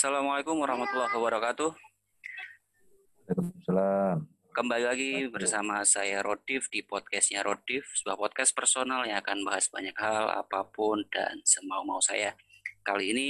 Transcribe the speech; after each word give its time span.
Assalamualaikum 0.00 0.56
warahmatullahi 0.64 1.12
wabarakatuh. 1.12 1.76
Waalaikumsalam. 3.28 4.24
Kembali 4.48 4.84
lagi 4.88 5.28
bersama 5.28 5.84
saya 5.84 6.24
Rodif 6.24 6.72
di 6.72 6.80
podcastnya 6.80 7.44
Rodif, 7.44 7.84
sebuah 8.00 8.16
podcast 8.16 8.56
personal 8.56 9.04
yang 9.04 9.20
akan 9.20 9.44
bahas 9.44 9.68
banyak 9.68 9.92
hal, 10.00 10.40
apa 10.40 10.64
pun, 10.72 11.04
dan 11.12 11.44
semau-mau 11.44 12.00
saya. 12.00 12.32
Kali 12.80 13.12
ini 13.12 13.28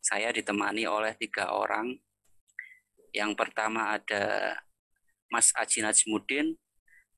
saya 0.00 0.32
ditemani 0.32 0.88
oleh 0.88 1.12
tiga 1.20 1.52
orang. 1.52 2.00
Yang 3.12 3.36
pertama 3.36 3.92
ada 4.00 4.56
Mas 5.28 5.52
Aji 5.52 5.84
Najmudin, 5.84 6.56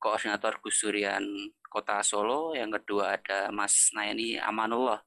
Koordinator 0.03 0.59
Gusurian 0.59 1.23
Kota 1.71 2.03
Solo. 2.03 2.51
Yang 2.59 2.83
kedua 2.83 3.15
ada 3.15 3.55
Mas 3.55 3.95
Nayani 3.95 4.43
Amanullah. 4.43 5.07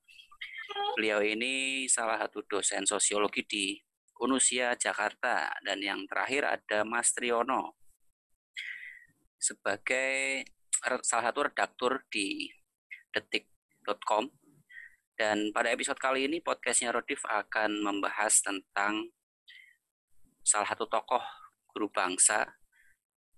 Beliau 0.97 1.21
ini 1.21 1.85
salah 1.85 2.17
satu 2.21 2.43
dosen 2.45 2.83
sosiologi 2.83 3.45
di 3.45 3.65
Unusia 4.19 4.73
Jakarta. 4.75 5.53
Dan 5.61 5.79
yang 5.81 6.03
terakhir 6.09 6.45
ada 6.47 6.83
Mas 6.87 7.13
Triono 7.13 7.77
sebagai 9.37 10.43
salah 11.05 11.29
satu 11.29 11.45
redaktur 11.45 12.01
di 12.09 12.49
detik.com 13.13 14.29
dan 15.17 15.49
pada 15.49 15.73
episode 15.73 15.97
kali 15.97 16.29
ini 16.29 16.37
podcastnya 16.45 16.93
Rodif 16.93 17.25
akan 17.25 17.81
membahas 17.81 18.37
tentang 18.41 19.09
salah 20.45 20.69
satu 20.69 20.85
tokoh 20.85 21.21
guru 21.73 21.89
bangsa 21.89 22.45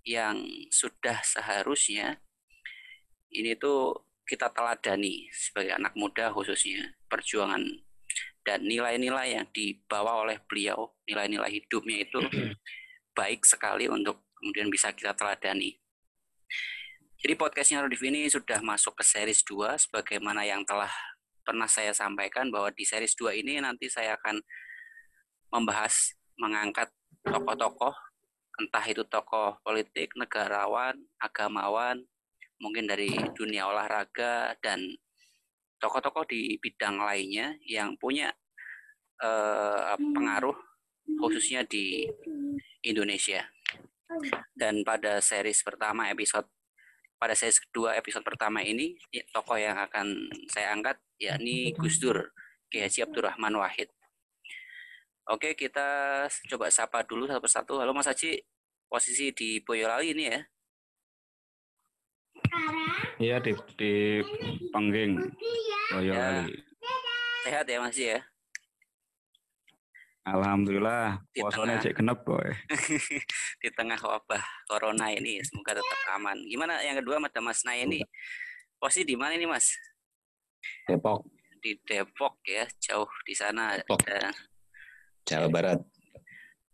yang 0.03 0.43
sudah 0.67 1.23
seharusnya 1.23 2.19
ini 3.31 3.55
tuh 3.55 4.08
kita 4.29 4.53
teladani 4.53 5.25
sebagai 5.33 5.73
anak 5.73 5.97
muda 5.97 6.29
khususnya 6.29 6.93
perjuangan 7.09 7.65
dan 8.45 8.61
nilai-nilai 8.65 9.35
yang 9.41 9.47
dibawa 9.49 10.25
oleh 10.25 10.37
beliau, 10.45 10.93
nilai-nilai 11.09 11.49
hidupnya 11.49 12.05
itu 12.05 12.21
baik 13.17 13.43
sekali 13.43 13.89
untuk 13.89 14.25
kemudian 14.37 14.69
bisa 14.71 14.93
kita 14.93 15.17
teladani. 15.17 15.75
Jadi 17.19 17.33
podcastnya 17.35 17.83
Rodif 17.83 17.99
ini 17.99 18.31
sudah 18.31 18.63
masuk 18.63 18.95
ke 18.95 19.03
series 19.03 19.43
2 19.43 19.75
sebagaimana 19.75 20.47
yang 20.47 20.63
telah 20.63 20.89
pernah 21.43 21.67
saya 21.67 21.91
sampaikan 21.91 22.47
bahwa 22.47 22.71
di 22.71 22.87
series 22.87 23.11
2 23.19 23.43
ini 23.43 23.59
nanti 23.59 23.91
saya 23.91 24.15
akan 24.15 24.39
membahas, 25.51 26.15
mengangkat 26.39 26.87
tokoh-tokoh, 27.27 27.91
entah 28.63 28.85
itu 28.87 29.03
tokoh 29.03 29.59
politik, 29.67 30.15
negarawan, 30.15 30.95
agamawan, 31.19 31.99
mungkin 32.59 32.85
dari 32.87 33.11
dunia 33.33 33.67
olahraga 33.67 34.55
dan 34.59 34.83
tokoh-tokoh 35.79 36.27
di 36.27 36.59
bidang 36.59 36.99
lainnya 36.99 37.55
yang 37.63 37.95
punya 37.95 38.31
uh, 39.23 39.95
pengaruh 39.95 40.55
khususnya 41.19 41.63
di 41.65 42.05
Indonesia. 42.83 43.47
Dan 44.53 44.81
pada 44.83 45.23
series 45.23 45.61
pertama 45.63 46.11
episode 46.11 46.45
pada 47.19 47.35
series 47.35 47.59
kedua 47.59 47.99
episode 47.99 48.23
pertama 48.23 48.63
ini 48.63 48.95
ya, 49.11 49.23
tokoh 49.35 49.59
yang 49.59 49.75
akan 49.75 50.31
saya 50.49 50.71
angkat 50.71 50.97
yakni 51.19 51.75
Gus 51.75 51.99
Dur 51.99 52.31
Kiai 52.69 52.89
Abdurrahman 52.89 53.57
Wahid. 53.59 53.89
Oke, 55.29 55.53
kita 55.53 56.25
coba 56.25 56.73
sapa 56.73 57.05
dulu 57.05 57.29
satu 57.29 57.41
persatu. 57.41 57.73
Halo 57.77 57.93
Mas 57.93 58.09
Haji, 58.09 58.41
posisi 58.89 59.29
di 59.29 59.61
Boyolali 59.61 60.09
ini 60.09 60.25
ya? 60.25 60.41
Iya 63.19 63.37
di 63.43 63.51
di 63.75 63.93
Pengging 64.71 65.19
Boyolali. 65.91 66.55
Ya. 66.55 66.61
Sehat 67.43 67.65
ya 67.67 67.77
Mas 67.81 67.97
ya? 67.97 68.19
Alhamdulillah, 70.29 71.25
puasanya 71.33 71.81
cek 71.81 71.97
genep 71.97 72.21
boy. 72.21 72.53
di 73.63 73.69
tengah 73.73 73.97
wabah 73.97 74.43
corona 74.69 75.09
ini 75.09 75.41
semoga 75.41 75.73
tetap 75.73 75.99
aman. 76.13 76.37
Gimana 76.45 76.85
yang 76.85 77.01
kedua 77.01 77.17
ada 77.17 77.41
Mas 77.41 77.65
Nay 77.65 77.87
ini? 77.87 78.05
Posisi 78.77 79.09
di 79.09 79.17
mana 79.17 79.33
ini 79.33 79.49
Mas? 79.49 79.73
Depok. 80.85 81.25
Di 81.57 81.81
Depok 81.81 82.45
ya, 82.45 82.69
jauh 82.77 83.09
di 83.25 83.33
sana. 83.33 83.81
Depok. 83.81 84.05
Ada, 84.05 84.29
Jawa 85.25 85.47
Barat. 85.49 85.79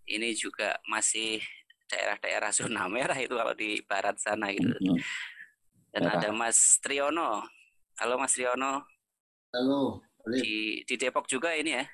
Ini 0.06 0.36
juga 0.36 0.76
masih 0.92 1.40
daerah-daerah 1.88 2.52
zona 2.52 2.90
merah 2.92 3.18
itu 3.18 3.34
kalau 3.34 3.54
di 3.56 3.80
barat 3.88 4.18
sana 4.20 4.52
gitu. 4.52 4.68
Mm 4.68 5.00
-hmm. 5.00 5.00
Dan 5.96 6.12
ada 6.12 6.28
Mas 6.36 6.76
Triono. 6.84 7.48
Halo 8.04 8.20
Mas 8.20 8.36
Triono. 8.36 8.84
Halo. 9.56 10.04
Di, 10.28 10.84
di 10.84 10.96
Depok 11.00 11.24
juga 11.24 11.56
ini 11.56 11.72
ya? 11.72 11.88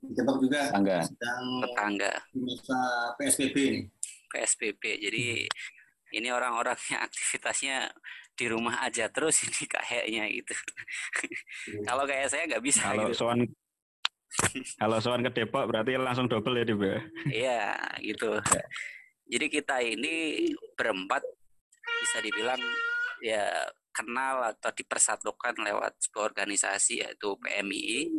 Di 0.00 0.16
Depok 0.16 0.40
juga. 0.40 0.72
Tetangga. 0.72 1.04
Sedang 1.04 1.44
Tetangga. 1.60 2.12
Masa 2.32 2.80
PSBB 3.20 3.56
ini. 3.60 3.80
PSBB. 4.32 4.82
Jadi 5.04 5.44
hmm. 5.44 6.16
ini 6.16 6.28
orang-orang 6.32 6.80
yang 6.88 7.04
aktivitasnya 7.04 7.92
di 8.32 8.48
rumah 8.48 8.80
aja 8.80 9.12
terus 9.12 9.42
ini 9.44 9.68
kayaknya 9.68 10.24
gitu. 10.32 10.54
Hmm. 11.68 11.84
Kalau 11.84 12.08
kayak 12.08 12.32
saya 12.32 12.48
nggak 12.48 12.64
bisa. 12.64 12.80
Kalau 12.80 13.12
gitu. 13.12 13.28
soan 13.28 13.44
kalau 14.80 14.98
soan 15.04 15.20
ke 15.20 15.36
Depok 15.36 15.68
berarti 15.68 16.00
langsung 16.00 16.32
double 16.32 16.56
ya, 16.56 16.64
Dip 16.64 16.80
ya? 16.80 16.98
Iya, 17.28 17.64
gitu. 18.00 18.40
Ya. 18.40 18.64
Jadi 19.36 19.46
kita 19.52 19.84
ini 19.84 20.48
berempat 20.80 21.20
bisa 21.84 22.24
dibilang 22.24 22.60
ya 23.24 23.50
kenal 23.92 24.54
atau 24.54 24.70
dipersatukan 24.70 25.58
lewat 25.58 25.98
sebuah 25.98 26.30
organisasi 26.30 27.02
yaitu 27.02 27.34
PMI 27.42 28.14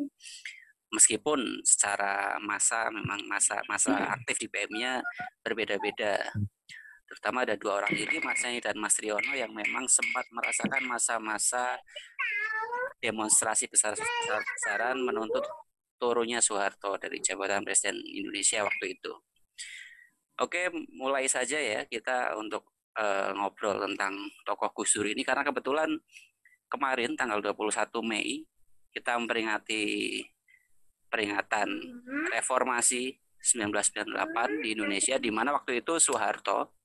meskipun 0.89 1.61
secara 1.63 2.35
masa 2.41 2.89
memang 2.89 3.21
masa 3.29 3.61
masa 3.69 3.93
aktif 4.09 4.41
di 4.41 4.47
PMI-nya 4.49 5.05
berbeda-beda. 5.45 6.33
Terutama 7.09 7.41
ada 7.41 7.57
dua 7.57 7.81
orang 7.81 7.93
ini 7.93 8.21
Mas 8.21 8.41
Yani 8.45 8.61
dan 8.61 8.77
Mas 8.77 8.97
Riono 9.01 9.33
yang 9.33 9.49
memang 9.49 9.89
sempat 9.89 10.29
merasakan 10.29 10.85
masa-masa 10.85 11.77
demonstrasi 13.01 13.65
besar-besaran 13.65 14.99
menuntut 15.01 15.41
turunnya 15.97 16.37
Soeharto 16.37 17.01
dari 17.01 17.17
jabatan 17.17 17.65
Presiden 17.65 17.97
Indonesia 18.05 18.61
waktu 18.61 18.93
itu. 18.93 19.13
Oke, 20.39 20.71
mulai 20.95 21.27
saja 21.27 21.59
ya 21.59 21.83
kita 21.83 22.37
untuk 22.39 22.63
uh, 22.99 23.31
ngobrol 23.39 23.79
tentang 23.87 24.13
tokoh 24.43 24.75
Gus 24.75 24.99
Dur 24.99 25.07
ini 25.07 25.23
karena 25.23 25.47
kebetulan 25.47 25.95
kemarin 26.67 27.15
tanggal 27.15 27.39
21 27.39 27.89
Mei 28.03 28.43
kita 28.91 29.15
memperingati 29.15 29.83
peringatan 31.09 31.69
mm-hmm. 31.71 32.25
reformasi 32.35 33.15
1998 33.39 34.63
di 34.63 34.69
Indonesia 34.75 35.15
di 35.15 35.31
mana 35.31 35.55
waktu 35.55 35.81
itu 35.81 35.95
Soeharto 35.97 36.75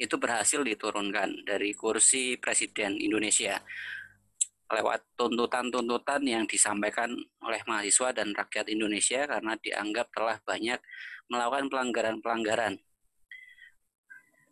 itu 0.00 0.18
berhasil 0.18 0.64
diturunkan 0.64 1.46
dari 1.46 1.76
kursi 1.76 2.40
presiden 2.40 2.98
Indonesia 2.98 3.60
lewat 4.72 5.04
tuntutan-tuntutan 5.20 6.24
yang 6.24 6.48
disampaikan 6.48 7.12
oleh 7.44 7.60
mahasiswa 7.68 8.08
dan 8.16 8.32
rakyat 8.32 8.72
Indonesia 8.72 9.28
karena 9.28 9.52
dianggap 9.60 10.08
telah 10.16 10.40
banyak 10.48 10.80
melakukan 11.28 11.68
pelanggaran-pelanggaran 11.68 12.80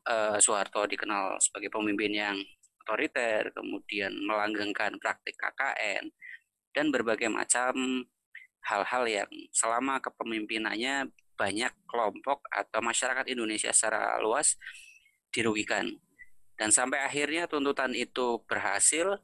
uh, 0.07 0.37
Soeharto 0.41 0.87
dikenal 0.87 1.37
sebagai 1.43 1.69
pemimpin 1.69 2.13
yang 2.15 2.37
otoriter, 2.85 3.53
kemudian 3.53 4.11
melanggengkan 4.25 4.97
praktik 4.99 5.37
KKN, 5.37 6.11
dan 6.73 6.87
berbagai 6.91 7.29
macam 7.29 8.07
hal-hal 8.67 9.05
yang 9.09 9.31
selama 9.51 9.99
kepemimpinannya 10.03 11.09
banyak 11.39 11.73
kelompok 11.89 12.45
atau 12.53 12.81
masyarakat 12.85 13.25
Indonesia 13.33 13.73
secara 13.73 14.21
luas 14.21 14.61
dirugikan. 15.33 15.89
Dan 16.61 16.69
sampai 16.69 17.01
akhirnya 17.01 17.49
tuntutan 17.49 17.97
itu 17.97 18.45
berhasil, 18.45 19.17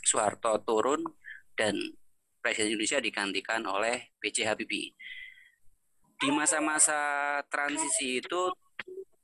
Soeharto 0.00 0.56
turun 0.64 1.04
dan 1.52 1.76
Presiden 2.40 2.74
Indonesia 2.74 2.98
digantikan 2.98 3.62
oleh 3.68 4.10
B.J. 4.18 4.48
Habibie. 4.50 4.96
Di 6.16 6.30
masa-masa 6.32 6.98
transisi 7.46 8.18
itu 8.18 8.42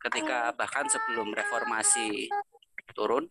ketika 0.09 0.57
bahkan 0.57 0.89
sebelum 0.89 1.37
reformasi 1.37 2.33
turun 2.97 3.29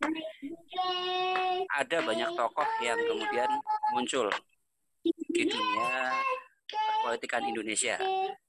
ada 1.74 1.98
banyak 2.06 2.30
tokoh 2.38 2.70
yang 2.86 3.02
kemudian 3.02 3.50
muncul 3.98 4.30
di 5.34 5.44
dunia 5.50 6.14
politikan 7.02 7.42
Indonesia. 7.50 7.98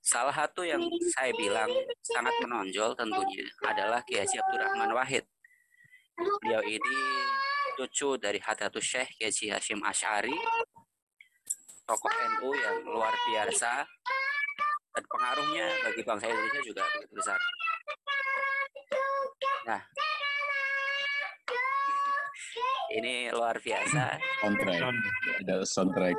Salah 0.05 0.35
satu 0.35 0.67
yang 0.67 0.83
saya 1.17 1.33
bilang 1.33 1.73
sangat 2.05 2.35
menonjol 2.45 2.93
tentunya 2.99 3.49
adalah 3.65 4.05
Kiai 4.05 4.27
Haji 4.27 4.37
Abdurrahman 4.45 4.93
Wahid. 4.93 5.25
Beliau 6.45 6.61
ini 6.67 6.99
cucu 7.81 8.19
dari 8.21 8.43
Hadratus 8.43 8.85
Syekh 8.85 9.17
Kiai 9.17 9.55
Hashim 9.55 9.81
Ash'ari, 9.87 10.35
tokoh 11.87 12.13
NU 12.13 12.51
yang 12.53 12.77
luar 12.91 13.15
biasa 13.31 13.87
dan 14.99 15.07
pengaruhnya 15.07 15.67
bagi 15.87 16.03
bangsa 16.03 16.27
Indonesia 16.27 16.63
juga 16.67 16.83
begitu 16.99 17.15
besar. 17.15 17.39
Nah, 19.63 19.79
ini 22.99 23.31
luar 23.31 23.63
biasa. 23.63 24.19
Soundtrack, 24.43 24.83
ada 25.47 25.57
soundtrack. 25.63 26.19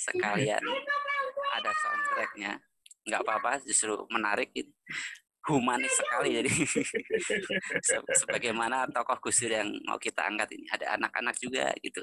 Sekalian 0.00 0.64
ada 1.60 1.70
soundtracknya. 1.76 2.56
Nggak 3.04 3.20
apa-apa 3.20 3.60
justru 3.68 4.00
menarik. 4.08 4.48
Ini 4.56 4.72
humanis 5.44 5.92
sekali 5.92 6.40
jadi. 6.40 6.48
Se- 7.84 8.08
sebagaimana 8.16 8.88
tokoh 8.88 9.28
Gus 9.28 9.44
Dur 9.44 9.60
yang 9.60 9.68
mau 9.84 10.00
kita 10.00 10.24
angkat 10.24 10.56
ini. 10.56 10.64
Ada 10.72 10.96
anak-anak 10.96 11.36
juga 11.36 11.68
gitu 11.84 12.00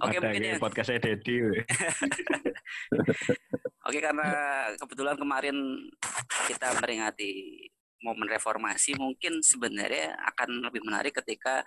oke 0.00 0.16
Ada 0.16 0.20
mungkin 0.20 0.42
kayak 0.42 0.52
yang 0.56 0.62
podcastnya 0.62 0.98
Dedi. 1.00 1.36
Oke 3.86 4.02
karena 4.02 4.30
kebetulan 4.74 5.14
kemarin 5.14 5.56
kita 6.50 6.74
memperingati 6.74 7.30
momen 8.02 8.26
reformasi 8.26 8.98
mungkin 8.98 9.38
sebenarnya 9.46 10.18
akan 10.34 10.66
lebih 10.66 10.82
menarik 10.82 11.14
ketika 11.22 11.62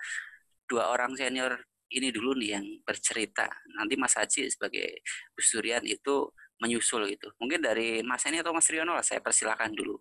dua 0.68 0.92
orang 0.92 1.16
senior 1.16 1.64
ini 1.90 2.14
dulu 2.14 2.38
nih 2.38 2.60
yang 2.60 2.66
bercerita. 2.86 3.50
Nanti 3.74 3.98
Mas 3.98 4.14
Haji 4.14 4.52
sebagai 4.52 5.02
Gus 5.34 5.50
Durian 5.56 5.82
itu 5.88 6.30
menyusul 6.62 7.08
gitu. 7.10 7.32
Mungkin 7.42 7.64
dari 7.64 8.04
Mas 8.06 8.28
Eni 8.28 8.44
atau 8.44 8.54
Mas 8.54 8.68
Riono 8.70 8.94
lah 8.94 9.02
saya 9.02 9.24
persilakan 9.24 9.74
dulu. 9.74 9.98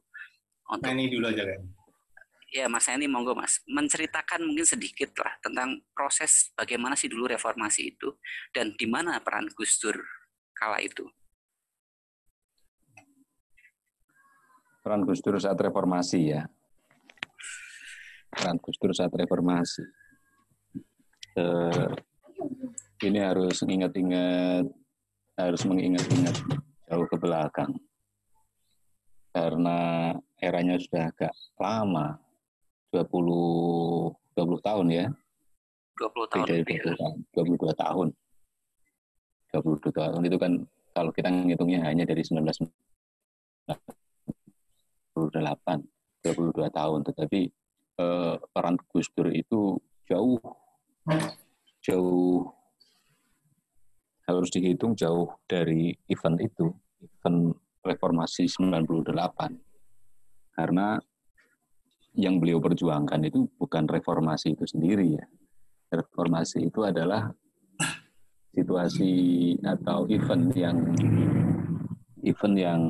Untuk 0.69 0.85
Nah, 0.85 0.93
ini 0.93 1.09
dulu 1.09 1.25
aja 1.33 1.49
kan. 1.49 1.61
Ya 2.49 2.67
Mas 2.67 2.89
Eni 2.89 3.06
monggo 3.06 3.37
Mas 3.37 3.61
menceritakan 3.69 4.45
mungkin 4.45 4.65
sedikit 4.65 5.12
lah 5.21 5.37
tentang 5.45 5.81
proses 5.93 6.53
bagaimana 6.56 6.97
sih 6.97 7.12
dulu 7.12 7.29
reformasi 7.29 7.97
itu 7.97 8.17
dan 8.50 8.73
di 8.75 8.89
mana 8.89 9.21
peran 9.21 9.49
Gus 9.53 9.77
Dur 9.81 9.97
kala 10.56 10.81
itu. 10.81 11.06
peran 14.89 15.05
Gus 15.05 15.21
Dur 15.21 15.37
saat 15.37 15.61
reformasi 15.61 16.33
ya. 16.33 16.49
Peran 18.33 18.56
Gus 18.56 18.81
Dur 18.81 18.97
saat 18.97 19.12
reformasi. 19.12 19.85
Eh, 21.37 21.93
ini 23.05 23.21
harus 23.21 23.61
ingat-ingat, 23.69 24.65
harus 25.37 25.62
mengingat-ingat 25.69 26.41
jauh 26.89 27.05
ke 27.05 27.17
belakang. 27.21 27.77
Karena 29.29 30.09
eranya 30.41 30.81
sudah 30.81 31.12
agak 31.12 31.37
lama, 31.61 32.17
20, 32.93 34.38
20 34.38 34.67
tahun 34.69 34.87
ya, 34.88 35.06
20 35.99 36.32
tahun 36.32 36.46
dari 36.46 36.62
lebih 36.62 36.76
ya. 36.79 36.94
20 36.94 37.02
tahun, 37.02 37.17
22 37.35 37.75
tahun. 37.75 38.08
22 39.49 39.93
tahun 39.93 40.23
itu 40.29 40.37
kan 40.37 40.52
kalau 40.93 41.11
kita 41.11 41.29
ngitungnya 41.32 41.81
hanya 41.88 42.05
dari 42.05 42.20
19 42.20 42.69
28, 45.17 45.82
22 46.23 46.70
tahun. 46.70 47.00
Tetapi 47.02 47.40
eh, 47.99 48.35
peran 48.55 48.76
Gus 48.88 49.08
Dur 49.12 49.29
itu 49.34 49.76
jauh, 50.06 50.38
jauh 51.82 52.55
harus 54.29 54.49
dihitung 54.52 54.93
jauh 54.94 55.32
dari 55.49 55.96
event 56.12 56.38
itu, 56.38 56.70
event 57.00 57.56
reformasi 57.82 58.46
98. 58.46 59.56
Karena 60.52 61.00
yang 62.19 62.43
beliau 62.43 62.59
perjuangkan 62.59 63.31
itu 63.31 63.47
bukan 63.55 63.87
reformasi 63.87 64.59
itu 64.59 64.67
sendiri 64.67 65.15
ya. 65.15 65.26
Reformasi 65.94 66.67
itu 66.67 66.82
adalah 66.82 67.31
situasi 68.50 69.12
atau 69.62 70.03
event 70.11 70.50
yang 70.59 70.79
event 72.26 72.56
yang 72.59 72.81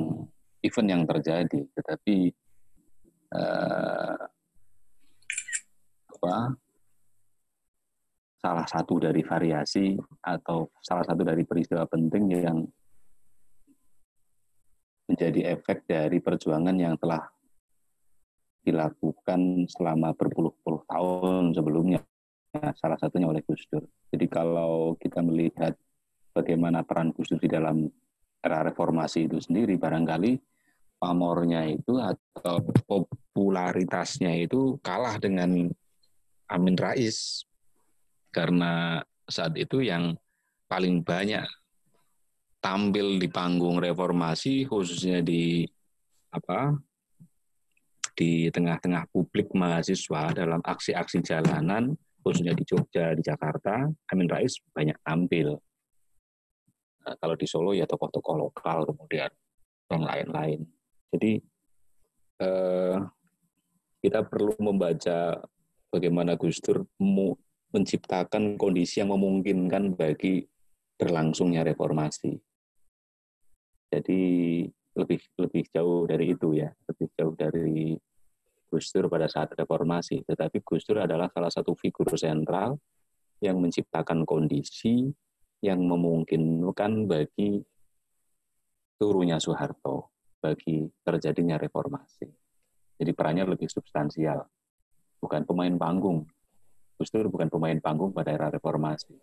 event 0.65 0.89
yang 0.89 1.03
terjadi, 1.05 1.61
tetapi 1.77 2.33
eh, 3.37 4.17
apa 6.09 6.35
salah 8.41 8.65
satu 8.65 8.97
dari 8.97 9.21
variasi 9.21 9.93
atau 10.25 10.73
salah 10.81 11.05
satu 11.05 11.21
dari 11.21 11.45
peristiwa 11.45 11.85
penting 11.85 12.33
yang 12.33 12.65
menjadi 15.05 15.53
efek 15.53 15.85
dari 15.85 16.17
perjuangan 16.17 16.75
yang 16.75 16.97
telah 16.97 17.29
dilakukan 18.63 19.65
selama 19.71 20.11
berpuluh-puluh 20.13 20.83
tahun 20.89 21.55
sebelumnya, 21.55 21.99
salah 22.77 22.97
satunya 22.99 23.29
oleh 23.29 23.41
Gus 23.45 23.63
Dur. 23.71 23.85
Jadi 24.11 24.25
kalau 24.27 24.97
kita 24.99 25.23
melihat 25.23 25.73
bagaimana 26.35 26.83
peran 26.83 27.15
Gus 27.15 27.31
Dur 27.31 27.39
di 27.39 27.49
dalam 27.49 27.87
era 28.39 28.63
reformasi 28.63 29.27
itu 29.27 29.37
sendiri 29.39 29.75
barangkali 29.75 30.39
pamornya 30.99 31.67
itu 31.67 31.95
atau 31.95 32.59
popularitasnya 32.87 34.35
itu 34.43 34.79
kalah 34.83 35.15
dengan 35.19 35.71
Amin 36.51 36.75
Rais 36.75 37.43
karena 38.31 39.03
saat 39.29 39.55
itu 39.55 39.83
yang 39.83 40.15
paling 40.67 41.01
banyak 41.01 41.45
tampil 42.59 43.17
di 43.17 43.27
panggung 43.31 43.79
reformasi 43.79 44.67
khususnya 44.67 45.23
di 45.23 45.63
apa 46.29 46.75
di 48.19 48.51
tengah-tengah 48.51 49.07
publik 49.15 49.55
mahasiswa 49.55 50.35
dalam 50.35 50.59
aksi-aksi 50.59 51.23
jalanan 51.23 51.95
khususnya 52.19 52.51
di 52.51 52.67
Jogja 52.67 53.15
di 53.15 53.23
Jakarta 53.23 53.87
Amin 54.11 54.27
Rais 54.27 54.59
banyak 54.75 54.99
tampil 55.07 55.55
Nah, 57.09 57.17
kalau 57.17 57.33
di 57.33 57.49
Solo 57.49 57.71
ya 57.73 57.89
tokoh-tokoh 57.89 58.35
lokal 58.37 58.85
kemudian 58.85 59.33
yang 59.89 60.03
lain-lain. 60.05 60.61
Jadi 61.09 61.41
eh, 62.43 62.97
kita 63.97 64.21
perlu 64.29 64.53
membaca 64.61 65.41
bagaimana 65.89 66.37
Gus 66.37 66.61
Dur 66.61 66.85
menciptakan 67.73 68.61
kondisi 68.61 69.01
yang 69.01 69.09
memungkinkan 69.09 69.97
bagi 69.97 70.45
berlangsungnya 71.01 71.65
reformasi. 71.65 72.37
Jadi 73.89 74.21
lebih 74.93 75.19
lebih 75.41 75.63
jauh 75.73 76.05
dari 76.05 76.37
itu 76.37 76.53
ya, 76.53 76.69
lebih 76.85 77.07
jauh 77.17 77.33
dari 77.33 77.97
Gus 78.69 78.93
Dur 78.93 79.09
pada 79.09 79.25
saat 79.25 79.49
reformasi. 79.57 80.21
Tetapi 80.23 80.61
Gus 80.61 80.85
Dur 80.85 81.01
adalah 81.01 81.27
salah 81.33 81.49
satu 81.49 81.73
figur 81.73 82.05
sentral 82.13 82.77
yang 83.41 83.57
menciptakan 83.57 84.23
kondisi 84.29 85.09
yang 85.59 85.83
memungkinkan 85.83 87.09
bagi 87.09 87.59
turunnya 88.95 89.41
Soeharto, 89.41 90.13
bagi 90.39 90.87
terjadinya 91.03 91.59
reformasi. 91.59 92.27
Jadi 92.99 93.11
perannya 93.15 93.47
lebih 93.47 93.67
substansial, 93.71 94.43
bukan 95.19 95.43
pemain 95.43 95.75
panggung. 95.75 96.27
Gus 96.99 97.09
Dur 97.11 97.31
bukan 97.31 97.47
pemain 97.47 97.79
panggung 97.79 98.11
pada 98.11 98.35
era 98.35 98.47
reformasi. 98.51 99.15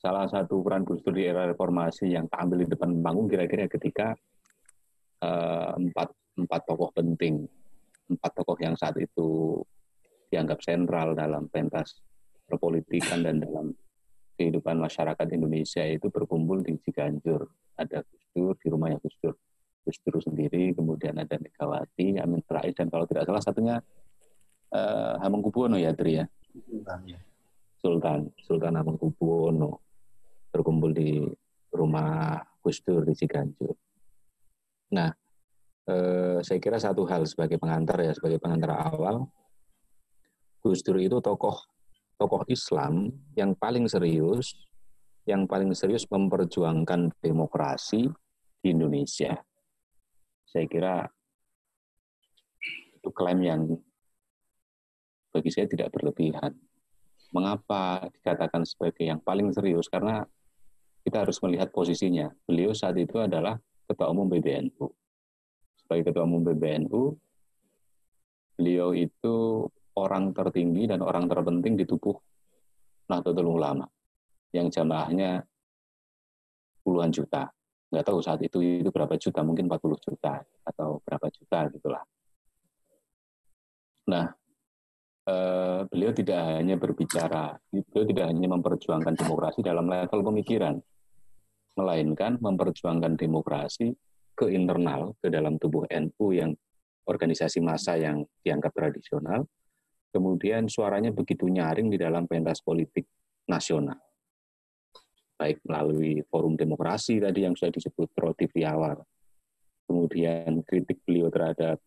Salah 0.00 0.24
satu 0.26 0.64
peran 0.64 0.88
Gus 0.88 1.04
Dur 1.04 1.14
di 1.14 1.28
era 1.28 1.44
reformasi 1.44 2.12
yang 2.16 2.26
tampil 2.32 2.64
di 2.64 2.68
depan 2.68 2.96
panggung 3.04 3.28
kira-kira 3.28 3.68
ketika 3.68 4.16
eh, 5.20 5.70
empat 5.76 6.08
empat 6.38 6.60
tokoh 6.64 6.88
penting, 6.94 7.44
empat 8.08 8.32
tokoh 8.32 8.58
yang 8.60 8.74
saat 8.74 8.96
itu 8.96 9.60
dianggap 10.28 10.60
sentral 10.60 11.16
dalam 11.16 11.48
pentas 11.48 12.00
perpolitikan 12.48 13.24
dan 13.24 13.40
dalam 13.40 13.76
kehidupan 14.38 14.78
masyarakat 14.78 15.26
Indonesia 15.34 15.82
itu 15.84 16.08
berkumpul 16.08 16.62
di 16.64 16.78
Ciganjur. 16.80 17.44
Ada 17.76 18.06
Gus 18.06 18.24
Dur 18.32 18.54
di 18.56 18.66
rumahnya 18.70 19.02
Gus 19.02 19.16
Dur. 19.20 19.34
Gus 19.82 19.98
Dur 20.04 20.20
sendiri, 20.22 20.72
kemudian 20.72 21.18
ada 21.18 21.36
Megawati, 21.36 22.22
Amin 22.22 22.44
Rais, 22.46 22.74
dan 22.76 22.88
kalau 22.88 23.04
tidak 23.04 23.26
salah 23.26 23.42
satunya 23.42 23.76
eh, 24.72 25.14
Hamengkubuwono 25.20 25.76
ya, 25.76 25.92
Tri 25.92 26.22
ya. 26.22 26.26
Sultan, 27.78 28.30
Sultan 28.42 28.74
Hamengkubuwono 28.78 29.82
berkumpul 30.50 30.90
di 30.94 31.22
rumah 31.74 32.38
Gus 32.62 32.80
Dur 32.82 33.04
di 33.04 33.14
Ciganjur. 33.14 33.74
Nah, 34.94 35.12
eh, 35.88 36.38
saya 36.44 36.58
kira 36.60 36.76
satu 36.76 37.08
hal 37.08 37.24
sebagai 37.24 37.56
pengantar 37.56 37.98
ya, 38.04 38.12
sebagai 38.12 38.38
pengantar 38.38 38.76
awal, 38.76 39.26
Gus 40.60 40.84
Dur 40.84 41.00
itu 41.00 41.18
tokoh 41.24 41.64
tokoh 42.18 42.42
Islam 42.50 43.14
yang 43.38 43.54
paling 43.54 43.86
serius, 43.86 44.58
yang 45.24 45.46
paling 45.46 45.70
serius 45.72 46.04
memperjuangkan 46.10 47.14
demokrasi 47.22 48.10
di 48.60 48.68
Indonesia. 48.74 49.38
Saya 50.44 50.66
kira 50.66 51.06
itu 52.98 53.08
klaim 53.14 53.40
yang 53.40 53.62
bagi 55.30 55.50
saya 55.54 55.70
tidak 55.70 55.94
berlebihan. 55.94 56.58
Mengapa 57.30 58.08
dikatakan 58.10 58.64
sebagai 58.66 59.04
yang 59.06 59.20
paling 59.22 59.52
serius? 59.54 59.86
Karena 59.86 60.24
kita 61.04 61.22
harus 61.22 61.38
melihat 61.44 61.70
posisinya. 61.70 62.32
Beliau 62.48 62.72
saat 62.74 62.96
itu 62.98 63.20
adalah 63.20 63.60
Ketua 63.86 64.10
Umum 64.10 64.26
PBNU. 64.26 64.88
Sebagai 65.88 66.12
Ketua 66.12 66.28
Umum 66.28 66.44
PBNU, 66.44 67.16
beliau 68.60 68.92
itu 68.92 69.64
orang 69.96 70.36
tertinggi 70.36 70.84
dan 70.84 71.00
orang 71.00 71.24
terpenting 71.24 71.80
di 71.80 71.88
tubuh 71.88 72.12
Nahdlatul 73.08 73.48
Ulama 73.48 73.88
yang 74.52 74.68
jamaahnya 74.68 75.40
puluhan 76.84 77.08
juta. 77.08 77.48
Nggak 77.88 78.04
tahu 78.04 78.20
saat 78.20 78.44
itu 78.44 78.60
itu 78.60 78.92
berapa 78.92 79.16
juta, 79.16 79.40
mungkin 79.40 79.64
40 79.64 79.96
juta 79.96 80.44
atau 80.60 81.00
berapa 81.08 81.24
juta 81.32 81.72
gitulah. 81.72 82.04
Nah, 84.12 84.28
eh, 85.24 85.80
beliau 85.88 86.12
tidak 86.12 86.40
hanya 86.52 86.76
berbicara, 86.76 87.56
beliau 87.72 88.04
tidak 88.04 88.28
hanya 88.28 88.48
memperjuangkan 88.60 89.16
demokrasi 89.16 89.64
dalam 89.64 89.88
level 89.88 90.20
pemikiran. 90.20 90.76
melainkan 91.78 92.42
memperjuangkan 92.42 93.14
demokrasi 93.14 93.94
ke 94.38 94.54
internal, 94.54 95.18
ke 95.18 95.26
dalam 95.26 95.58
tubuh 95.58 95.82
NU 95.90 96.26
yang 96.30 96.54
organisasi 97.10 97.58
massa 97.58 97.98
yang 97.98 98.22
dianggap 98.46 98.70
tradisional, 98.70 99.42
kemudian 100.14 100.70
suaranya 100.70 101.10
begitu 101.10 101.50
nyaring 101.50 101.90
di 101.90 101.98
dalam 101.98 102.30
pentas 102.30 102.62
politik 102.62 103.10
nasional. 103.50 103.98
Baik 105.34 105.58
melalui 105.66 106.22
forum 106.30 106.54
demokrasi 106.54 107.18
tadi 107.18 107.42
yang 107.42 107.58
sudah 107.58 107.74
disebut 107.74 108.14
Roti 108.14 108.46
awal, 108.62 109.02
kemudian 109.90 110.62
kritik 110.62 111.02
beliau 111.02 111.30
terhadap 111.34 111.82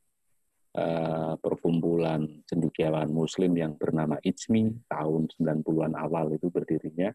uh, 0.76 1.36
perkumpulan 1.40 2.28
cendekiawan 2.48 3.12
muslim 3.12 3.56
yang 3.56 3.76
bernama 3.80 4.20
IJMI 4.24 4.88
tahun 4.92 5.32
90-an 5.40 5.94
awal 6.00 6.36
itu 6.36 6.48
berdirinya 6.48 7.12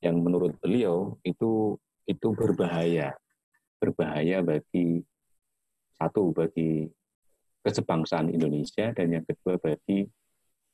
yang 0.00 0.22
menurut 0.22 0.54
beliau 0.62 1.18
itu 1.26 1.74
itu 2.06 2.28
berbahaya 2.36 3.16
berbahaya 3.76 4.40
bagi 4.42 5.00
satu 5.96 6.32
bagi 6.32 6.88
kesebangsaan 7.64 8.30
Indonesia 8.30 8.92
dan 8.92 9.10
yang 9.10 9.24
kedua 9.24 9.58
bagi 9.58 10.06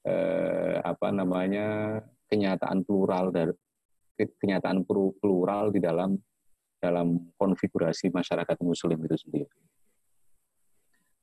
eh, 0.05 0.77
apa 0.83 1.09
namanya 1.15 1.99
kenyataan 2.27 2.83
plural 2.85 3.31
dari 3.31 3.55
kenyataan 4.17 4.85
plural 5.19 5.73
di 5.73 5.81
dalam 5.81 6.19
dalam 6.83 7.33
konfigurasi 7.39 8.11
masyarakat 8.11 8.59
Muslim 8.61 8.99
itu 9.07 9.17
sendiri. 9.17 9.57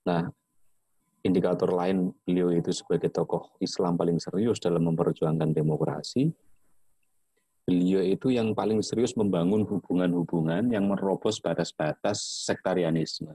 Nah, 0.07 0.23
indikator 1.21 1.67
lain 1.75 2.15
beliau 2.23 2.55
itu 2.55 2.71
sebagai 2.71 3.11
tokoh 3.11 3.51
Islam 3.59 3.99
paling 3.99 4.17
serius 4.23 4.63
dalam 4.63 4.87
memperjuangkan 4.87 5.51
demokrasi. 5.51 6.31
Beliau 7.69 8.01
itu 8.01 8.33
yang 8.33 8.57
paling 8.57 8.81
serius 8.81 9.13
membangun 9.13 9.61
hubungan-hubungan 9.61 10.73
yang 10.73 10.89
merobos 10.89 11.37
batas-batas 11.37 12.17
sektarianisme, 12.49 13.29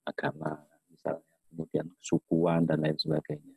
agama, 0.00 0.64
misalnya, 0.88 1.20
kemudian 1.52 1.86
sukuan 2.00 2.64
dan 2.64 2.80
lain 2.80 2.96
sebagainya. 2.96 3.52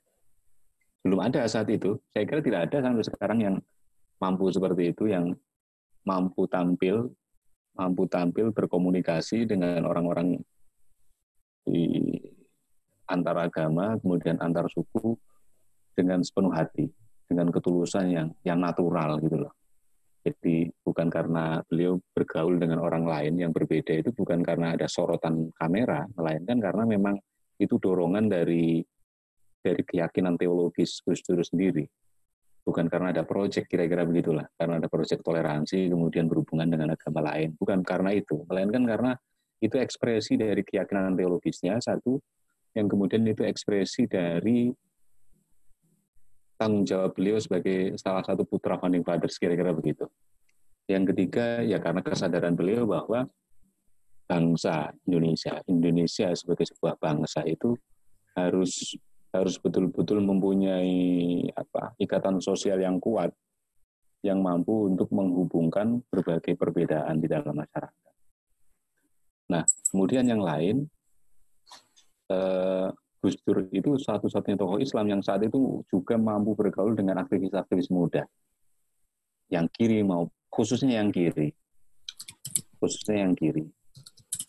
Belum 1.08 1.24
ada 1.24 1.48
saat 1.48 1.72
itu. 1.72 1.96
Saya 2.12 2.28
kira 2.28 2.44
tidak 2.44 2.68
ada 2.68 2.84
sampai 2.84 3.04
sekarang 3.08 3.40
yang 3.40 3.56
mampu 4.20 4.52
seperti 4.52 4.92
itu, 4.92 5.08
yang 5.08 5.32
mampu 6.04 6.44
tampil, 6.52 7.16
mampu 7.80 8.04
tampil 8.12 8.52
berkomunikasi 8.52 9.48
dengan 9.48 9.88
orang-orang 9.88 10.36
di 11.64 11.96
antar 13.08 13.48
agama, 13.48 13.96
kemudian 14.04 14.36
antar 14.44 14.68
suku 14.68 15.16
dengan 15.96 16.20
sepenuh 16.20 16.52
hati, 16.52 16.92
dengan 17.24 17.48
ketulusan 17.56 18.12
yang 18.12 18.28
yang 18.44 18.60
natural 18.60 19.16
gitu 19.24 19.48
loh. 19.48 19.56
Jadi 20.20 20.68
bukan 20.84 21.08
karena 21.08 21.64
beliau 21.64 21.96
bergaul 22.12 22.60
dengan 22.60 22.84
orang 22.84 23.08
lain 23.08 23.40
yang 23.40 23.52
berbeda 23.56 24.04
itu 24.04 24.12
bukan 24.12 24.44
karena 24.44 24.76
ada 24.76 24.86
sorotan 24.92 25.48
kamera, 25.56 26.04
melainkan 26.20 26.60
karena 26.60 26.84
memang 26.84 27.16
itu 27.56 27.80
dorongan 27.80 28.28
dari 28.28 28.84
dari 29.60 29.82
keyakinan 29.84 30.36
teologis 30.36 31.00
Gus 31.04 31.24
Dur 31.24 31.40
sendiri. 31.44 31.88
Bukan 32.64 32.92
karena 32.92 33.16
ada 33.16 33.24
proyek 33.24 33.72
kira-kira 33.72 34.04
begitulah, 34.04 34.46
karena 34.60 34.84
ada 34.84 34.92
proyek 34.92 35.24
toleransi 35.24 35.88
kemudian 35.88 36.28
berhubungan 36.28 36.68
dengan 36.68 36.94
agama 36.94 37.34
lain. 37.34 37.56
Bukan 37.56 37.80
karena 37.82 38.12
itu, 38.12 38.44
melainkan 38.46 38.84
karena 38.84 39.12
itu 39.60 39.76
ekspresi 39.80 40.36
dari 40.40 40.64
keyakinan 40.64 41.16
teologisnya 41.16 41.80
satu 41.80 42.20
yang 42.76 42.88
kemudian 42.88 43.24
itu 43.28 43.44
ekspresi 43.44 44.08
dari 44.08 44.72
tanggung 46.60 46.84
jawab 46.84 47.16
beliau 47.16 47.40
sebagai 47.40 47.96
salah 47.96 48.20
satu 48.20 48.44
putra 48.44 48.76
founding 48.76 49.08
fathers 49.08 49.40
kira-kira 49.40 49.72
begitu. 49.72 50.12
Yang 50.92 51.16
ketiga 51.16 51.64
ya 51.64 51.80
karena 51.80 52.04
kesadaran 52.04 52.60
beliau 52.60 52.84
bahwa 52.84 53.32
bangsa 54.28 54.92
Indonesia, 55.08 55.64
Indonesia 55.72 56.28
sebagai 56.36 56.68
sebuah 56.68 57.00
bangsa 57.00 57.48
itu 57.48 57.80
harus 58.36 59.00
harus 59.32 59.56
betul-betul 59.62 60.20
mempunyai 60.20 61.48
apa 61.56 61.96
ikatan 62.02 62.44
sosial 62.44 62.82
yang 62.82 63.00
kuat 63.00 63.32
yang 64.20 64.44
mampu 64.44 64.92
untuk 64.92 65.08
menghubungkan 65.16 66.04
berbagai 66.12 66.60
perbedaan 66.60 67.24
di 67.24 67.28
dalam 67.32 67.56
masyarakat. 67.56 68.14
Nah, 69.50 69.64
kemudian 69.90 70.28
yang 70.28 70.44
lain 70.44 70.84
eh, 72.28 72.90
Gus 73.20 73.36
Dur 73.44 73.68
itu 73.76 74.00
satu-satunya 74.00 74.56
tokoh 74.56 74.80
Islam 74.80 75.12
yang 75.12 75.22
saat 75.22 75.44
itu 75.44 75.84
juga 75.92 76.16
mampu 76.16 76.56
bergaul 76.56 76.96
dengan 76.96 77.20
aktivis-aktivis 77.20 77.92
muda. 77.92 78.24
Yang 79.52 79.68
kiri 79.76 80.00
mau 80.08 80.32
khususnya 80.48 81.04
yang 81.04 81.12
kiri. 81.12 81.52
Khususnya 82.80 83.28
yang 83.28 83.36
kiri. 83.36 83.68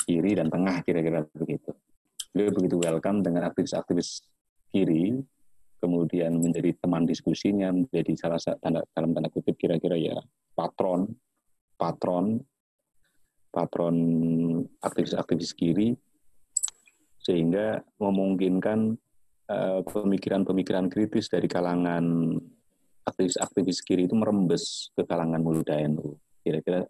Kiri 0.07 0.31
dan 0.39 0.47
tengah 0.47 0.87
kira-kira 0.87 1.27
begitu. 1.35 1.75
Beliau 2.31 2.55
begitu 2.55 2.77
welcome 2.79 3.27
dengan 3.27 3.51
aktivis-aktivis 3.51 4.23
kiri, 4.71 5.19
kemudian 5.83 6.39
menjadi 6.39 6.71
teman 6.79 7.03
diskusinya, 7.03 7.75
menjadi 7.75 8.15
salah 8.15 8.39
satu 8.39 8.63
tanda, 8.63 8.87
dalam 8.95 9.11
tanda 9.11 9.29
kutip 9.35 9.59
kira-kira 9.59 9.99
ya 9.99 10.15
patron, 10.55 11.11
patron, 11.75 12.39
patron 13.51 13.97
aktivis-aktivis 14.79 15.59
kiri 15.59 15.99
sehingga 17.21 17.85
memungkinkan 18.01 18.97
eh, 19.49 19.81
pemikiran-pemikiran 19.85 20.89
kritis 20.89 21.29
dari 21.29 21.47
kalangan 21.47 22.37
aktivis-aktivis 23.05 23.85
kiri 23.85 24.09
itu 24.09 24.17
merembes 24.17 24.93
ke 24.97 25.05
kalangan 25.05 25.41
muda 25.41 25.77
NU. 25.89 26.17
Kira-kira 26.41 26.85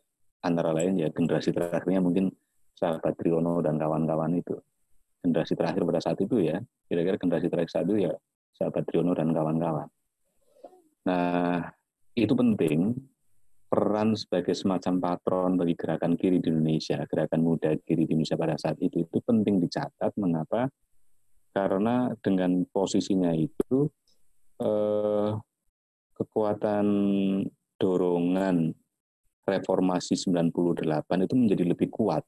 antara 0.46 0.70
lain 0.72 0.99
ya 0.99 1.08
generasi 1.10 1.50
terakhirnya 1.50 2.00
mungkin 2.00 2.30
sahabat 2.78 3.18
Triono 3.18 3.60
dan 3.60 3.76
kawan-kawan 3.76 4.38
itu. 4.38 4.56
Generasi 5.20 5.52
terakhir 5.52 5.84
pada 5.84 6.00
saat 6.00 6.18
itu 6.25 6.40
ya, 6.40 6.56
kira-kira 6.88 7.20
generasi 7.20 7.52
terakhir 7.52 7.70
saat 7.70 7.87
itu 7.90 8.08
ya 8.08 8.14
sahabat 8.56 8.82
Triono 8.88 9.12
dan 9.12 9.32
kawan-kawan. 9.37 9.88
Nah, 11.08 11.64
itu 12.16 12.32
penting 12.37 12.92
peran 13.70 14.18
sebagai 14.18 14.50
semacam 14.50 14.98
patron 14.98 15.54
bagi 15.54 15.78
gerakan 15.78 16.18
kiri 16.18 16.42
di 16.42 16.50
Indonesia, 16.50 16.98
gerakan 17.06 17.46
muda 17.46 17.70
kiri 17.78 18.02
di 18.02 18.18
Indonesia 18.18 18.34
pada 18.34 18.58
saat 18.58 18.82
itu, 18.82 19.06
itu 19.06 19.18
penting 19.22 19.62
dicatat. 19.62 20.10
Mengapa? 20.18 20.66
Karena 21.54 22.10
dengan 22.18 22.66
posisinya 22.66 23.30
itu, 23.30 23.86
eh, 24.58 25.30
kekuatan 26.18 26.86
dorongan 27.78 28.74
reformasi 29.46 30.18
98 30.18 31.24
itu 31.24 31.34
menjadi 31.38 31.64
lebih 31.70 31.88
kuat. 31.94 32.26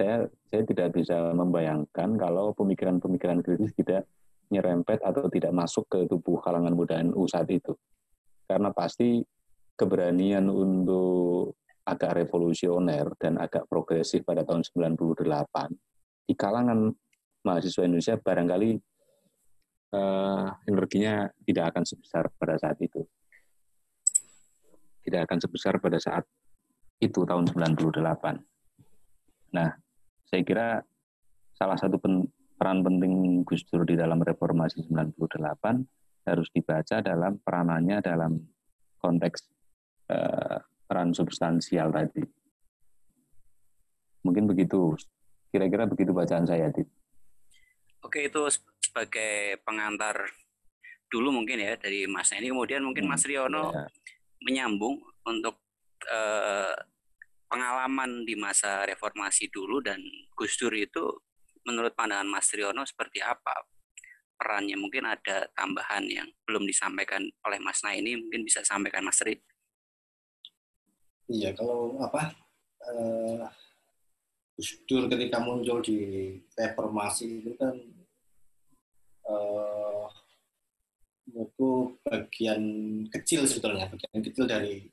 Saya, 0.00 0.24
saya 0.48 0.62
tidak 0.64 0.96
bisa 0.96 1.36
membayangkan 1.36 2.16
kalau 2.16 2.56
pemikiran-pemikiran 2.56 3.44
kritis 3.44 3.76
tidak 3.76 4.08
nyerempet 4.48 5.04
atau 5.04 5.28
tidak 5.28 5.52
masuk 5.52 5.84
ke 5.86 6.08
tubuh 6.08 6.40
kalangan 6.40 6.72
muda 6.72 7.04
NU 7.04 7.28
saat 7.28 7.46
itu. 7.52 7.76
Karena 8.48 8.72
pasti 8.74 9.22
keberanian 9.80 10.44
untuk 10.52 11.56
agak 11.88 12.20
revolusioner 12.20 13.08
dan 13.16 13.40
agak 13.40 13.64
progresif 13.64 14.20
pada 14.28 14.44
tahun 14.44 14.60
98 14.60 15.08
di 16.28 16.34
kalangan 16.36 16.92
mahasiswa 17.40 17.88
Indonesia 17.88 18.20
barangkali 18.20 18.70
uh, 19.96 20.46
energinya 20.68 21.26
tidak 21.48 21.72
akan 21.72 21.84
sebesar 21.88 22.28
pada 22.36 22.60
saat 22.60 22.76
itu. 22.84 23.00
Tidak 25.00 25.20
akan 25.24 25.38
sebesar 25.40 25.80
pada 25.80 25.96
saat 25.96 26.28
itu 27.00 27.24
tahun 27.24 27.48
98. 27.48 27.96
Nah, 29.56 29.72
saya 30.28 30.42
kira 30.44 30.84
salah 31.56 31.80
satu 31.80 31.96
pen, 31.96 32.28
peran 32.60 32.84
penting 32.84 33.40
Gus 33.48 33.64
Dur 33.66 33.88
di 33.88 33.96
dalam 33.96 34.20
reformasi 34.20 34.84
98 34.84 36.28
harus 36.28 36.48
dibaca 36.52 37.00
dalam 37.00 37.40
peranannya 37.40 38.04
dalam 38.04 38.36
konteks 39.00 39.59
peran 40.86 41.14
substansial 41.14 41.94
tadi. 41.94 42.22
Mungkin 44.26 44.44
begitu, 44.50 44.98
kira-kira 45.48 45.88
begitu 45.88 46.12
bacaan 46.12 46.44
saya, 46.44 46.68
Dit. 46.68 46.90
Oke, 48.04 48.26
itu 48.28 48.42
sebagai 48.80 49.60
pengantar 49.62 50.28
dulu 51.10 51.34
mungkin 51.34 51.60
ya 51.60 51.76
dari 51.76 52.06
Mas 52.06 52.30
ini. 52.32 52.48
Kemudian 52.48 52.86
mungkin 52.86 53.04
Mas 53.10 53.26
hmm, 53.26 53.30
Riono 53.30 53.74
ya. 53.74 53.84
menyambung 54.46 55.02
untuk 55.26 55.58
uh, 56.06 56.74
pengalaman 57.50 58.22
di 58.22 58.38
masa 58.38 58.86
reformasi 58.86 59.50
dulu 59.50 59.82
dan 59.82 59.98
Gus 60.38 60.54
Dur 60.56 60.70
itu 60.72 61.02
menurut 61.66 61.92
pandangan 61.98 62.30
Mas 62.30 62.48
Riono 62.54 62.86
seperti 62.86 63.18
apa 63.20 63.52
perannya? 64.38 64.78
Mungkin 64.78 65.04
ada 65.04 65.50
tambahan 65.52 66.06
yang 66.06 66.30
belum 66.46 66.64
disampaikan 66.64 67.26
oleh 67.44 67.58
Mas 67.60 67.82
Nah 67.84 67.92
ini 67.92 68.16
mungkin 68.16 68.46
bisa 68.46 68.62
sampaikan 68.62 69.04
Mas 69.04 69.20
Ri. 69.20 69.36
Iya, 71.30 71.54
kalau 71.54 71.94
apa 72.02 72.34
uh, 72.90 73.46
Gus 74.58 74.82
Dur 74.90 75.06
ketika 75.06 75.38
muncul 75.38 75.78
di 75.78 76.34
reformasi 76.58 77.46
itu 77.46 77.54
kan 77.54 77.78
uh, 79.30 80.10
menurutku 81.30 81.94
bagian 82.02 82.62
kecil 83.14 83.46
sebetulnya, 83.46 83.86
bagian 83.86 84.26
kecil 84.26 84.50
dari 84.50 84.90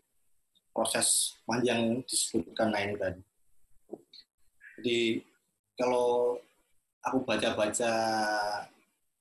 proses 0.70 1.34
panjang 1.50 2.06
disebutkan 2.06 2.70
lain 2.70 2.94
tadi. 3.01 3.22
Jadi 4.77 5.00
kalau 5.74 6.38
aku 7.01 7.25
baca-baca 7.25 7.91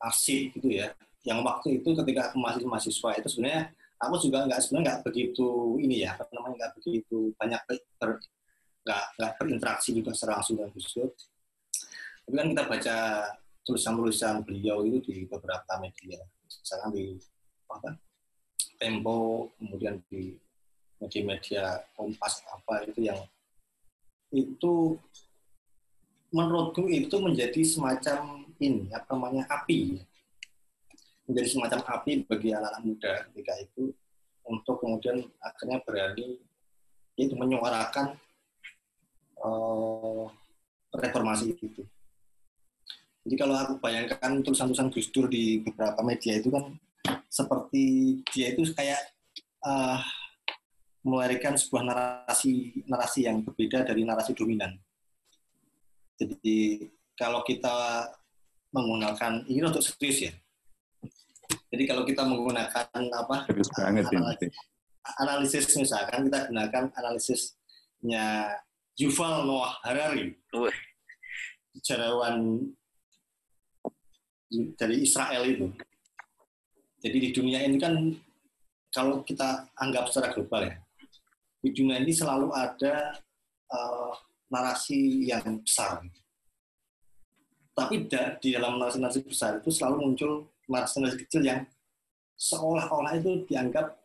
arsip 0.04 0.52
gitu 0.52 0.84
ya, 0.84 0.92
yang 1.24 1.40
waktu 1.40 1.80
itu 1.80 1.96
ketika 1.96 2.28
aku 2.28 2.36
masih 2.44 2.68
mahasiswa 2.68 3.10
itu 3.16 3.28
sebenarnya 3.32 3.72
aku 3.96 4.14
juga 4.20 4.44
nggak 4.44 4.60
sebenarnya 4.60 4.84
nggak 4.86 5.00
begitu 5.08 5.48
ini 5.80 6.04
ya, 6.04 6.16
apa 6.16 6.30
namanya 6.36 6.54
nggak 6.66 6.72
begitu 6.80 7.32
banyak 7.36 7.60
ber, 7.96 8.20
nggak 8.84 9.04
nggak 9.16 9.32
berinteraksi 9.40 9.90
juga 9.96 10.10
secara 10.12 10.40
langsung 10.40 10.60
dengan 10.60 10.70
Gus 10.76 10.88
Dur. 10.92 11.10
Tapi 12.26 12.34
kan 12.34 12.46
kita 12.52 12.62
baca 12.66 12.96
tulisan-tulisan 13.66 14.34
beliau 14.46 14.86
itu 14.86 14.98
di 15.10 15.26
beberapa 15.26 15.78
media, 15.82 16.20
misalkan 16.46 16.90
di 16.94 17.18
apa 17.66 17.98
Tempo, 18.76 19.48
kemudian 19.56 19.96
di 20.12 20.36
media-media 21.00 21.80
Kompas 21.96 22.44
apa 22.44 22.84
itu 22.84 23.08
yang 23.08 23.16
itu 24.28 25.00
menurutku 26.28 26.84
itu 26.90 27.16
menjadi 27.16 27.62
semacam 27.64 28.44
ini 28.60 28.92
apa 28.92 29.16
namanya 29.16 29.48
api 29.48 30.04
menjadi 31.26 31.48
semacam 31.50 31.80
api 31.84 32.22
bagi 32.26 32.54
anak-anak 32.54 32.82
muda 32.86 33.12
ketika 33.30 33.52
itu 33.58 33.90
untuk 34.46 34.78
kemudian 34.78 35.26
akhirnya 35.42 35.82
berani 35.82 36.38
itu 37.18 37.34
menyuarakan 37.34 38.14
uh, 39.42 40.30
reformasi 40.94 41.56
itu. 41.58 41.82
Jadi 43.26 43.34
kalau 43.34 43.58
aku 43.58 43.82
bayangkan 43.82 44.38
tulisan-tulisan 44.38 44.86
Gus 44.94 45.10
Dur 45.10 45.26
di 45.26 45.58
beberapa 45.58 45.98
media 46.06 46.38
itu 46.38 46.46
kan 46.46 46.78
seperti 47.26 48.18
dia 48.30 48.54
itu 48.54 48.62
kayak 48.70 49.02
uh, 49.66 49.98
melahirkan 51.02 51.58
sebuah 51.58 51.82
narasi 51.86 52.82
narasi 52.86 53.26
yang 53.26 53.42
berbeda 53.42 53.82
dari 53.82 54.06
narasi 54.06 54.30
dominan. 54.30 54.78
Jadi 56.16 56.86
kalau 57.18 57.42
kita 57.42 58.06
menggunakan 58.70 59.42
ini 59.50 59.58
untuk 59.62 59.82
serius 59.82 60.30
ya. 60.30 60.32
Jadi 61.70 61.82
kalau 61.84 62.02
kita 62.06 62.22
menggunakan 62.24 62.86
apa? 62.92 63.46
Serius 63.50 63.70
banget 63.74 64.06
analisis, 64.10 64.52
analisis 65.18 65.66
misalkan 65.78 66.26
kita 66.26 66.50
gunakan 66.50 66.84
analisisnya 66.94 68.26
Yuval 68.96 69.44
Noah 69.44 69.76
Harari, 69.84 70.32
sejarawan 71.76 72.64
dari 74.78 74.96
Israel 75.04 75.42
itu. 75.44 75.68
Jadi 77.04 77.16
di 77.20 77.30
dunia 77.30 77.60
ini 77.60 77.76
kan 77.76 77.92
kalau 78.88 79.20
kita 79.20 79.68
anggap 79.76 80.08
secara 80.08 80.32
global 80.32 80.64
ya, 80.64 80.74
di 81.60 81.70
dunia 81.76 82.00
ini 82.00 82.14
selalu 82.14 82.48
ada 82.56 83.20
uh, 83.68 84.16
narasi 84.48 85.28
yang 85.28 85.60
besar. 85.60 86.00
Tapi 87.76 88.08
da, 88.08 88.40
di 88.40 88.56
dalam 88.56 88.80
narasi-narasi 88.80 89.20
besar 89.28 89.60
itu 89.60 89.68
selalu 89.68 90.08
muncul 90.08 90.48
narasi-narasi 90.66 91.26
kecil 91.26 91.42
yang 91.46 91.60
seolah-olah 92.36 93.16
itu 93.16 93.48
dianggap 93.48 93.96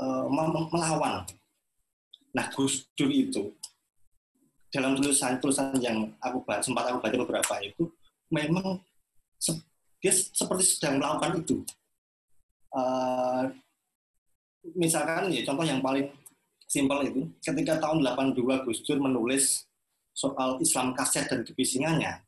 uh, 0.00 0.26
melawan. 0.72 1.26
Nah, 2.32 2.46
Gus 2.52 2.88
Dur 2.96 3.12
itu 3.12 3.52
dalam 4.72 4.98
tulisan-tulisan 4.98 5.78
yang 5.80 6.12
aku 6.20 6.42
sempat 6.60 6.90
aku 6.90 6.98
baca 7.00 7.16
beberapa 7.16 7.54
itu 7.64 7.88
memang 8.28 8.82
se 9.40 9.56
dia 10.02 10.12
seperti 10.12 10.76
sedang 10.76 11.00
melakukan 11.00 11.40
itu. 11.40 11.56
Uh, 12.76 13.48
misalkan 14.76 15.32
ya 15.32 15.40
contoh 15.48 15.64
yang 15.64 15.80
paling 15.80 16.12
simpel 16.66 16.98
itu 17.06 17.22
ketika 17.40 17.78
tahun 17.80 18.04
82 18.04 18.66
Gus 18.66 18.82
Dur 18.84 18.98
menulis 19.00 19.64
soal 20.12 20.60
Islam 20.60 20.92
kaset 20.92 21.30
dan 21.30 21.40
kebisingannya 21.46 22.20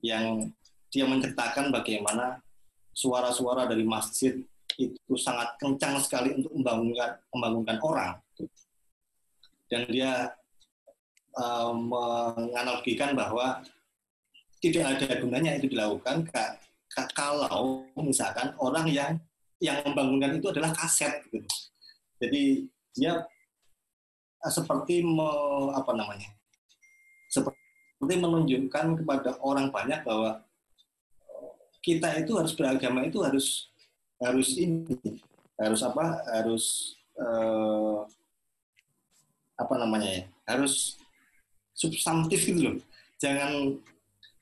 yang 0.00 0.48
dia 0.90 1.06
menceritakan 1.06 1.70
bagaimana 1.70 2.42
suara-suara 2.90 3.70
dari 3.70 3.86
masjid 3.86 4.42
itu 4.76 5.14
sangat 5.18 5.54
kencang 5.58 5.98
sekali 6.02 6.34
untuk 6.36 6.52
membangunkan 6.54 7.10
membangunkan 7.30 7.78
orang 7.82 8.12
dan 9.70 9.86
dia 9.86 10.34
uh, 11.38 11.72
menganalogikan 11.72 13.14
bahwa 13.14 13.62
tidak 14.60 14.98
ada 14.98 15.08
gunanya 15.22 15.56
itu 15.56 15.70
dilakukan 15.70 16.26
kalau 17.14 17.86
misalkan 17.96 18.52
orang 18.58 18.90
yang 18.90 19.12
yang 19.62 19.78
membangunkan 19.86 20.36
itu 20.36 20.50
adalah 20.50 20.74
kaset 20.74 21.22
gitu. 21.30 21.46
Jadi 22.20 22.66
dia 22.92 23.24
uh, 24.42 24.52
seperti 24.52 25.06
me, 25.06 25.30
apa 25.72 25.94
namanya? 25.94 26.28
Seperti 27.30 27.56
menunjukkan 28.02 29.00
kepada 29.00 29.38
orang 29.40 29.70
banyak 29.70 30.02
bahwa 30.02 30.42
kita 31.80 32.20
itu 32.20 32.36
harus 32.36 32.52
beragama 32.52 33.08
itu 33.08 33.20
harus 33.24 33.72
harus 34.20 34.56
ini 34.60 35.00
harus 35.56 35.80
apa 35.80 36.24
harus 36.28 36.96
uh, 37.16 38.04
apa 39.56 39.74
namanya 39.76 40.08
ya 40.08 40.24
harus 40.48 41.00
substantif 41.80 42.44
gitu 42.44 42.60
loh. 42.60 42.76
Jangan 43.20 43.80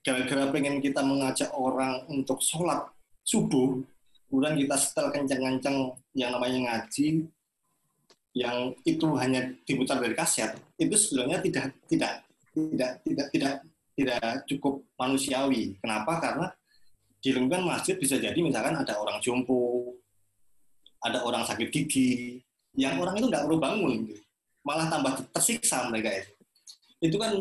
gara-gara 0.03 0.51
pengen 0.51 0.83
kita 0.83 1.03
mengajak 1.03 1.51
orang 1.55 2.03
untuk 2.11 2.42
sholat 2.42 2.87
subuh, 3.22 3.79
kemudian 4.27 4.59
kita 4.59 4.74
setel 4.79 5.07
kencang-kencang 5.14 5.94
yang 6.18 6.31
namanya 6.35 6.59
ngaji, 6.64 7.27
yang 8.35 8.74
itu 8.83 9.07
hanya 9.18 9.51
diputar 9.62 10.03
dari 10.03 10.14
kaset, 10.14 10.55
itu 10.79 10.94
sebenarnya 10.94 11.38
tidak 11.42 11.64
tidak 11.87 12.12
tidak 12.55 12.90
tidak 13.07 13.27
tidak 13.31 13.55
tidak 13.98 14.31
cukup 14.46 14.74
manusiawi. 14.98 15.74
Kenapa? 15.83 16.12
Karena 16.22 16.46
di 17.18 17.35
lingkungan 17.35 17.66
masjid 17.66 17.98
bisa 17.98 18.16
jadi 18.18 18.38
misalkan 18.38 18.78
ada 18.78 18.94
orang 18.98 19.18
jompo, 19.18 19.94
ada 21.02 21.22
orang 21.26 21.42
sakit 21.42 21.68
gigi, 21.70 22.38
yang 22.78 22.98
orang 23.02 23.18
itu 23.18 23.26
nggak 23.26 23.44
perlu 23.46 23.59
bangun, 23.59 24.07
malah 24.62 24.87
tambah 24.87 25.18
tersiksa 25.35 25.90
mereka 25.90 26.14
itu. 26.14 26.33
Itu 27.02 27.16
kan 27.18 27.33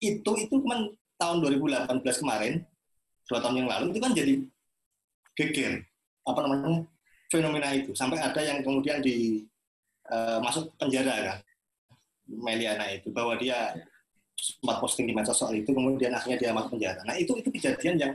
itu 0.00 0.30
itu 0.34 0.56
kan 0.66 0.80
tahun 1.20 1.36
2018 1.44 2.22
kemarin 2.24 2.64
dua 3.28 3.38
tahun 3.38 3.62
yang 3.62 3.68
lalu 3.70 3.84
itu 3.94 4.00
kan 4.02 4.12
jadi 4.16 4.34
geger. 5.38 5.72
Apa 6.26 6.40
namanya? 6.42 6.82
Fenomena 7.30 7.70
itu. 7.70 7.94
Sampai 7.94 8.18
ada 8.18 8.42
yang 8.42 8.66
kemudian 8.66 8.98
di 8.98 9.46
uh, 10.10 10.42
masuk 10.42 10.74
penjara 10.74 11.14
kan. 11.22 11.38
Meliana 12.26 12.90
itu 12.90 13.10
bahwa 13.14 13.38
dia 13.38 13.74
sempat 14.34 14.80
posting 14.80 15.06
di 15.06 15.14
medsos 15.14 15.36
soal 15.36 15.52
itu 15.52 15.70
kemudian 15.70 16.10
akhirnya 16.10 16.38
dia 16.38 16.50
masuk 16.50 16.74
penjara. 16.78 17.02
Nah 17.06 17.14
itu 17.14 17.38
itu 17.38 17.50
kejadian 17.54 17.94
yang 18.00 18.12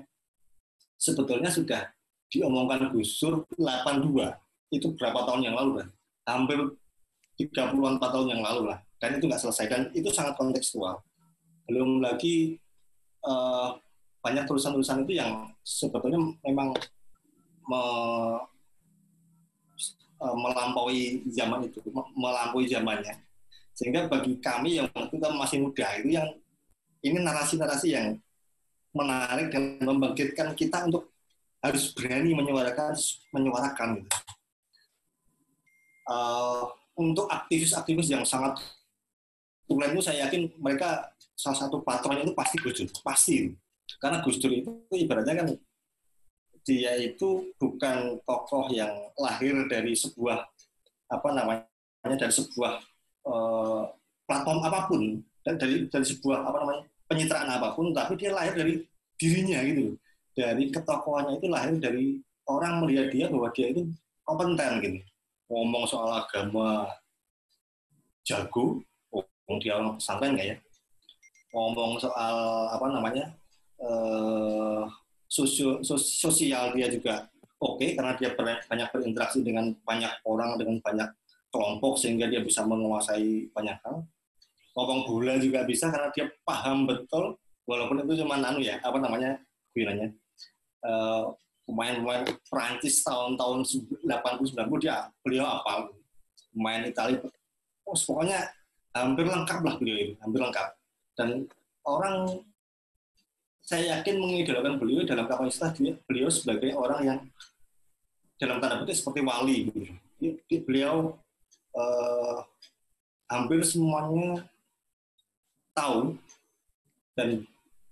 sebetulnya 0.95 1.51
sudah 1.51 1.87
diomongkan 2.31 2.91
Gus 2.91 3.19
Dur 3.21 3.45
82 3.55 4.73
itu 4.73 4.87
berapa 4.97 5.23
tahun 5.23 5.51
yang 5.51 5.55
lalu 5.55 5.83
kan 5.83 5.87
hampir 6.25 6.59
30-an 7.35 7.99
tahun 7.99 8.27
yang 8.31 8.41
lalu 8.41 8.71
lah. 8.71 8.79
Dan 8.97 9.19
itu 9.19 9.27
nggak 9.27 9.41
selesai. 9.43 9.65
Dan 9.67 9.81
itu 9.91 10.07
sangat 10.09 10.39
kontekstual. 10.39 11.03
Belum 11.67 11.99
lagi 11.99 12.57
uh, 13.27 13.75
banyak 14.23 14.47
tulisan-tulisan 14.47 15.03
itu 15.05 15.19
yang 15.19 15.51
sebetulnya 15.61 16.17
memang 16.41 16.73
me, 17.67 17.81
uh, 20.23 20.35
melampaui 20.35 21.27
zaman 21.29 21.67
itu 21.67 21.83
melampaui 22.15 22.65
zamannya. 22.71 23.19
Sehingga 23.75 24.07
bagi 24.07 24.39
kami 24.39 24.79
yang 24.79 24.87
kita 24.89 25.27
masih 25.35 25.59
muda 25.59 25.85
itu 25.99 26.15
yang 26.15 26.31
ini 27.03 27.19
narasi-narasi 27.21 27.87
yang 27.91 28.15
menarik 28.95 29.51
dan 29.51 29.77
membangkitkan 29.83 30.55
kita 30.55 30.87
untuk 30.87 31.11
harus 31.59 31.91
berani 31.91 32.31
menyuarakan 32.31 32.95
menyuarakan 33.35 33.89
gitu. 33.99 34.09
Uh, 36.05 36.69
untuk 36.95 37.27
aktivis-aktivis 37.27 38.13
yang 38.13 38.23
sangat 38.23 38.61
tulen 39.65 39.91
itu 39.91 40.05
saya 40.05 40.29
yakin 40.29 40.47
mereka 40.61 41.11
salah 41.35 41.57
satu 41.65 41.81
patronnya 41.81 42.23
itu 42.23 42.37
pasti 42.37 42.55
Gus 42.61 42.77
Dur, 42.77 42.87
pasti. 43.03 43.51
Karena 43.99 44.21
Gus 44.23 44.37
Dur 44.39 44.53
itu 44.53 44.71
ibaratnya 44.93 45.43
kan 45.43 45.47
dia 46.65 46.97
itu 46.97 47.53
bukan 47.61 48.21
tokoh 48.25 48.69
yang 48.73 48.89
lahir 49.21 49.53
dari 49.69 49.93
sebuah 49.93 50.45
apa 51.09 51.29
namanya 51.29 52.17
dari 52.17 52.33
sebuah 52.33 52.73
uh, 53.29 53.85
platform 54.25 54.59
apa 54.65 54.79
pun 54.89 55.01
dan 55.45 55.61
dari 55.61 55.85
dari 55.85 56.05
sebuah 56.05 56.41
apa 56.41 56.57
namanya 56.65 56.83
pencitraan 57.05 57.49
apa 57.49 57.77
pun 57.77 57.93
tapi 57.93 58.17
dia 58.17 58.33
lahir 58.33 58.53
dari 58.57 58.81
dirinya 59.15 59.61
gitu 59.63 59.95
dari 60.35 60.67
ketokohannya 60.67 61.39
itu 61.39 61.47
lahir 61.47 61.75
dari 61.79 62.05
orang 62.45 62.83
melihat 62.83 63.07
dia 63.09 63.25
bahwa 63.31 63.49
dia 63.55 63.71
itu 63.71 63.81
kompeten 64.27 64.83
gitu. 64.83 64.99
Ngomong 65.49 65.85
soal 65.87 66.09
agama 66.11 66.89
jago 68.25 68.81
ngomong 69.13 69.57
dia 69.61 69.77
orang 69.77 69.95
pesantren 69.95 70.33
nggak 70.35 70.47
ya. 70.53 70.57
Ngomong 71.55 72.01
soal 72.01 72.35
apa 72.67 72.85
namanya 72.91 73.25
sosio, 75.29 75.79
sosial 75.85 76.75
dia 76.75 76.91
juga 76.91 77.31
oke 77.63 77.79
okay, 77.79 77.89
karena 77.95 78.13
dia 78.19 78.35
banyak 78.35 78.87
berinteraksi 78.91 79.39
dengan 79.39 79.71
banyak 79.87 80.11
orang 80.27 80.59
dengan 80.59 80.83
banyak 80.83 81.09
kelompok 81.53 81.95
sehingga 81.95 82.27
dia 82.27 82.43
bisa 82.43 82.67
menguasai 82.67 83.47
banyak 83.55 83.77
hal. 83.87 84.03
Ngomong 84.75 85.07
bola 85.07 85.39
juga 85.39 85.63
bisa 85.63 85.87
karena 85.87 86.11
dia 86.11 86.27
paham 86.43 86.83
betul 86.83 87.39
walaupun 87.63 88.03
itu 88.03 88.21
cuma 88.21 88.37
anu 88.37 88.59
ya 88.59 88.77
apa 88.83 88.99
namanya 88.99 89.39
bilangnya 89.71 90.11
uh, 90.83 91.31
pemain-pemain 91.65 92.27
Prancis 92.45 93.01
tahun-tahun 93.01 93.65
80-90 94.05 94.83
dia 94.83 95.09
beliau 95.25 95.47
apa 95.47 95.89
pemain 96.53 96.83
Italia 96.85 97.23
oh, 97.87 97.97
pokoknya 97.97 98.51
hampir 98.95 99.25
lengkap 99.27 99.59
lah 99.61 99.75
beliau 99.77 99.97
itu 99.99 100.13
hampir 100.23 100.39
lengkap. 100.41 100.67
Dan 101.15 101.29
orang 101.83 102.43
saya 103.65 103.99
yakin 103.99 104.15
mengidolakan 104.21 104.77
beliau 104.79 105.03
dalam 105.03 105.25
kapasitas 105.27 105.75
dia 105.75 105.93
beliau 106.07 106.29
sebagai 106.31 106.71
orang 106.77 107.01
yang 107.03 107.19
dalam 108.39 108.59
tanda 108.63 108.81
petik 108.83 108.99
seperti 108.99 109.19
wali. 109.23 109.57
Beliau 110.63 111.19
uh, 111.75 112.39
hampir 113.27 113.63
semuanya 113.67 114.47
tahu 115.75 116.15
dan 117.19 117.43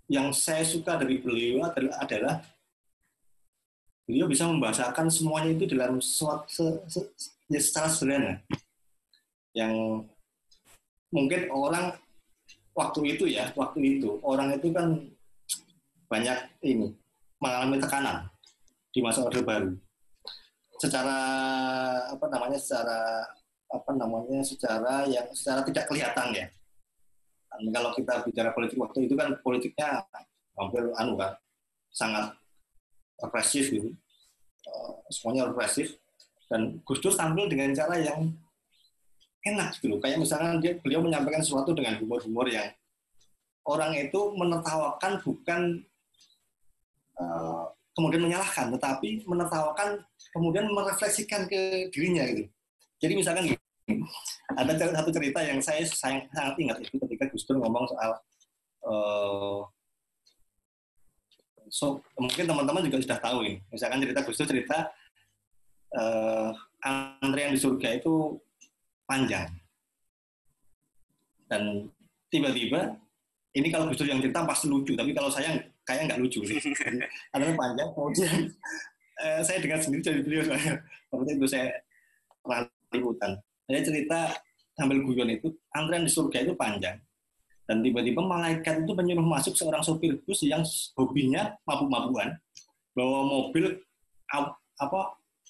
yang 0.07 0.31
saya 0.31 0.63
suka 0.63 0.95
dari 0.95 1.19
beliau 1.19 1.67
adalah, 1.99 2.43
beliau 4.07 4.27
bisa 4.27 4.47
membahasakan 4.47 5.11
semuanya 5.11 5.51
itu 5.55 5.67
dalam 5.67 5.99
suatu 5.99 6.47
se, 6.47 6.65
se, 6.87 6.99
ya 7.51 7.59
secara 7.59 7.87
sederhana. 7.91 8.33
Yang 9.55 10.07
mungkin 11.13 11.41
orang 11.51 11.95
waktu 12.73 13.15
itu 13.15 13.29
ya 13.29 13.53
waktu 13.53 14.01
itu 14.01 14.17
orang 14.25 14.57
itu 14.57 14.73
kan 14.73 14.97
banyak 16.09 16.39
ini 16.65 16.89
mengalami 17.37 17.77
tekanan 17.77 18.17
di 18.91 18.99
masa 18.99 19.23
orde 19.23 19.45
baru. 19.45 19.71
Secara 20.81 21.17
apa 22.11 22.25
namanya 22.27 22.59
secara 22.59 23.23
apa 23.71 23.91
namanya 23.95 24.41
secara 24.43 25.07
yang 25.07 25.25
secara 25.31 25.63
tidak 25.65 25.87
kelihatan 25.89 26.29
ya 26.33 26.45
kalau 27.73 27.91
kita 27.93 28.13
bicara 28.25 28.49
politik 28.51 28.77
waktu 28.81 29.05
itu 29.05 29.13
kan 29.13 29.37
politiknya 29.45 30.01
hampir 30.57 30.83
anu 30.97 31.13
kan 31.17 31.37
sangat 31.93 32.33
represif 33.21 33.69
gitu. 33.69 33.89
Uh, 34.65 34.95
semuanya 35.13 35.49
represif. 35.51 35.93
Dan 36.49 36.81
Gus 36.85 37.01
Dur 37.01 37.13
tampil 37.13 37.49
dengan 37.49 37.73
cara 37.73 37.97
yang 37.97 38.29
enak 39.45 39.77
gitu 39.77 39.95
loh. 39.95 39.99
Kayak 40.01 40.21
misalnya 40.21 40.57
dia 40.59 40.73
beliau 40.81 41.01
menyampaikan 41.03 41.41
sesuatu 41.41 41.75
dengan 41.75 41.97
humor-humor 42.01 42.49
yang 42.49 42.69
orang 43.63 43.95
itu 43.95 44.19
menertawakan 44.35 45.23
bukan 45.23 45.61
uh, 47.19 47.63
kemudian 47.93 48.25
menyalahkan 48.25 48.73
tetapi 48.75 49.23
menertawakan 49.23 50.03
kemudian 50.33 50.67
merefleksikan 50.67 51.47
ke 51.47 51.87
dirinya 51.93 52.25
gitu. 52.27 52.49
Jadi 52.99 53.13
misalkan 53.19 53.45
ada 54.55 54.71
satu 54.79 55.11
cerita 55.11 55.39
yang 55.43 55.59
saya 55.59 55.83
sangat, 55.83 56.31
sangat 56.31 56.55
ingat 56.59 56.77
itu 56.83 56.95
ketika 57.03 57.27
Gus 57.27 57.43
Dur 57.43 57.59
ngomong 57.59 57.83
soal 57.91 58.11
uh, 58.87 59.59
so 61.73 61.99
mungkin 62.15 62.45
teman-teman 62.45 62.85
juga 62.85 63.01
sudah 63.01 63.19
tahu 63.19 63.37
ini. 63.49 63.55
Misalkan 63.73 63.99
cerita 64.05 64.21
Gus 64.21 64.37
Dur 64.37 64.47
cerita 64.47 64.77
uh, 65.97 66.51
antrian 66.85 67.57
di 67.57 67.59
surga 67.59 67.97
itu 67.97 68.37
panjang. 69.09 69.49
Dan 71.49 71.89
tiba-tiba 72.29 72.93
ini 73.57 73.67
kalau 73.73 73.89
Gus 73.89 73.97
Dur 73.97 74.09
yang 74.09 74.21
cerita 74.21 74.45
pasti 74.45 74.69
lucu, 74.69 74.93
tapi 74.93 75.17
kalau 75.17 75.33
saya 75.33 75.57
kayak 75.83 76.13
nggak 76.13 76.21
lucu 76.21 76.45
sih. 76.45 76.61
Karena 77.33 77.57
panjang, 77.57 77.89
kemudian 77.93 78.37
uh, 79.21 79.41
saya 79.41 79.57
dengar 79.57 79.81
sendiri 79.81 80.01
dari 80.05 80.21
beliau 80.21 80.43
soalnya. 80.45 80.73
Itu 81.13 81.47
saya 81.49 81.73
pernah 82.41 82.69
liputan. 82.93 83.31
Saya 83.63 83.81
cerita 83.81 84.19
sambil 84.75 84.99
guyon 85.05 85.29
itu, 85.31 85.53
antrian 85.71 86.03
di 86.03 86.11
surga 86.11 86.43
itu 86.43 86.53
panjang. 86.57 86.99
Dan 87.63 87.79
tiba-tiba 87.79 88.19
malaikat 88.19 88.83
itu 88.83 88.91
menyuruh 88.91 89.23
masuk 89.23 89.55
seorang 89.55 89.79
sopir 89.79 90.19
bus 90.27 90.43
yang 90.43 90.61
hobinya 90.99 91.55
mabuk-mabukan 91.63 92.35
bawa 92.91 93.23
mobil 93.23 93.79
apa 94.29 94.99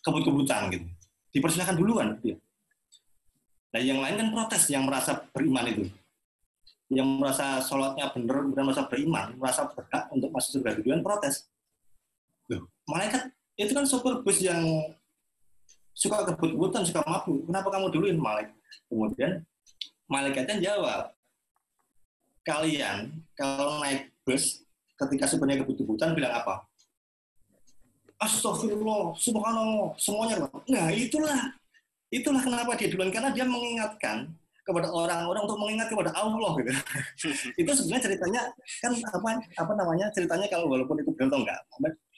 kebut-kebutan 0.06 0.70
gitu. 0.70 0.88
Dipersilakan 1.34 1.76
duluan 1.76 2.08
gitu. 2.22 2.38
nah 3.74 3.82
yang 3.82 4.06
lain 4.06 4.22
kan 4.22 4.30
protes 4.30 4.70
yang 4.70 4.86
merasa 4.86 5.18
beriman 5.34 5.66
itu. 5.66 5.84
Yang 6.94 7.10
merasa 7.18 7.58
sholatnya 7.66 8.14
benar 8.14 8.46
bukan 8.46 8.64
merasa 8.70 8.86
beriman 8.86 9.34
merasa 9.34 9.62
berhak 9.74 10.04
untuk 10.14 10.30
masuk 10.30 10.62
surga 10.62 10.78
duluan 10.78 11.02
protes. 11.02 11.50
Loh, 12.54 12.70
malaikat 12.86 13.34
itu 13.58 13.74
kan 13.74 13.90
sopir 13.90 14.22
bus 14.22 14.38
yang 14.46 14.62
suka 15.94 16.26
kebut-kebutan 16.34 16.84
suka 16.84 17.02
mabuk 17.06 17.46
kenapa 17.46 17.68
kamu 17.70 17.86
duluin 17.94 18.18
malaikat 18.18 18.58
kemudian 18.90 19.32
malaikatnya 20.10 20.58
jawab 20.60 21.14
kalian 22.44 23.24
kalau 23.40 23.80
naik 23.80 24.12
bus 24.28 24.64
ketika 25.00 25.26
sebenarnya 25.28 25.64
kebutuhan 25.66 26.14
bilang 26.14 26.34
apa? 26.36 26.64
Astagfirullah, 28.22 29.12
subhanallah, 29.20 29.92
semuanya. 30.00 30.48
Nah 30.72 30.88
itulah, 30.96 31.52
itulah 32.08 32.40
kenapa 32.40 32.80
dia 32.80 32.88
duluan 32.88 33.12
karena 33.12 33.36
dia 33.36 33.44
mengingatkan 33.44 34.32
kepada 34.64 34.88
orang-orang 34.88 35.44
untuk 35.44 35.60
mengingat 35.60 35.92
kepada 35.92 36.16
Allah 36.16 36.56
gitu. 36.64 36.72
itu 37.68 37.72
sebenarnya 37.76 38.04
ceritanya 38.08 38.42
kan 38.80 38.92
apa 38.96 39.28
apa 39.60 39.72
namanya 39.76 40.08
ceritanya 40.16 40.48
kalau 40.48 40.72
walaupun 40.72 41.04
itu 41.04 41.12
benar 41.20 41.36
enggak, 41.36 41.60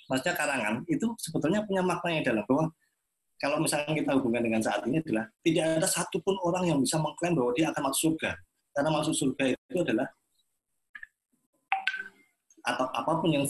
maksudnya 0.06 0.36
karangan 0.38 0.74
itu 0.86 1.10
sebetulnya 1.18 1.66
punya 1.66 1.82
makna 1.82 2.22
yang 2.22 2.26
dalam 2.26 2.46
bahwa 2.46 2.70
kalau 3.46 3.62
misalnya 3.62 3.94
kita 3.94 4.12
hubungkan 4.18 4.42
dengan 4.42 4.58
saat 4.58 4.82
ini 4.90 5.06
adalah 5.06 5.30
tidak 5.46 5.78
ada 5.78 5.86
satupun 5.86 6.34
orang 6.42 6.66
yang 6.66 6.82
bisa 6.82 6.98
mengklaim 6.98 7.38
bahwa 7.38 7.54
dia 7.54 7.70
akan 7.70 7.94
masuk 7.94 8.02
surga 8.18 8.34
karena 8.74 8.90
masuk 8.90 9.14
surga 9.14 9.44
itu 9.54 9.78
adalah 9.86 10.08
atau 12.66 12.86
apa 12.90 13.12
pun 13.22 13.30
yang 13.30 13.46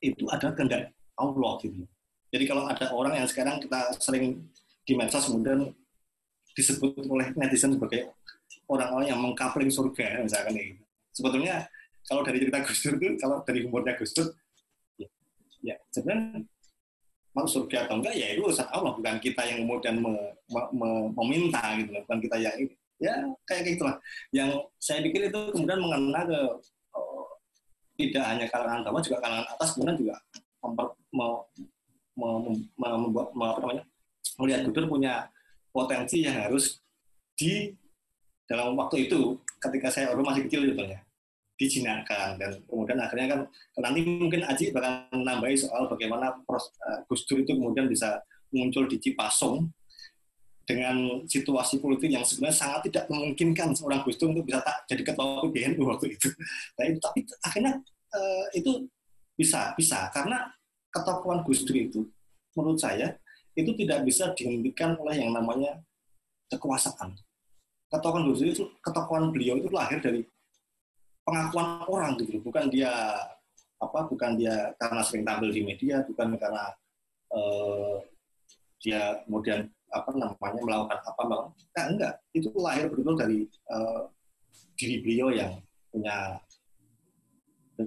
itu 0.00 0.24
adalah 0.32 0.56
kehendak 0.56 0.88
Allah 1.20 1.52
gitu. 1.60 1.84
Jadi 2.32 2.44
kalau 2.48 2.64
ada 2.64 2.88
orang 2.96 3.20
yang 3.20 3.28
sekarang 3.28 3.60
kita 3.60 3.92
sering 4.00 4.40
di 4.88 4.96
medsos 4.96 5.28
kemudian 5.28 5.76
disebut 6.56 7.04
oleh 7.04 7.28
netizen 7.36 7.76
sebagai 7.76 8.16
orang-orang 8.64 9.12
yang 9.12 9.20
mengkapling 9.20 9.68
surga 9.68 10.24
misalkan 10.24 10.56
gitu. 10.56 10.80
Sebetulnya 11.12 11.68
kalau 12.08 12.24
dari 12.24 12.40
cerita 12.40 12.64
Gus 12.64 12.80
Dur 12.80 12.96
itu 12.96 13.20
kalau 13.20 13.44
dari 13.44 13.60
umurnya 13.68 13.92
Gus 14.00 14.16
Dur 14.16 14.32
ya, 14.96 15.08
ya 15.60 15.76
sebenarnya 15.92 16.48
mau 17.34 17.46
surga 17.50 17.90
atau 17.90 17.98
enggak 17.98 18.14
ya 18.14 18.26
itu 18.32 18.46
urusan 18.46 18.68
Allah 18.70 18.94
bukan 18.94 19.18
kita 19.18 19.42
yang 19.42 19.66
kemudian 19.66 19.98
me, 19.98 20.12
me, 20.46 20.60
me, 20.70 20.88
meminta 21.18 21.60
gitu 21.76 21.90
bukan 22.06 22.18
kita 22.22 22.36
yang 22.38 22.54
ya 23.02 23.14
kayak 23.42 23.74
gitu 23.74 23.82
lah 23.82 23.98
yang 24.30 24.50
saya 24.78 25.02
pikir 25.02 25.28
itu 25.28 25.40
kemudian 25.50 25.82
mengena 25.82 26.22
ke 26.22 26.40
oh, 26.94 27.26
tidak 27.98 28.24
hanya 28.24 28.46
kalangan 28.46 28.86
bawah 28.86 29.02
juga 29.02 29.18
kalangan 29.18 29.46
atas 29.50 29.68
kemudian 29.74 29.98
juga 29.98 30.14
memper, 30.62 30.86
me, 31.10 31.26
me, 32.14 32.28
me, 32.54 32.54
me, 32.78 33.22
me, 33.34 33.44
apa 33.50 33.58
namanya 33.66 33.84
melihat 34.38 34.60
Gudur 34.70 34.86
punya 34.86 35.26
potensi 35.74 36.22
yang 36.22 36.38
harus 36.38 36.78
di 37.34 37.74
dalam 38.46 38.78
waktu 38.78 39.10
itu 39.10 39.34
ketika 39.58 39.90
saya 39.90 40.14
orang 40.14 40.30
masih 40.30 40.46
kecil 40.46 40.70
sebetulnya 40.70 41.02
dijinakkan 41.54 42.34
dan 42.34 42.58
kemudian 42.66 42.98
akhirnya 42.98 43.26
kan 43.30 43.40
nanti 43.78 44.00
mungkin 44.02 44.42
Aji 44.42 44.74
bakal 44.74 45.06
menambahi 45.14 45.54
soal 45.54 45.86
bagaimana 45.86 46.34
pros, 46.42 46.74
uh, 46.82 47.06
Gus 47.06 47.22
Dur 47.30 47.46
itu 47.46 47.54
kemudian 47.54 47.86
bisa 47.86 48.18
muncul 48.50 48.90
di 48.90 48.98
Cipasung 48.98 49.70
dengan 50.64 51.22
situasi 51.28 51.78
politik 51.78 52.10
yang 52.10 52.24
sebenarnya 52.26 52.56
sangat 52.56 52.90
tidak 52.90 53.04
memungkinkan 53.06 53.70
seorang 53.76 54.02
Gus 54.02 54.18
Dur 54.18 54.34
untuk 54.34 54.50
bisa 54.50 54.66
tak 54.66 54.82
jadi 54.90 55.02
ketua 55.06 55.46
PBNU 55.46 55.82
waktu 55.94 56.18
itu. 56.18 56.28
Nah, 56.74 56.84
itu 56.90 56.98
tapi 56.98 57.20
akhirnya 57.46 57.72
uh, 58.10 58.46
itu 58.50 58.90
bisa 59.38 59.74
bisa 59.78 60.10
karena 60.10 60.50
ketokohan 60.90 61.46
Gus 61.46 61.62
Dur 61.62 61.78
itu 61.78 62.00
menurut 62.58 62.82
saya 62.82 63.14
itu 63.54 63.70
tidak 63.78 64.02
bisa 64.02 64.34
dihentikan 64.34 64.98
oleh 64.98 65.22
yang 65.22 65.30
namanya 65.30 65.78
kekuasaan. 66.50 67.14
Ketokohan 67.94 68.26
Gus 68.26 68.42
Dur 68.42 68.50
itu 68.50 68.64
ketokohan 68.82 69.30
beliau 69.30 69.54
itu 69.54 69.70
lahir 69.70 70.02
dari 70.02 70.26
pengakuan 71.24 71.82
orang 71.88 72.14
gitu, 72.20 72.38
bukan 72.44 72.68
dia 72.68 72.92
apa 73.80 74.06
bukan 74.08 74.38
dia 74.38 74.72
karena 74.78 75.00
sering 75.04 75.24
tampil 75.26 75.50
di 75.50 75.64
media, 75.64 76.04
bukan 76.04 76.36
karena 76.38 76.64
uh, 77.32 78.00
dia 78.80 79.24
kemudian 79.24 79.68
apa 79.94 80.10
namanya 80.12 80.60
melakukan 80.60 80.98
apa 81.00 81.22
melakukan 81.24 81.52
nah, 81.74 81.86
enggak. 81.88 82.14
Itu 82.36 82.48
lahir 82.60 82.92
betul 82.92 83.16
dari 83.16 83.38
uh, 83.72 84.08
diri 84.76 84.96
beliau 85.00 85.28
yang 85.32 85.52
punya 85.88 86.38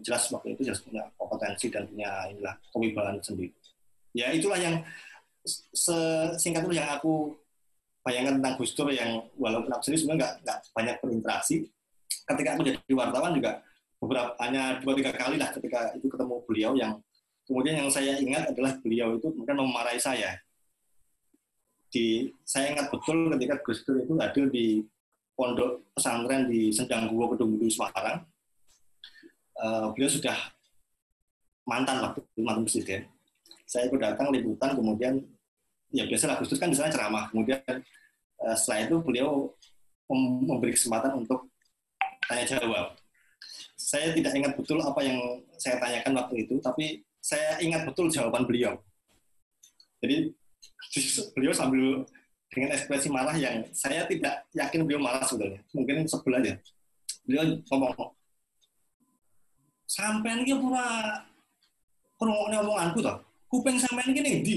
jelas 0.04 0.28
waktu 0.36 0.56
itu 0.56 0.68
jelas 0.68 0.84
punya 0.84 1.04
kompetensi 1.16 1.72
dan 1.72 1.88
punya 1.88 2.28
inilah 2.28 2.56
kewibawaan 2.74 3.20
sendiri. 3.24 3.54
Ya 4.12 4.34
itulah 4.34 4.60
yang 4.60 4.84
singkat 6.36 6.68
itu 6.68 6.76
yang 6.76 6.90
aku 6.92 7.38
bayangkan 8.04 8.40
tentang 8.40 8.56
Gus 8.60 8.72
Dur 8.76 8.92
yang 8.92 9.24
walaupun 9.36 9.72
aku 9.72 9.84
sendiri 9.88 10.00
sebenarnya 10.04 10.40
nggak 10.44 10.60
banyak 10.76 10.96
berinteraksi 11.04 11.56
ketika 12.28 12.50
aku 12.56 12.62
jadi 12.68 12.94
wartawan 12.94 13.32
juga 13.34 13.64
beberapa 13.98 14.38
hanya 14.44 14.78
dua 14.84 14.94
tiga 14.94 15.12
kali 15.16 15.42
lah 15.42 15.50
ketika 15.50 15.96
itu 15.98 16.06
ketemu 16.06 16.36
beliau 16.46 16.72
yang 16.78 16.94
kemudian 17.48 17.76
yang 17.82 17.90
saya 17.90 18.20
ingat 18.20 18.52
adalah 18.54 18.78
beliau 18.84 19.18
itu 19.18 19.28
kemudian 19.34 19.58
memarahi 19.58 19.98
saya 19.98 20.38
di 21.88 22.28
saya 22.44 22.76
ingat 22.76 22.92
betul 22.92 23.32
ketika 23.36 23.56
Gus 23.64 23.84
Dur 23.88 24.04
itu 24.04 24.14
hadir 24.20 24.46
di 24.52 24.84
pondok 25.38 25.94
pesantren 25.96 26.50
di 26.50 26.74
Sendang 26.74 27.08
Guwo 27.12 27.34
Kedung 27.34 27.56
Semarang. 27.70 28.26
Uh, 29.58 29.90
beliau 29.96 30.12
sudah 30.12 30.38
mantan 31.66 32.04
waktu 32.04 32.22
mantan 32.42 32.64
presiden. 32.68 33.10
Saya 33.68 33.90
ikut 33.90 34.00
datang 34.00 34.32
liputan, 34.32 34.78
kemudian 34.78 35.14
ya 35.90 36.06
biasa 36.06 36.38
Gus 36.38 36.52
Dur 36.52 36.60
kan 36.60 36.70
misalnya 36.70 36.94
ceramah, 36.94 37.32
kemudian 37.32 37.62
uh, 38.44 38.56
setelah 38.56 38.80
itu 38.92 38.96
beliau 39.02 39.32
memberi 40.44 40.72
kesempatan 40.72 41.20
untuk 41.20 41.52
tanya 42.28 42.46
jawab. 42.46 42.94
Saya 43.78 44.12
tidak 44.12 44.36
ingat 44.36 44.54
betul 44.60 44.84
apa 44.84 45.00
yang 45.02 45.20
saya 45.56 45.80
tanyakan 45.80 46.14
waktu 46.20 46.36
itu, 46.44 46.56
tapi 46.60 47.02
saya 47.24 47.58
ingat 47.64 47.88
betul 47.88 48.12
jawaban 48.12 48.44
beliau. 48.44 48.78
Jadi 50.04 50.36
beliau 51.34 51.54
sambil 51.56 52.04
dengan 52.52 52.76
ekspresi 52.76 53.08
marah 53.10 53.36
yang 53.36 53.64
saya 53.72 54.06
tidak 54.06 54.46
yakin 54.54 54.84
beliau 54.84 55.02
marah 55.02 55.24
sebenarnya. 55.24 55.62
Mungkin 55.72 56.06
sebel 56.06 56.34
aja. 56.40 56.54
Beliau 57.28 57.60
ngomong, 57.68 58.18
sampai 59.88 60.44
ini 60.44 60.54
pura 60.60 61.24
kerungu 62.20 62.52
omonganku 62.52 63.00
toh 63.00 63.18
kuping 63.48 63.80
sampean 63.80 64.12
ini 64.12 64.44
di 64.44 64.56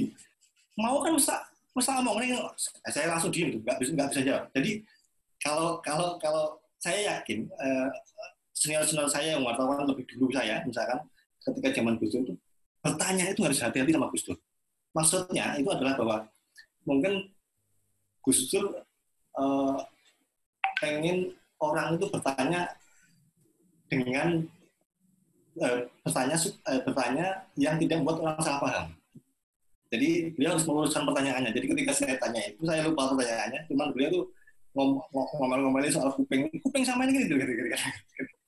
mau 0.74 0.98
kan 0.98 1.14
masa 1.14 1.38
masa 1.70 2.02
ngomong 2.02 2.18
ini 2.26 2.34
saya 2.90 3.14
langsung 3.14 3.30
diem 3.30 3.54
tuh 3.54 3.60
nggak 3.62 3.78
bisa 3.78 3.90
nggak 3.94 4.08
bisa 4.10 4.20
jawab 4.26 4.44
jadi 4.50 4.70
kalau 5.38 5.78
kalau 5.80 6.18
kalau 6.18 6.44
saya 6.80 7.16
yakin 7.16 7.44
uh, 7.60 7.88
senior-senior 8.56 9.06
saya 9.06 9.36
yang 9.36 9.44
wartawan 9.44 9.84
lebih 9.84 10.08
dulu 10.08 10.32
saya 10.32 10.64
misalkan 10.64 10.96
ketika 11.44 11.80
zaman 11.80 12.00
Gus 12.00 12.12
Dur 12.12 12.24
itu 12.24 12.34
bertanya 12.80 13.24
itu 13.28 13.40
harus 13.44 13.60
hati-hati 13.60 13.92
sama 13.92 14.08
Gus 14.08 14.24
Dur 14.24 14.38
maksudnya 14.96 15.46
itu 15.60 15.68
adalah 15.68 15.94
bahwa 16.00 16.16
mungkin 16.88 17.28
Gus 18.24 18.48
Dur 18.48 18.80
uh, 19.36 19.76
pengen 20.80 21.36
orang 21.60 22.00
itu 22.00 22.08
bertanya 22.08 22.72
dengan 23.92 24.40
uh, 25.60 25.84
bertanya 26.00 26.36
uh, 26.40 26.80
bertanya 26.88 27.26
yang 27.60 27.76
tidak 27.76 28.00
membuat 28.00 28.18
orang 28.24 28.40
salah 28.40 28.60
paham 28.64 28.88
jadi 29.90 30.30
beliau 30.38 30.54
harus 30.54 30.64
meluruskan 30.70 31.02
pertanyaannya. 31.02 31.50
Jadi 31.50 31.66
ketika 31.66 31.90
saya 31.90 32.14
tanya 32.22 32.40
itu, 32.46 32.62
saya 32.62 32.86
lupa 32.86 33.10
pertanyaannya. 33.10 33.66
Cuman 33.66 33.90
beliau 33.90 34.10
tuh 34.14 34.24
ngomong-ngomongin 34.74 35.92
soal 35.92 36.10
kuping. 36.14 36.46
Kuping 36.62 36.84
sama 36.86 37.06
ini 37.08 37.26
gitu. 37.26 37.38
gitu, 37.38 37.52
gitu, 37.52 37.70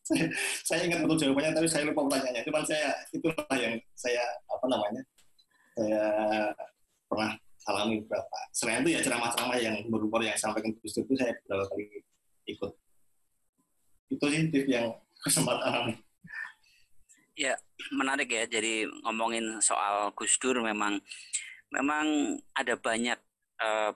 saya, 0.69 0.83
ingat 0.83 0.99
betul 1.07 1.31
jawabannya, 1.31 1.55
tapi 1.55 1.69
saya 1.71 1.87
lupa 1.87 2.05
pertanyaannya. 2.11 2.43
Cuman 2.45 2.63
saya 2.67 2.91
itulah 3.15 3.55
yang 3.55 3.75
saya 3.95 4.23
apa 4.51 4.67
namanya 4.67 5.03
saya 5.79 6.03
pernah 7.07 7.31
alami 7.71 8.03
beberapa. 8.03 8.39
Selain 8.51 8.83
itu 8.83 8.99
ya 8.99 9.01
ceramah-ceramah 9.01 9.59
yang 9.63 9.77
berumur 9.87 10.21
yang 10.21 10.35
sampai 10.35 10.61
ke 10.61 10.75
itu 10.83 11.13
saya 11.15 11.33
beberapa 11.47 11.65
kali 11.71 12.03
ikut. 12.51 12.73
Itu 14.11 14.25
sih 14.29 14.43
tip 14.51 14.67
yang 14.67 14.91
kesempatan 15.23 15.63
alami. 15.63 15.95
Ya, 17.39 17.57
menarik 17.95 18.29
ya. 18.29 18.45
Jadi 18.45 18.85
ngomongin 19.07 19.63
soal 19.63 20.13
Gus 20.19 20.37
Dur 20.37 20.61
memang 20.61 21.01
memang 21.73 22.37
ada 22.53 22.77
banyak 22.77 23.17
uh, 23.63 23.93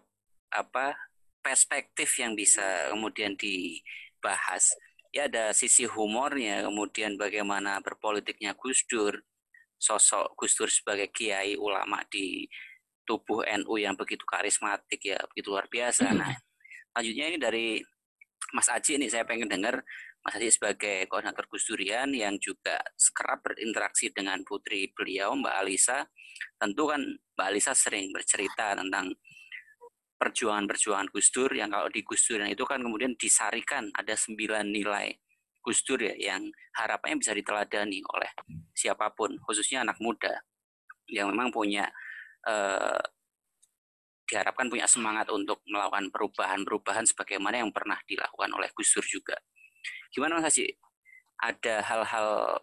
apa 0.55 0.97
perspektif 1.47 2.19
yang 2.19 2.35
bisa 2.35 2.91
kemudian 2.91 3.39
dibahas. 3.39 4.75
Ya 5.15 5.31
ada 5.31 5.55
sisi 5.55 5.87
humornya, 5.87 6.67
kemudian 6.67 7.15
bagaimana 7.15 7.79
berpolitiknya 7.79 8.59
Gus 8.59 8.83
Dur, 8.91 9.15
sosok 9.79 10.35
Gus 10.35 10.59
Dur 10.59 10.67
sebagai 10.67 11.07
kiai 11.15 11.55
ulama 11.55 12.03
di 12.11 12.51
tubuh 13.07 13.47
NU 13.63 13.79
yang 13.79 13.95
begitu 13.95 14.27
karismatik 14.27 14.99
ya, 15.07 15.23
begitu 15.31 15.55
luar 15.55 15.71
biasa. 15.71 16.11
Nah, 16.11 16.35
selanjutnya 16.91 17.27
ini 17.31 17.39
dari 17.39 17.67
Mas 18.51 18.67
Aji 18.67 18.99
ini 18.99 19.07
saya 19.07 19.23
pengen 19.23 19.47
dengar 19.47 19.87
Mas 20.27 20.35
Haji 20.35 20.51
sebagai 20.51 21.07
koordinator 21.07 21.47
Gus 21.47 21.71
Durian 21.71 22.11
yang 22.11 22.35
juga 22.43 22.83
kerap 23.15 23.47
berinteraksi 23.47 24.11
dengan 24.11 24.43
putri 24.43 24.91
beliau 24.91 25.39
Mbak 25.39 25.55
Alisa, 25.63 26.03
tentu 26.59 26.91
kan 26.91 26.99
Mbak 27.39 27.47
Alisa 27.47 27.73
sering 27.79 28.11
bercerita 28.11 28.75
tentang 28.75 29.15
perjuangan-perjuangan 30.17 31.13
Gus 31.13 31.29
Dur 31.29 31.53
yang 31.53 31.69
kalau 31.69 31.93
di 31.93 32.01
Gus 32.01 32.25
Durian 32.25 32.49
itu 32.49 32.65
kan 32.65 32.81
kemudian 32.81 33.13
disarikan 33.21 33.93
ada 33.93 34.17
sembilan 34.17 34.65
nilai 34.65 35.13
Gus 35.61 35.85
Dur 35.85 36.01
ya 36.01 36.15
yang 36.17 36.49
harapannya 36.81 37.21
bisa 37.21 37.37
diteladani 37.37 38.01
oleh 38.17 38.31
siapa 38.73 39.13
pun 39.13 39.37
khususnya 39.45 39.85
anak 39.85 40.01
muda 40.01 40.33
yang 41.13 41.29
memang 41.29 41.53
punya 41.53 41.87
eh, 42.49 43.03
diharapkan 44.27 44.67
punya 44.67 44.91
semangat 44.91 45.31
untuk 45.31 45.63
melakukan 45.71 46.11
perubahan-perubahan 46.11 47.07
sebagaimana 47.07 47.63
yang 47.63 47.71
pernah 47.71 47.97
dilakukan 48.11 48.51
oleh 48.59 48.69
Gus 48.75 48.91
Dur 48.91 49.07
juga. 49.07 49.39
Gimana 50.11 50.43
Mas 50.43 50.51
Haji? 50.51 50.67
Ada 51.37 51.85
hal-hal 51.87 52.59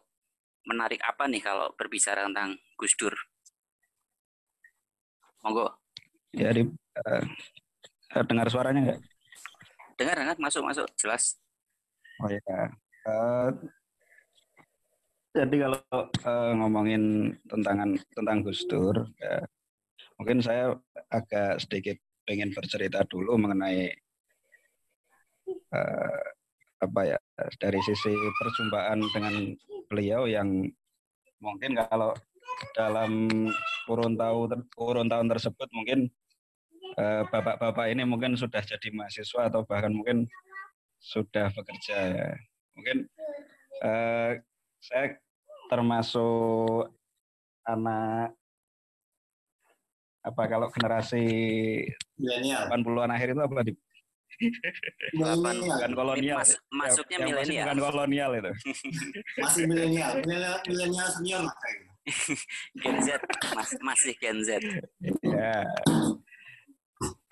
menarik 0.67 0.99
apa 1.07 1.23
nih 1.31 1.39
kalau 1.39 1.71
berbicara 1.79 2.27
tentang 2.27 2.59
Gus 2.75 2.93
Dur? 2.99 3.15
Monggo. 5.43 5.82
Ya, 6.33 6.49
di, 6.49 6.65
uh, 6.65 7.23
dengar 8.25 8.49
suaranya 8.49 8.81
nggak? 8.89 9.01
Dengar, 10.01 10.15
dengar, 10.17 10.37
masuk, 10.41 10.65
masuk, 10.65 10.87
jelas. 10.97 11.37
Oh 12.17 12.29
ya. 12.29 12.73
Uh, 13.05 13.49
jadi 15.33 15.55
kalau 15.65 15.81
uh, 16.25 16.51
ngomongin 16.57 17.33
tentang 17.45 17.97
tentang 18.17 18.37
Gus 18.41 18.65
Dur, 18.65 19.05
ya, 19.21 19.45
mungkin 20.17 20.41
saya 20.41 20.73
agak 21.09 21.61
sedikit 21.61 21.97
pengen 22.25 22.49
bercerita 22.53 23.05
dulu 23.05 23.37
mengenai 23.37 23.93
uh, 25.73 26.23
apa 26.83 27.01
ya 27.15 27.19
dari 27.61 27.79
sisi 27.85 28.11
perjumpaan 28.13 28.99
dengan 29.13 29.35
beliau 29.89 30.27
yang 30.27 30.65
mungkin 31.39 31.75
kalau 31.75 32.15
dalam 32.77 33.27
kurun 33.83 34.15
tahun 34.15 34.67
kurun 34.71 35.07
tahun 35.11 35.27
tersebut 35.27 35.67
mungkin 35.75 36.07
bapak-bapak 37.29 37.89
ini 37.89 38.03
mungkin 38.05 38.37
sudah 38.37 38.61
jadi 38.61 38.89
mahasiswa 38.93 39.49
atau 39.49 39.65
bahkan 39.65 39.93
mungkin 39.93 40.29
sudah 41.01 41.49
bekerja 41.51 41.97
ya. 42.13 42.29
Mungkin 42.77 42.97
uh, 43.83 44.31
saya 44.79 45.17
termasuk 45.67 46.91
anak 47.63 48.35
apa 50.23 50.43
kalau 50.47 50.71
generasi 50.71 51.23
80-an 52.15 53.11
akhir 53.11 53.35
itu 53.35 53.41
apa 53.43 53.59
di 53.67 53.73
bukan 55.13 55.91
kolonial. 55.93 56.37
Mas, 56.41 56.51
masuknya 56.71 57.17
yang 57.21 57.27
milenial. 57.27 57.63
Bukan 57.63 57.79
kolonial 57.79 58.31
itu. 58.39 58.51
Masih 59.39 59.63
milenial, 59.69 60.11
milenial 60.67 61.07
senior 61.13 61.43
Gen 62.83 62.97
Z, 62.99 63.15
mas, 63.55 63.71
masih 63.79 64.13
Gen 64.19 64.43
Z. 64.43 64.59
Ya. 65.23 65.63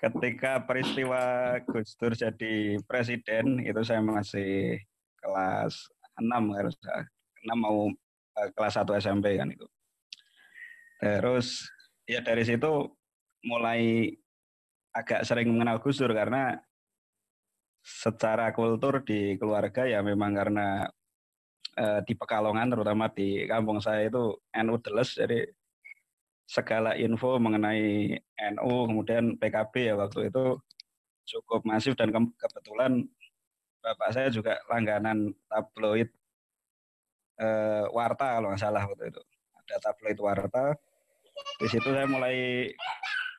Ketika 0.02 0.66
peristiwa 0.66 1.54
Gus 1.62 1.94
Dur 1.94 2.10
jadi 2.18 2.74
presiden 2.90 3.62
itu 3.62 3.80
saya 3.86 4.02
masih 4.02 4.82
kelas 5.22 5.86
6 6.18 6.26
harus 6.58 6.74
6 6.82 7.54
mau 7.54 7.86
uh, 7.86 8.48
kelas 8.58 8.82
1 8.82 8.98
SMP 8.98 9.38
kan 9.38 9.46
itu. 9.46 9.66
Terus 10.98 11.70
ya 12.02 12.18
dari 12.18 12.42
situ 12.42 12.90
mulai 13.46 14.10
agak 14.90 15.22
sering 15.22 15.54
mengenal 15.54 15.78
Gus 15.78 16.02
Dur 16.02 16.10
karena 16.10 16.58
secara 17.82 18.50
kultur 18.50 19.06
di 19.06 19.38
keluarga 19.38 19.86
ya 19.86 20.02
memang 20.02 20.34
karena 20.34 20.86
uh, 21.78 22.00
di 22.02 22.14
Pekalongan 22.18 22.74
terutama 22.74 23.06
di 23.10 23.46
kampung 23.46 23.78
saya 23.78 24.06
itu 24.06 24.34
NU 24.62 24.76
Deles 24.82 25.14
jadi 25.14 25.46
segala 26.52 26.92
info 27.00 27.40
mengenai 27.40 28.12
NU 28.52 28.74
kemudian 28.84 29.40
PKB 29.40 29.74
ya 29.88 29.94
waktu 29.96 30.28
itu 30.28 30.60
cukup 31.24 31.64
masif 31.64 31.96
dan 31.96 32.12
ke 32.12 32.20
kebetulan 32.36 33.08
bapak 33.80 34.10
saya 34.12 34.28
juga 34.28 34.60
langganan 34.68 35.32
tabloid 35.48 36.12
uh, 37.42 37.84
Warta 37.90 38.38
kalau 38.38 38.52
nggak 38.52 38.62
salah 38.62 38.84
waktu 38.86 39.10
itu. 39.10 39.22
Ada 39.64 39.76
tabloid 39.90 40.18
Warta. 40.22 40.66
Di 41.58 41.66
situ 41.70 41.88
saya 41.90 42.06
mulai 42.06 42.68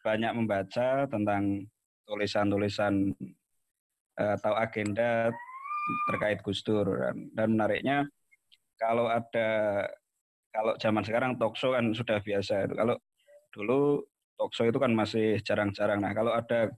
banyak 0.04 0.32
membaca 0.36 1.08
tentang 1.08 1.64
tulisan-tulisan 2.04 3.16
uh, 4.20 4.36
tahu 4.44 4.56
agenda 4.60 5.32
terkait 6.12 6.44
Gus 6.44 6.60
Dur. 6.66 6.88
Dan, 6.88 7.32
dan 7.32 7.48
menariknya 7.56 7.98
kalau 8.76 9.08
ada 9.08 9.88
kalau 10.54 10.78
zaman 10.78 11.02
sekarang 11.02 11.32
talkshow 11.42 11.74
kan 11.74 11.90
sudah 11.98 12.22
biasa 12.22 12.70
itu. 12.70 12.74
Kalau 12.78 12.96
dulu 13.50 14.06
talkshow 14.38 14.70
itu 14.70 14.78
kan 14.78 14.94
masih 14.94 15.42
jarang-jarang. 15.42 15.98
Nah 15.98 16.14
kalau 16.14 16.30
ada 16.30 16.70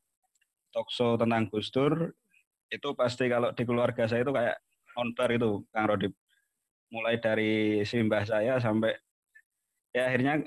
talkshow 0.71 1.19
tentang 1.19 1.51
Gus 1.51 1.67
Dur 1.75 2.15
itu 2.71 2.89
pasti 2.95 3.27
kalau 3.27 3.51
di 3.51 3.63
keluarga 3.67 4.07
saya 4.07 4.23
itu 4.23 4.31
kayak 4.31 4.55
nonton 4.95 5.29
itu 5.35 5.49
Kang 5.75 5.91
Rodip. 5.91 6.15
Mulai 6.87 7.19
dari 7.19 7.83
simbah 7.83 8.23
saya 8.23 8.55
sampai 8.63 8.95
ya 9.91 10.07
akhirnya 10.07 10.39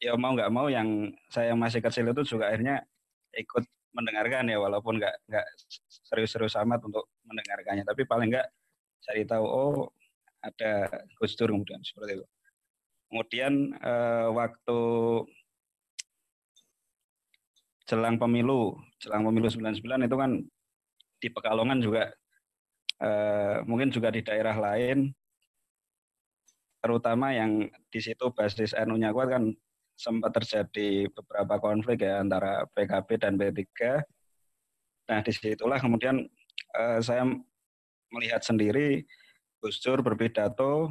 ya 0.00 0.16
mau 0.16 0.32
nggak 0.32 0.52
mau 0.52 0.66
yang 0.72 1.12
saya 1.28 1.52
masih 1.52 1.84
kecil 1.84 2.08
itu 2.08 2.36
juga 2.36 2.48
akhirnya 2.50 2.80
ikut 3.36 3.64
mendengarkan 3.92 4.48
ya 4.48 4.56
walaupun 4.56 4.96
nggak 4.96 5.14
nggak 5.28 5.46
serius-serius 6.08 6.56
amat 6.64 6.80
untuk 6.88 7.04
mendengarkannya. 7.28 7.84
Tapi 7.84 8.08
paling 8.08 8.32
nggak 8.32 8.48
cari 9.04 9.22
tahu 9.28 9.44
oh 9.44 9.92
ada 10.40 10.88
Gus 11.20 11.36
Dur 11.36 11.52
kemudian 11.52 11.84
seperti 11.84 12.16
itu 12.16 12.26
kemudian 13.12 13.76
eh, 13.76 14.26
waktu 14.32 14.80
jelang 17.84 18.16
pemilu 18.16 18.80
jelang 18.96 19.28
pemilu 19.28 19.52
99 19.52 20.08
itu 20.08 20.16
kan 20.16 20.40
di 21.20 21.28
Pekalongan 21.28 21.84
juga 21.84 22.08
eh, 23.04 23.60
mungkin 23.68 23.92
juga 23.92 24.08
di 24.08 24.24
daerah 24.24 24.56
lain 24.56 25.12
terutama 26.80 27.36
yang 27.36 27.68
di 27.92 28.00
situ 28.00 28.32
basis 28.32 28.72
NU-nya 28.72 29.12
kuat 29.12 29.28
kan 29.28 29.52
sempat 29.94 30.34
terjadi 30.34 31.06
beberapa 31.14 31.62
konflik 31.62 32.02
ya 32.02 32.18
antara 32.18 32.66
PKB 32.74 33.08
dan 33.22 33.38
P3. 33.38 34.02
Nah, 35.06 35.20
di 35.22 35.30
situlah 35.30 35.78
kemudian 35.78 36.26
uh, 36.74 36.98
saya 36.98 37.22
melihat 38.10 38.42
sendiri 38.42 39.06
Gus 39.62 39.78
Dur 39.78 40.02
berpidato 40.02 40.90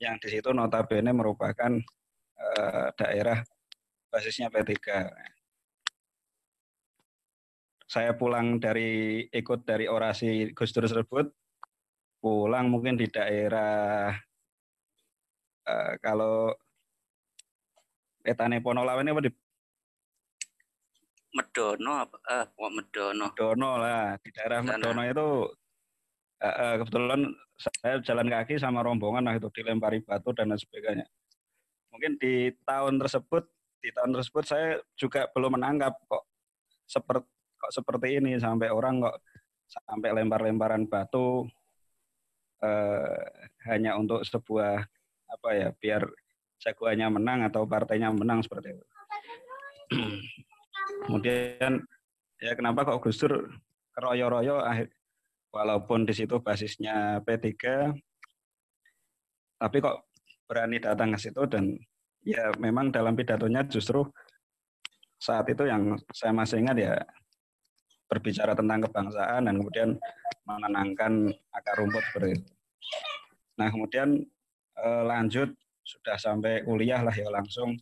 yang 0.00 0.16
di 0.16 0.28
situ 0.32 0.48
notabene 0.56 1.12
merupakan 1.12 1.76
uh, 2.40 2.88
daerah 2.96 3.44
basisnya 4.08 4.48
P3. 4.48 4.74
Saya 7.84 8.16
pulang 8.16 8.56
dari 8.56 9.22
ikut 9.28 9.68
dari 9.68 9.84
orasi 9.84 10.56
Gus 10.56 10.72
Dur 10.72 10.88
tersebut, 10.88 11.28
pulang 12.18 12.72
mungkin 12.72 12.96
di 12.96 13.12
daerah 13.12 14.16
uh, 15.68 15.92
kalau 16.00 16.54
petane 18.24 18.64
Ponolawen 18.64 19.10
apa 19.10 19.20
di 19.24 19.32
Medono 21.30 21.92
apa 21.94 22.16
eh 22.26 22.44
kok 22.50 22.72
Medono 22.74 23.26
Medono 23.30 23.70
lah 23.78 24.18
di 24.18 24.30
daerah. 24.34 24.58
Medono 24.64 25.02
itu 25.06 25.28
uh, 26.40 26.74
kebetulan 26.82 27.20
saya 27.60 28.00
jalan 28.00 28.28
kaki 28.28 28.56
sama 28.56 28.80
rombongan 28.80 29.28
lah 29.28 29.34
itu 29.36 29.48
dilempari 29.52 30.00
batu 30.00 30.32
dan 30.32 30.52
lain 30.52 30.60
sebagainya 30.60 31.06
mungkin 31.92 32.16
di 32.16 32.52
tahun 32.64 33.00
tersebut 33.00 33.44
di 33.80 33.90
tahun 33.92 34.12
tersebut 34.16 34.44
saya 34.44 34.80
juga 34.96 35.28
belum 35.32 35.56
menangkap 35.56 35.96
kok 36.08 36.24
seperti 36.84 37.28
kok 37.60 37.72
seperti 37.76 38.08
ini 38.16 38.40
sampai 38.40 38.72
orang 38.72 39.04
kok 39.04 39.20
sampai 39.68 40.16
lempar-lemparan 40.16 40.88
batu 40.88 41.44
uh, 42.64 43.20
hanya 43.68 44.00
untuk 44.00 44.24
sebuah 44.24 44.80
apa 45.30 45.48
ya 45.54 45.68
biar 45.76 46.08
jagoannya 46.58 47.20
menang 47.20 47.40
atau 47.46 47.68
partainya 47.68 48.10
menang 48.10 48.42
seperti 48.42 48.74
itu. 48.74 48.84
Kemudian 51.06 51.84
ya 52.40 52.52
kenapa 52.56 52.88
kok 52.88 53.04
Gus 53.04 53.20
Dur 53.20 53.48
keroyo-royo 53.94 54.64
walaupun 55.50 56.06
di 56.06 56.14
situ 56.14 56.38
basisnya 56.38 57.22
P3 57.26 57.54
tapi 59.60 59.76
kok 59.82 60.08
berani 60.48 60.80
datang 60.80 61.12
ke 61.14 61.18
situ 61.20 61.42
dan 61.46 61.76
ya 62.24 62.50
memang 62.58 62.90
dalam 62.90 63.14
pidatonya 63.14 63.66
justru 63.68 64.02
saat 65.20 65.44
itu 65.52 65.68
yang 65.68 66.00
saya 66.10 66.32
masih 66.32 66.64
ingat 66.64 66.76
ya 66.80 66.94
berbicara 68.08 68.56
tentang 68.56 68.82
kebangsaan 68.88 69.46
dan 69.46 69.54
kemudian 69.54 69.90
menenangkan 70.48 71.30
akar 71.54 71.78
rumput 71.78 72.02
seperti 72.10 72.40
itu. 72.40 72.50
Nah 73.60 73.68
kemudian 73.70 74.08
eh, 74.80 75.02
lanjut 75.06 75.54
sudah 75.84 76.16
sampai 76.18 76.64
kuliah 76.64 77.04
lah 77.04 77.14
ya 77.14 77.28
langsung 77.30 77.76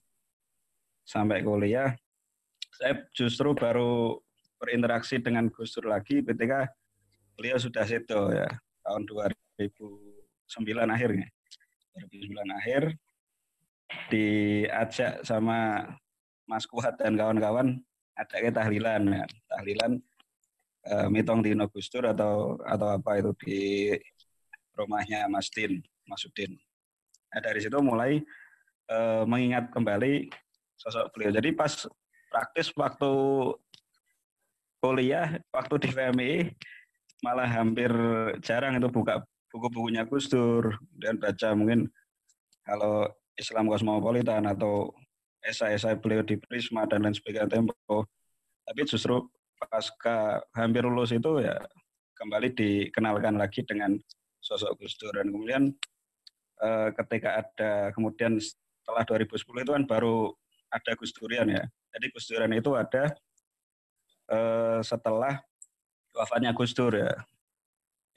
sampai 1.08 1.40
kuliah 1.40 1.96
saya 2.74 3.00
justru 3.16 3.56
baru 3.56 4.20
berinteraksi 4.60 5.18
dengan 5.22 5.48
Gus 5.48 5.72
Dur 5.74 5.88
lagi 5.88 6.20
ketika 6.20 6.68
beliau 7.38 7.56
sudah 7.56 7.86
seto 7.86 8.34
ya 8.34 8.50
tahun 8.82 9.06
2009 9.06 9.70
akhirnya 10.90 11.28
2009 11.94 12.58
akhir 12.58 12.82
diajak 14.10 15.22
sama 15.22 15.86
Mas 16.50 16.66
Kuat 16.66 16.98
dan 16.98 17.14
kawan-kawan 17.14 17.78
ada 18.18 18.36
ke 18.42 18.50
tahlilan 18.50 19.02
ya. 19.06 19.24
tahlilan 19.46 20.02
eh, 20.90 21.06
mitong 21.08 21.40
di 21.40 21.54
Gus 21.54 21.86
Dur 21.86 22.10
atau 22.10 22.58
atau 22.66 22.88
apa 22.98 23.22
itu 23.22 23.30
di 23.46 23.60
rumahnya 24.74 25.30
Mas 25.30 25.46
Din 25.54 25.78
Mas 26.10 26.26
Udin 26.26 26.58
Nah, 27.28 27.40
dari 27.44 27.60
situ 27.60 27.76
mulai 27.84 28.24
uh, 28.88 29.24
mengingat 29.28 29.68
kembali 29.72 30.32
sosok 30.80 31.12
beliau. 31.12 31.32
Jadi 31.36 31.52
pas 31.52 31.72
praktis 32.32 32.72
waktu 32.72 33.12
kuliah, 34.80 35.36
waktu 35.52 35.74
di 35.82 35.88
VMI 35.92 36.32
malah 37.22 37.48
hampir 37.50 37.90
jarang 38.44 38.78
itu 38.78 38.88
buka 38.90 39.22
buku-bukunya 39.50 40.06
Gus 40.06 40.30
Dur 40.30 40.76
dan 41.00 41.18
baca 41.18 41.56
mungkin 41.56 41.88
kalau 42.62 43.08
Islam 43.38 43.70
kosmopolitan 43.70 44.44
atau 44.44 44.92
esai-esai 45.42 45.96
beliau 45.98 46.26
di 46.26 46.36
Prisma 46.36 46.84
dan 46.84 47.06
lain 47.06 47.14
sebagainya 47.16 47.48
Tempo. 47.48 48.04
Tapi 48.66 48.80
justru 48.84 49.24
pasca 49.58 50.42
hampir 50.54 50.84
lulus 50.84 51.10
itu 51.10 51.42
ya 51.42 51.56
kembali 52.18 52.54
dikenalkan 52.54 53.38
lagi 53.38 53.64
dengan 53.64 53.96
sosok 54.38 54.78
Gus 54.78 54.98
Dur 54.98 55.14
dan 55.16 55.30
kemudian 55.32 55.62
eh, 56.62 56.88
ketika 56.94 57.42
ada 57.42 57.72
kemudian 57.94 58.38
setelah 58.38 59.02
2010 59.06 59.64
itu 59.64 59.72
kan 59.74 59.84
baru 59.86 60.32
ada 60.68 60.90
Gus 60.98 61.14
Durian 61.16 61.48
ya. 61.48 61.64
Jadi 61.96 62.06
Gus 62.12 62.28
Durian 62.28 62.52
itu 62.52 62.70
ada 62.76 63.14
eh, 64.28 64.80
setelah 64.84 65.40
wafatnya 66.18 66.50
Gus 66.50 66.74
Dur 66.74 66.98
ya. 66.98 67.14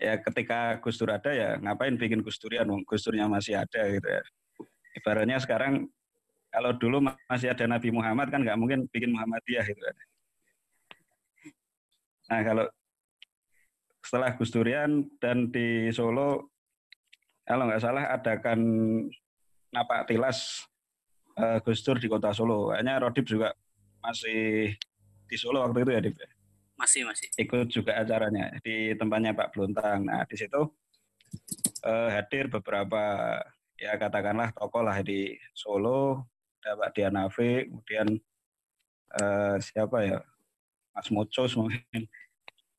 Ya 0.02 0.18
ketika 0.18 0.82
Gus 0.82 0.98
Dur 0.98 1.14
ada 1.14 1.30
ya 1.30 1.62
ngapain 1.62 1.94
bikin 1.94 2.26
Gus 2.26 2.42
Durian, 2.42 2.66
Gus 2.66 3.06
Durnya 3.06 3.30
masih 3.30 3.62
ada 3.62 3.82
gitu 3.86 4.08
ya. 4.10 4.22
Ibaratnya 4.98 5.38
sekarang 5.38 5.86
kalau 6.50 6.74
dulu 6.74 7.06
masih 7.30 7.54
ada 7.54 7.70
Nabi 7.70 7.94
Muhammad 7.94 8.34
kan 8.34 8.42
nggak 8.42 8.58
mungkin 8.58 8.90
bikin 8.90 9.14
Muhammadiyah 9.14 9.66
gitu 9.70 9.78
kan. 9.78 9.96
Nah 12.34 12.42
kalau 12.42 12.66
setelah 14.02 14.34
Gus 14.34 14.50
Durian 14.50 15.06
dan 15.22 15.54
di 15.54 15.94
Solo 15.94 16.50
kalau 17.46 17.70
nggak 17.70 17.84
salah 17.86 18.10
adakan 18.10 18.60
napak 19.72 20.10
tilas 20.10 20.66
uh, 21.38 21.62
Gus 21.64 21.86
Dur 21.86 22.02
di 22.02 22.10
kota 22.10 22.34
Solo. 22.34 22.74
Kayaknya 22.74 22.94
Rodip 23.00 23.26
juga 23.30 23.54
masih 24.02 24.74
di 25.30 25.36
Solo 25.40 25.64
waktu 25.64 25.86
itu 25.86 25.92
ya, 25.94 26.02
Dip. 26.04 26.41
Masih, 26.82 27.06
masih. 27.06 27.30
Ikut 27.38 27.70
juga 27.70 28.02
acaranya 28.02 28.58
di 28.66 28.98
tempatnya 28.98 29.38
Pak 29.38 29.54
Bluntang. 29.54 30.02
Nah, 30.02 30.26
di 30.26 30.34
situ 30.34 30.66
uh, 31.86 32.10
hadir 32.10 32.50
beberapa 32.50 33.38
ya 33.78 34.02
katakanlah 34.02 34.50
tokoh 34.58 34.82
lah 34.82 34.98
di 35.06 35.38
Solo, 35.54 36.26
ada 36.62 36.74
Pak 36.82 36.90
Dianafi, 36.98 37.70
kemudian 37.70 38.08
uh, 39.22 39.62
siapa 39.62 39.98
ya, 40.10 40.20
Mas 40.98 41.08
Mocos 41.14 41.54
mungkin, 41.54 42.02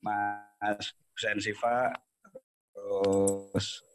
Mas 0.03 0.91
Hussein 1.15 1.39
Siva, 1.39 1.95
terus 2.75 3.87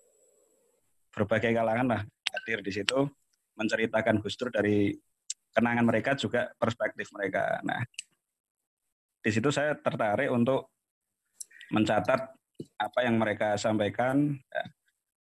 berbagai 1.12 1.53
kalangan 1.53 1.87
lah 1.89 2.03
hadir 2.32 2.64
di 2.64 2.72
situ 2.72 3.09
menceritakan 3.61 4.24
Gus 4.24 4.41
Dur 4.41 4.55
dari 4.55 4.95
kenangan 5.53 5.85
mereka 5.85 6.16
juga 6.16 6.49
perspektif 6.57 7.11
mereka. 7.12 7.59
Nah, 7.66 7.82
di 9.19 9.31
situ 9.35 9.51
saya 9.51 9.75
tertarik 9.75 10.31
untuk 10.31 10.71
mencatat 11.75 12.21
apa 12.79 12.99
yang 13.05 13.21
mereka 13.21 13.55
sampaikan, 13.59 14.35
ya, 14.35 14.64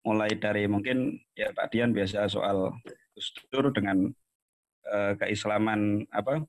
mulai 0.06 0.32
dari 0.38 0.70
mungkin 0.70 1.18
ya 1.34 1.50
Pak 1.50 1.74
Dian 1.74 1.90
biasa 1.90 2.30
soal 2.30 2.70
Gus 3.12 3.34
Dur 3.50 3.74
dengan 3.74 4.06
eh, 4.86 5.12
keislaman 5.18 6.06
apa 6.14 6.44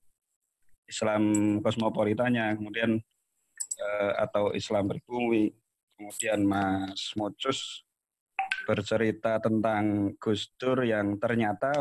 Islam 0.88 1.24
kosmopolitanya, 1.60 2.56
kemudian 2.56 3.02
eh, 3.82 4.14
atau 4.22 4.54
Islam 4.54 4.88
berbumi, 4.94 5.52
kemudian 5.98 6.46
Mas 6.46 7.12
Mocus 7.18 7.84
bercerita 8.68 9.40
tentang 9.42 10.14
Gus 10.20 10.54
Dur 10.56 10.86
yang 10.86 11.18
ternyata 11.18 11.72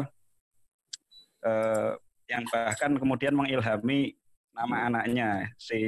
eh, 1.44 1.92
yang 2.26 2.42
bahkan 2.50 2.98
kemudian 2.98 3.38
mengilhami 3.38 4.18
nama 4.56 4.76
anaknya 4.88 5.52
si 5.60 5.80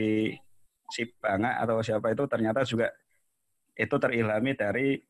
si 0.92 1.08
Banga 1.16 1.56
atau 1.60 1.80
siapa 1.80 2.12
itu 2.12 2.24
ternyata 2.28 2.64
juga 2.68 2.92
itu 3.72 3.96
terilhami 3.96 4.52
dari 4.52 5.00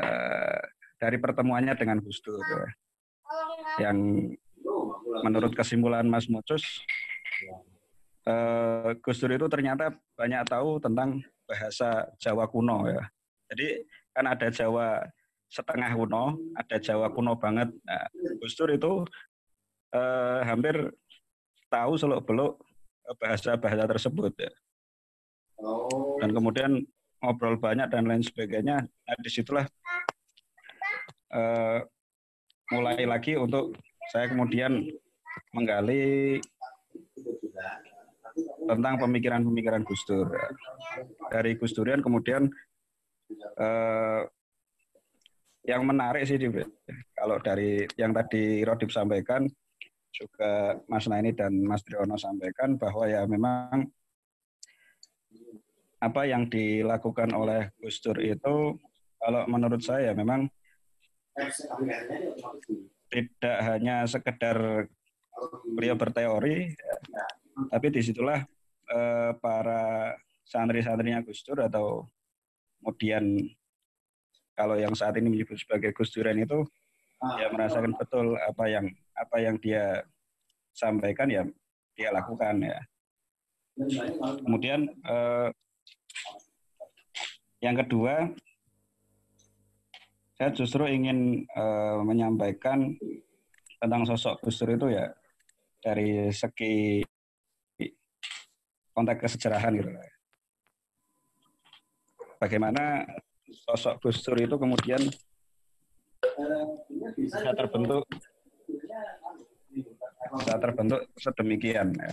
eh, 0.00 0.62
dari 0.96 1.16
pertemuannya 1.20 1.76
dengan 1.76 2.00
Gus 2.00 2.24
Dur 2.24 2.40
yang 3.80 4.28
menurut 5.24 5.52
kesimpulan 5.52 6.08
Mas 6.08 6.28
Mocus 6.32 6.64
eh, 8.28 8.90
Gus 9.00 9.18
Dur 9.20 9.32
itu 9.36 9.46
ternyata 9.52 9.92
banyak 10.16 10.42
tahu 10.48 10.80
tentang 10.80 11.20
bahasa 11.46 12.08
Jawa 12.16 12.48
kuno 12.48 12.88
ya. 12.88 13.02
Jadi 13.52 13.84
kan 14.16 14.24
ada 14.24 14.48
Jawa 14.48 15.04
setengah 15.52 15.92
kuno, 15.92 16.40
ada 16.56 16.76
Jawa 16.80 17.12
kuno 17.12 17.36
banget. 17.36 17.68
Nah, 17.84 18.08
Gus 18.40 18.56
Dur 18.56 18.72
itu 18.72 19.04
eh, 19.92 20.40
hampir 20.46 20.88
tahu 21.72 21.96
seluk 21.96 22.20
beluk 22.28 22.60
bahasa-bahasa 23.16 23.88
tersebut 23.88 24.32
ya. 24.36 24.52
Oh. 25.64 26.20
Dan 26.20 26.36
kemudian 26.36 26.84
ngobrol 27.24 27.56
banyak 27.56 27.88
dan 27.88 28.04
lain 28.04 28.20
sebagainya. 28.20 28.84
Nah, 28.84 29.16
di 29.24 29.30
situlah 29.32 29.64
uh, 31.32 31.80
mulai 32.72 33.08
lagi 33.08 33.40
untuk 33.40 33.72
saya 34.12 34.28
kemudian 34.28 34.84
menggali 35.56 36.36
tentang 38.64 38.94
pemikiran-pemikiran 39.00 39.84
Gus 39.84 40.02
Dur. 40.08 40.28
Dari 41.28 41.56
Gus 41.56 41.72
Durian 41.76 42.00
kemudian 42.00 42.48
eh, 43.60 44.22
yang 45.68 45.86
menarik 45.86 46.26
sih 46.26 46.40
kalau 47.14 47.38
dari 47.38 47.86
yang 47.94 48.10
tadi 48.10 48.66
Rodip 48.66 48.90
sampaikan 48.90 49.46
juga 50.12 50.76
Mas 50.86 51.08
Naini 51.08 51.32
dan 51.32 51.56
Mas 51.64 51.82
Triono 51.82 52.20
sampaikan 52.20 52.76
bahwa 52.76 53.08
ya 53.08 53.24
memang 53.24 53.88
apa 56.02 56.22
yang 56.26 56.50
dilakukan 56.50 57.30
oleh 57.32 57.70
Gus 57.78 58.02
Dur 58.02 58.18
itu 58.18 58.76
kalau 59.22 59.42
menurut 59.46 59.80
saya 59.80 60.12
memang 60.12 60.50
tidak 63.06 63.56
hanya 63.62 64.04
sekedar 64.04 64.88
beliau 65.72 65.96
berteori, 65.96 66.74
ya, 66.74 66.94
tapi 67.72 67.86
di 67.88 68.00
situlah 68.02 68.42
eh, 68.90 69.30
para 69.38 70.12
santri-santrinya 70.42 71.22
Gus 71.24 71.40
Dur 71.46 71.64
atau 71.64 72.10
kemudian 72.82 73.38
kalau 74.58 74.76
yang 74.76 74.92
saat 74.92 75.16
ini 75.16 75.30
menyebut 75.32 75.56
sebagai 75.56 75.94
Gus 75.94 76.12
Duran 76.12 76.42
itu 76.42 76.66
dia 77.38 77.48
merasakan 77.54 77.94
betul 77.94 78.34
apa 78.34 78.64
yang 78.66 78.86
apa 79.14 79.36
yang 79.38 79.56
dia 79.62 80.02
sampaikan 80.74 81.28
ya 81.30 81.42
dia 81.94 82.08
lakukan 82.10 82.58
ya. 82.60 82.78
Kemudian 84.44 84.88
eh, 84.88 85.48
yang 87.62 87.76
kedua 87.78 88.28
saya 90.36 90.50
justru 90.50 90.84
ingin 90.90 91.46
eh, 91.46 91.98
menyampaikan 92.02 92.98
tentang 93.78 94.02
sosok 94.06 94.42
Gus 94.42 94.58
Dur 94.58 94.74
itu 94.74 94.86
ya 94.90 95.06
dari 95.82 96.30
segi 96.30 97.02
konteks 98.92 99.30
kesejarahan 99.30 99.78
gitu. 99.78 99.90
Bagaimana 102.42 103.06
sosok 103.70 104.02
Gus 104.02 104.18
Dur 104.22 104.38
itu 104.38 104.56
kemudian 104.58 105.02
bisa 107.22 107.54
terbentuk. 107.54 108.04
Bisa 110.32 110.54
terbentuk 110.58 111.00
sedemikian 111.18 111.94
ya. 111.94 112.12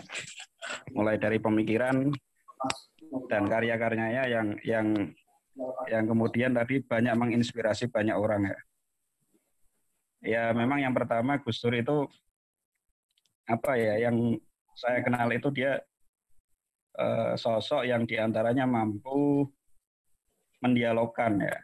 mulai 0.94 1.18
dari 1.18 1.42
pemikiran 1.42 2.14
dan 3.26 3.44
karya-karyanya 3.50 4.24
yang 4.30 4.48
yang 4.62 4.88
yang 5.90 6.06
kemudian 6.06 6.54
tadi 6.54 6.84
banyak 6.86 7.16
menginspirasi 7.18 7.90
banyak 7.90 8.14
orang 8.14 8.54
ya. 8.54 8.60
Ya 10.20 10.44
memang 10.52 10.84
yang 10.84 10.94
pertama 10.94 11.40
Gus 11.42 11.64
Dur 11.64 11.74
itu 11.74 12.06
apa 13.50 13.80
ya 13.80 14.10
yang 14.10 14.38
saya 14.78 15.02
kenal 15.02 15.32
itu 15.34 15.50
dia 15.50 15.82
uh, 17.00 17.34
sosok 17.34 17.88
yang 17.88 18.06
di 18.06 18.20
antaranya 18.20 18.70
mampu 18.70 19.48
mendialogkan 20.62 21.40
ya. 21.40 21.58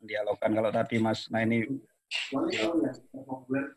Mendialogkan. 0.00 0.50
Kalau 0.56 0.70
tadi 0.72 0.96
Mas 0.98 1.28
nah 1.28 1.44
ini 1.44 1.68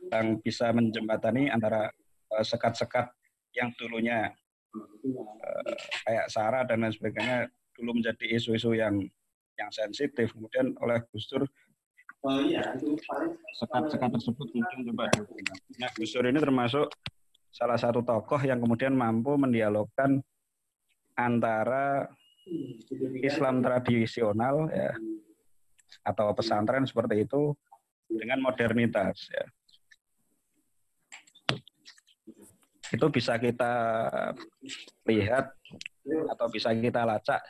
yang 0.10 0.28
bisa 0.42 0.74
menjembatani 0.74 1.50
antara 1.54 1.90
uh, 2.34 2.46
sekat-sekat 2.46 3.10
yang 3.54 3.70
dulunya 3.78 4.34
uh, 4.74 5.74
kayak 6.06 6.28
Sarah 6.30 6.64
dan 6.66 6.82
lain 6.82 6.94
sebagainya 6.94 7.50
dulu 7.78 7.98
menjadi 8.02 8.26
isu-isu 8.38 8.74
yang 8.74 8.98
yang 9.54 9.70
sensitif. 9.70 10.34
Kemudian 10.34 10.74
oleh 10.82 11.02
Gus 11.14 11.30
Dur 11.30 11.46
sekat-sekat 13.60 14.10
tersebut 14.16 14.48
mungkin 14.56 14.80
coba 14.88 15.12
Nah, 15.76 15.92
Gus 15.92 16.16
Dur 16.16 16.24
ini 16.24 16.40
termasuk 16.40 16.88
salah 17.52 17.78
satu 17.78 18.02
tokoh 18.02 18.40
yang 18.42 18.64
kemudian 18.64 18.96
mampu 18.96 19.36
mendialogkan 19.36 20.24
antara 21.14 22.10
Islam 23.22 23.62
tradisional 23.62 24.72
ya 24.74 24.96
atau 26.02 26.34
pesantren 26.34 26.90
seperti 26.90 27.28
itu 27.28 27.54
dengan 28.10 28.40
modernitas 28.44 29.30
ya. 29.30 29.46
Itu 32.94 33.10
bisa 33.10 33.42
kita 33.42 33.74
lihat 35.10 35.58
atau 36.30 36.48
bisa 36.52 36.70
kita 36.78 37.08
lacak 37.08 37.42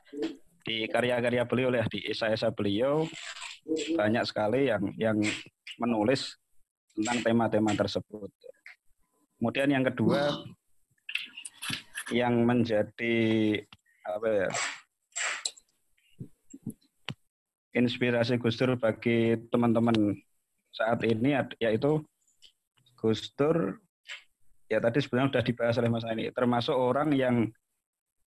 di 0.63 0.87
karya-karya 0.87 1.43
beliau 1.43 1.69
ya 1.75 1.83
di 1.91 1.99
esai-esai 2.07 2.55
beliau 2.55 3.03
banyak 3.99 4.23
sekali 4.23 4.71
yang 4.71 4.83
yang 4.95 5.17
menulis 5.79 6.39
tentang 6.95 7.19
tema-tema 7.25 7.75
tersebut. 7.75 8.31
Kemudian 9.39 9.69
yang 9.75 9.83
kedua 9.83 10.31
yang 12.15 12.47
menjadi 12.47 13.15
apa 14.03 14.27
ya 14.27 14.49
inspirasi 17.73 18.37
Gus 18.37 18.59
Dur 18.59 18.77
bagi 18.77 19.35
teman-teman 19.49 19.95
saat 20.73 20.99
ini 21.05 21.37
yaitu 21.61 22.01
Gus 22.97 23.29
Dur 23.37 23.77
ya 24.65 24.81
tadi 24.81 24.97
sebenarnya 24.99 25.37
sudah 25.37 25.45
dibahas 25.45 25.75
oleh 25.77 25.91
Mas 25.93 26.05
ini 26.09 26.33
termasuk 26.33 26.73
orang 26.73 27.13
yang 27.13 27.45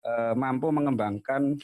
uh, 0.07 0.34
mampu 0.38 0.70
mengembangkan 0.70 1.59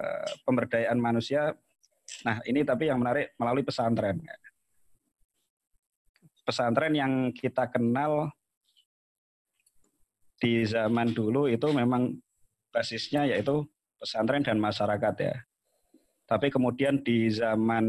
uh, 0.00 0.28
pemberdayaan 0.48 0.96
manusia. 0.96 1.52
Nah 2.24 2.40
ini 2.48 2.64
tapi 2.64 2.88
yang 2.88 3.04
menarik 3.04 3.36
melalui 3.36 3.66
pesantren. 3.66 4.24
Pesantren 6.42 6.94
yang 6.96 7.12
kita 7.36 7.68
kenal 7.70 8.32
di 10.42 10.66
zaman 10.66 11.14
dulu 11.14 11.46
itu 11.46 11.70
memang 11.70 12.18
basisnya 12.74 13.28
yaitu 13.30 13.62
pesantren 14.00 14.42
dan 14.42 14.58
masyarakat 14.58 15.14
ya. 15.20 15.36
Tapi 16.26 16.48
kemudian 16.48 17.02
di 17.02 17.28
zaman 17.28 17.86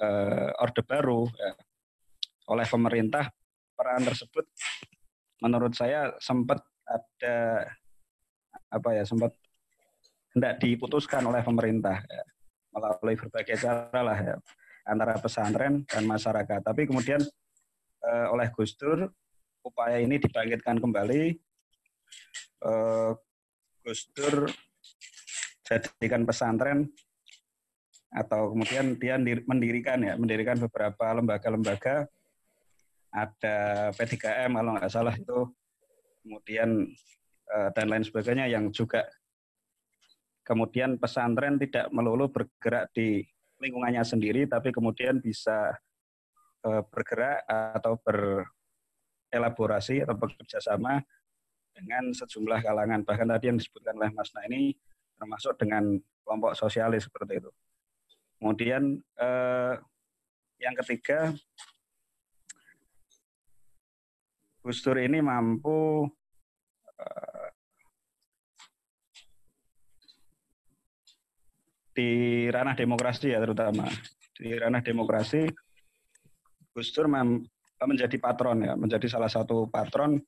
uh, 0.00 0.62
Orde 0.62 0.82
Baru 0.82 1.28
ya, 1.30 1.52
oleh 2.48 2.66
pemerintah 2.66 3.28
peran 3.78 4.02
tersebut 4.02 4.44
menurut 5.38 5.70
saya 5.76 6.10
sempat 6.18 6.58
ada 6.88 7.68
apa 8.68 8.90
ya 8.96 9.04
sempat 9.06 9.30
hendak 10.34 10.58
diputuskan 10.58 11.22
oleh 11.24 11.40
pemerintah 11.44 12.02
ya, 12.02 12.24
melalui 12.74 13.14
berbagai 13.14 13.56
cara 13.62 14.00
lah 14.02 14.18
ya 14.18 14.36
antara 14.88 15.20
pesantren 15.20 15.84
dan 15.84 16.08
masyarakat. 16.08 16.64
Tapi 16.64 16.88
kemudian 16.88 17.20
uh, 18.04 18.26
oleh 18.32 18.48
Gus 18.56 18.74
Dur 18.74 19.08
upaya 19.62 20.00
ini 20.00 20.16
dibangkitkan 20.16 20.80
kembali. 20.80 21.36
Uh, 22.64 23.12
Gus 23.84 24.08
Dur 24.16 24.48
jadikan 25.68 26.24
pesantren 26.24 26.88
atau 28.08 28.56
kemudian 28.56 28.96
dia 28.96 29.20
mendirikan 29.20 30.00
ya 30.00 30.16
mendirikan 30.16 30.56
beberapa 30.56 31.12
lembaga-lembaga 31.12 32.08
ada 33.12 33.56
P3M 33.92 34.56
kalau 34.56 34.70
nggak 34.80 34.88
salah 34.92 35.12
itu 35.12 35.52
kemudian 36.24 36.88
uh, 37.52 37.68
dan 37.76 37.86
lain 37.92 38.04
sebagainya 38.04 38.48
yang 38.48 38.72
juga 38.72 39.04
kemudian 40.40 40.96
pesantren 40.96 41.60
tidak 41.60 41.92
melulu 41.92 42.32
bergerak 42.32 42.88
di 42.96 43.20
lingkungannya 43.60 44.00
sendiri 44.00 44.48
tapi 44.48 44.72
kemudian 44.72 45.20
bisa 45.20 45.76
uh, 46.64 46.82
bergerak 46.88 47.44
atau 47.76 48.00
ber 48.00 48.48
elaborasi 49.28 50.00
atau 50.00 50.16
bekerja 50.16 50.56
sama 50.56 51.04
dengan 51.76 52.10
sejumlah 52.16 52.64
kalangan. 52.64 53.04
Bahkan 53.04 53.28
tadi 53.28 53.44
yang 53.52 53.58
disebutkan 53.60 53.94
oleh 54.00 54.10
Mas 54.16 54.32
Nah 54.32 54.44
ini 54.48 54.72
termasuk 55.18 55.58
dengan 55.58 55.98
kelompok 56.22 56.54
sosialis 56.54 57.10
seperti 57.10 57.42
itu. 57.42 57.50
Kemudian 58.38 59.02
eh, 59.18 59.74
yang 60.62 60.74
ketiga, 60.82 61.34
Gus 64.62 64.80
ini 64.86 65.18
mampu 65.18 66.06
eh, 66.96 67.50
di 71.98 72.10
ranah 72.46 72.78
demokrasi 72.78 73.34
ya 73.34 73.42
terutama 73.42 73.90
di 74.38 74.54
ranah 74.54 74.78
demokrasi 74.78 75.50
Gus 76.70 76.94
menjadi 77.90 78.22
patron 78.22 78.58
ya, 78.62 78.74
menjadi 78.78 79.10
salah 79.10 79.26
satu 79.26 79.66
patron 79.66 80.18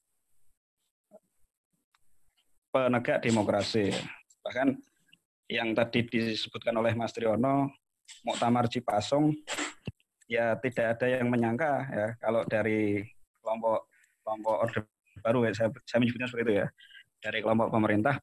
penegak 2.75 3.23
demokrasi. 3.23 3.95
Bahkan 4.51 4.75
yang 5.47 5.79
tadi 5.79 6.03
disebutkan 6.11 6.75
oleh 6.75 6.91
Mas 6.99 7.15
Triono, 7.15 7.71
Muktamar 8.27 8.67
Cipasung, 8.67 9.31
ya 10.27 10.59
tidak 10.59 10.99
ada 10.99 11.07
yang 11.07 11.31
menyangka 11.31 11.87
ya 11.87 12.07
kalau 12.19 12.43
dari 12.51 13.07
kelompok 13.39 13.87
kelompok 14.27 14.57
Orde 14.67 14.81
baru 15.23 15.47
ya, 15.47 15.53
saya, 15.55 15.69
saya 15.87 16.03
menyebutnya 16.03 16.27
seperti 16.27 16.45
itu 16.51 16.55
ya 16.59 16.67
dari 17.23 17.39
kelompok 17.47 17.69
pemerintah 17.71 18.15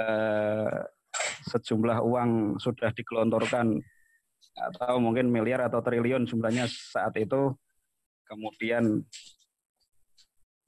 eh, 0.00 0.80
sejumlah 1.44 1.98
uang 2.08 2.30
sudah 2.56 2.88
digelontorkan 2.96 3.76
atau 4.56 4.96
mungkin 4.96 5.28
miliar 5.28 5.68
atau 5.68 5.84
triliun 5.84 6.24
jumlahnya 6.24 6.64
saat 6.72 7.20
itu. 7.20 7.52
Kemudian 8.24 9.04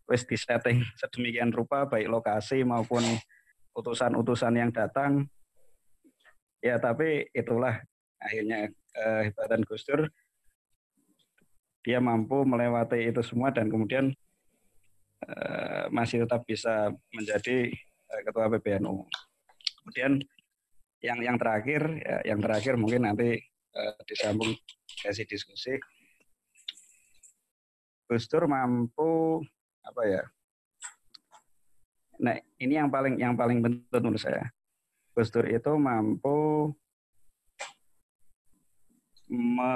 wis 0.04 0.28
disetting 0.28 0.84
sedemikian 1.00 1.48
rupa 1.48 1.88
baik 1.88 2.12
lokasi 2.12 2.60
maupun 2.60 3.00
utusan-utusan 3.72 4.54
yang 4.56 4.70
datang 4.70 5.26
ya 6.62 6.78
tapi 6.78 7.26
itulah 7.32 7.80
akhirnya 8.22 8.70
eh, 8.70 9.20
hebatan 9.32 9.64
Gus 9.66 9.82
Dur 9.88 10.06
dia 11.82 11.98
mampu 11.98 12.46
melewati 12.46 13.10
itu 13.10 13.20
semua 13.26 13.50
dan 13.50 13.66
kemudian 13.66 14.14
eh, 15.26 15.84
masih 15.90 16.24
tetap 16.24 16.46
bisa 16.46 16.94
menjadi 17.10 17.74
eh, 17.74 18.20
ketua 18.22 18.46
PBNU. 18.46 19.02
Kemudian 19.82 20.22
yang 21.02 21.18
yang 21.18 21.36
terakhir 21.42 21.82
ya, 21.98 22.18
yang 22.22 22.38
terakhir 22.38 22.78
mungkin 22.78 23.02
nanti 23.10 23.34
eh, 23.74 23.94
disambung 24.06 24.54
sesi 24.86 25.26
diskusi. 25.26 25.74
Gus 28.06 28.30
Dur 28.30 28.46
mampu 28.46 29.42
apa 29.82 30.02
ya? 30.06 30.22
Nah, 32.22 32.38
ini 32.62 32.78
yang 32.78 32.86
paling 32.86 33.18
yang 33.18 33.34
paling 33.34 33.58
penting 33.58 33.82
menurut 33.90 34.22
saya. 34.22 34.46
Gus 35.12 35.28
Dur 35.28 35.44
itu 35.44 35.72
mampu 35.74 36.70
me, 39.26 39.72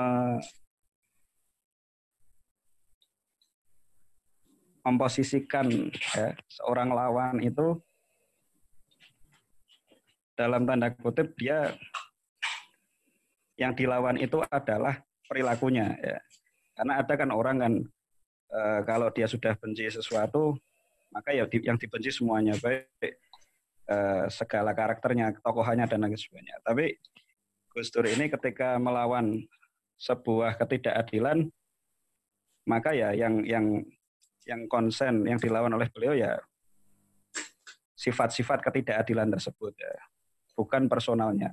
memposisikan 4.87 5.67
ya, 5.91 6.39
seorang 6.47 6.95
lawan 6.95 7.43
itu 7.43 7.83
dalam 10.39 10.63
tanda 10.69 10.95
kutip 10.95 11.35
dia 11.35 11.75
yang 13.59 13.75
dilawan 13.75 14.21
itu 14.23 14.39
adalah 14.47 15.03
perilakunya 15.27 15.99
ya. 15.99 16.19
Karena 16.79 17.03
ada 17.03 17.15
kan 17.17 17.31
orang 17.33 17.57
kan 17.59 17.73
e, 18.53 18.61
kalau 18.85 19.09
dia 19.11 19.27
sudah 19.27 19.57
benci 19.57 19.89
sesuatu 19.89 20.55
maka 21.13 21.33
ya 21.33 21.45
di, 21.47 21.63
yang 21.63 21.79
dibenci 21.79 22.11
semuanya 22.13 22.55
baik 22.59 22.87
e, 23.87 23.97
segala 24.31 24.75
karakternya, 24.75 25.39
tokohannya 25.41 25.87
dan 25.87 26.05
lain 26.05 26.19
sebagainya. 26.19 26.61
Tapi 26.63 26.97
Gus 27.71 27.93
Dur 27.93 28.09
ini 28.09 28.33
ketika 28.33 28.81
melawan 28.81 29.45
sebuah 29.97 30.61
ketidakadilan 30.61 31.49
maka 32.67 32.93
ya 32.93 33.15
yang 33.15 33.47
yang 33.47 33.81
yang 34.45 34.67
konsen 34.67 35.25
yang 35.25 35.39
dilawan 35.39 35.73
oleh 35.73 35.89
beliau 35.89 36.13
ya 36.13 36.37
sifat-sifat 37.97 38.61
ketidakadilan 38.61 39.33
tersebut 39.33 39.73
ya 39.79 39.95
bukan 40.57 40.89
personalnya. 40.89 41.53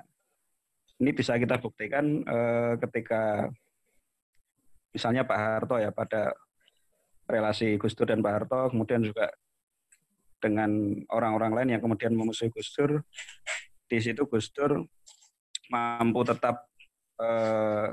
Ini 1.01 1.12
bisa 1.12 1.36
kita 1.36 1.60
buktikan 1.60 2.24
eh, 2.24 2.74
ketika 2.80 3.51
misalnya 4.93 5.26
Pak 5.26 5.39
Harto 5.39 5.76
ya 5.82 5.89
pada 5.89 6.32
relasi 7.34 7.81
Gus 7.81 7.97
Dur 7.97 8.05
dan 8.05 8.21
Pak 8.21 8.34
Harto, 8.38 8.69
kemudian 8.69 9.01
juga 9.01 9.34
dengan 10.38 10.69
orang-orang 11.09 11.51
lain 11.57 11.69
yang 11.77 11.81
kemudian 11.81 12.13
memusuhi 12.13 12.53
Gus 12.53 12.69
Dur, 12.77 13.01
di 13.89 13.97
situ 13.97 14.29
Gus 14.29 14.53
Dur 14.53 14.86
mampu 15.73 16.21
tetap 16.21 16.69
eh, 17.17 17.88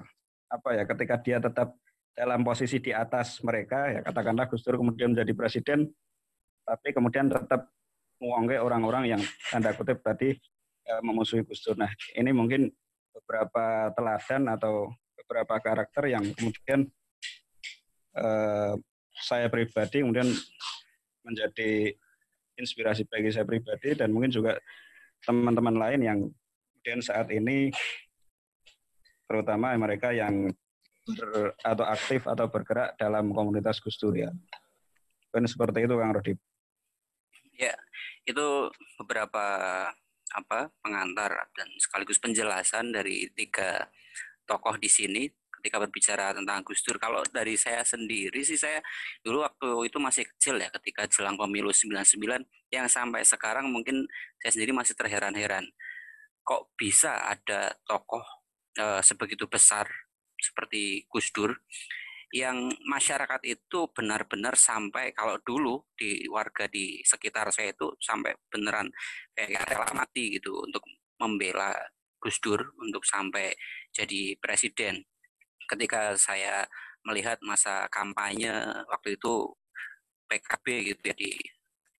apa 0.51 0.68
ya 0.76 0.84
ketika 0.84 1.14
dia 1.22 1.38
tetap 1.41 1.78
dalam 2.12 2.45
posisi 2.45 2.82
di 2.82 2.91
atas 2.93 3.41
mereka 3.41 3.88
ya 3.88 4.01
katakanlah 4.05 4.51
Gus 4.51 4.61
Dur 4.66 4.76
kemudian 4.76 5.16
menjadi 5.16 5.32
presiden 5.32 5.88
tapi 6.66 6.93
kemudian 6.93 7.32
tetap 7.32 7.70
mengonggek 8.20 8.61
orang-orang 8.61 9.16
yang 9.16 9.22
tanda 9.49 9.72
kutip 9.72 10.05
tadi 10.05 10.36
uh, 10.86 11.03
memusuhi 11.03 11.43
Gus 11.43 11.64
Dur. 11.64 11.74
Nah, 11.74 11.91
ini 12.14 12.30
mungkin 12.30 12.68
beberapa 13.11 13.91
teladan 13.97 14.55
atau 14.55 14.93
beberapa 15.16 15.59
karakter 15.59 16.12
yang 16.12 16.24
kemudian 16.36 16.86
uh, 18.14 18.76
saya 19.21 19.47
pribadi 19.53 20.03
kemudian 20.03 20.29
menjadi 21.25 21.95
inspirasi 22.57 23.05
bagi 23.09 23.31
saya 23.33 23.45
pribadi 23.45 23.97
dan 23.97 24.12
mungkin 24.12 24.33
juga 24.33 24.57
teman-teman 25.25 25.77
lain 25.77 26.01
yang 26.01 26.18
kemudian 26.81 27.01
saat 27.05 27.29
ini 27.29 27.73
terutama 29.29 29.77
mereka 29.77 30.11
yang 30.11 30.51
ber, 31.07 31.55
atau 31.62 31.85
aktif 31.87 32.27
atau 32.27 32.51
bergerak 32.51 32.97
dalam 32.99 33.31
komunitas 33.31 33.79
Gus 33.79 34.01
Dur 34.01 34.16
ya. 34.16 34.31
Seperti 35.31 35.87
itu 35.87 35.95
Kang 35.95 36.11
Rodi. 36.11 36.35
Ya, 37.55 37.77
itu 38.27 38.73
beberapa 38.99 39.47
apa 40.31 40.71
pengantar 40.83 41.51
dan 41.55 41.68
sekaligus 41.79 42.18
penjelasan 42.23 42.95
dari 42.95 43.31
tiga 43.35 43.91
tokoh 44.47 44.79
di 44.79 44.91
sini 44.91 45.31
ketika 45.61 45.77
berbicara 45.77 46.33
tentang 46.33 46.65
Gus 46.65 46.81
Dur. 46.81 46.97
Kalau 46.97 47.21
dari 47.29 47.55
saya 47.55 47.85
sendiri 47.85 48.41
sih 48.41 48.57
saya 48.57 48.81
dulu 49.21 49.45
waktu 49.45 49.93
itu 49.93 50.01
masih 50.01 50.25
kecil 50.35 50.57
ya 50.57 50.73
ketika 50.81 51.05
jelang 51.07 51.37
pemilu 51.37 51.69
99 51.69 52.41
yang 52.73 52.89
sampai 52.89 53.21
sekarang 53.23 53.69
mungkin 53.69 54.09
saya 54.41 54.51
sendiri 54.57 54.73
masih 54.73 54.97
terheran-heran. 54.97 55.69
Kok 56.41 56.73
bisa 56.75 57.29
ada 57.29 57.77
tokoh 57.85 58.25
e, 58.75 59.05
sebegitu 59.05 59.45
besar 59.47 59.85
seperti 60.41 61.05
Gus 61.07 61.29
Dur 61.31 61.53
yang 62.31 62.71
masyarakat 62.87 63.43
itu 63.43 63.91
benar-benar 63.91 64.55
sampai 64.55 65.11
kalau 65.11 65.37
dulu 65.43 65.83
di 65.99 66.25
warga 66.31 66.71
di 66.71 67.03
sekitar 67.03 67.51
saya 67.51 67.75
itu 67.75 67.91
sampai 67.99 68.39
beneran 68.47 68.87
kayak 69.35 69.67
rela 69.67 69.91
mati 69.93 70.39
gitu 70.39 70.63
untuk 70.63 70.87
membela 71.19 71.75
Gus 72.23 72.39
Dur 72.39 72.61
untuk 72.79 73.03
sampai 73.03 73.51
jadi 73.91 74.39
presiden. 74.39 75.03
Ketika 75.71 76.18
saya 76.18 76.66
melihat 77.07 77.39
masa 77.47 77.87
kampanye 77.95 78.51
waktu 78.91 79.14
itu 79.14 79.55
PKB 80.27 80.66
gitu 80.95 81.03
ya 81.07 81.14
di 81.14 81.33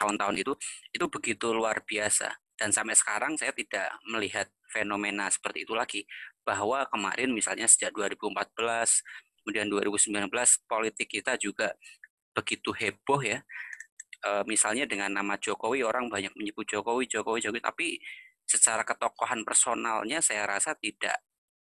tahun-tahun 0.01 0.37
itu 0.43 0.53
itu 0.91 1.07
begitu 1.07 1.47
luar 1.55 1.87
biasa. 1.87 2.35
Dan 2.59 2.75
sampai 2.75 2.93
sekarang 2.99 3.39
saya 3.39 3.55
tidak 3.57 3.89
melihat 4.11 4.51
fenomena 4.69 5.31
seperti 5.31 5.65
itu 5.65 5.73
lagi. 5.73 6.03
Bahwa 6.43 6.85
kemarin 6.91 7.31
misalnya 7.31 7.71
sejak 7.71 7.95
2014 7.95 8.51
kemudian 9.41 9.67
2019 9.73 10.29
politik 10.69 11.09
kita 11.09 11.41
juga 11.41 11.73
begitu 12.37 12.71
heboh 12.77 13.21
ya. 13.25 13.41
E, 14.21 14.31
misalnya 14.45 14.85
dengan 14.85 15.09
nama 15.13 15.41
Jokowi 15.41 15.81
orang 15.85 16.13
banyak 16.13 16.33
menyebut 16.37 16.69
Jokowi, 16.69 17.09
Jokowi, 17.09 17.41
Jokowi, 17.41 17.61
tapi 17.65 17.89
secara 18.45 18.83
ketokohan 18.85 19.47
personalnya 19.47 20.19
saya 20.21 20.45
rasa 20.45 20.77
tidak 20.77 21.17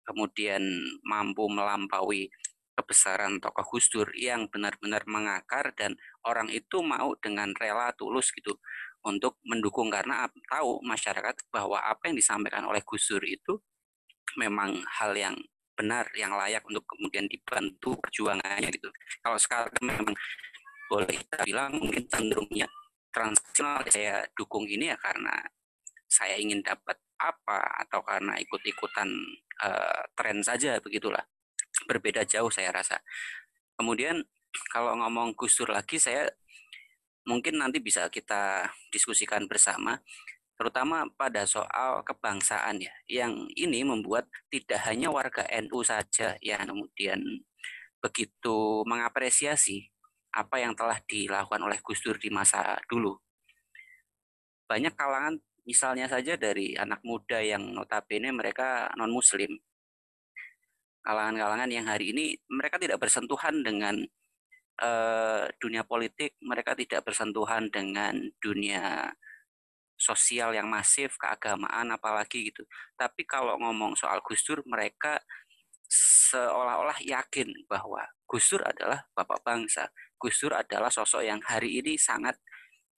kemudian 0.07 0.63
mampu 1.03 1.51
melampaui 1.51 2.31
kebesaran 2.77 3.41
tokoh 3.43 3.75
Gus 3.75 3.91
Dur 3.91 4.07
yang 4.15 4.47
benar-benar 4.47 5.03
mengakar 5.09 5.73
dan 5.75 5.97
orang 6.23 6.47
itu 6.53 6.79
mau 6.85 7.17
dengan 7.19 7.51
rela 7.57 7.91
tulus 7.97 8.31
gitu 8.31 8.55
untuk 9.03 9.41
mendukung 9.43 9.89
karena 9.89 10.29
tahu 10.47 10.79
masyarakat 10.85 11.35
bahwa 11.49 11.81
apa 11.81 12.07
yang 12.07 12.15
disampaikan 12.15 12.63
oleh 12.69 12.79
Gus 12.85 13.09
Dur 13.09 13.25
itu 13.25 13.59
memang 14.37 14.79
hal 15.01 15.17
yang 15.17 15.35
benar 15.77 16.09
yang 16.17 16.33
layak 16.33 16.65
untuk 16.65 16.85
kemudian 16.89 17.29
dibantu 17.29 17.97
perjuangannya 18.01 18.69
gitu. 18.73 18.89
Kalau 19.21 19.37
sekarang 19.37 19.73
memang 19.81 20.13
boleh 20.87 21.13
kita 21.13 21.43
bilang 21.43 21.77
mungkin 21.77 22.03
cenderungnya 22.07 22.67
transaksional 23.11 23.83
saya 23.89 24.23
dukung 24.37 24.69
ini 24.69 24.93
ya 24.93 24.97
karena 24.97 25.33
saya 26.07 26.39
ingin 26.39 26.63
dapat 26.63 26.95
apa 27.17 27.85
atau 27.85 28.01
karena 28.05 28.37
ikut-ikutan 28.41 29.09
uh, 29.65 30.01
tren 30.13 30.41
saja 30.45 30.77
begitulah. 30.81 31.25
Berbeda 31.89 32.25
jauh 32.25 32.49
saya 32.49 32.73
rasa. 32.73 33.01
Kemudian 33.77 34.21
kalau 34.73 34.97
ngomong 34.97 35.37
Gus 35.37 35.61
lagi 35.65 36.01
saya 36.01 36.29
mungkin 37.27 37.59
nanti 37.59 37.83
bisa 37.83 38.07
kita 38.07 38.71
diskusikan 38.89 39.45
bersama 39.45 39.99
terutama 40.57 41.05
pada 41.13 41.45
soal 41.45 42.01
kebangsaan 42.01 42.81
ya, 42.81 42.89
yang 43.05 43.45
ini 43.53 43.85
membuat 43.85 44.25
tidak 44.49 44.81
hanya 44.89 45.13
warga 45.13 45.45
NU 45.61 45.85
saja 45.85 46.33
yang 46.41 46.65
kemudian 46.65 47.21
begitu 48.01 48.81
mengapresiasi 48.89 49.85
apa 50.33 50.57
yang 50.57 50.73
telah 50.73 50.97
dilakukan 51.05 51.61
oleh 51.61 51.77
Gus 51.85 52.01
Dur 52.01 52.17
di 52.17 52.33
masa 52.33 52.81
dulu. 52.89 53.13
Banyak 54.65 54.97
kalangan 54.97 55.37
misalnya 55.67 56.07
saja 56.07 56.39
dari 56.39 56.79
anak 56.79 57.03
muda 57.03 57.43
yang 57.43 57.75
notabene 57.75 58.31
mereka 58.31 58.87
non-muslim. 58.95 59.51
Kalangan-kalangan 61.03 61.67
yang 61.67 61.85
hari 61.87 62.15
ini 62.15 62.39
mereka 62.47 62.79
tidak 62.79 63.03
bersentuhan 63.03 63.59
dengan 63.63 63.99
uh, 64.79 65.43
dunia 65.59 65.83
politik, 65.83 66.39
mereka 66.39 66.71
tidak 66.71 67.03
bersentuhan 67.03 67.67
dengan 67.67 68.15
dunia 68.39 69.11
sosial 69.97 70.53
yang 70.53 70.69
masif, 70.69 71.19
keagamaan 71.19 71.91
apalagi 71.91 72.53
gitu. 72.53 72.63
Tapi 72.95 73.27
kalau 73.27 73.59
ngomong 73.59 73.97
soal 73.97 74.23
Gus 74.23 74.45
Dur, 74.45 74.61
mereka 74.63 75.19
seolah-olah 76.31 77.01
yakin 77.03 77.67
bahwa 77.67 78.05
Gus 78.23 78.45
Dur 78.51 78.63
adalah 78.63 79.03
bapak 79.17 79.41
bangsa. 79.43 79.89
Gus 80.15 80.37
Dur 80.37 80.53
adalah 80.53 80.93
sosok 80.93 81.25
yang 81.25 81.41
hari 81.43 81.81
ini 81.81 81.97
sangat 81.97 82.37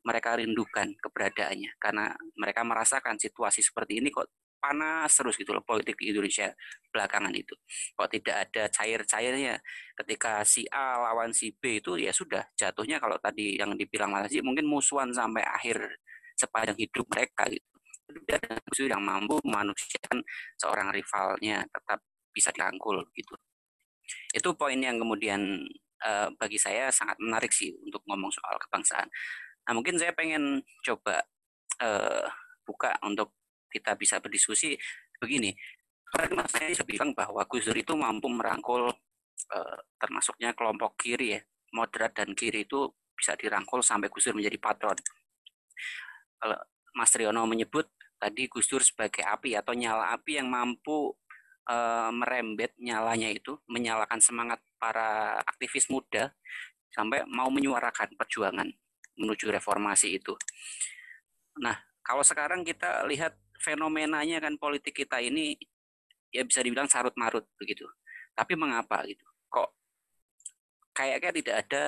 mereka 0.03 0.39
rindukan 0.39 0.95
keberadaannya 0.99 1.75
karena 1.81 2.15
mereka 2.39 2.63
merasakan 2.63 3.19
situasi 3.19 3.59
seperti 3.59 3.99
ini 3.99 4.09
kok 4.09 4.31
panas 4.59 5.15
terus 5.15 5.39
gitu 5.39 5.55
loh 5.55 5.63
politik 5.63 5.95
di 5.95 6.11
Indonesia 6.11 6.51
belakangan 6.91 7.31
itu. 7.31 7.55
Kok 7.95 8.09
tidak 8.11 8.35
ada 8.47 8.67
cair-cairnya 8.67 9.55
ketika 10.03 10.43
si 10.43 10.67
A 10.67 10.99
lawan 10.99 11.31
si 11.31 11.55
B 11.55 11.79
itu 11.79 11.95
ya 11.95 12.11
sudah 12.11 12.43
jatuhnya 12.59 12.99
kalau 12.99 13.15
tadi 13.23 13.55
yang 13.55 13.73
dibilang 13.79 14.11
Mas 14.11 14.35
mungkin 14.43 14.67
musuhan 14.67 15.15
sampai 15.15 15.47
akhir 15.47 15.79
sepanjang 16.35 16.75
hidup 16.75 17.07
mereka 17.07 17.47
gitu. 17.47 17.67
Dan 18.27 18.41
musuh 18.67 18.85
yang 18.91 19.01
mampu 19.01 19.39
memanusiakan 19.47 20.19
seorang 20.59 20.91
rivalnya 20.91 21.63
tetap 21.71 22.03
bisa 22.35 22.51
dirangkul 22.51 22.99
gitu. 23.15 23.33
Itu 24.35 24.53
poin 24.57 24.77
yang 24.77 24.97
kemudian 24.99 25.65
uh, 26.03 26.27
bagi 26.35 26.57
saya 26.57 26.89
sangat 26.89 27.17
menarik 27.21 27.53
sih 27.53 27.73
untuk 27.85 28.01
ngomong 28.05 28.31
soal 28.33 28.57
kebangsaan. 28.67 29.07
Nah 29.69 29.77
mungkin 29.77 30.01
saya 30.01 30.17
pengen 30.17 30.65
coba 30.81 31.21
uh, 31.77 32.25
buka 32.65 32.97
untuk 33.05 33.37
kita 33.69 33.93
bisa 33.93 34.17
berdiskusi 34.17 34.73
begini. 35.21 35.53
Karena 36.09 36.41
Mas 36.41 36.49
saya 36.49 36.73
bilang 36.89 37.13
bahwa 37.13 37.45
Gus 37.45 37.69
Dur 37.69 37.77
itu 37.77 37.93
mampu 37.93 38.25
merangkul 38.33 38.89
uh, 38.89 39.77
termasuknya 40.01 40.57
kelompok 40.57 40.97
kiri 40.97 41.37
ya, 41.37 41.39
moderat 41.69 42.17
dan 42.17 42.33
kiri 42.33 42.65
itu 42.65 42.89
bisa 43.13 43.37
dirangkul 43.37 43.85
sampai 43.85 44.09
Gus 44.09 44.25
Dur 44.25 44.41
menjadi 44.41 44.57
patron. 44.57 44.97
Kalau 46.41 46.57
Mas 46.97 47.13
Triono 47.13 47.45
menyebut 47.45 47.93
tadi 48.17 48.49
Gus 48.49 48.65
Dur 48.65 48.81
sebagai 48.81 49.21
api 49.21 49.53
atau 49.53 49.77
nyala 49.77 50.17
api 50.17 50.41
yang 50.41 50.49
mampu 50.49 51.13
uh, 51.69 52.09
merembet 52.09 52.73
nyalanya 52.81 53.29
itu, 53.29 53.53
menyalakan 53.69 54.17
semangat 54.17 54.57
para 54.81 55.37
aktivis 55.45 55.93
muda 55.93 56.33
sampai 56.89 57.21
mau 57.29 57.53
menyuarakan 57.53 58.17
perjuangan 58.17 58.73
menuju 59.19 59.51
reformasi 59.51 60.15
itu. 60.17 60.33
Nah, 61.59 61.75
kalau 61.99 62.23
sekarang 62.23 62.63
kita 62.63 63.03
lihat 63.05 63.35
fenomenanya 63.59 64.39
kan 64.39 64.55
politik 64.55 64.95
kita 64.95 65.19
ini 65.19 65.59
ya 66.31 66.47
bisa 66.47 66.63
dibilang 66.63 66.87
sarut 66.87 67.13
marut 67.19 67.43
begitu. 67.59 67.85
Tapi 68.33 68.55
mengapa 68.55 69.03
gitu? 69.03 69.27
Kok 69.51 69.69
kayaknya 70.95 71.31
tidak 71.35 71.55
ada 71.67 71.83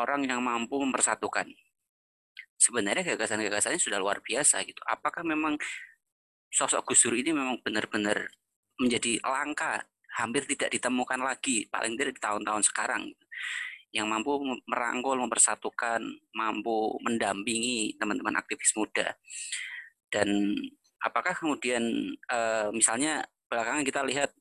orang 0.00 0.24
yang 0.24 0.40
mampu 0.40 0.80
mempersatukan. 0.80 1.52
Sebenarnya 2.56 3.04
gagasan-gagasannya 3.14 3.76
sudah 3.76 3.98
luar 4.00 4.24
biasa 4.24 4.64
gitu. 4.64 4.80
Apakah 4.88 5.26
memang 5.26 5.58
sosok 6.48 6.92
Gus 6.92 7.04
Dur 7.04 7.16
ini 7.18 7.34
memang 7.34 7.58
benar-benar 7.60 8.28
menjadi 8.78 9.18
langka, 9.24 9.82
hampir 10.16 10.44
tidak 10.44 10.70
ditemukan 10.72 11.20
lagi, 11.20 11.66
paling 11.68 11.96
tidak 11.96 12.16
di 12.16 12.22
tahun-tahun 12.22 12.62
sekarang. 12.68 13.02
Yang 13.92 14.08
mampu 14.08 14.40
merangkul, 14.64 15.20
mempersatukan, 15.20 16.00
mampu 16.32 16.96
mendampingi 17.04 17.94
teman-teman 18.00 18.40
aktivis 18.40 18.72
muda. 18.72 19.12
Dan 20.08 20.56
apakah 21.04 21.36
kemudian 21.36 21.84
uh, 22.32 22.72
misalnya 22.72 23.20
belakangan 23.52 23.84
kita 23.84 24.00
lihat 24.08 24.32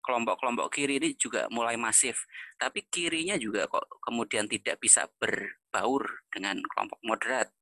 kelompok-kelompok 0.00 0.72
kiri 0.72 0.96
ini 0.96 1.12
juga 1.20 1.44
mulai 1.52 1.76
masif, 1.76 2.24
tapi 2.56 2.88
kirinya 2.88 3.36
juga 3.36 3.68
kok 3.68 4.00
kemudian 4.00 4.48
tidak 4.48 4.80
bisa 4.80 5.04
berbaur 5.20 6.24
dengan 6.32 6.56
kelompok 6.64 6.96
moderat. 7.04 7.52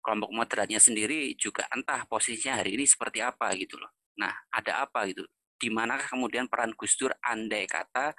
Kelompok 0.00 0.32
moderatnya 0.32 0.80
sendiri 0.80 1.36
juga 1.36 1.68
entah 1.76 2.08
posisinya 2.08 2.64
hari 2.64 2.80
ini 2.80 2.88
seperti 2.88 3.20
apa 3.20 3.52
gitu 3.52 3.76
loh. 3.76 3.92
Nah, 4.16 4.32
ada 4.48 4.88
apa 4.88 5.04
gitu? 5.12 5.28
Di 5.60 5.68
manakah 5.68 6.08
kemudian 6.08 6.48
peran 6.48 6.72
Gus 6.72 6.96
Dur 6.96 7.12
andai 7.20 7.68
kata 7.68 8.16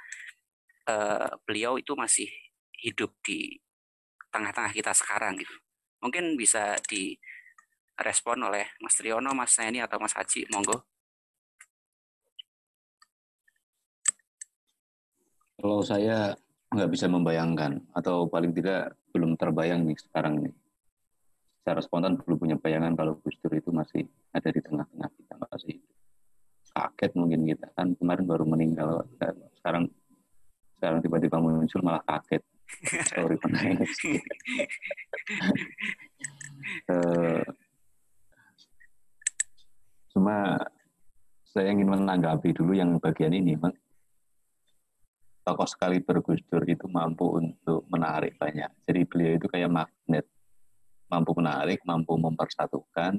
uh, 0.87 1.29
beliau 1.45 1.77
itu 1.77 1.93
masih 1.93 2.29
hidup 2.81 3.13
di 3.21 3.59
tengah-tengah 4.31 4.71
kita 4.73 4.95
sekarang 4.95 5.37
gitu. 5.37 5.53
Mungkin 6.01 6.33
bisa 6.39 6.79
di 6.89 7.13
respon 8.01 8.41
oleh 8.41 8.65
Mas 8.81 8.97
Triono, 8.97 9.35
Mas 9.37 9.53
Neni 9.61 9.83
atau 9.83 10.01
Mas 10.01 10.17
Haji, 10.17 10.49
monggo. 10.49 10.81
Kalau 15.61 15.85
saya 15.85 16.33
nggak 16.73 16.89
bisa 16.89 17.05
membayangkan 17.05 17.85
atau 17.93 18.25
paling 18.25 18.49
tidak 18.57 18.97
belum 19.13 19.37
terbayang 19.37 19.85
nih 19.85 19.99
sekarang 20.01 20.41
nih. 20.41 20.55
Secara 21.61 21.85
spontan 21.85 22.17
belum 22.17 22.41
punya 22.41 22.57
bayangan 22.57 22.97
kalau 22.97 23.21
Gus 23.21 23.37
Dur 23.37 23.53
itu 23.53 23.69
masih 23.69 24.09
ada 24.33 24.49
di 24.49 24.57
tengah-tengah 24.57 25.09
kita 25.13 25.33
masih 25.37 25.77
kaget 26.71 27.11
mungkin 27.13 27.45
kita 27.45 27.67
kan 27.77 27.93
kemarin 27.99 28.25
baru 28.25 28.47
meninggal 28.47 29.05
sekarang 29.59 29.91
sekarang 30.81 31.05
tiba-tiba 31.05 31.37
muncul 31.37 31.85
malah 31.85 32.01
kaget 32.09 32.41
sorry 33.13 33.37
menangis 33.45 33.93
uh, 36.89 37.45
Cuma 40.11 40.59
saya 41.47 41.71
ingin 41.71 41.87
menanggapi 41.87 42.51
dulu 42.51 42.75
yang 42.75 42.99
bagian 42.99 43.31
ini, 43.31 43.55
Bang. 43.55 43.75
Tokoh 45.41 45.65
sekali 45.65 46.03
bergusdur 46.03 46.61
itu 46.67 46.85
mampu 46.85 47.41
untuk 47.41 47.87
menarik 47.89 48.37
banyak. 48.37 48.69
Jadi 48.85 49.01
beliau 49.07 49.33
itu 49.41 49.47
kayak 49.49 49.71
magnet, 49.71 50.27
mampu 51.09 51.31
menarik, 51.33 51.81
mampu 51.87 52.13
mempersatukan 52.19 53.17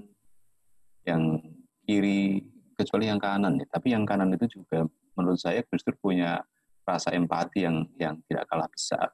yang 1.03 1.43
kiri 1.83 2.47
kecuali 2.79 3.11
yang 3.11 3.19
kanan 3.19 3.59
ya. 3.59 3.67
Tapi 3.67 3.91
yang 3.91 4.07
kanan 4.07 4.31
itu 4.31 4.63
juga 4.63 4.87
menurut 5.19 5.41
saya 5.41 5.67
Gus 5.67 5.83
Dur 5.83 5.99
punya 5.99 6.39
rasa 6.83 7.15
empati 7.15 7.65
yang 7.65 7.87
yang 7.97 8.19
tidak 8.27 8.45
kalah 8.51 8.69
besar 8.69 9.07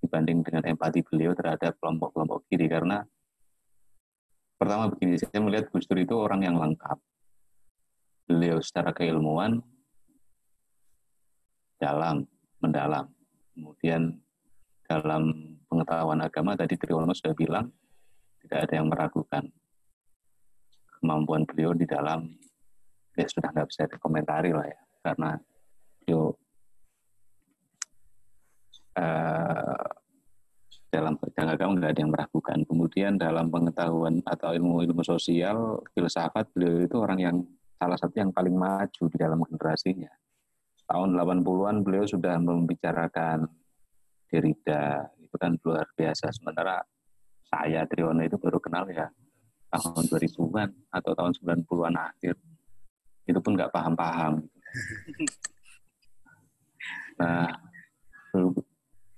dibanding 0.00 0.44
dengan 0.44 0.62
empati 0.70 1.00
beliau 1.02 1.32
terhadap 1.32 1.74
kelompok-kelompok 1.80 2.46
kiri. 2.46 2.68
Karena 2.68 3.02
pertama 4.56 4.92
begini 4.92 5.16
saya 5.18 5.40
melihat 5.40 5.72
Gus 5.72 5.88
Dur 5.88 6.00
itu 6.00 6.14
orang 6.14 6.44
yang 6.44 6.56
lengkap. 6.60 6.98
Beliau 8.26 8.58
secara 8.58 8.90
keilmuan 8.90 9.62
dalam, 11.78 12.26
mendalam. 12.58 13.06
Kemudian 13.56 14.12
dalam 14.84 15.56
pengetahuan 15.66 16.20
agama 16.22 16.54
tadi 16.54 16.76
Triwono 16.76 17.14
sudah 17.16 17.34
bilang 17.34 17.66
tidak 18.44 18.68
ada 18.68 18.74
yang 18.78 18.86
meragukan 18.86 19.42
kemampuan 21.00 21.42
beliau 21.42 21.74
di 21.74 21.86
dalam 21.86 22.30
ya 23.16 23.26
sudah 23.26 23.48
nggak 23.50 23.68
bisa 23.70 23.88
dikomentari 23.88 24.50
lah 24.52 24.66
ya. 24.66 24.80
Karena 25.02 25.38
beliau 26.02 26.34
dalam 30.88 31.12
bidang 31.20 31.48
agama 31.52 31.70
nggak 31.76 31.92
ada 31.92 32.00
yang 32.00 32.12
meragukan. 32.12 32.58
Kemudian 32.64 33.12
dalam 33.20 33.52
pengetahuan 33.52 34.24
atau 34.24 34.56
ilmu-ilmu 34.56 35.04
sosial, 35.04 35.84
filsafat 35.92 36.48
beliau 36.56 36.88
itu 36.88 36.96
orang 36.96 37.18
yang 37.20 37.36
salah 37.76 37.98
satu 38.00 38.16
yang 38.16 38.32
paling 38.32 38.56
maju 38.56 39.02
di 39.12 39.16
dalam 39.20 39.44
generasinya. 39.44 40.08
Tahun 40.86 41.10
80-an 41.12 41.76
beliau 41.82 42.06
sudah 42.08 42.38
membicarakan 42.40 43.44
Derrida, 44.30 45.10
itu 45.20 45.36
kan 45.36 45.58
luar 45.60 45.86
biasa. 45.92 46.32
Sementara 46.32 46.80
saya, 47.46 47.84
Triwono 47.84 48.22
itu 48.24 48.38
baru 48.38 48.58
kenal 48.62 48.88
ya 48.88 49.06
tahun 49.70 50.06
2000-an 50.08 50.70
atau 50.94 51.12
tahun 51.12 51.32
90-an 51.42 51.94
akhir. 51.94 52.34
Itu 53.26 53.38
pun 53.42 53.52
nggak 53.58 53.72
paham-paham. 53.74 54.40
Nah, 57.16 57.48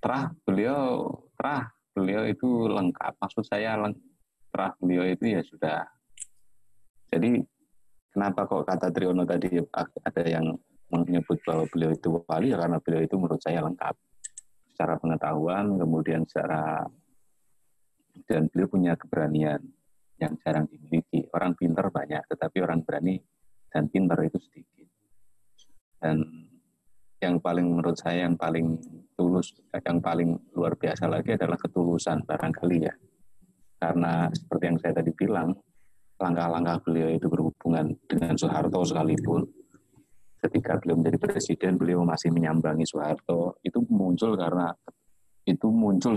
terah 0.08 0.32
beliau, 0.40 1.12
terah 1.36 1.68
beliau 1.92 2.24
itu 2.24 2.64
lengkap. 2.64 3.12
Maksud 3.20 3.44
saya 3.44 3.76
terah 4.48 4.72
beliau 4.80 5.04
itu 5.04 5.36
ya 5.36 5.44
sudah. 5.44 5.84
Jadi 7.12 7.44
kenapa 8.08 8.48
kok 8.48 8.64
kata 8.64 8.88
Triono 8.88 9.28
tadi 9.28 9.60
ada 9.76 10.22
yang 10.24 10.56
menyebut 10.88 11.44
bahwa 11.44 11.68
beliau 11.68 11.92
itu 11.92 12.08
wali? 12.24 12.48
Ya 12.48 12.56
karena 12.56 12.80
beliau 12.80 13.04
itu 13.04 13.20
menurut 13.20 13.42
saya 13.44 13.60
lengkap. 13.60 13.92
Secara 14.72 14.96
pengetahuan 14.96 15.76
kemudian 15.76 16.24
secara 16.24 16.88
dan 18.24 18.48
beliau 18.48 18.72
punya 18.72 18.96
keberanian 18.96 19.60
yang 20.24 20.32
jarang 20.40 20.64
dimiliki. 20.72 21.28
Orang 21.36 21.52
pinter 21.52 21.84
banyak 21.92 22.24
tetapi 22.32 22.64
orang 22.64 22.80
berani 22.80 23.20
dan 23.68 23.92
pinter 23.92 24.16
itu 24.24 24.40
sedikit. 24.40 24.88
Dan 26.00 26.47
yang 27.18 27.42
paling 27.42 27.66
menurut 27.66 27.98
saya 27.98 28.30
yang 28.30 28.38
paling 28.38 28.78
tulus 29.18 29.50
yang 29.74 29.98
paling 29.98 30.38
luar 30.54 30.78
biasa 30.78 31.10
lagi 31.10 31.34
adalah 31.34 31.58
ketulusan 31.58 32.22
barangkali 32.22 32.78
ya. 32.86 32.94
Karena 33.78 34.30
seperti 34.30 34.64
yang 34.70 34.78
saya 34.78 34.92
tadi 35.02 35.10
bilang 35.14 35.50
langkah-langkah 36.18 36.82
beliau 36.82 37.10
itu 37.10 37.26
berhubungan 37.30 37.94
dengan 38.06 38.34
Soeharto 38.38 38.82
sekalipun. 38.86 39.46
Ketika 40.38 40.78
beliau 40.78 41.02
menjadi 41.02 41.18
presiden 41.18 41.74
beliau 41.74 42.06
masih 42.06 42.30
menyambangi 42.30 42.86
Soeharto. 42.86 43.58
Itu 43.66 43.82
muncul 43.90 44.38
karena 44.38 44.70
itu 45.42 45.66
muncul 45.74 46.14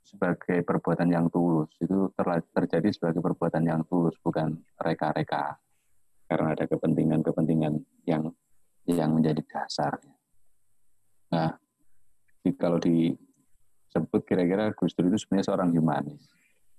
sebagai 0.00 0.64
perbuatan 0.64 1.12
yang 1.12 1.28
tulus. 1.28 1.68
Itu 1.76 2.08
terjadi 2.56 2.88
sebagai 2.88 3.20
perbuatan 3.20 3.68
yang 3.68 3.84
tulus 3.84 4.16
bukan 4.24 4.56
reka-reka. 4.80 5.60
Karena 6.24 6.56
ada 6.56 6.64
kepentingan-kepentingan 6.64 7.74
yang 8.08 8.32
yang 8.94 9.14
menjadi 9.14 9.42
dasar. 9.46 9.98
Nah, 11.30 11.54
kalau 12.58 12.78
di 12.82 13.14
sebut 13.90 14.22
kira-kira 14.22 14.70
Gus 14.74 14.94
Dur 14.94 15.10
itu 15.10 15.18
sebenarnya 15.18 15.46
seorang 15.50 15.70
humanis, 15.74 16.22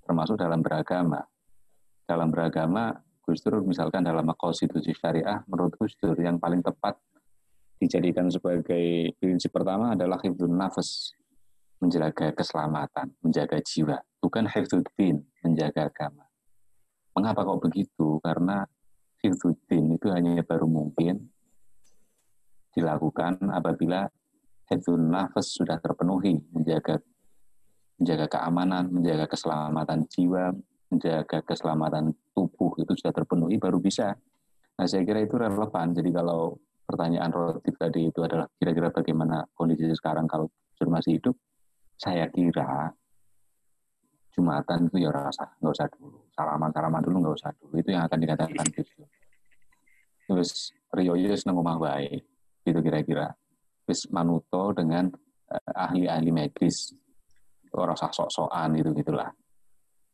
termasuk 0.04 0.40
dalam 0.40 0.64
beragama. 0.64 1.24
Dalam 2.08 2.28
beragama, 2.32 2.92
Gus 3.24 3.44
Dur 3.44 3.64
misalkan 3.64 4.04
dalam 4.04 4.28
konstitusi 4.36 4.92
syariah, 4.96 5.44
menurut 5.48 5.76
Gus 5.80 5.96
Dur 6.00 6.16
yang 6.20 6.40
paling 6.40 6.64
tepat 6.64 7.00
dijadikan 7.82 8.30
sebagai 8.30 9.16
prinsip 9.18 9.50
pertama 9.50 9.98
adalah 9.98 10.22
hifdzun 10.22 10.54
nafas, 10.54 11.18
menjaga 11.82 12.30
keselamatan, 12.30 13.10
menjaga 13.26 13.58
jiwa, 13.58 13.98
bukan 14.22 14.46
hifdzuddin, 14.46 15.26
menjaga 15.42 15.90
agama. 15.90 16.30
Mengapa 17.18 17.42
kok 17.42 17.62
begitu? 17.66 18.22
Karena 18.22 18.64
hifdzuddin 19.26 19.98
itu 19.98 20.08
hanya 20.14 20.46
baru 20.46 20.70
mungkin 20.70 21.26
dilakukan 22.72 23.40
apabila 23.52 24.08
hifdzun 24.72 25.12
nafas 25.12 25.52
sudah 25.52 25.78
terpenuhi, 25.84 26.40
menjaga 26.56 27.00
menjaga 28.00 28.26
keamanan, 28.32 28.90
menjaga 28.90 29.30
keselamatan 29.30 30.08
jiwa, 30.10 30.56
menjaga 30.90 31.44
keselamatan 31.46 32.16
tubuh 32.34 32.74
itu 32.82 32.92
sudah 32.98 33.14
terpenuhi 33.14 33.62
baru 33.62 33.78
bisa. 33.78 34.16
Nah, 34.80 34.88
saya 34.90 35.06
kira 35.06 35.22
itu 35.22 35.38
relevan. 35.38 35.94
Jadi 35.94 36.10
kalau 36.10 36.58
pertanyaan 36.88 37.30
Rotif 37.30 37.78
tadi 37.78 38.10
itu 38.10 38.20
adalah 38.26 38.50
kira-kira 38.58 38.90
bagaimana 38.90 39.46
kondisi 39.54 39.86
sekarang 39.94 40.26
kalau 40.26 40.50
masih 40.82 41.22
hidup, 41.22 41.38
saya 41.94 42.26
kira 42.34 42.90
Jumatan 44.32 44.88
itu 44.88 45.04
ya 45.04 45.12
rasa 45.12 45.44
nggak 45.60 45.74
usah 45.76 45.88
dulu 45.92 46.32
salaman 46.32 46.72
salaman 46.72 47.04
dulu 47.04 47.16
nggak 47.20 47.36
usah 47.36 47.52
dulu 47.60 47.74
itu 47.76 47.90
yang 47.92 48.08
akan 48.08 48.20
dikatakan 48.24 48.66
terus 50.24 50.72
Rio 50.96 51.20
Yus 51.20 51.44
nang 51.44 51.60
omah 51.60 51.76
baik 51.76 52.24
gitu 52.66 52.80
kira-kira. 52.82 53.30
Terus 53.86 54.08
manuto 54.14 54.72
dengan 54.72 55.10
uh, 55.52 55.72
ahli-ahli 55.90 56.32
medis. 56.32 56.94
Orang 57.72 57.96
sok-sokan 57.96 58.76
gitu 58.76 58.92
gitulah. 58.92 59.32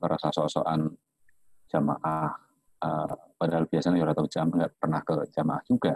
Orang 0.01 0.19
sok-sokan 0.21 0.93
jamaah 1.67 2.29
uh, 2.85 3.13
padahal 3.35 3.65
biasanya 3.65 4.01
ya 4.01 4.13
tahu 4.13 4.29
jam 4.29 4.47
nggak 4.49 4.77
pernah 4.77 5.01
ke 5.01 5.13
jamaah 5.33 5.63
juga. 5.65 5.93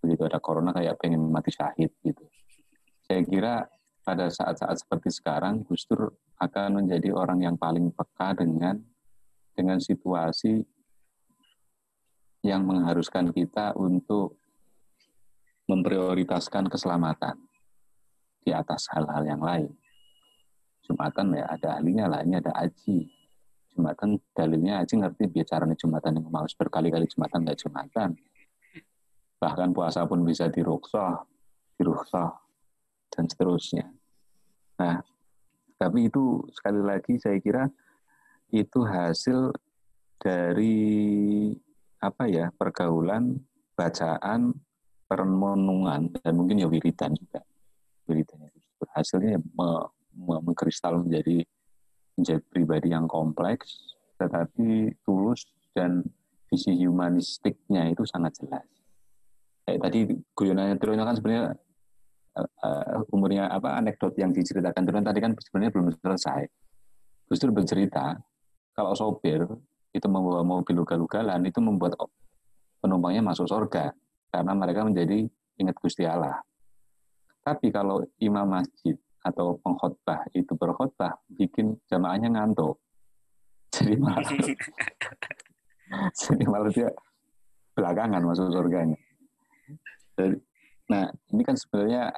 Begitu 0.00 0.22
ada 0.28 0.38
corona 0.38 0.70
kayak 0.70 1.00
pengen 1.00 1.28
mati 1.32 1.50
syahid 1.50 1.90
gitu. 2.04 2.24
Saya 3.04 3.20
kira 3.24 3.54
pada 4.04 4.28
saat-saat 4.28 4.84
seperti 4.84 5.08
sekarang 5.08 5.64
Dur 5.64 6.12
akan 6.38 6.84
menjadi 6.84 7.10
orang 7.16 7.40
yang 7.40 7.56
paling 7.56 7.88
peka 7.90 8.36
dengan 8.36 8.76
dengan 9.56 9.80
situasi 9.80 10.60
yang 12.44 12.68
mengharuskan 12.68 13.32
kita 13.32 13.72
untuk 13.80 14.36
memprioritaskan 15.68 16.68
keselamatan 16.68 17.40
di 18.44 18.52
atas 18.52 18.88
hal-hal 18.92 19.24
yang 19.24 19.40
lain. 19.40 19.72
Jumatan 20.84 21.32
ya 21.32 21.48
ada 21.48 21.80
ahlinya 21.80 22.06
lah, 22.08 22.20
ini 22.20 22.36
ada 22.36 22.52
aji. 22.52 23.08
Jumatan 23.72 24.20
dalilnya 24.36 24.84
aji 24.84 25.00
ngerti 25.00 25.24
bicaranya 25.32 25.74
Jumatan 25.74 26.20
yang 26.20 26.28
mau 26.28 26.44
berkali-kali 26.44 27.08
Jumatan 27.08 27.42
nggak 27.48 27.58
Jumatan 27.64 28.12
bahkan 29.44 29.76
puasa 29.76 30.08
pun 30.08 30.24
bisa 30.24 30.48
diruksoh, 30.48 31.20
diruksoh, 31.76 32.32
dan 33.12 33.28
seterusnya. 33.28 33.92
Nah, 34.80 35.04
tapi 35.76 36.08
itu 36.08 36.40
sekali 36.48 36.80
lagi 36.80 37.20
saya 37.20 37.36
kira 37.44 37.68
itu 38.48 38.80
hasil 38.80 39.52
dari 40.16 41.52
apa 42.00 42.24
ya 42.24 42.48
pergaulan, 42.56 43.36
bacaan, 43.76 44.56
perenungan 45.14 46.10
dan 46.18 46.32
mungkin 46.34 46.58
ya 46.58 46.66
wiridan 46.66 47.14
juga. 47.14 47.46
Wiridan 48.10 48.50
itu 48.50 48.82
hasilnya 48.90 49.38
me, 49.38 49.68
me, 50.18 50.34
mengkristal 50.42 50.98
menjadi 50.98 51.46
menjadi 52.18 52.42
pribadi 52.50 52.90
yang 52.90 53.06
kompleks, 53.06 53.94
tetapi 54.18 54.98
tulus 55.06 55.46
dan 55.70 56.02
visi 56.50 56.74
humanistiknya 56.82 57.90
itu 57.94 58.02
sangat 58.06 58.34
jelas 58.42 58.74
kayak 59.64 59.80
tadi 59.80 59.98
guyonannya 60.36 60.76
Truno 60.76 61.02
kan 61.02 61.16
sebenarnya 61.16 61.44
uh, 62.36 63.12
umurnya 63.16 63.48
apa 63.48 63.80
anekdot 63.80 64.14
yang 64.20 64.30
diceritakan 64.30 64.84
Truno 64.84 65.02
tadi 65.02 65.20
kan 65.24 65.32
sebenarnya 65.40 65.72
belum 65.72 65.86
selesai. 65.98 66.42
Justru 67.32 67.48
bercerita 67.50 68.20
kalau 68.76 68.92
sopir 68.92 69.48
itu 69.94 70.06
membawa 70.10 70.44
mobil 70.44 70.84
ugal-ugalan 70.84 71.40
itu 71.48 71.58
membuat 71.64 71.96
penumpangnya 72.84 73.24
masuk 73.24 73.48
surga 73.48 73.96
karena 74.34 74.50
mereka 74.50 74.82
menjadi 74.82 75.30
ingat 75.62 75.78
Gusti 75.78 76.02
Allah. 76.02 76.42
Tapi 77.46 77.70
kalau 77.70 78.02
imam 78.18 78.50
masjid 78.50 78.98
atau 79.22 79.62
pengkhotbah 79.62 80.26
itu 80.34 80.50
berkhotbah 80.58 81.14
bikin 81.30 81.78
jamaahnya 81.86 82.34
ngantuk. 82.34 82.82
Jadi 83.74 83.94
malah 83.94 84.26
jadi 86.26 86.44
malah 86.46 86.70
dia 86.70 86.90
belakangan 87.74 88.22
masuk 88.22 88.50
surganya. 88.50 88.98
Nah, 90.90 91.10
ini 91.34 91.42
kan 91.42 91.58
sebenarnya 91.58 92.10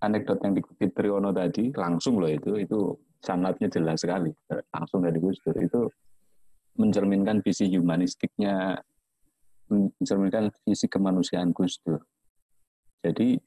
anekdot 0.00 0.40
yang 0.44 0.56
dikutip 0.56 0.90
Triono 0.96 1.30
tadi 1.32 1.72
langsung 1.76 2.20
loh 2.20 2.30
itu 2.30 2.56
itu 2.56 2.96
sanatnya 3.20 3.68
jelas 3.68 4.00
sekali 4.00 4.30
langsung 4.70 5.04
dari 5.04 5.18
Gus 5.18 5.36
Dur 5.42 5.56
itu 5.58 5.80
mencerminkan 6.78 7.42
visi 7.42 7.68
humanistiknya 7.74 8.78
mencerminkan 9.68 10.50
visi 10.64 10.88
kemanusiaan 10.88 11.52
Gus 11.52 11.78
Dur. 11.84 12.00
Jadi 13.04 13.38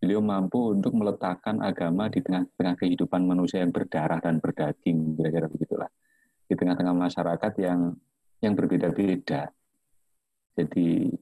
beliau 0.00 0.20
mampu 0.24 0.76
untuk 0.76 0.96
meletakkan 0.96 1.60
agama 1.60 2.08
di 2.08 2.24
tengah-tengah 2.24 2.76
kehidupan 2.80 3.24
manusia 3.24 3.60
yang 3.60 3.72
berdarah 3.72 4.20
dan 4.20 4.40
berdaging 4.40 5.16
kira-kira 5.16 5.46
begitulah 5.48 5.90
di 6.48 6.54
tengah-tengah 6.56 6.96
masyarakat 6.96 7.52
yang 7.60 7.94
yang 8.40 8.54
berbeda-beda. 8.56 9.52
Jadi 10.56 11.12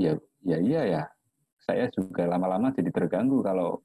ya 0.00 0.16
ya 0.42 0.58
iya 0.58 0.82
ya 0.84 1.02
saya 1.58 1.90
juga 1.92 2.24
lama-lama 2.24 2.72
jadi 2.72 2.88
terganggu 2.88 3.44
kalau 3.44 3.84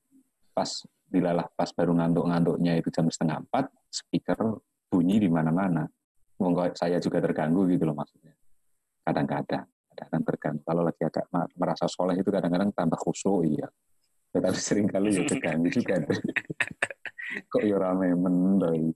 pas 0.55 0.69
dilalah 1.09 1.45
pas 1.53 1.69
baru 1.75 1.93
ngantuk-ngantuknya 1.99 2.79
itu 2.79 2.89
jam 2.89 3.05
setengah 3.11 3.43
empat, 3.45 3.69
speaker 3.91 4.57
bunyi 4.89 5.21
di 5.21 5.29
mana-mana. 5.29 5.85
Saya 6.75 6.99
juga 6.99 7.23
terganggu 7.23 7.69
gitu 7.69 7.87
loh 7.87 7.95
maksudnya. 7.95 8.33
Kadang-kadang, 9.03 9.63
kadang-kadang 9.93 10.25
terganggu. 10.25 10.61
Kalau 10.65 10.81
lagi 10.81 11.01
agak 11.05 11.25
merasa 11.55 11.85
soleh 11.85 12.17
itu 12.17 12.29
kadang-kadang 12.33 12.73
tambah 12.73 12.97
khusyuk, 12.97 13.45
iya. 13.45 13.69
Tetapi 14.33 14.57
sering 14.65 14.89
kali 14.89 15.13
ya 15.13 15.23
terganggu 15.29 15.69
juga. 15.69 16.01
Kok 17.53 17.63
ya 17.65 17.77
rame 17.77 18.13
mendoi. 18.13 18.93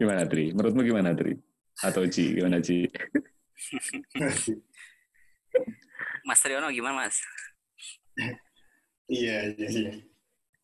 Gimana 0.00 0.24
Tri? 0.28 0.52
Menurutmu 0.52 0.80
gimana 0.84 1.16
Tri? 1.16 1.32
Atau 1.80 2.04
Ji? 2.08 2.36
Gimana 2.36 2.60
Ji? 2.60 2.84
Mas 6.28 6.40
Triono 6.40 6.72
gimana 6.72 7.04
Mas? 7.04 7.20
iya, 9.08 9.52
iya, 9.52 9.68
iya. 9.68 9.92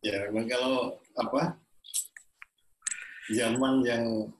Ya, 0.00 0.16
memang 0.32 0.48
kalau 0.48 0.96
apa 1.12 1.60
zaman 3.28 3.84
yang 3.84 4.32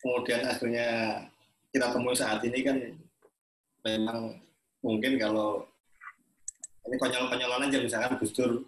kemudian 0.00 0.42
akhirnya 0.46 0.88
kita 1.72 1.92
temui 1.92 2.16
saat 2.16 2.40
ini 2.44 2.58
kan 2.64 2.76
memang 3.84 4.40
mungkin 4.80 5.18
kalau 5.20 5.64
ini 6.86 6.96
konyol-konyolan 6.96 7.66
aja 7.66 7.78
misalkan 7.82 8.16
Gus 8.18 8.32
Dur 8.32 8.62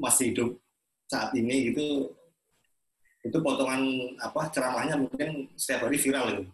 masih 0.00 0.34
hidup 0.34 0.50
saat 1.06 1.30
ini 1.36 1.70
gitu 1.70 2.10
itu 3.20 3.36
potongan 3.44 3.84
apa 4.16 4.48
ceramahnya 4.48 4.96
mungkin 4.96 5.48
setiap 5.54 5.86
hari 5.86 6.00
viral 6.00 6.26
itu 6.32 6.44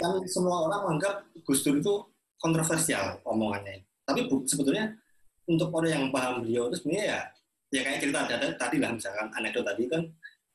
kan 0.00 0.12
semua 0.28 0.68
orang 0.68 0.80
menganggap 0.84 1.14
Gus 1.44 1.64
Dur 1.64 1.80
itu 1.80 1.94
kontroversial 2.42 3.22
omongannya. 3.22 3.86
Tapi 4.02 4.26
bu, 4.26 4.42
sebetulnya 4.44 4.92
untuk 5.46 5.70
orang 5.70 5.90
yang 5.94 6.04
paham 6.10 6.42
beliau 6.42 6.66
itu 6.68 6.82
sebenarnya 6.82 7.06
ya 7.06 7.20
ya 7.72 7.80
kayak 7.86 8.00
cerita 8.04 8.20
tadi 8.60 8.76
lah 8.82 8.90
misalkan 8.92 9.26
anekdot 9.32 9.64
tadi 9.64 9.88
kan 9.88 10.02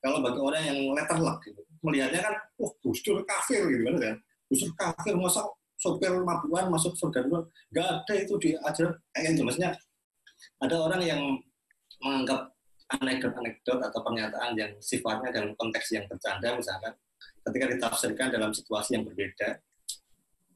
kalau 0.08 0.24
bagi 0.24 0.40
orang 0.40 0.64
yang 0.64 0.80
letterlock 0.96 1.44
gitu 1.44 1.62
melihatnya 1.84 2.24
kan 2.24 2.36
oh, 2.64 2.72
Gus 2.80 3.04
kafir 3.04 3.62
gitu 3.68 3.84
kan 3.92 3.96
kan 4.00 4.16
Gus 4.48 4.64
kafir 4.80 5.14
masa 5.20 5.44
sopir 5.78 6.16
mabuan 6.24 6.72
masuk 6.72 6.96
surga 6.96 7.28
dulu 7.28 7.44
nggak 7.76 7.86
ada 7.86 8.14
itu 8.16 8.34
di 8.40 8.50
ajaran 8.56 8.96
kayak 9.14 9.36
gitu 9.36 9.44
maksudnya 9.44 9.72
ada 10.64 10.76
orang 10.80 11.02
yang 11.04 11.22
menganggap 12.00 12.56
anekdot-anekdot 12.88 13.84
atau 13.84 14.00
pernyataan 14.00 14.56
yang 14.56 14.72
sifatnya 14.80 15.30
dalam 15.30 15.52
konteks 15.60 15.92
yang 15.92 16.08
bercanda 16.08 16.56
misalkan 16.56 16.96
ketika 17.48 17.66
ditafsirkan 17.72 18.28
dalam 18.36 18.52
situasi 18.52 19.00
yang 19.00 19.04
berbeda, 19.08 19.64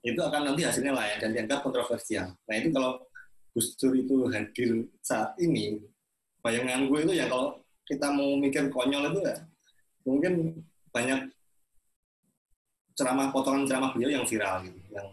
itu 0.03 0.19
akan 0.19 0.51
nanti 0.51 0.67
hasilnya 0.67 0.91
lain 0.91 1.17
dan 1.23 1.29
dianggap 1.31 1.59
kontroversial. 1.63 2.35
Nah 2.35 2.55
itu 2.57 2.69
kalau 2.75 2.99
Gus 3.55 3.75
Dur 3.79 3.95
itu 3.95 4.27
hadir 4.31 4.87
saat 4.99 5.35
ini, 5.39 5.79
bayangan 6.43 6.87
gue 6.91 6.99
itu 7.07 7.13
ya 7.15 7.31
kalau 7.31 7.60
kita 7.91 8.07
mau 8.07 8.39
mikir 8.39 8.71
konyol 8.71 9.11
itu 9.11 9.19
ya 9.27 9.35
mungkin 10.07 10.63
banyak 10.95 11.27
ceramah 12.95 13.27
potongan 13.35 13.67
ceramah 13.67 13.91
beliau 13.91 14.15
yang 14.19 14.25
viral 14.27 14.63
gitu, 14.63 14.79
yang 14.95 15.07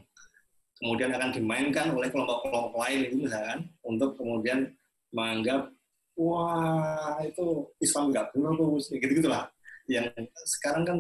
kemudian 0.78 1.10
akan 1.10 1.30
dimainkan 1.34 1.90
oleh 1.90 2.06
kelompok-kelompok 2.10 2.78
lain 2.78 3.10
itu 3.10 3.16
misalkan 3.26 3.66
untuk 3.82 4.14
kemudian 4.14 4.70
menganggap 5.10 5.74
wah 6.14 7.18
itu 7.26 7.66
Islam 7.82 8.14
nggak 8.14 8.30
benar 8.34 8.54
gitu 8.78 9.12
gitulah 9.18 9.50
yang 9.90 10.06
sekarang 10.46 10.84
kan 10.86 10.98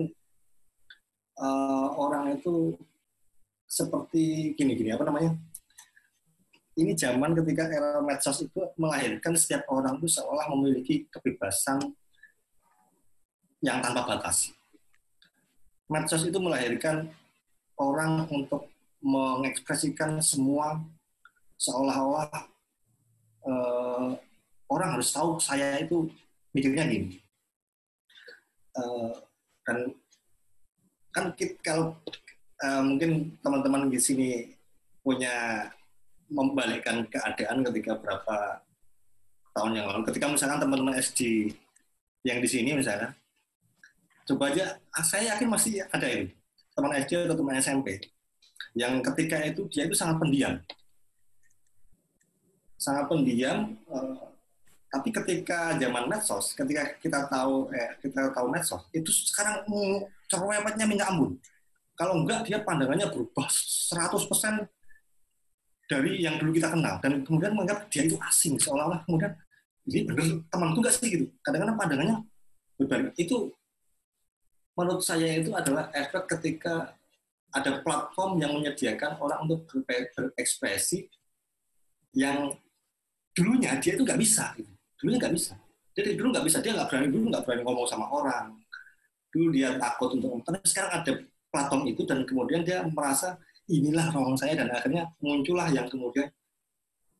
uh, 1.38 1.88
orang 1.94 2.34
itu 2.34 2.74
seperti 3.68 4.56
gini-gini 4.56 4.96
apa 4.96 5.04
namanya 5.06 5.36
ini 6.78 6.94
zaman 6.94 7.34
ketika 7.34 7.66
era 7.66 7.98
medsos 7.98 8.38
itu 8.46 8.70
melahirkan 8.78 9.34
setiap 9.34 9.66
orang 9.66 9.98
itu 9.98 10.06
seolah 10.14 10.46
memiliki 10.54 11.10
kebebasan 11.10 11.82
yang 13.58 13.82
tanpa 13.82 14.06
batas. 14.06 14.54
Medsos 15.90 16.22
itu 16.22 16.38
melahirkan 16.38 17.10
orang 17.74 18.30
untuk 18.30 18.70
mengekspresikan 19.02 20.22
semua 20.22 20.78
seolah-olah 21.58 22.30
uh, 23.46 24.14
orang 24.70 24.88
harus 24.94 25.10
tahu 25.10 25.42
saya 25.42 25.82
itu 25.82 26.06
mikirnya 26.54 26.86
gini. 26.86 27.18
Uh, 28.78 29.10
dan 29.66 29.90
kan 31.10 31.34
kita, 31.34 31.58
kalau 31.66 31.98
uh, 32.62 32.82
mungkin 32.86 33.34
teman-teman 33.42 33.90
di 33.90 33.98
sini 33.98 34.28
punya 35.02 35.66
membalikkan 36.28 37.08
keadaan 37.08 37.64
ketika 37.72 37.96
berapa 37.96 38.62
tahun 39.56 39.72
yang 39.80 39.86
lalu. 39.88 40.06
Ketika 40.08 40.30
misalkan 40.30 40.60
teman-teman 40.62 40.94
SD 41.00 41.50
yang 42.22 42.38
di 42.38 42.48
sini 42.48 42.76
misalnya, 42.76 43.16
coba 44.28 44.52
aja, 44.52 44.76
ah, 44.92 45.04
saya 45.04 45.34
yakin 45.34 45.48
masih 45.48 45.82
ada 45.88 46.06
ini 46.06 46.30
teman 46.76 46.94
SD 46.94 47.26
atau 47.26 47.36
teman 47.36 47.58
SMP 47.58 47.98
yang 48.78 49.02
ketika 49.02 49.42
itu 49.42 49.66
dia 49.66 49.90
itu 49.90 49.96
sangat 49.98 50.22
pendiam, 50.22 50.54
sangat 52.78 53.04
pendiam. 53.10 53.74
Uh, 53.90 54.30
tapi 54.88 55.12
ketika 55.12 55.76
zaman 55.76 56.08
medsos, 56.08 56.56
ketika 56.56 56.96
kita 56.96 57.28
tahu 57.28 57.68
eh, 57.76 57.92
kita 58.00 58.32
tahu 58.32 58.48
medsos, 58.48 58.88
itu 58.96 59.12
sekarang 59.12 59.68
cerewetnya 60.32 60.88
minyak 60.88 61.12
ambun. 61.12 61.36
Kalau 61.92 62.24
enggak 62.24 62.48
dia 62.48 62.62
pandangannya 62.64 63.10
berubah 63.12 63.44
100% 63.52 64.64
dari 65.88 66.20
yang 66.20 66.36
dulu 66.36 66.52
kita 66.52 66.68
kenal. 66.70 67.00
Dan 67.00 67.24
kemudian 67.24 67.56
menganggap 67.56 67.88
dia 67.88 68.04
itu 68.04 68.20
asing 68.20 68.60
seolah-olah 68.60 69.02
kemudian 69.08 69.32
ini 69.88 70.04
benar 70.04 70.26
temanku 70.52 70.78
enggak 70.84 70.94
sih? 71.00 71.08
gitu. 71.08 71.26
Kadang-kadang 71.40 71.76
pandangannya 71.80 72.16
berbalik. 72.76 73.16
Itu 73.16 73.56
menurut 74.76 75.02
saya 75.02 75.40
itu 75.40 75.50
adalah 75.56 75.88
efek 75.96 76.28
ketika 76.36 76.92
ada 77.48 77.80
platform 77.80 78.36
yang 78.36 78.52
menyediakan 78.52 79.16
orang 79.16 79.48
untuk 79.48 79.64
berekspresi 79.88 81.08
yang 82.12 82.52
dulunya 83.32 83.80
dia 83.80 83.96
itu 83.96 84.04
nggak 84.04 84.20
bisa 84.20 84.52
gitu. 84.60 84.68
Dulunya 85.00 85.18
nggak 85.24 85.34
bisa. 85.34 85.56
Jadi 85.96 86.14
dulu 86.20 86.28
nggak 86.36 86.44
bisa. 86.44 86.58
Dia 86.60 86.72
nggak 86.76 86.88
berani 86.92 87.08
dulu 87.08 87.24
nggak 87.32 87.42
berani 87.48 87.62
ngomong 87.64 87.88
sama 87.88 88.06
orang. 88.12 88.52
Dulu 89.32 89.46
dia 89.56 89.72
takut 89.80 90.12
untuk 90.12 90.28
ngomong. 90.36 90.44
Tapi 90.44 90.60
sekarang 90.68 90.92
ada 91.00 91.12
platform 91.48 91.82
itu 91.88 92.04
dan 92.04 92.28
kemudian 92.28 92.60
dia 92.60 92.84
merasa 92.84 93.40
inilah 93.68 94.08
ruang 94.16 94.34
saya 94.34 94.56
dan 94.56 94.72
akhirnya 94.72 95.04
muncullah 95.20 95.68
yang 95.68 95.84
kemudian 95.86 96.28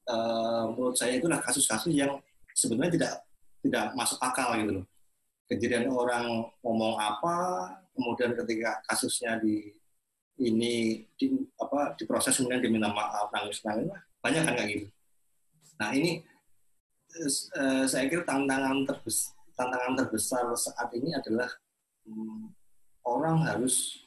uh, 0.08 0.72
menurut 0.72 0.96
saya 0.96 1.20
itulah 1.20 1.36
kasus-kasus 1.44 1.92
yang 1.92 2.16
sebenarnya 2.56 2.96
tidak 2.96 3.12
tidak 3.60 3.84
masuk 3.92 4.18
akal 4.24 4.56
gitu 4.56 4.80
loh. 4.80 4.86
Kejadian 5.48 5.88
orang 5.92 6.44
ngomong 6.64 6.96
apa 6.96 7.36
kemudian 7.92 8.32
ketika 8.36 8.80
kasusnya 8.88 9.36
di 9.40 9.72
ini 10.38 11.04
di 11.18 11.34
apa 11.58 11.92
diproses 11.98 12.36
kemudian 12.36 12.62
diminta 12.62 12.88
maaf 12.92 13.28
nangis 13.34 13.60
nangis 13.64 13.90
banyak 14.24 14.42
kan 14.44 14.54
kayak 14.56 14.68
gitu. 14.72 14.86
Nah 15.78 15.90
ini 15.92 16.24
uh, 17.56 17.84
saya 17.84 18.08
kira 18.08 18.24
tantangan 18.24 18.88
terbesar 18.88 19.36
tantangan 19.58 19.94
terbesar 19.98 20.44
saat 20.54 20.88
ini 20.94 21.10
adalah 21.18 21.50
um, 22.06 22.54
orang 23.02 23.42
harus 23.42 24.06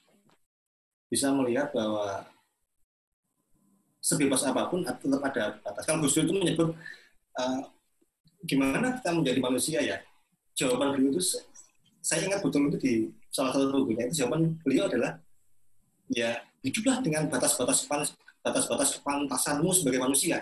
bisa 1.11 1.27
melihat 1.35 1.75
bahwa 1.75 2.23
sebebas 4.01 4.41
apa 4.49 4.67
pun 4.67 4.81
tetap 4.81 5.21
ada 5.21 5.61
batas. 5.61 5.85
Kalau 5.85 6.01
Gus 6.01 6.17
Dur 6.17 6.25
itu 6.25 6.33
menyebut 6.33 6.73
uh, 7.37 7.61
gimana 8.41 8.97
kita 8.97 9.13
menjadi 9.13 9.39
manusia 9.39 9.79
ya, 9.85 9.97
jawaban 10.57 10.97
beliau 10.97 11.13
itu 11.13 11.37
saya 12.01 12.25
ingat 12.25 12.41
betul 12.41 12.65
itu 12.73 12.77
di 12.81 12.93
salah 13.29 13.53
satu 13.53 13.85
bukunya 13.85 14.09
itu 14.09 14.25
jawaban 14.25 14.57
beliau 14.65 14.89
adalah 14.89 15.21
ya 16.09 16.41
hiduplah 16.65 16.97
dengan 17.05 17.29
batas-batas 17.29 17.85
batas-batas 18.41 18.97
kepantasanmu 18.97 19.69
sebagai 19.69 20.01
manusia. 20.01 20.41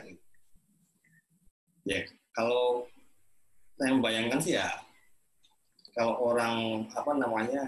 Ya, 1.83 2.07
kalau 2.31 2.87
saya 3.75 3.91
membayangkan 3.91 4.39
sih 4.39 4.55
ya 4.55 4.67
kalau 5.95 6.15
orang 6.31 6.87
apa 6.95 7.11
namanya 7.15 7.63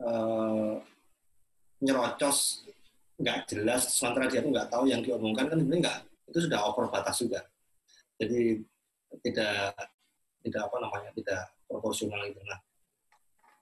eh, 0.00 0.72
nyerocos 1.84 2.64
nggak 3.20 3.38
jelas 3.52 3.92
sementara 3.92 4.26
dia 4.32 4.40
tuh 4.40 4.50
nggak 4.50 4.68
tahu 4.72 4.84
yang 4.88 5.04
diomongkan 5.04 5.52
kan 5.52 5.58
ini 5.60 5.76
nggak 5.84 5.98
itu 6.32 6.38
sudah 6.48 6.58
over 6.64 6.88
batas 6.88 7.20
juga. 7.20 7.44
Jadi 8.16 8.64
tidak 9.26 9.76
tidak 10.40 10.62
apa 10.66 10.76
namanya 10.80 11.10
tidak 11.12 11.42
proporsional 11.68 12.22
itu 12.24 12.40
nah 12.48 12.58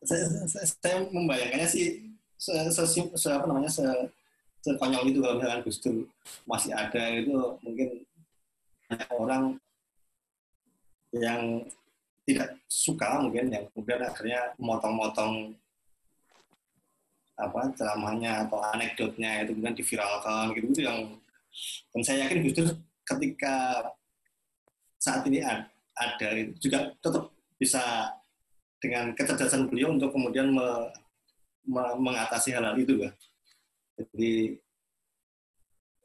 saya, 0.06 0.24
saya, 0.46 0.66
saya 0.78 0.96
membayangkannya 1.10 1.66
sih 1.66 2.14
se, 2.38 2.54
se, 2.70 3.02
se 3.02 3.28
apa 3.34 3.50
namanya 3.50 3.66
se, 3.66 3.82
sekonyol 4.62 5.10
itu 5.10 5.18
kalau 5.18 5.42
misalkan 5.42 5.62
Gus 5.66 5.78
Dur 5.82 6.06
masih 6.46 6.70
ada 6.70 7.02
itu 7.18 7.34
mungkin 7.62 7.88
banyak 8.86 9.10
orang 9.10 9.42
yang 11.10 11.66
tidak 12.28 12.60
suka 12.68 13.24
mungkin 13.24 13.50
yang 13.50 13.64
kemudian 13.72 14.00
akhirnya 14.04 14.40
memotong-motong 14.60 15.56
apa 17.38 17.70
ceramahnya 17.78 18.46
atau 18.46 18.58
anekdotnya 18.74 19.46
itu 19.46 19.54
kemudian 19.54 19.78
diviralkan 19.78 20.50
gitu 20.58 20.74
gitu 20.74 20.82
yang 20.90 20.98
dan 21.94 22.02
saya 22.02 22.26
yakin 22.26 22.50
justru 22.50 22.74
ketika 23.06 23.86
saat 24.98 25.22
ini 25.30 25.40
ada 25.98 26.28
itu 26.34 26.68
juga 26.68 26.90
tetap 26.98 27.30
bisa 27.58 28.12
dengan 28.78 29.10
kecerdasan 29.14 29.66
beliau 29.66 29.94
untuk 29.94 30.14
kemudian 30.14 30.54
me, 30.54 30.90
me, 31.66 31.82
mengatasi 31.98 32.54
hal-hal 32.54 32.78
itu 32.78 33.06
ya. 33.06 33.10
Jadi 33.98 34.54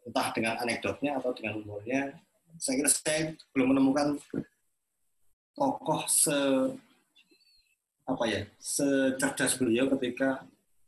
entah 0.03 0.27
dengan 0.33 0.57
anekdotnya 0.57 1.21
atau 1.21 1.31
dengan 1.37 1.61
humornya 1.61 2.11
saya 2.59 2.83
kira 2.83 2.91
saya 2.91 3.21
belum 3.55 3.73
menemukan 3.73 4.19
tokoh 5.55 6.01
se 6.09 6.37
apa 8.03 8.23
ya 8.27 8.41
secerdas 8.59 9.55
beliau 9.55 9.87
ketika 9.95 10.43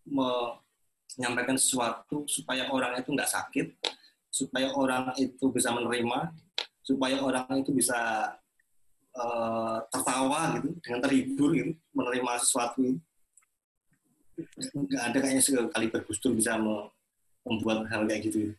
menyampaikan 0.06 1.58
sesuatu 1.58 2.26
supaya 2.30 2.70
orang 2.70 3.02
itu 3.02 3.10
nggak 3.12 3.30
sakit 3.30 3.68
supaya 4.30 4.72
orang 4.76 5.12
itu 5.18 5.46
bisa 5.50 5.72
menerima 5.72 6.32
supaya 6.86 7.18
orang 7.24 7.66
itu 7.66 7.72
bisa 7.74 8.32
uh, 9.18 9.78
tertawa 9.90 10.60
gitu 10.60 10.70
dengan 10.86 11.00
terhibur 11.02 11.50
gitu 11.56 11.72
menerima 11.96 12.32
sesuatu 12.44 12.96
nggak 14.76 15.04
ada 15.12 15.18
kayaknya 15.24 15.44
sekali 15.44 15.88
bergustur 15.88 16.36
bisa 16.36 16.60
membuat 17.46 17.88
hal 17.88 18.04
kayak 18.04 18.28
gitu. 18.28 18.52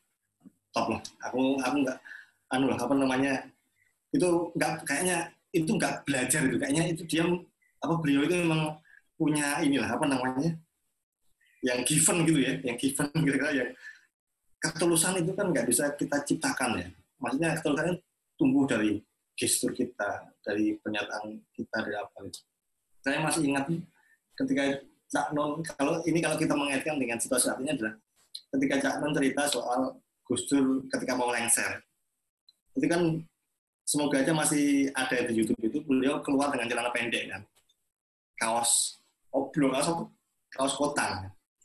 Top 0.72 0.88
lah. 0.88 1.00
Aku 1.28 1.60
aku 1.60 1.76
nggak 1.84 1.98
anu 2.52 2.70
lah 2.70 2.78
apa 2.78 2.94
namanya 2.94 3.32
itu 4.14 4.28
nggak 4.54 4.86
kayaknya 4.86 5.28
itu 5.50 5.70
nggak 5.74 6.06
belajar 6.06 6.40
itu 6.46 6.56
kayaknya 6.56 6.84
itu 6.94 7.02
dia 7.04 7.24
apa 7.82 7.94
beliau 7.98 8.22
itu 8.24 8.38
memang 8.38 8.78
punya 9.18 9.60
inilah 9.60 9.88
apa 9.90 10.06
namanya 10.06 10.54
yang 11.66 11.82
given 11.82 12.22
gitu 12.22 12.38
ya 12.38 12.52
yang 12.62 12.78
given 12.78 13.08
gitu 13.26 13.38
kan 13.42 13.50
yang 13.50 13.70
ketulusan 14.62 15.18
itu 15.18 15.32
kan 15.34 15.46
nggak 15.50 15.66
bisa 15.66 15.90
kita 15.98 16.22
ciptakan 16.22 16.70
ya. 16.78 16.88
Maksudnya 17.18 17.50
ketulusan 17.58 17.98
tumbuh 18.38 18.64
dari 18.70 19.02
gestur 19.36 19.74
kita 19.74 20.30
dari 20.40 20.78
pernyataan 20.80 21.36
kita 21.52 21.76
dari 21.84 21.96
apa 21.98 22.24
itu 22.24 22.40
saya 23.06 23.22
masih 23.22 23.46
ingat 23.46 23.70
ketika 24.34 24.82
Cak 25.06 25.30
Non 25.30 25.62
kalau 25.62 26.02
ini 26.02 26.18
kalau 26.18 26.34
kita 26.34 26.58
mengaitkan 26.58 26.98
dengan 26.98 27.22
situasi 27.22 27.54
artinya 27.54 27.78
adalah 27.78 27.94
ketika 28.58 28.74
Cak 28.82 28.94
Non 28.98 29.14
cerita 29.14 29.42
soal 29.46 29.80
Gus 30.26 30.42
Dur 30.50 30.82
ketika 30.90 31.14
mau 31.14 31.30
lengser. 31.30 31.86
Itu 32.74 32.90
kan 32.90 33.22
semoga 33.86 34.18
aja 34.18 34.34
masih 34.34 34.90
ada 34.90 35.22
di 35.30 35.38
YouTube 35.38 35.62
itu 35.62 35.78
beliau 35.86 36.18
keluar 36.26 36.50
dengan 36.50 36.66
celana 36.66 36.90
pendek 36.90 37.30
kan. 37.30 37.42
Kaos 38.42 38.98
belum 39.30 39.70
kaos 39.78 39.88
kaos 40.50 40.74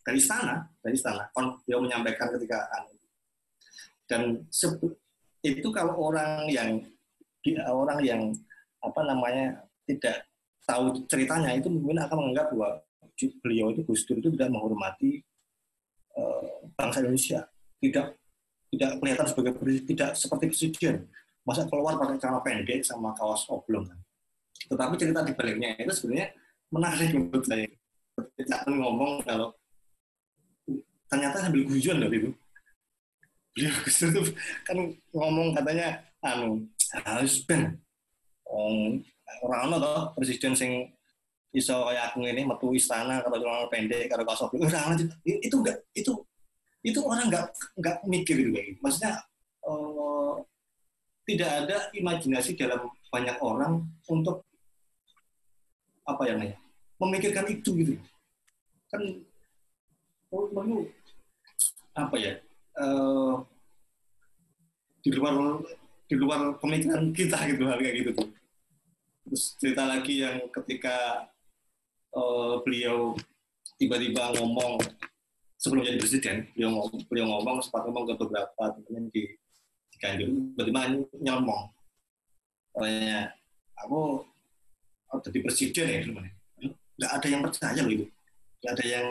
dari 0.02 0.18
istana 0.18 0.66
dari 0.82 0.96
istana 0.98 1.30
beliau 1.66 1.82
menyampaikan 1.86 2.30
ketika 2.38 2.68
dan 4.10 4.44
itu 5.42 5.68
kalau 5.72 5.98
orang 5.98 6.46
yang 6.52 6.70
orang 7.72 8.00
yang 8.04 8.22
apa 8.82 9.02
namanya 9.06 9.64
tidak 9.88 10.28
tahu 10.66 10.94
ceritanya 11.10 11.58
itu 11.58 11.70
mungkin 11.70 12.02
akan 12.02 12.18
menganggap 12.18 12.54
bahwa 12.54 12.70
beliau 13.46 13.70
itu 13.70 13.82
Gus 13.86 14.06
Dur 14.06 14.18
itu 14.18 14.34
tidak 14.34 14.50
menghormati 14.50 15.22
uh, 16.18 16.66
bangsa 16.74 17.06
Indonesia 17.06 17.46
tidak 17.82 18.18
tidak 18.72 18.90
kelihatan 18.98 19.28
sebagai 19.28 19.52
tidak 19.86 20.10
seperti 20.16 20.46
presiden 20.50 20.96
masa 21.42 21.66
keluar 21.66 21.98
pakai 21.98 22.22
celana 22.22 22.40
pendek 22.46 22.86
sama 22.86 23.12
kaos 23.18 23.50
oblong 23.50 23.86
kan. 23.90 24.00
Tetapi 24.70 24.94
cerita 24.96 25.26
di 25.26 25.34
baliknya 25.34 25.74
itu 25.82 25.92
sebenarnya 25.92 26.28
menarik 26.70 27.10
menurut 27.18 27.46
saya. 27.46 27.68
Ketika 28.12 28.70
ngomong 28.70 29.26
kalau 29.26 29.56
ternyata 31.12 31.44
sambil 31.44 31.68
guyon 31.68 32.00
loh 32.00 32.08
itu. 32.08 32.32
Beliau 33.52 33.76
itu 33.92 34.22
kan 34.64 34.78
ngomong 35.12 35.52
katanya 35.52 36.00
anu 36.24 36.64
harus 37.04 37.44
ben 37.44 37.76
orang 39.44 39.76
orang 39.76 40.16
presiden 40.16 40.56
sing 40.56 40.88
iso 41.52 41.84
kayak 41.84 42.16
aku 42.16 42.24
ini 42.24 42.48
metu 42.48 42.72
istana 42.72 43.20
kalau 43.20 43.36
celana 43.36 43.68
pendek 43.68 44.08
kalau 44.08 44.24
oblong. 44.24 44.72
Orang 44.72 44.96
itu 45.28 45.56
enggak 45.60 45.78
itu 45.92 46.14
itu 46.82 47.00
orang 47.04 47.30
nggak 47.30 47.46
nggak 47.78 47.98
mikir 48.10 48.42
gitu 48.42 48.58
maksudnya 48.82 49.22
uh, 49.70 50.34
tidak 51.30 51.50
ada 51.62 51.78
imajinasi 51.94 52.58
dalam 52.58 52.90
banyak 53.14 53.38
orang 53.38 53.86
untuk 54.10 54.42
apa 56.10 56.26
ya 56.26 56.34
namanya 56.34 56.58
memikirkan 57.02 57.46
itu 57.50 57.70
gitu. 57.82 57.94
Kan 58.94 59.02
perlu 60.30 60.86
apa 61.92 62.16
ya 62.16 62.34
uh, 62.80 63.44
di 65.02 65.10
luar 65.12 65.60
di 66.08 66.16
luar 66.16 66.56
pemikiran 66.60 67.12
kita 67.12 67.38
gitu 67.52 67.64
hal 67.68 67.80
kayak 67.80 67.96
gitu 68.06 68.12
terus 69.28 69.44
cerita 69.60 69.88
lagi 69.88 70.24
yang 70.24 70.48
ketika 70.52 71.28
uh, 72.16 72.60
beliau 72.64 73.16
tiba-tiba 73.76 74.36
ngomong 74.40 74.80
sebelum 75.62 75.86
jadi 75.86 76.00
presiden 76.02 76.38
beliau 76.54 76.70
ngomong, 76.74 77.02
beliau 77.08 77.26
ngomong 77.38 77.58
sempat 77.64 77.82
ngomong 77.88 78.06
ke 78.10 78.14
beberapa 78.18 78.64
teman 78.76 79.06
di 79.14 79.24
Ganjar 80.02 80.34
bagaimana 80.58 80.98
nyomong 81.22 81.70
Pokoknya 82.72 83.36
aku 83.78 84.24
oh, 85.12 85.20
jadi 85.22 85.40
presiden 85.44 85.86
ya 85.86 86.00
sebenarnya 86.02 86.34
nggak 86.98 87.12
ada 87.18 87.28
yang 87.30 87.42
percaya 87.46 87.82
begitu 87.86 88.06
nggak 88.62 88.74
ada 88.80 88.86
yang 88.86 89.08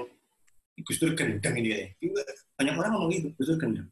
Gus 0.85 0.99
Dur 1.01 1.13
gendeng 1.15 1.55
ini 1.59 1.69
ya 1.71 1.79
banyak 2.57 2.75
orang 2.77 2.91
ngomong 2.97 3.11
gitu 3.13 3.29
Gus 3.37 3.49
Dur 3.53 3.59
gendeng 3.59 3.89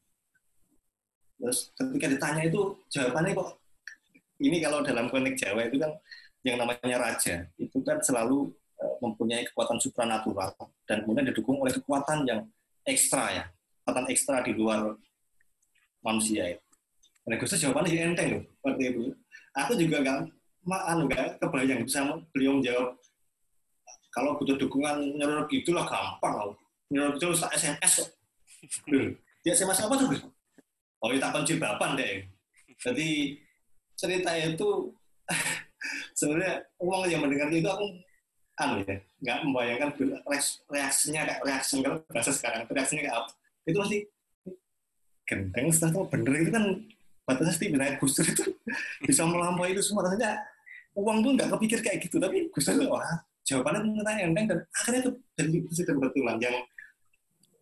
terus 1.39 1.71
ketika 1.75 2.07
ditanya 2.11 2.43
itu 2.51 2.61
jawabannya 2.91 3.33
kok 3.39 3.49
ini 4.39 4.57
kalau 4.63 4.83
dalam 4.83 5.07
konik 5.11 5.39
Jawa 5.39 5.67
itu 5.67 5.79
kan 5.79 5.93
yang 6.47 6.59
namanya 6.59 6.97
raja 6.99 7.47
itu 7.59 7.79
kan 7.83 7.99
selalu 8.03 8.51
eh, 8.79 8.95
mempunyai 9.03 9.47
kekuatan 9.51 9.79
supranatural 9.79 10.55
dan 10.87 11.07
kemudian 11.07 11.31
didukung 11.31 11.63
oleh 11.63 11.75
kekuatan 11.75 12.27
yang 12.27 12.41
ekstra 12.83 13.31
ya 13.31 13.45
kekuatan 13.83 14.07
ekstra 14.11 14.43
di 14.43 14.53
luar 14.55 14.95
manusia 16.03 16.55
itu 16.55 16.69
Nah, 17.29 17.37
Gus 17.37 17.53
jawabannya 17.61 17.93
sih 17.93 18.01
enteng 18.01 18.29
loh, 18.33 18.43
seperti 18.57 18.83
itu. 18.89 19.01
Aku 19.53 19.77
juga 19.77 20.01
nggak, 20.01 20.19
anu 20.89 21.03
nggak 21.13 21.37
kebayang 21.45 21.85
bisa 21.85 22.01
beliau 22.33 22.57
menjawab 22.57 22.97
kalau 24.09 24.41
butuh 24.41 24.57
dukungan 24.57 25.13
nyeror 25.21 25.45
lah 25.45 25.85
gampang 25.85 26.35
loh. 26.41 26.57
Nyeror 26.89 27.17
itu 27.21 27.29
tak 27.37 27.53
SMS 27.57 27.93
kok. 28.01 28.09
Dia 29.45 29.53
SMS 29.55 29.85
apa 29.85 29.95
tuh? 29.97 30.09
Oh, 30.99 31.09
itu 31.15 31.21
tak 31.21 31.35
bapan 31.61 31.91
deh. 31.95 32.27
Jadi 32.79 33.39
cerita 33.99 34.31
itu 34.39 34.69
sebenarnya 36.19 36.63
uang 36.79 37.11
yang 37.11 37.23
mendengar 37.23 37.51
itu 37.51 37.67
aku 37.67 37.87
anu 38.59 38.83
ya 38.83 38.99
nggak 39.23 39.39
membayangkan 39.47 39.89
reaksinya 40.67 41.23
kayak 41.27 41.43
reaksi 41.47 41.79
kalau 41.79 42.03
bahasa 42.11 42.31
sekarang 42.35 42.67
reaksinya 42.67 43.03
kayak 43.07 43.17
apa 43.23 43.31
itu 43.71 43.79
masih 43.79 44.01
gendeng 45.31 45.67
setelah 45.71 46.07
bener 46.11 46.35
itu 46.43 46.51
kan 46.51 46.65
batasnya 47.23 47.55
setidaknya 47.55 47.95
Gus 48.03 48.19
Dur 48.19 48.27
itu 48.27 48.45
bisa 49.07 49.23
melampaui 49.29 49.77
itu 49.77 49.83
semua 49.85 50.11
rasanya 50.11 50.43
uang 50.99 51.23
pun 51.23 51.33
nggak 51.39 51.51
kepikir 51.55 51.79
kayak 51.87 51.99
gitu 52.03 52.19
tapi 52.19 52.51
Gus 52.51 52.67
Dur 52.67 52.91
wah 52.91 53.23
jawabannya 53.47 53.81
ternyata 53.87 54.11
enteng 54.19 54.47
dan 54.51 54.59
akhirnya 54.75 55.01
itu 55.07 55.13
jadi 55.39 55.93
betulan 55.95 56.37
yang 56.43 56.57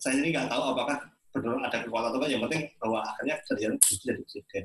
saya 0.06 0.22
ini 0.22 0.30
nggak 0.30 0.46
tahu 0.46 0.62
apakah 0.70 0.98
benar 1.34 1.66
ada 1.66 1.78
kekuatan 1.82 2.14
atau 2.14 2.30
yang 2.30 2.42
penting 2.46 2.62
bahwa 2.78 3.02
akhirnya 3.02 3.36
terjadi 3.42 3.74
Gus 3.74 3.98
jadi 3.98 4.20
presiden 4.22 4.64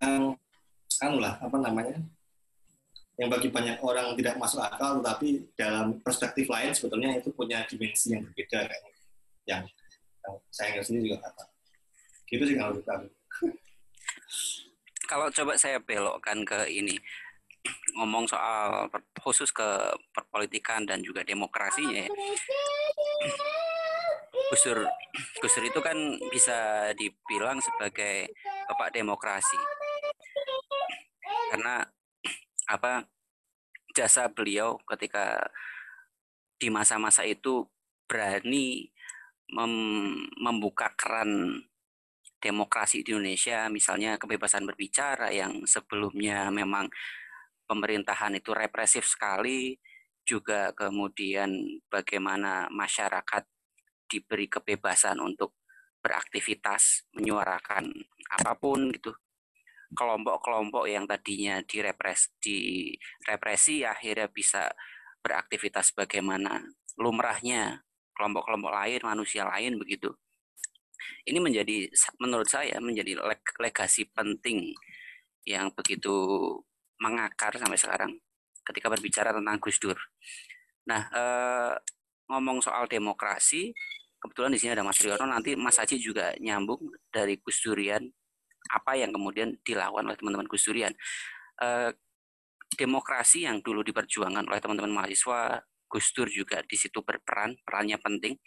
yang 0.00 0.22
anu 1.04 1.16
lah 1.20 1.36
apa 1.36 1.56
namanya 1.60 2.00
yang 3.20 3.28
bagi 3.28 3.52
banyak 3.52 3.76
orang 3.84 4.16
tidak 4.16 4.40
masuk 4.40 4.64
akal 4.64 5.04
tetapi 5.04 5.52
dalam 5.52 6.00
perspektif 6.00 6.48
lain 6.48 6.72
sebetulnya 6.72 7.20
itu 7.20 7.28
punya 7.36 7.60
dimensi 7.68 8.16
yang 8.16 8.24
berbeda 8.24 8.64
kayaknya. 8.64 8.92
Yang, 9.44 9.62
yang 10.24 10.34
saya 10.48 10.68
nggak 10.72 10.86
sendiri 10.88 11.04
juga 11.12 11.18
kata 11.28 11.44
gitu 12.32 12.42
sih 12.48 12.56
kalau 12.56 12.72
kita 12.80 12.94
kalau 15.04 15.26
coba 15.28 15.52
saya 15.60 15.76
belokkan 15.76 16.40
ke 16.40 16.72
ini 16.72 16.96
ngomong 18.00 18.24
soal 18.24 18.88
khusus 19.20 19.52
ke 19.52 19.92
perpolitikan 20.16 20.88
dan 20.88 21.04
juga 21.04 21.20
demokrasinya 21.20 22.08
ya. 22.08 22.10
Gusur 24.52 24.84
Gusur 25.40 25.64
itu 25.64 25.80
kan 25.80 25.96
bisa 26.28 26.92
dibilang 26.92 27.56
sebagai 27.64 28.28
bapak 28.68 28.92
demokrasi. 28.92 29.56
Karena 31.48 31.80
apa 32.68 33.08
jasa 33.96 34.28
beliau 34.28 34.76
ketika 34.84 35.40
di 36.60 36.68
masa-masa 36.68 37.24
itu 37.24 37.64
berani 38.04 38.92
mem 39.56 39.72
membuka 40.36 40.92
keran 41.00 41.64
demokrasi 42.36 43.00
di 43.00 43.16
Indonesia, 43.16 43.72
misalnya 43.72 44.20
kebebasan 44.20 44.68
berbicara 44.68 45.32
yang 45.32 45.64
sebelumnya 45.64 46.52
memang 46.52 46.92
pemerintahan 47.64 48.36
itu 48.36 48.52
represif 48.52 49.08
sekali, 49.08 49.80
juga 50.28 50.76
kemudian 50.76 51.80
bagaimana 51.88 52.68
masyarakat 52.68 53.51
diberi 54.12 54.52
kebebasan 54.52 55.16
untuk 55.24 55.56
beraktivitas, 56.04 57.08
menyuarakan 57.16 57.88
apa 58.36 58.52
pun 58.60 58.92
gitu. 58.92 59.16
Kelompok-kelompok 59.92 60.88
yang 60.88 61.04
tadinya 61.04 61.60
direpres, 61.64 62.32
direpresi 62.40 63.84
akhirnya 63.84 64.28
bisa 64.28 64.68
beraktivitas 65.20 65.92
bagaimana 65.96 66.60
lumrahnya 66.96 67.84
kelompok-kelompok 68.16 68.72
lain, 68.72 69.00
manusia 69.04 69.48
lain 69.48 69.80
begitu 69.80 70.12
ini 71.26 71.38
menjadi 71.38 71.90
menurut 72.18 72.48
saya 72.48 72.78
menjadi 72.78 73.18
legasi 73.58 74.06
penting 74.10 74.74
yang 75.46 75.70
begitu 75.74 76.14
mengakar 77.02 77.54
sampai 77.58 77.78
sekarang 77.78 78.12
ketika 78.62 78.86
berbicara 78.90 79.34
tentang 79.34 79.58
Gus 79.58 79.78
Dur. 79.82 79.98
Nah, 80.86 81.02
eh, 81.10 81.74
ngomong 82.30 82.62
soal 82.62 82.86
demokrasi, 82.86 83.74
kebetulan 84.22 84.54
di 84.54 84.58
sini 84.62 84.78
ada 84.78 84.86
Mas 84.86 85.02
Riono, 85.02 85.26
nanti 85.26 85.58
Mas 85.58 85.82
Haji 85.82 85.98
juga 85.98 86.30
nyambung 86.38 86.78
dari 87.10 87.42
Gus 87.42 87.58
Durian, 87.66 88.06
apa 88.70 88.94
yang 88.94 89.10
kemudian 89.10 89.58
dilakukan 89.66 90.06
oleh 90.06 90.16
teman-teman 90.16 90.46
Gus 90.46 90.62
Durian. 90.62 90.94
Eh, 91.58 91.90
demokrasi 92.78 93.44
yang 93.44 93.58
dulu 93.60 93.82
diperjuangkan 93.82 94.46
oleh 94.46 94.62
teman-teman 94.62 94.94
mahasiswa, 94.94 95.60
Gus 95.90 96.06
Dur 96.14 96.30
juga 96.30 96.62
di 96.64 96.78
situ 96.78 97.02
berperan, 97.02 97.58
perannya 97.66 97.98
penting 98.00 98.38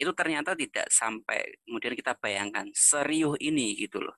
itu 0.00 0.12
ternyata 0.16 0.56
tidak 0.56 0.88
sampai 0.88 1.60
kemudian 1.68 1.92
kita 1.92 2.16
bayangkan 2.16 2.72
serius 2.72 3.36
ini 3.36 3.76
gitu 3.76 4.00
loh. 4.00 4.16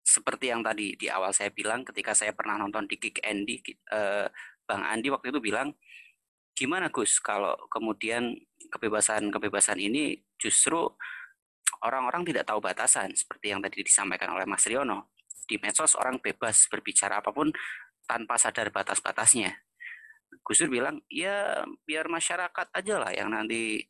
Seperti 0.00 0.48
yang 0.48 0.64
tadi 0.64 0.96
di 0.96 1.12
awal 1.12 1.36
saya 1.36 1.52
bilang 1.52 1.84
ketika 1.84 2.16
saya 2.16 2.32
pernah 2.32 2.56
nonton 2.56 2.88
di 2.88 2.96
Kick 2.96 3.20
Andy, 3.20 3.60
eh, 3.68 4.26
Bang 4.64 4.80
Andi 4.80 5.12
waktu 5.12 5.28
itu 5.28 5.44
bilang, 5.44 5.76
gimana 6.54 6.88
Gus 6.88 7.18
kalau 7.18 7.58
kemudian 7.66 8.34
kebebasan-kebebasan 8.70 9.78
ini 9.82 10.22
justru 10.38 10.86
orang-orang 11.82 12.22
tidak 12.24 12.46
tahu 12.48 12.62
batasan 12.62 13.12
seperti 13.12 13.52
yang 13.52 13.60
tadi 13.60 13.82
disampaikan 13.82 14.32
oleh 14.32 14.46
Mas 14.46 14.64
Riono. 14.64 15.12
Di 15.44 15.60
medsos 15.60 15.92
orang 15.98 16.22
bebas 16.22 16.70
berbicara 16.72 17.20
apa 17.20 17.34
pun 17.34 17.52
tanpa 18.08 18.40
sadar 18.40 18.72
batas-batasnya. 18.72 19.52
Gus 20.40 20.58
Dur 20.64 20.72
bilang, 20.72 21.04
ya 21.12 21.62
biar 21.84 22.08
masyarakat 22.08 22.72
aja 22.72 22.94
lah 22.96 23.12
yang 23.12 23.28
nanti 23.28 23.84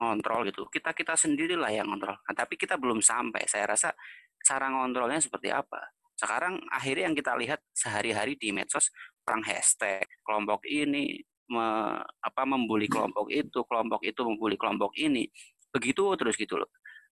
ngontrol 0.00 0.50
gitu. 0.50 0.66
Kita 0.66 0.96
kita 0.96 1.14
sendirilah 1.14 1.70
yang 1.70 1.86
ngontrol. 1.86 2.16
Nah, 2.16 2.34
tapi 2.34 2.58
kita 2.58 2.74
belum 2.80 3.04
sampai. 3.04 3.46
Saya 3.46 3.70
rasa 3.70 3.94
cara 4.42 4.72
ngontrolnya 4.72 5.20
seperti 5.22 5.52
apa. 5.52 5.94
Sekarang 6.16 6.60
akhirnya 6.68 7.08
yang 7.08 7.16
kita 7.16 7.32
lihat 7.38 7.60
sehari-hari 7.72 8.36
di 8.36 8.52
medsos 8.52 8.92
perang 9.24 9.44
hashtag 9.46 10.04
kelompok 10.26 10.66
ini 10.68 11.22
me, 11.50 11.98
apa 12.00 12.42
membuli 12.46 12.86
kelompok 12.86 13.28
itu, 13.28 13.66
kelompok 13.66 14.00
itu 14.06 14.20
membuli 14.22 14.54
kelompok 14.54 14.94
ini. 14.96 15.26
Begitu 15.74 16.14
terus 16.16 16.38
gitu 16.38 16.56
loh. 16.56 16.70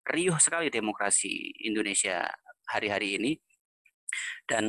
Riuh 0.07 0.37
sekali 0.39 0.71
demokrasi 0.71 1.65
Indonesia 1.67 2.23
hari-hari 2.69 3.17
ini. 3.19 3.31
Dan 4.47 4.65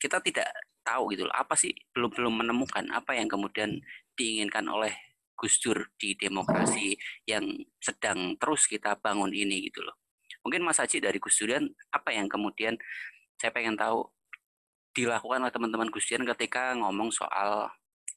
kita 0.00 0.24
tidak 0.24 0.48
tahu 0.82 1.14
gitu 1.14 1.28
loh, 1.28 1.34
apa 1.36 1.54
sih 1.54 1.70
belum 1.94 2.10
belum 2.10 2.34
menemukan 2.42 2.90
apa 2.90 3.14
yang 3.14 3.30
kemudian 3.30 3.78
diinginkan 4.18 4.66
oleh 4.66 4.90
Gus 5.38 5.58
Dur 5.58 5.90
di 5.98 6.14
demokrasi 6.14 6.94
yang 7.26 7.42
sedang 7.82 8.38
terus 8.38 8.70
kita 8.70 8.94
bangun 8.98 9.34
ini 9.34 9.66
gitu 9.70 9.82
loh. 9.82 9.98
Mungkin 10.46 10.62
Mas 10.62 10.82
Haji 10.82 10.98
dari 10.98 11.18
Gus 11.22 11.38
Durian 11.38 11.66
apa 11.94 12.10
yang 12.10 12.26
kemudian 12.26 12.74
saya 13.38 13.54
pengen 13.54 13.78
tahu 13.78 14.06
dilakukan 14.94 15.42
oleh 15.42 15.54
teman-teman 15.54 15.90
Gus 15.90 16.06
Durian 16.06 16.26
ketika 16.34 16.74
ngomong 16.78 17.10
soal 17.10 17.70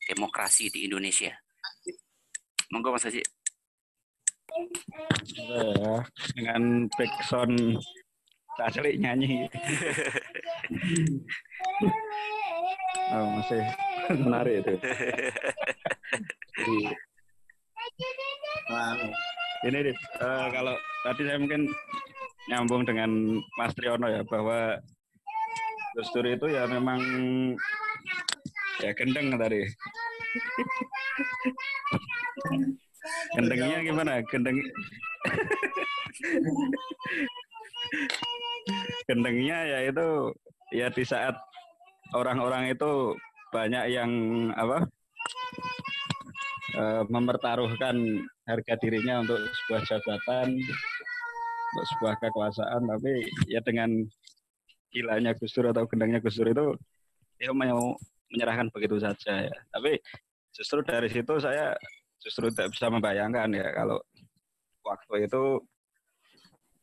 demokrasi 0.08 0.70
di 0.70 0.86
Indonesia. 0.86 1.34
Monggo 2.72 2.94
Mas 2.94 3.06
Haji. 3.06 3.22
Ya, 5.36 6.06
dengan 6.38 6.88
backsound 6.96 7.82
tak 8.56 8.80
nyanyi. 8.80 9.52
oh, 13.12 13.28
masih 13.36 13.62
menarik 14.16 14.64
itu. 14.64 14.74
Jadi, 16.56 16.96
Nah, 18.66 18.98
ini 19.70 19.78
deh, 19.92 19.96
uh, 20.22 20.48
kalau 20.50 20.76
tadi 21.06 21.22
saya 21.22 21.38
mungkin 21.38 21.70
nyambung 22.50 22.82
dengan 22.86 23.10
Mas 23.58 23.74
Triyono 23.78 24.10
ya 24.10 24.22
bahwa 24.26 24.78
Gus 25.96 26.10
Dur 26.12 26.26
itu 26.26 26.50
ya 26.50 26.66
memang 26.66 27.00
ya 28.84 28.92
gendeng 28.96 29.36
tadi. 29.40 29.62
Gendengnya 33.38 33.80
gimana? 33.86 34.14
Gendeng 34.28 34.58
Gendengnya 39.06 39.58
ya 39.64 39.80
itu 39.88 40.34
ya 40.74 40.88
di 40.90 41.04
saat 41.06 41.38
orang-orang 42.18 42.74
itu 42.74 43.14
banyak 43.54 43.94
yang 43.94 44.12
apa 44.58 44.90
uh, 46.76 47.04
mempertaruhkan 47.08 48.26
harga 48.46 48.74
dirinya 48.82 49.24
untuk 49.24 49.40
sebuah 49.42 49.82
jabatan, 49.88 50.48
untuk 51.72 51.86
sebuah 51.96 52.14
kekuasaan, 52.20 52.82
tapi 52.90 53.26
ya 53.48 53.62
dengan 53.64 54.04
gilanya 54.92 55.36
Gus 55.38 55.54
Dur 55.56 55.72
atau 55.72 55.88
gendangnya 55.88 56.20
Gus 56.20 56.36
Dur 56.40 56.50
itu 56.52 56.68
ya 57.40 57.52
mau 57.52 57.96
menyerahkan 58.32 58.68
begitu 58.74 58.98
saja 59.02 59.50
ya. 59.50 59.58
Tapi 59.72 60.00
justru 60.56 60.80
dari 60.82 61.12
situ 61.12 61.34
saya 61.38 61.76
justru 62.24 62.50
tidak 62.50 62.74
bisa 62.74 62.88
membayangkan 62.90 63.50
ya 63.54 63.68
kalau 63.76 64.00
waktu 64.82 65.30
itu 65.30 65.44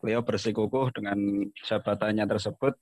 beliau 0.03 0.20
bersikukuh 0.22 0.90
dengan 0.95 1.18
jabatannya 1.62 2.26
tersebut 2.26 2.74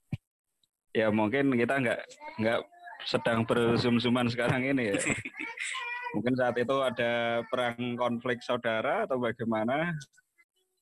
ya 0.91 1.13
mungkin 1.13 1.55
kita 1.55 1.79
nggak 1.79 2.01
nggak 2.43 2.61
sedang 3.07 3.49
bersum-suman 3.49 4.29
sekarang 4.29 4.67
ini 4.67 4.93
ya 4.93 4.97
mungkin 6.17 6.35
saat 6.35 6.57
itu 6.59 6.77
ada 6.83 7.45
perang 7.47 7.95
konflik 7.95 8.43
saudara 8.43 9.07
atau 9.07 9.23
bagaimana 9.23 9.95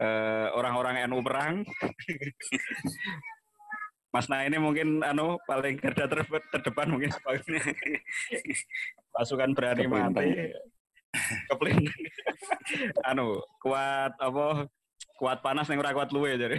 eh, 0.01 0.49
orang-orang 0.57 1.05
NU 1.11 1.21
perang 1.21 1.63
Mas 4.09 4.25
Nah 4.33 4.41
ini 4.45 4.57
mungkin 4.57 5.05
anu 5.05 5.37
paling 5.45 5.77
garda 5.77 6.09
terdepan 6.53 6.89
mungkin 6.89 7.13
pasukan 9.15 9.53
berani 9.53 9.85
mati. 9.85 10.27
keplin 11.49 11.81
anu 13.09 13.41
kuat 13.65 14.13
apa 14.21 14.69
kuat 15.17 15.41
panas 15.41 15.69
yang 15.69 15.81
kuat 15.81 16.13
luwe 16.13 16.37
jadi. 16.37 16.57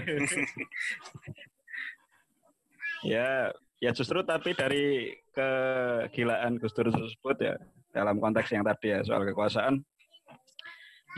Ya 3.06 3.54
ya 3.80 3.92
justru 3.96 4.20
tapi 4.28 4.52
dari 4.54 5.16
kegilaan 5.32 6.60
Gus 6.60 6.76
Dur 6.76 6.92
tersebut 6.92 7.38
ya 7.40 7.56
dalam 7.96 8.20
konteks 8.20 8.52
yang 8.52 8.68
tadi 8.68 8.94
ya 8.94 9.00
soal 9.02 9.24
kekuasaan 9.24 9.82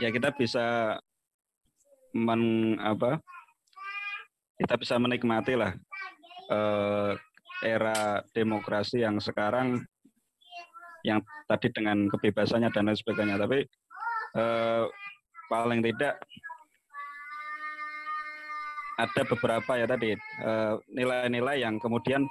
ya 0.00 0.08
kita 0.08 0.32
bisa 0.32 0.96
men 2.14 2.74
apa 2.78 3.18
kita 4.56 4.78
bisa 4.78 4.94
menikmati 4.96 5.58
lah 5.58 5.74
eh, 6.52 7.12
era 7.62 8.20
demokrasi 8.36 9.00
yang 9.00 9.16
sekarang 9.22 9.80
yang 11.02 11.18
tadi 11.48 11.72
dengan 11.72 12.06
kebebasannya 12.06 12.70
dan 12.70 12.90
lain 12.90 12.98
sebagainya 12.98 13.36
tapi 13.40 13.64
eh, 14.36 14.84
paling 15.48 15.80
tidak 15.80 16.20
ada 19.00 19.22
beberapa 19.24 19.72
ya 19.80 19.86
tadi 19.88 20.14
eh, 20.20 20.74
nilai-nilai 20.92 21.64
yang 21.64 21.80
kemudian 21.80 22.28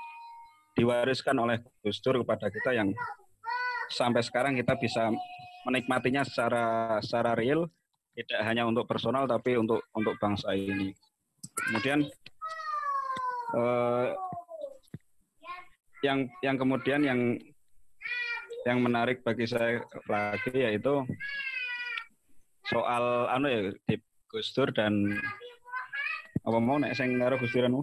diwariskan 0.78 1.36
oleh 1.36 1.60
Gus 1.84 2.00
Dur 2.00 2.24
kepada 2.24 2.48
kita 2.48 2.72
yang 2.72 2.96
sampai 3.92 4.24
sekarang 4.24 4.56
kita 4.56 4.80
bisa 4.80 5.12
menikmatinya 5.68 6.24
secara 6.24 6.98
secara 7.04 7.36
real 7.36 7.68
tidak 8.16 8.40
hanya 8.44 8.64
untuk 8.68 8.88
personal 8.88 9.28
tapi 9.28 9.56
untuk 9.56 9.84
untuk 9.96 10.16
bangsa 10.20 10.56
ini. 10.56 10.92
Kemudian 11.68 12.08
eh, 13.56 14.08
yang 16.02 16.26
yang 16.42 16.56
kemudian 16.58 17.02
yang 17.06 17.20
yang 18.66 18.78
menarik 18.82 19.26
bagi 19.26 19.50
saya 19.50 19.82
lagi 20.06 20.54
yaitu 20.54 21.06
soal 22.70 23.30
anu 23.30 23.50
ya 23.50 23.62
di 23.90 23.96
Gus 24.30 24.54
Dur 24.56 24.70
dan 24.72 25.18
apa 26.42 26.58
mau 26.58 26.80
nek 26.80 26.96
sing 26.98 27.20
karo 27.20 27.38
Gus 27.38 27.54
Duranmu? 27.54 27.82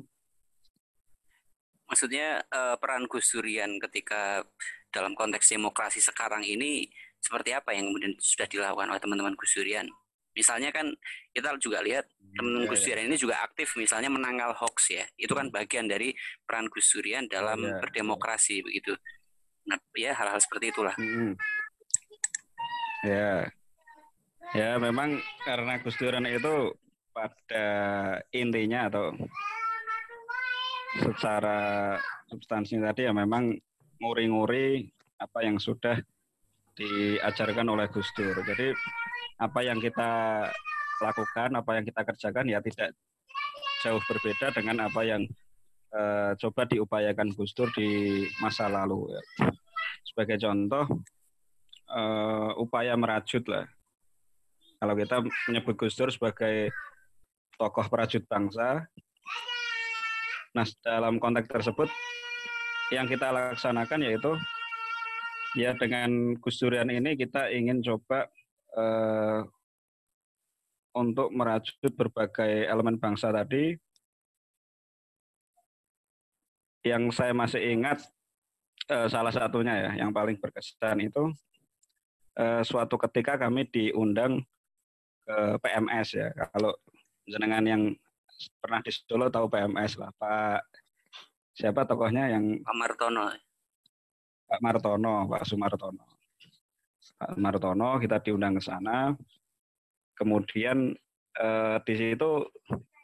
Maksudnya 1.89 2.43
uh, 2.53 2.77
peran 2.77 3.09
Gus 3.09 3.33
Durian 3.33 3.81
ketika 3.81 4.45
dalam 4.93 5.17
konteks 5.17 5.49
demokrasi 5.49 6.01
sekarang 6.05 6.45
ini 6.45 6.89
seperti 7.19 7.57
apa 7.57 7.73
yang 7.73 7.93
kemudian 7.93 8.15
sudah 8.21 8.49
dilakukan 8.49 8.93
oleh 8.93 9.01
teman-teman 9.01 9.35
Gus 9.39 9.57
Durian? 9.57 9.89
Misalnya 10.37 10.71
kan 10.71 10.93
kita 11.33 11.57
juga 11.59 11.83
lihat 11.83 12.07
teman 12.37 12.65
ya, 12.65 12.69
Gus 12.69 12.83
iya. 12.83 12.87
Durian 12.93 13.05
ya. 13.05 13.09
ini 13.09 13.17
juga 13.17 13.37
aktif 13.45 13.69
misalnya 13.79 14.11
menanggal 14.13 14.53
hoax 14.57 14.77
ya. 14.93 15.05
Itu 15.17 15.33
kan 15.33 15.49
bagian 15.49 15.89
dari 15.89 16.13
peran 16.45 16.69
Gus 16.69 16.91
Durian 16.93 17.25
dalam 17.31 17.61
ya, 17.63 17.79
berdemokrasi 17.81 18.65
begitu. 18.65 18.93
Nah, 19.69 19.79
ya 19.97 20.13
hal-hal 20.17 20.41
seperti 20.41 20.73
itulah. 20.73 20.97
Hmm. 20.97 21.37
Ya. 23.05 23.49
Ya 24.57 24.81
memang 24.81 25.21
karena 25.45 25.81
Gus 25.81 25.97
Durian 26.01 26.25
itu 26.25 26.73
pada 27.13 27.67
intinya 28.31 28.89
atau 28.89 29.13
secara 30.99 31.95
substansi 32.31 32.81
tadi 32.81 33.07
ya 33.07 33.13
memang 33.13 33.55
nguri-nguri 33.99 34.89
apa 35.19 35.43
yang 35.43 35.59
sudah 35.59 35.99
diajarkan 36.79 37.67
oleh 37.67 37.91
Gus 37.91 38.07
Dur. 38.15 38.39
Jadi 38.47 38.71
apa 39.43 39.61
yang 39.67 39.83
kita 39.83 40.47
lakukan, 41.03 41.51
apa 41.55 41.71
yang 41.79 41.85
kita 41.87 42.03
kerjakan 42.03 42.47
ya 42.51 42.59
tidak 42.63 42.95
jauh 43.87 44.03
berbeda 44.11 44.51
dengan 44.55 44.91
apa 44.91 45.01
yang 45.07 45.23
uh, 45.95 46.35
coba 46.35 46.67
diupayakan 46.67 47.31
Gus 47.35 47.55
Dur 47.55 47.71
di 47.75 48.23
masa 48.43 48.67
lalu. 48.67 49.15
Ya. 49.15 49.23
Sebagai 50.03 50.37
contoh, 50.43 50.85
uh, 51.91 52.51
upaya 52.59 52.99
merajut 52.99 53.47
lah. 53.47 53.67
Kalau 54.79 54.95
kita 54.95 55.17
menyebut 55.51 55.75
Gus 55.79 55.95
Dur 55.95 56.11
sebagai 56.11 56.75
tokoh 57.59 57.87
perajut 57.87 58.23
bangsa, 58.27 58.87
Nah, 60.57 60.65
dalam 60.81 61.21
konteks 61.21 61.47
tersebut 61.47 61.87
yang 62.89 63.05
kita 63.05 63.29
laksanakan 63.29 64.01
yaitu 64.01 64.33
ya 65.55 65.77
dengan 65.77 66.35
Gus 66.41 66.57
Durian 66.57 66.89
ini 66.89 67.15
kita 67.21 67.53
ingin 67.53 67.85
coba 67.85 68.27
uh, 68.73 69.45
untuk 70.99 71.31
merajut 71.31 71.93
berbagai 71.95 72.67
elemen 72.67 72.99
bangsa 72.99 73.31
tadi. 73.31 73.79
Yang 76.83 77.15
saya 77.15 77.33
masih 77.35 77.63
ingat 77.63 78.03
uh, 78.91 79.07
salah 79.07 79.31
satunya 79.31 79.75
ya 79.89 79.91
yang 80.05 80.11
paling 80.11 80.39
berkesan 80.39 81.05
itu 81.05 81.31
uh, 82.39 82.63
suatu 82.67 82.99
ketika 83.07 83.39
kami 83.39 83.67
diundang 83.71 84.43
ke 85.23 85.37
PMS 85.63 86.09
ya. 86.19 86.29
Kalau 86.55 86.75
jenengan 87.29 87.65
yang 87.67 87.83
pernah 88.63 88.81
di 88.81 88.91
Solo 88.95 89.29
tahu 89.29 89.51
PMS 89.51 89.99
lah 89.99 90.15
Pak 90.15 90.63
siapa 91.53 91.85
tokohnya 91.85 92.31
yang 92.31 92.63
Pak 92.63 92.77
Martono. 92.79 93.27
Pak 94.49 94.61
Martono 94.63 95.15
Pak 95.29 95.43
Sumartono. 95.45 96.05
Pak 97.19 97.35
Martono 97.37 97.99
kita 97.99 98.23
diundang 98.23 98.57
ke 98.57 98.63
sana 98.63 99.13
kemudian 100.19 100.93
eh, 101.39 101.77
di 101.87 101.95
situ 101.95 102.45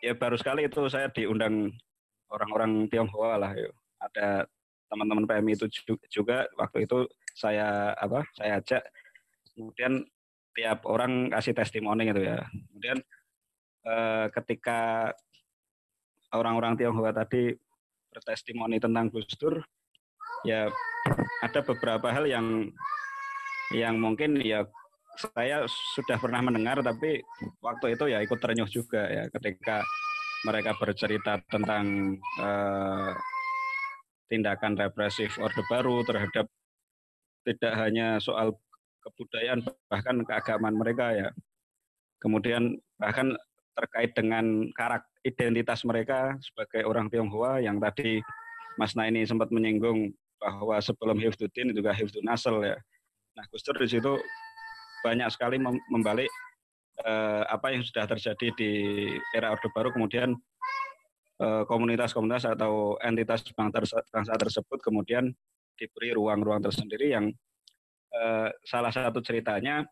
ya 0.02 0.12
baru 0.18 0.36
sekali 0.36 0.66
itu 0.66 0.90
saya 0.90 1.08
diundang 1.14 1.70
orang-orang 2.28 2.90
Tionghoa 2.90 3.38
lah 3.38 3.52
yuk. 3.54 3.72
ada 4.02 4.44
teman-teman 4.90 5.24
PMI 5.24 5.54
itu 5.56 5.66
juga 6.12 6.44
waktu 6.60 6.84
itu 6.84 7.08
saya 7.32 7.96
apa 7.96 8.26
saya 8.36 8.60
ajak 8.60 8.82
kemudian 9.54 10.04
tiap 10.54 10.86
orang 10.86 11.32
kasih 11.32 11.56
testimoni 11.56 12.10
gitu 12.10 12.20
ya 12.20 12.42
kemudian 12.68 12.98
eh, 13.86 14.26
ketika 14.34 15.10
orang-orang 16.34 16.74
Tionghoa 16.74 17.14
tadi 17.14 17.54
bertestimoni 18.14 18.78
tentang 18.78 19.10
Gus 19.10 19.26
Dur, 19.38 19.58
ya 20.46 20.70
ada 21.42 21.60
beberapa 21.66 22.10
hal 22.10 22.26
yang 22.30 22.70
yang 23.74 23.98
mungkin 23.98 24.38
ya 24.38 24.66
saya 25.18 25.64
sudah 25.96 26.18
pernah 26.18 26.42
mendengar 26.42 26.82
tapi 26.82 27.22
waktu 27.62 27.94
itu 27.94 28.04
ya 28.10 28.18
ikut 28.22 28.38
ternyuh 28.38 28.66
juga 28.66 29.06
ya 29.06 29.24
ketika 29.30 29.82
mereka 30.44 30.76
bercerita 30.76 31.40
tentang 31.48 32.16
uh, 32.42 33.14
tindakan 34.28 34.76
represif 34.76 35.38
Orde 35.40 35.62
Baru 35.70 36.04
terhadap 36.04 36.50
tidak 37.44 37.72
hanya 37.76 38.20
soal 38.20 38.56
kebudayaan 39.04 39.64
bahkan 39.88 40.16
keagamaan 40.24 40.76
mereka 40.76 41.12
ya. 41.12 41.28
Kemudian 42.20 42.80
bahkan 42.96 43.36
terkait 43.76 44.16
dengan 44.16 44.68
karakter 44.72 45.12
identitas 45.24 45.80
mereka 45.88 46.36
sebagai 46.44 46.84
orang 46.84 47.08
Tionghoa 47.08 47.64
yang 47.64 47.80
tadi 47.80 48.20
Mas 48.76 48.92
Naini 48.92 49.24
sempat 49.24 49.48
menyinggung 49.48 50.12
bahwa 50.36 50.76
sebelum 50.84 51.16
Hifdudin 51.16 51.72
juga 51.72 51.96
Hifdun 51.96 52.28
Nasel 52.28 52.60
ya. 52.60 52.76
Nah 53.34 53.44
Gus 53.48 53.64
Dur 53.64 53.80
di 53.80 53.88
situ 53.88 54.20
banyak 55.04 55.28
sekali 55.28 55.60
membalik 55.92 56.32
eh, 57.04 57.42
apa 57.44 57.76
yang 57.76 57.84
sudah 57.84 58.08
terjadi 58.08 58.48
di 58.56 58.72
era 59.36 59.52
Orde 59.52 59.68
Baru 59.68 59.92
kemudian 59.92 60.32
eh, 61.44 61.62
komunitas-komunitas 61.68 62.56
atau 62.56 62.96
entitas 63.04 63.44
bangsa 63.52 64.34
tersebut 64.40 64.80
kemudian 64.80 65.28
diberi 65.76 66.16
ruang-ruang 66.16 66.64
tersendiri 66.64 67.12
yang 67.12 67.28
eh, 68.16 68.48
salah 68.64 68.88
satu 68.88 69.20
ceritanya 69.20 69.84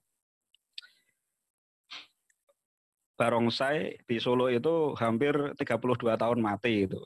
barongsai 3.20 4.02
di 4.08 4.16
Solo 4.16 4.48
itu 4.48 4.96
hampir 4.98 5.36
32 5.54 6.16
tahun 6.16 6.38
mati 6.42 6.88
itu. 6.88 6.98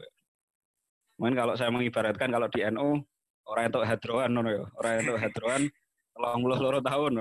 Mungkin 1.20 1.36
kalau 1.36 1.52
saya 1.58 1.68
mengibaratkan 1.68 2.30
kalau 2.30 2.48
di 2.48 2.64
NU 2.72 3.04
orang 3.46 3.64
itu 3.68 3.80
hadroan 3.84 4.30
orang 4.36 4.94
itu 5.00 5.14
hadroan 5.16 5.62
puluh 6.16 6.58
loro 6.60 6.80
tahun 6.80 7.12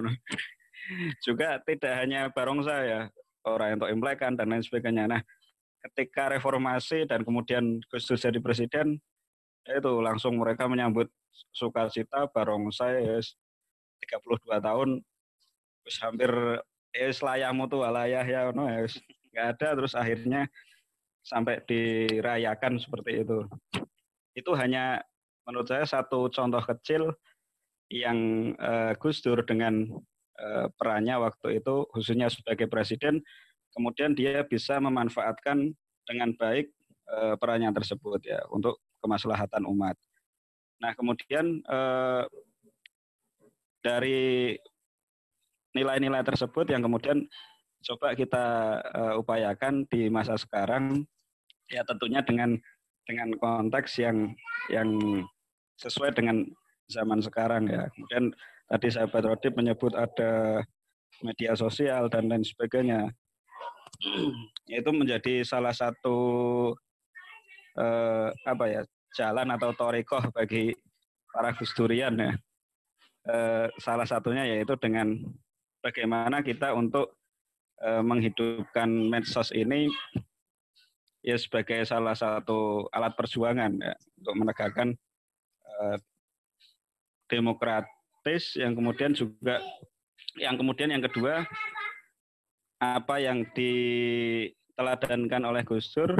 Juga 1.21 1.61
tidak 1.63 1.93
hanya 2.01 2.29
barongsai 2.29 2.83
ya, 2.89 3.01
orang 3.45 3.77
itu 3.79 3.85
implekan 3.89 4.33
dan 4.37 4.51
lain 4.51 4.63
sebagainya. 4.63 5.09
Nah, 5.09 5.21
ketika 5.89 6.29
reformasi 6.33 7.05
dan 7.09 7.21
kemudian 7.21 7.81
Gus 7.89 8.05
Dur 8.05 8.17
jadi 8.17 8.39
presiden, 8.41 9.01
itu 9.65 9.91
langsung 10.01 10.37
mereka 10.37 10.69
menyambut 10.69 11.09
sukacita 11.51 12.29
barongsai 12.29 13.01
ya, 13.05 13.17
32 13.21 14.61
tahun, 14.61 14.89
terus 15.85 15.97
hampir 16.01 16.31
ya 16.95 17.11
selayamu 17.11 17.67
tuh 17.67 17.83
alayah 17.83 18.23
ya 18.23 18.49
no 18.55 18.65
ya 18.65 18.87
nggak 19.35 19.47
ada 19.53 19.67
terus 19.75 19.93
akhirnya 19.93 20.47
sampai 21.21 21.59
dirayakan 21.67 22.79
seperti 22.79 23.27
itu 23.27 23.43
itu 24.31 24.51
hanya 24.55 25.03
menurut 25.43 25.67
saya 25.67 25.83
satu 25.83 26.31
contoh 26.31 26.63
kecil 26.63 27.13
yang 27.91 28.49
uh, 28.57 28.97
Gus 28.97 29.21
Dur 29.21 29.45
dengan 29.45 29.85
perannya 30.75 31.15
waktu 31.15 31.63
itu 31.63 31.87
khususnya 31.95 32.27
sebagai 32.27 32.67
presiden 32.67 33.23
kemudian 33.75 34.15
dia 34.15 34.43
bisa 34.47 34.79
memanfaatkan 34.79 35.75
dengan 36.07 36.31
baik 36.35 36.71
uh, 37.11 37.35
perannya 37.35 37.75
tersebut 37.75 38.23
ya 38.23 38.39
untuk 38.47 38.79
kemaslahatan 39.03 39.67
umat. 39.67 39.99
Nah 40.79 40.95
kemudian 40.95 41.59
uh, 41.67 42.23
dari 43.83 44.55
nilai-nilai 45.75 46.23
tersebut 46.23 46.71
yang 46.71 46.81
kemudian 46.81 47.27
coba 47.85 48.17
kita 48.17 48.45
upayakan 49.21 49.85
di 49.85 50.09
masa 50.09 50.39
sekarang 50.41 51.05
ya 51.69 51.85
tentunya 51.85 52.25
dengan 52.25 52.57
dengan 53.05 53.29
konteks 53.37 54.01
yang 54.01 54.33
yang 54.73 54.89
sesuai 55.77 56.17
dengan 56.17 56.47
zaman 56.89 57.21
sekarang 57.21 57.69
ya. 57.69 57.85
Kemudian 57.93 58.33
tadi 58.69 58.87
sahabat 58.89 59.23
Rodip 59.25 59.53
menyebut 59.57 59.93
ada 59.93 60.63
media 61.23 61.53
sosial 61.55 62.09
dan 62.11 62.27
lain 62.27 62.43
sebagainya. 62.43 63.09
Itu 64.69 64.91
menjadi 64.91 65.45
salah 65.45 65.71
satu 65.71 66.17
eh, 67.77 68.29
apa 68.33 68.65
ya 68.67 68.81
jalan 69.15 69.47
atau 69.55 69.71
torikoh 69.71 70.33
bagi 70.35 70.75
para 71.31 71.55
gusturian 71.55 72.15
ya. 72.19 72.31
Eh, 73.25 73.67
salah 73.81 74.05
satunya 74.05 74.45
yaitu 74.45 74.77
dengan 74.77 75.17
bagaimana 75.85 76.41
kita 76.41 76.73
untuk 76.73 77.13
uh, 77.85 78.01
menghidupkan 78.01 78.89
medsos 78.89 79.53
ini 79.53 79.85
ya 81.21 81.37
sebagai 81.37 81.85
salah 81.85 82.17
satu 82.17 82.89
alat 82.89 83.13
perjuangan 83.13 83.73
ya, 83.77 83.93
untuk 84.21 84.33
menegakkan 84.33 84.97
uh, 85.65 85.97
demokratis 88.25 88.57
yang 88.57 88.73
kemudian 88.73 89.13
juga 89.13 89.61
yang 90.41 90.57
kemudian 90.57 90.89
yang 90.89 91.03
kedua 91.05 91.45
apa 92.81 93.21
yang 93.21 93.45
diteladankan 93.53 95.45
oleh 95.45 95.61
Gus 95.61 95.93
Dur 95.93 96.17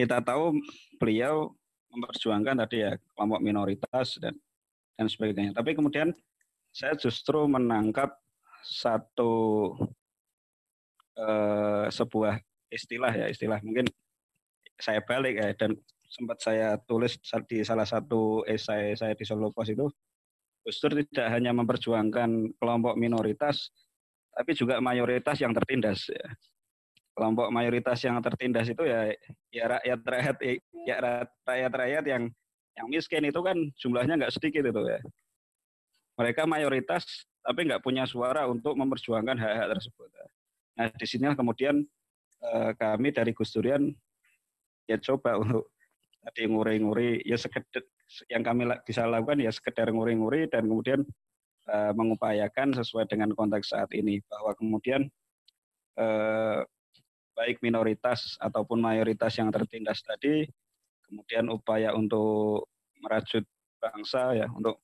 kita 0.00 0.24
tahu 0.24 0.56
beliau 0.96 1.52
memperjuangkan 1.92 2.64
tadi 2.64 2.80
ya 2.80 2.96
kelompok 3.12 3.44
minoritas 3.44 4.16
dan 4.16 4.32
dan 4.96 5.04
sebagainya. 5.04 5.52
Tapi 5.52 5.76
kemudian 5.76 6.16
saya 6.72 6.96
justru 6.96 7.44
menangkap 7.44 8.16
satu 8.64 9.76
uh, 11.20 11.92
sebuah 11.92 12.40
istilah 12.72 13.12
ya 13.12 13.26
istilah 13.28 13.60
mungkin 13.60 13.84
saya 14.80 15.04
balik 15.04 15.36
ya 15.36 15.52
dan 15.52 15.76
sempat 16.08 16.40
saya 16.40 16.80
tulis 16.88 17.20
di 17.44 17.60
salah 17.60 17.84
satu 17.84 18.48
esai 18.48 18.96
saya 18.96 19.12
di 19.12 19.28
Solo 19.28 19.52
Pos 19.52 19.68
itu 19.68 19.84
Gus 20.60 20.76
Dur 20.80 20.92
tidak 20.92 21.28
hanya 21.32 21.52
memperjuangkan 21.56 22.56
kelompok 22.60 22.94
minoritas 23.00 23.72
tapi 24.30 24.54
juga 24.54 24.78
mayoritas 24.78 25.36
yang 25.42 25.50
tertindas 25.56 26.06
ya. 26.06 26.26
kelompok 27.10 27.50
mayoritas 27.52 27.98
yang 28.06 28.16
tertindas 28.22 28.70
itu 28.70 28.86
ya 28.86 29.12
ya 29.50 29.64
rakyat 29.76 30.00
rakyat 30.06 30.36
ya 30.86 30.96
rakyat 31.44 31.72
rakyat 31.74 32.04
yang 32.06 32.22
yang 32.78 32.86
miskin 32.86 33.26
itu 33.26 33.40
kan 33.42 33.58
jumlahnya 33.76 34.14
nggak 34.16 34.32
sedikit 34.32 34.62
itu 34.64 34.82
ya 34.86 35.00
mereka 36.20 36.44
mayoritas 36.44 37.24
tapi 37.40 37.64
nggak 37.64 37.80
punya 37.80 38.04
suara 38.04 38.44
untuk 38.44 38.76
memperjuangkan 38.76 39.40
hak-hak 39.40 39.68
tersebut. 39.72 40.08
Nah, 40.76 40.92
di 40.92 41.06
sini 41.08 41.32
kemudian 41.32 41.80
eh, 42.44 42.70
kami 42.76 43.08
dari 43.16 43.32
Gus 43.32 43.56
Durian 43.56 43.88
ya 44.84 45.00
coba 45.00 45.40
untuk 45.40 45.72
tadi 46.20 46.44
nguri-nguri 46.44 47.24
ya 47.24 47.40
sekedar 47.40 47.80
yang 48.26 48.42
kami 48.42 48.66
bisa 48.82 49.06
lakukan 49.06 49.38
ya 49.38 49.52
sekedar 49.54 49.90
nguri-nguri 49.90 50.50
dan 50.50 50.66
kemudian 50.66 51.00
eh, 51.70 51.92
mengupayakan 51.94 52.74
sesuai 52.74 53.06
dengan 53.06 53.30
konteks 53.34 53.70
saat 53.72 53.90
ini 53.94 54.18
bahwa 54.26 54.52
kemudian 54.58 55.06
eh, 55.98 56.60
baik 57.38 57.62
minoritas 57.62 58.36
ataupun 58.42 58.82
mayoritas 58.82 59.38
yang 59.38 59.48
tertindas 59.48 60.02
tadi 60.02 60.44
kemudian 61.08 61.50
upaya 61.50 61.94
untuk 61.96 62.68
merajut 63.00 63.42
bangsa 63.80 64.36
ya 64.36 64.46
untuk 64.52 64.78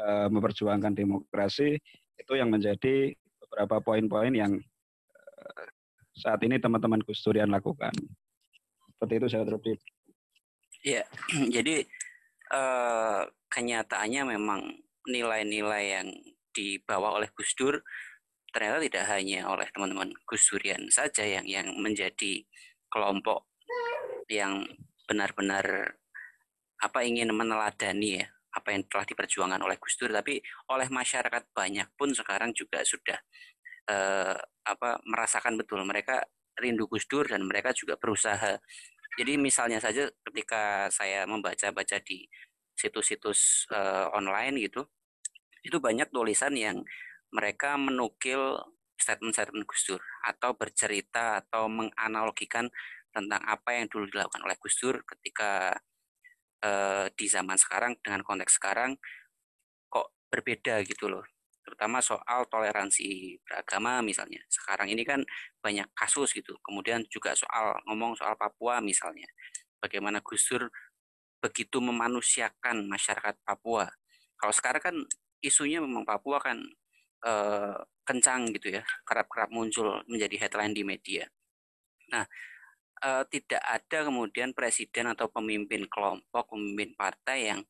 uh, 0.00 0.28
memperjuangkan 0.32 0.96
demokrasi 0.96 1.76
itu 2.16 2.32
yang 2.32 2.48
menjadi 2.48 3.12
beberapa 3.44 3.78
poin-poin 3.84 4.32
yang 4.32 4.56
uh, 4.56 5.66
saat 6.16 6.40
ini 6.42 6.56
teman-teman 6.56 7.04
Gus 7.04 7.20
Durian 7.20 7.52
lakukan. 7.52 7.92
Seperti 8.96 9.12
itu 9.20 9.26
saya 9.28 9.44
terlebih. 9.44 9.76
Ya, 10.82 11.06
jadi 11.54 11.86
uh, 12.52 13.24
kenyataannya 13.48 14.36
memang 14.36 14.60
nilai-nilai 15.08 15.84
yang 15.98 16.08
dibawa 16.52 17.18
oleh 17.18 17.32
Gus 17.32 17.56
Dur 17.58 17.80
ternyata 18.52 18.84
tidak 18.84 19.04
hanya 19.08 19.48
oleh 19.48 19.64
teman-teman 19.72 20.12
Gus 20.28 20.44
Durian 20.52 20.84
saja 20.92 21.24
yang 21.24 21.48
yang 21.48 21.72
menjadi 21.80 22.44
kelompok 22.92 23.48
yang 24.28 24.68
benar-benar 25.08 25.96
apa 26.82 26.98
ingin 27.02 27.32
meneladani 27.32 28.20
ya 28.20 28.26
apa 28.52 28.68
yang 28.76 28.84
telah 28.84 29.08
diperjuangkan 29.08 29.60
oleh 29.64 29.80
Gus 29.80 29.96
Dur, 29.96 30.12
tapi 30.12 30.36
oleh 30.68 30.88
masyarakat 30.92 31.56
banyak 31.56 31.88
pun 31.96 32.12
sekarang 32.12 32.52
juga 32.52 32.84
sudah 32.84 33.16
eh, 33.88 34.36
apa 34.68 35.00
merasakan 35.08 35.56
betul 35.56 35.80
mereka 35.88 36.20
rindu 36.60 36.84
Gus 36.84 37.08
Dur 37.08 37.24
dan 37.24 37.48
mereka 37.48 37.72
juga 37.72 37.96
berusaha. 37.96 38.60
Jadi 39.18 39.36
misalnya 39.36 39.76
saja 39.76 40.08
ketika 40.24 40.88
saya 40.88 41.28
membaca-baca 41.28 42.00
di 42.00 42.24
situs-situs 42.72 43.68
eh, 43.68 44.06
online 44.16 44.56
gitu, 44.64 44.88
itu 45.62 45.76
banyak 45.78 46.10
tulisan 46.10 46.56
yang 46.56 46.82
mereka 47.32 47.76
menukil 47.80 48.60
statement-statement 48.98 49.66
Gus 49.66 49.82
Dur 49.88 50.02
atau 50.22 50.54
bercerita 50.54 51.42
atau 51.42 51.66
menganalogikan 51.66 52.70
tentang 53.12 53.42
apa 53.44 53.76
yang 53.76 53.86
dulu 53.90 54.06
dilakukan 54.08 54.42
oleh 54.46 54.56
Gus 54.58 54.78
Dur 54.78 55.02
ketika 55.04 55.74
uh, 56.64 57.06
di 57.12 57.26
zaman 57.26 57.58
sekarang 57.58 57.98
dengan 58.00 58.22
konteks 58.22 58.56
sekarang 58.56 58.96
kok 59.90 60.14
berbeda 60.30 60.80
gitu 60.86 61.10
loh 61.10 61.26
terutama 61.62 62.02
soal 62.02 62.44
toleransi 62.50 63.38
beragama 63.46 64.02
misalnya. 64.02 64.42
Sekarang 64.50 64.90
ini 64.90 65.06
kan 65.06 65.22
banyak 65.62 65.86
kasus 65.94 66.34
gitu. 66.34 66.58
Kemudian 66.60 67.06
juga 67.08 67.32
soal 67.38 67.78
ngomong 67.86 68.18
soal 68.18 68.34
Papua 68.34 68.82
misalnya. 68.82 69.26
Bagaimana 69.78 70.22
Gus 70.22 70.46
Dur 70.46 70.68
begitu 71.42 71.82
memanusiakan 71.82 72.86
masyarakat 72.86 73.34
Papua. 73.42 73.90
Kalau 74.38 74.54
sekarang 74.54 74.82
kan 74.82 74.96
isunya 75.42 75.82
memang 75.82 76.06
Papua 76.06 76.38
kan 76.38 76.58
uh, 77.26 77.78
kencang 78.02 78.50
gitu 78.54 78.78
ya, 78.78 78.82
kerap-kerap 79.06 79.50
muncul 79.50 80.02
menjadi 80.06 80.46
headline 80.46 80.74
di 80.74 80.82
media. 80.86 81.26
Nah, 82.14 82.26
uh, 83.02 83.22
tidak 83.26 83.62
ada 83.62 84.06
kemudian 84.06 84.54
presiden 84.54 85.10
atau 85.10 85.30
pemimpin 85.30 85.86
kelompok, 85.90 86.54
pemimpin 86.54 86.94
partai 86.94 87.54
yang 87.54 87.60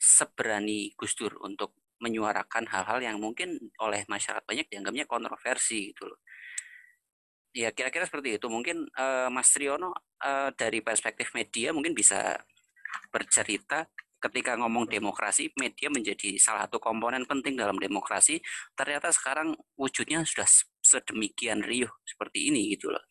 seberani 0.00 0.92
Gus 0.96 1.16
Dur 1.16 1.40
untuk 1.40 1.72
menyuarakan 2.02 2.66
hal-hal 2.68 2.98
yang 3.00 3.16
mungkin 3.22 3.58
oleh 3.78 4.02
masyarakat 4.10 4.44
banyak 4.44 4.66
dianggapnya 4.70 5.06
kontroversi 5.06 5.94
gitu 5.94 6.10
loh. 6.10 6.20
Ya 7.54 7.70
kira-kira 7.70 8.04
seperti 8.04 8.36
itu. 8.38 8.46
Mungkin 8.50 8.90
uh, 8.98 9.30
Mas 9.30 9.54
Triono 9.54 9.94
uh, 9.94 10.50
dari 10.58 10.82
perspektif 10.82 11.30
media 11.38 11.70
mungkin 11.70 11.94
bisa 11.94 12.34
bercerita 13.14 13.86
ketika 14.24 14.56
ngomong 14.56 14.88
demokrasi, 14.88 15.52
media 15.60 15.92
menjadi 15.92 16.40
salah 16.40 16.64
satu 16.64 16.80
komponen 16.80 17.28
penting 17.28 17.60
dalam 17.60 17.76
demokrasi. 17.76 18.40
Ternyata 18.72 19.12
sekarang 19.12 19.52
wujudnya 19.76 20.24
sudah 20.24 20.48
sedemikian 20.80 21.60
riuh 21.60 21.92
seperti 22.08 22.48
ini 22.48 22.72
gitu 22.72 22.88
loh. 22.88 23.04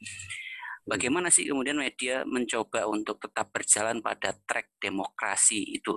Bagaimana 0.83 1.31
sih 1.31 1.47
kemudian 1.47 1.79
media 1.79 2.27
mencoba 2.27 2.89
untuk 2.91 3.21
tetap 3.21 3.53
berjalan 3.55 4.03
pada 4.03 4.35
track 4.43 4.75
demokrasi 4.81 5.79
itu? 5.79 5.95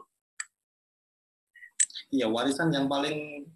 Iya, 2.12 2.27
warisan 2.31 2.70
yang 2.73 2.86
paling 2.86 3.47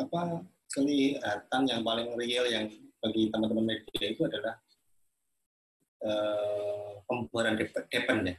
apa 0.00 0.40
kelihatan 0.72 1.62
yang 1.68 1.82
paling 1.84 2.16
real 2.16 2.48
yang 2.48 2.64
bagi 3.02 3.28
teman-teman 3.28 3.76
media 3.76 4.06
itu 4.08 4.22
adalah 4.24 4.54
uh, 6.06 7.02
pembubaran 7.04 7.58
Depen 7.58 8.18
ya, 8.24 8.36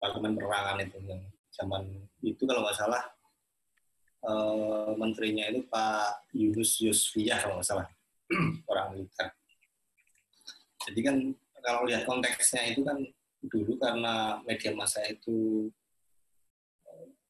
parlemen 0.00 0.34
perangan 0.34 0.82
itu 0.82 0.98
yang 1.06 1.22
zaman 1.52 1.82
itu 2.24 2.42
kalau 2.48 2.64
nggak 2.64 2.78
salah 2.78 3.02
uh, 4.26 4.90
menterinya 4.96 5.44
itu 5.52 5.62
Pak 5.68 6.32
Yunus 6.32 6.80
Yusfiyah 6.82 7.38
kalau 7.38 7.60
nggak 7.60 7.68
salah 7.68 7.86
orang 8.70 8.96
militer. 8.96 9.28
Jadi 10.82 11.00
kan 11.04 11.16
kalau 11.62 11.86
lihat 11.86 12.02
konteksnya 12.08 12.74
itu 12.74 12.82
kan 12.82 12.98
dulu 13.46 13.78
karena 13.78 14.42
media 14.46 14.72
massa 14.74 15.02
itu 15.06 15.68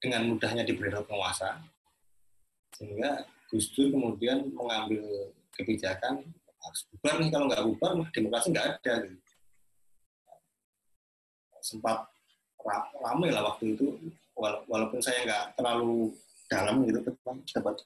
dengan 0.02 0.26
mudahnya 0.26 0.66
diberi 0.66 0.90
penguasa 0.90 1.62
sehingga 2.74 3.22
Gus 3.46 3.70
Dur 3.70 3.94
kemudian 3.94 4.50
mengambil 4.50 5.30
kebijakan 5.54 6.26
harus 6.62 6.80
bubar 6.90 7.14
nih 7.22 7.30
kalau 7.30 7.46
nggak 7.46 7.62
bubar 7.62 7.90
demokrasi 8.10 8.50
nggak 8.50 8.68
ada 8.80 8.94
sempat 11.62 12.10
ramai 12.98 13.30
lah 13.30 13.46
waktu 13.54 13.78
itu 13.78 13.94
walaupun 14.66 14.98
saya 14.98 15.22
nggak 15.22 15.44
terlalu 15.58 16.10
dalam 16.50 16.82
gitu 16.86 16.98
dapat 17.54 17.76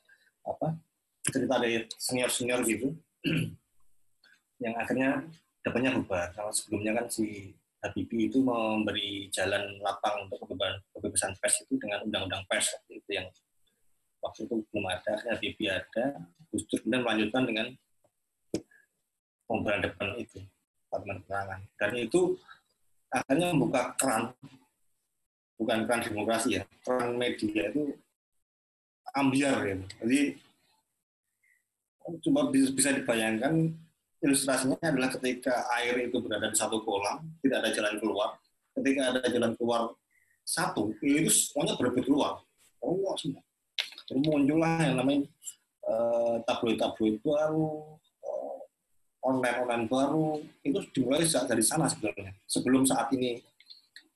apa 0.46 0.68
cerita 1.26 1.54
dari 1.58 1.84
senior 1.98 2.30
senior 2.30 2.60
gitu 2.64 2.94
yang 4.64 4.74
akhirnya 4.80 5.26
dapatnya 5.66 5.90
bubar. 5.98 6.30
Kalau 6.32 6.52
sebelumnya 6.54 6.94
kan 7.02 7.06
si 7.10 7.50
Habibie 7.86 8.26
itu 8.26 8.42
memberi 8.42 9.30
jalan 9.30 9.78
lapang 9.78 10.26
untuk 10.26 10.42
kebebasan 10.90 11.38
pers 11.38 11.62
itu 11.62 11.78
dengan 11.78 12.02
undang-undang 12.02 12.42
pers 12.50 12.74
itu 12.90 13.10
yang 13.14 13.30
waktu 14.18 14.50
itu 14.50 14.58
belum 14.74 14.86
ada, 14.90 15.14
Habibie 15.30 15.70
ada, 15.70 16.18
Gus 16.50 16.66
Dur 16.66 16.82
kemudian 16.82 17.02
melanjutkan 17.06 17.42
dengan 17.46 17.66
pemberan 19.46 19.80
depan 19.86 20.18
itu, 20.18 20.42
Parlemen 20.90 21.22
Perangan. 21.22 21.60
Dan 21.78 21.90
itu 21.94 22.34
akhirnya 23.14 23.54
membuka 23.54 23.94
keran, 23.94 24.34
bukan 25.54 25.78
keran 25.86 26.02
demokrasi 26.02 26.58
ya, 26.58 26.62
keran 26.82 27.14
media 27.14 27.70
itu 27.70 27.94
ambiar 29.14 29.62
ya. 29.62 29.76
Jadi 30.02 30.20
cuma 32.22 32.50
bisa 32.50 32.90
dibayangkan 32.94 33.74
ilustrasinya 34.24 34.78
adalah 34.80 35.12
ketika 35.12 35.68
air 35.80 36.08
itu 36.08 36.16
berada 36.20 36.48
di 36.48 36.56
satu 36.56 36.80
kolam, 36.82 37.24
tidak 37.44 37.64
ada 37.64 37.70
jalan 37.72 37.94
keluar. 38.00 38.30
Ketika 38.76 39.00
ada 39.12 39.20
jalan 39.28 39.52
keluar 39.56 39.82
satu, 40.46 40.94
itu 41.00 41.28
semuanya 41.32 41.74
berebut 41.76 42.04
keluar. 42.06 42.40
Oh, 42.80 43.16
semua. 43.18 43.42
Terus 44.06 44.22
muncullah 44.22 44.78
yang 44.86 45.02
namanya 45.02 45.26
uh, 45.82 46.38
tabloid-tabloid 46.46 47.18
baru, 47.24 47.98
uh, 48.22 48.58
online-online 49.26 49.90
baru. 49.90 50.38
Itu 50.62 50.78
dimulai 50.94 51.26
dari 51.26 51.64
sana 51.64 51.90
sebenarnya. 51.90 52.36
Sebelum 52.46 52.86
saat 52.86 53.10
ini 53.16 53.42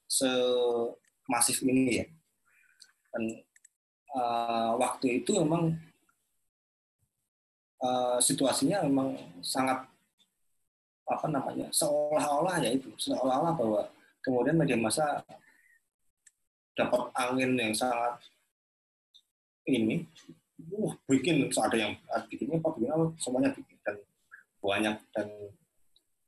semasif 0.07 1.67
ini 1.67 1.99
ya. 1.99 2.07
Dan 3.11 3.23
uh, 4.15 4.79
waktu 4.79 5.25
itu 5.25 5.43
memang 5.43 5.75
Uh, 7.81 8.21
situasinya 8.21 8.85
memang 8.85 9.17
sangat 9.41 9.89
apa 11.09 11.27
namanya 11.33 11.65
seolah-olah 11.73 12.61
ya 12.61 12.77
itu. 12.77 12.93
Seolah-olah 13.01 13.57
bahwa 13.57 13.83
kemudian 14.21 14.61
media 14.61 14.77
massa 14.77 15.25
dapat 16.77 17.09
angin 17.17 17.57
yang 17.57 17.73
sangat 17.73 18.21
ini. 19.65 20.05
Uh, 20.61 20.93
bikin 21.09 21.49
ada 21.49 21.73
yang 21.73 21.97
bikinnya 22.29 22.61
apa 22.61 22.69
bikin 22.77 23.17
semuanya 23.17 23.51
bikin. 23.57 23.77
Dan 23.81 23.97
banyak 24.61 24.97
dan 25.17 25.29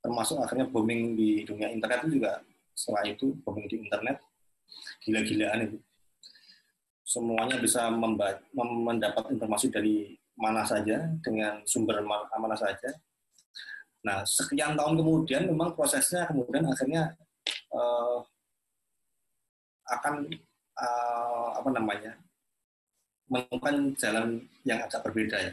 termasuk 0.00 0.40
akhirnya 0.40 0.64
booming 0.72 1.12
di 1.20 1.44
dunia 1.44 1.68
internet 1.68 2.08
itu 2.08 2.16
juga 2.16 2.40
setelah 2.72 3.04
itu 3.12 3.36
booming 3.44 3.68
di 3.68 3.76
internet. 3.84 4.24
Gila-gilaan 5.04 5.68
itu. 5.68 5.78
Semuanya 7.04 7.60
bisa 7.60 7.92
mendapat 7.92 9.28
informasi 9.28 9.68
dari 9.68 10.16
mana 10.36 10.64
saja 10.64 11.08
dengan 11.20 11.60
sumber 11.68 12.00
mana, 12.02 12.56
saja 12.56 12.90
Nah, 14.02 14.26
sekian 14.26 14.74
tahun 14.74 14.98
kemudian 14.98 15.46
memang 15.46 15.78
prosesnya 15.78 16.26
kemudian 16.26 16.66
akhirnya 16.66 17.14
uh, 17.70 18.18
akan 19.86 20.26
uh, 20.74 21.48
apa 21.62 21.70
namanya 21.70 22.18
menemukan 23.30 23.94
jalan 23.94 24.42
yang 24.66 24.82
agak 24.82 25.06
berbeda 25.06 25.38
ya. 25.38 25.52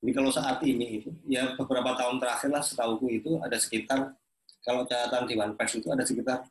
Jadi 0.00 0.12
kalau 0.16 0.32
saat 0.32 0.60
ini 0.64 1.00
itu 1.00 1.12
ya 1.28 1.52
beberapa 1.60 1.92
tahun 1.96 2.20
terakhir 2.20 2.50
lah 2.52 2.64
setahuku 2.64 3.20
itu 3.20 3.36
ada 3.44 3.56
sekitar 3.60 4.16
kalau 4.64 4.88
catatan 4.88 5.28
Dewan 5.28 5.52
Pers 5.52 5.76
itu 5.76 5.88
ada 5.92 6.04
sekitar 6.04 6.44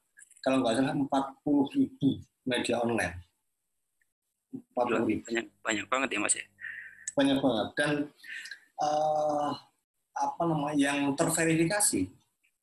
kalau 0.45 0.61
nggak 0.61 0.77
salah 0.77 0.93
40 0.93 1.73
ribu 1.77 2.09
media 2.45 2.77
online. 2.77 3.17
40 4.77 5.09
ribu. 5.09 5.25
Banyak, 5.25 5.45
banyak 5.65 5.85
banget 5.89 6.09
ya 6.13 6.19
Mas 6.21 6.35
ya? 6.37 6.45
Banyak 7.13 7.37
banget. 7.39 7.67
Dan 7.77 7.91
uh, 8.81 9.49
apa 10.13 10.41
namanya 10.45 10.77
yang 10.77 11.13
terverifikasi 11.17 12.09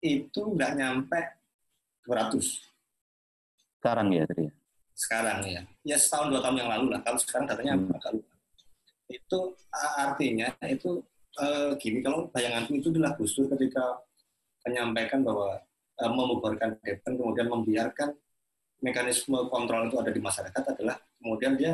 itu 0.00 0.40
nggak 0.40 0.72
nyampe 0.78 1.20
200. 2.06 2.38
Sekarang 3.80 4.08
ya 4.12 4.24
tadi. 4.28 4.48
Ya? 4.48 4.52
Sekarang 4.92 5.38
ya. 5.48 5.62
Ya 5.80 5.96
setahun 5.96 6.28
dua 6.28 6.40
tahun 6.44 6.60
yang 6.60 6.70
lalu 6.70 6.86
lah. 6.92 7.00
Kalau 7.00 7.18
sekarang 7.20 7.48
datanya 7.48 7.74
hmm. 7.80 7.96
agak 7.96 8.12
lupa. 8.20 8.34
Itu 9.10 9.38
artinya 9.96 10.46
itu 10.68 11.00
uh, 11.40 11.72
gini 11.80 12.04
kalau 12.04 12.28
bayanganku 12.28 12.78
itu 12.78 12.92
adalah 12.92 13.16
Gus 13.16 13.32
Dur 13.34 13.48
ketika 13.56 14.04
menyampaikan 14.68 15.24
bahwa 15.24 15.56
uh, 15.98 16.10
membubarkan 16.12 16.76
Depan 16.84 17.16
kemudian 17.16 17.48
membiarkan 17.48 18.12
mekanisme 18.80 19.36
kontrol 19.48 19.88
itu 19.88 19.96
ada 20.00 20.12
di 20.12 20.20
masyarakat 20.20 20.62
adalah 20.76 20.96
kemudian 21.20 21.52
dia 21.56 21.72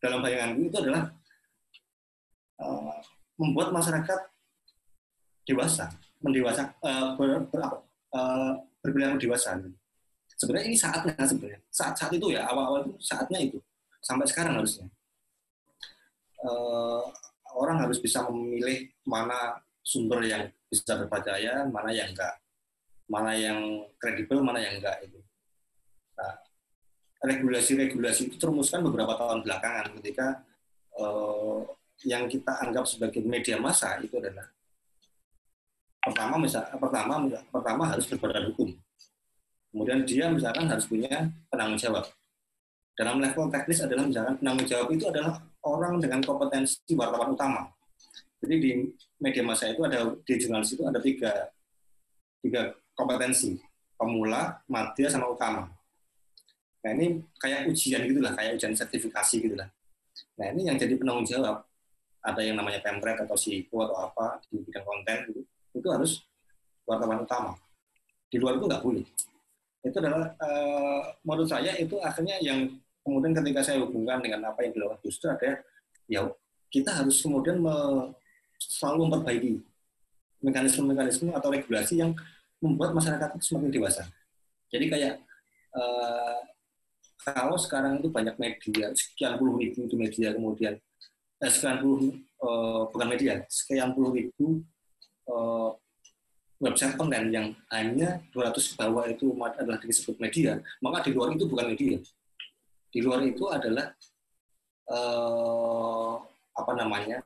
dalam 0.00 0.24
bayanganku 0.24 0.72
itu 0.72 0.76
adalah 0.80 1.12
uh, 2.60 2.98
membuat 3.40 3.74
masyarakat 3.74 4.20
dewasa, 5.48 5.90
mendewasa, 6.22 6.72
uh, 6.80 7.14
ber, 7.18 7.46
ber, 7.48 7.60
uh, 8.14 8.52
berperilaku 8.84 9.18
dewasa. 9.24 9.58
Sebenarnya 10.34 10.66
ini 10.68 10.76
saatnya 10.78 11.14
sebenarnya. 11.24 11.60
Saat 11.70 11.94
saat 11.94 12.12
itu 12.14 12.34
ya 12.34 12.46
awal-awal 12.50 12.90
itu 12.90 12.98
saatnya 12.98 13.38
itu. 13.38 13.58
Sampai 14.02 14.28
sekarang 14.28 14.60
harusnya. 14.60 14.90
Orang 17.54 17.80
harus 17.80 18.02
bisa 18.02 18.26
memilih 18.28 18.92
mana 19.06 19.56
sumber 19.80 20.20
yang 20.26 20.50
bisa 20.68 20.98
terpercaya, 20.98 21.64
mana 21.70 21.94
yang 21.94 22.10
enggak, 22.10 22.34
mana 23.06 23.32
yang 23.32 23.86
kredibel, 23.96 24.42
mana 24.42 24.58
yang 24.58 24.76
enggak 24.76 25.00
itu. 25.06 25.22
Nah, 26.18 26.34
regulasi-regulasi 27.22 28.28
itu 28.28 28.36
terumuskan 28.36 28.82
beberapa 28.84 29.14
tahun 29.16 29.46
belakangan 29.46 29.86
ketika 30.02 30.42
yang 32.02 32.26
kita 32.26 32.58
anggap 32.58 32.84
sebagai 32.90 33.22
media 33.22 33.54
massa 33.62 33.94
itu 34.02 34.18
adalah 34.18 34.50
pertama 36.04 36.36
misal 36.36 36.66
pertama 36.76 37.14
pertama 37.48 37.82
harus 37.88 38.04
berbadan 38.10 38.50
hukum. 38.52 38.74
Kemudian 39.70 40.06
dia 40.06 40.30
misalkan 40.30 40.70
harus 40.70 40.86
punya 40.86 41.30
penanggung 41.50 41.80
jawab. 41.80 42.06
Dalam 42.94 43.18
level 43.18 43.50
teknis 43.50 43.82
adalah 43.82 44.06
misalkan 44.06 44.38
penanggung 44.38 44.68
jawab 44.70 44.88
itu 44.94 45.10
adalah 45.10 45.42
orang 45.66 45.98
dengan 45.98 46.22
kompetensi 46.22 46.78
wartawan 46.94 47.34
utama. 47.34 47.66
Jadi 48.38 48.54
di 48.60 48.70
media 49.18 49.42
massa 49.42 49.72
itu 49.72 49.82
ada 49.82 50.14
di 50.22 50.32
jurnalis 50.36 50.76
itu 50.76 50.84
ada 50.84 51.00
tiga 51.00 51.32
tiga 52.44 52.76
kompetensi. 52.94 53.58
Pemula 53.94 54.62
madya 54.68 55.08
sama 55.08 55.30
utama. 55.30 55.70
Nah 56.84 56.90
ini 56.92 57.24
kayak 57.40 57.72
ujian 57.72 58.04
gitulah 58.04 58.36
kayak 58.36 58.60
ujian 58.60 58.76
sertifikasi 58.76 59.34
gitulah. 59.40 59.70
Nah 60.36 60.46
ini 60.52 60.68
yang 60.68 60.76
jadi 60.76 60.94
penanggung 61.00 61.24
jawab 61.24 61.64
ada 62.24 62.40
yang 62.40 62.56
namanya 62.56 62.80
pemret 62.80 63.20
atau 63.20 63.36
SIPO 63.36 63.84
atau 63.84 63.96
apa 64.08 64.40
di 64.48 64.64
bidang 64.64 64.84
konten 64.88 65.16
gitu, 65.28 65.40
itu 65.76 65.88
harus 65.92 66.24
wartawan 66.88 67.22
utama. 67.22 67.52
Di 68.32 68.40
luar 68.40 68.56
itu 68.56 68.64
nggak 68.64 68.82
boleh. 68.82 69.04
Itu 69.84 69.96
adalah 70.00 70.32
uh, 70.40 71.12
menurut 71.20 71.52
saya 71.52 71.76
itu 71.76 72.00
akhirnya 72.00 72.40
yang 72.40 72.72
kemudian 73.04 73.36
ketika 73.36 73.60
saya 73.60 73.84
hubungkan 73.84 74.24
dengan 74.24 74.48
apa 74.48 74.64
yang 74.64 74.72
dilakukan 74.72 75.04
Gus 75.04 75.20
ada 75.20 75.60
ya 76.08 76.24
kita 76.72 76.90
harus 76.90 77.20
kemudian 77.20 77.60
me, 77.60 77.76
selalu 78.56 79.06
memperbaiki 79.06 79.54
mekanisme-mekanisme 80.40 81.28
atau 81.36 81.52
regulasi 81.52 82.00
yang 82.00 82.16
membuat 82.64 82.96
masyarakat 82.96 83.36
itu 83.36 83.44
semakin 83.52 83.70
dewasa. 83.72 84.08
Jadi 84.72 84.88
kayak 84.88 85.14
uh, 85.76 86.40
kalau 87.20 87.56
sekarang 87.60 88.00
itu 88.00 88.08
banyak 88.08 88.36
media, 88.40 88.92
sekian 88.96 89.36
puluh 89.36 89.60
ribu 89.60 89.84
itu 89.84 89.96
media 89.96 90.32
kemudian 90.32 90.80
eh, 91.42 91.50
sekian 91.50 91.82
puluh 91.82 92.14
uh, 92.44 92.86
bukan 92.90 93.08
media, 93.10 93.42
sekian 93.50 93.90
puluh 93.96 94.14
ribu 94.14 94.62
uh, 95.26 95.74
website 96.62 96.94
konten 96.94 97.28
yang 97.34 97.52
hanya 97.68 98.22
200 98.32 98.56
ke 98.56 98.74
bawah 98.78 99.04
itu 99.10 99.34
adalah 99.36 99.78
disebut 99.82 100.16
media, 100.22 100.62
maka 100.80 101.04
di 101.04 101.10
luar 101.12 101.34
itu 101.34 101.44
bukan 101.44 101.66
media. 101.74 101.98
Di 102.94 103.02
luar 103.02 103.20
itu 103.26 103.44
adalah 103.50 103.90
uh, 104.88 106.14
apa 106.54 106.72
namanya 106.78 107.18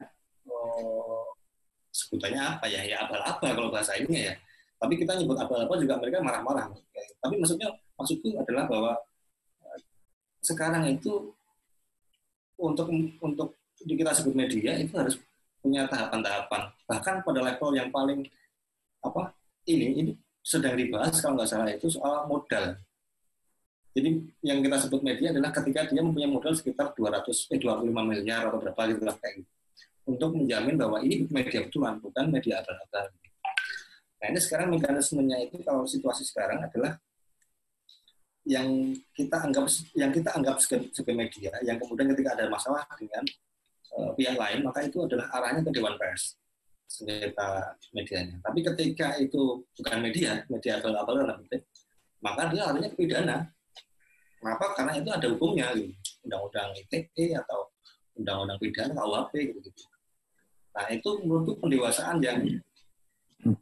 uh, 0.48 1.28
sebutannya 1.92 2.40
apa 2.40 2.66
ya 2.70 2.80
ya 2.86 3.04
abal-abal 3.04 3.50
kalau 3.52 3.70
bahasa 3.74 3.98
ini 3.98 4.32
ya 4.32 4.34
tapi 4.78 4.94
kita 4.94 5.18
nyebut 5.18 5.34
abal-abal 5.34 5.76
juga 5.82 5.98
mereka 5.98 6.22
marah-marah 6.22 6.70
tapi 7.18 7.34
maksudnya 7.36 7.68
maksudku 7.98 8.38
adalah 8.38 8.64
bahwa 8.70 8.92
eh, 9.66 9.78
sekarang 10.38 10.86
itu 10.86 11.34
untuk 12.54 12.86
untuk 13.18 13.57
kita 13.86 14.10
sebut 14.14 14.34
media 14.34 14.74
itu 14.78 14.94
harus 14.98 15.20
punya 15.62 15.86
tahapan-tahapan 15.90 16.70
bahkan 16.86 17.14
pada 17.22 17.40
level 17.42 17.70
yang 17.74 17.90
paling 17.90 18.26
apa 19.02 19.34
ini 19.66 19.86
ini 20.02 20.12
sedang 20.42 20.74
dibahas 20.74 21.18
kalau 21.20 21.38
nggak 21.38 21.50
salah 21.50 21.70
itu 21.70 21.86
soal 21.92 22.26
modal 22.26 22.78
jadi 23.98 24.14
yang 24.46 24.62
kita 24.62 24.76
sebut 24.78 25.02
media 25.02 25.34
adalah 25.34 25.50
ketika 25.50 25.90
dia 25.90 25.98
mempunyai 25.98 26.30
modal 26.30 26.54
sekitar 26.54 26.94
200 26.94 27.50
eh 27.50 27.58
25 27.58 27.90
miliar 27.90 28.46
atau 28.46 28.62
berapa 28.62 28.80
gitu 28.94 29.02
lah 29.02 29.18
kayak 29.18 29.42
gitu. 29.42 29.50
Untuk 30.06 30.30
menjamin 30.38 30.78
bahwa 30.78 31.02
ini 31.02 31.26
media 31.26 31.66
betulan, 31.66 31.98
bukan 31.98 32.30
media 32.30 32.62
abal-abal. 32.62 33.10
Nah 34.22 34.26
ini 34.30 34.38
sekarang 34.38 34.70
mekanismenya 34.70 35.50
itu 35.50 35.58
kalau 35.66 35.82
situasi 35.82 36.22
sekarang 36.22 36.62
adalah 36.62 36.94
yang 38.46 38.94
kita 39.12 39.36
anggap 39.44 39.66
yang 39.98 40.14
kita 40.14 40.30
anggap 40.30 40.56
sebagai 40.62 41.18
media, 41.18 41.52
yang 41.66 41.76
kemudian 41.76 42.08
ketika 42.14 42.38
ada 42.38 42.46
masalah 42.46 42.86
dengan 42.96 43.26
uh, 43.96 44.12
pihak 44.18 44.36
lain, 44.36 44.60
maka 44.66 44.84
itu 44.84 45.04
adalah 45.04 45.30
arahnya 45.32 45.62
ke 45.64 45.70
Dewan 45.72 45.96
Pers 45.96 46.36
sengketa 46.88 47.76
medianya. 47.92 48.40
Tapi 48.40 48.60
ketika 48.64 49.16
itu 49.20 49.60
bukan 49.76 49.98
media, 50.00 50.40
media 50.48 50.80
abal-abal 50.80 51.20
maka 52.18 52.42
dia 52.50 52.64
arahnya 52.64 52.88
ke 52.90 52.96
pidana 52.96 53.44
Kenapa? 54.38 54.66
Karena 54.78 54.92
itu 54.94 55.10
ada 55.10 55.26
hukumnya, 55.34 55.66
gitu. 55.74 55.90
undang-undang 56.22 56.70
ITE 56.78 57.34
atau 57.34 57.74
undang-undang 58.14 58.58
pidana 58.62 58.94
KUHP 58.94 59.32
gitu. 59.58 59.70
Nah 60.74 60.86
itu 60.94 61.08
menurutku 61.26 61.58
pendewasaan 61.58 62.22
yang 62.22 62.38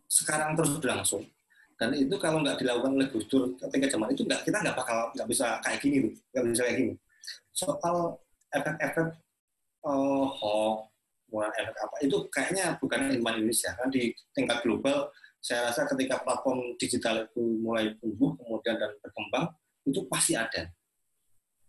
sekarang 0.09 0.53
terus 0.57 0.77
berlangsung. 0.81 1.25
Dan 1.77 1.93
itu 1.93 2.17
kalau 2.17 2.41
nggak 2.41 2.61
dilakukan 2.61 2.97
oleh 2.97 3.09
Gus 3.13 3.29
Dur 3.29 3.53
ketika 3.61 3.97
zaman 3.97 4.09
itu 4.13 4.25
nggak 4.25 4.49
kita 4.49 4.65
nggak 4.65 4.77
bakal 4.77 5.13
nggak 5.13 5.29
bisa 5.29 5.61
kayak 5.61 5.81
gini, 5.81 5.99
nggak 6.33 6.45
bisa 6.49 6.63
kayak 6.65 6.77
gini. 6.81 6.95
Soal 7.53 7.97
efek-efek 8.53 9.07
uh, 9.87 10.27
hoax, 10.27 11.55
efek 11.63 11.77
apa 11.79 11.97
itu 12.03 12.17
kayaknya 12.35 12.75
bukan 12.83 13.13
iman 13.23 13.35
Indonesia 13.39 13.71
kan 13.79 13.89
di 13.89 14.11
tingkat 14.35 14.63
global 14.67 15.11
saya 15.47 15.71
rasa 15.71 15.87
ketika 15.95 16.19
platform 16.27 16.75
digital 16.75 17.23
itu 17.23 17.43
mulai 17.63 17.95
tumbuh 18.03 18.35
kemudian 18.35 18.77
dan 18.83 18.91
berkembang 18.99 19.47
itu 19.87 20.03
pasti 20.11 20.35
ada. 20.35 20.67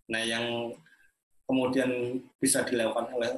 Nah, 0.10 0.23
yang 0.26 0.73
kemudian 1.45 2.18
bisa 2.41 2.65
dilakukan 2.65 3.14
oleh 3.14 3.38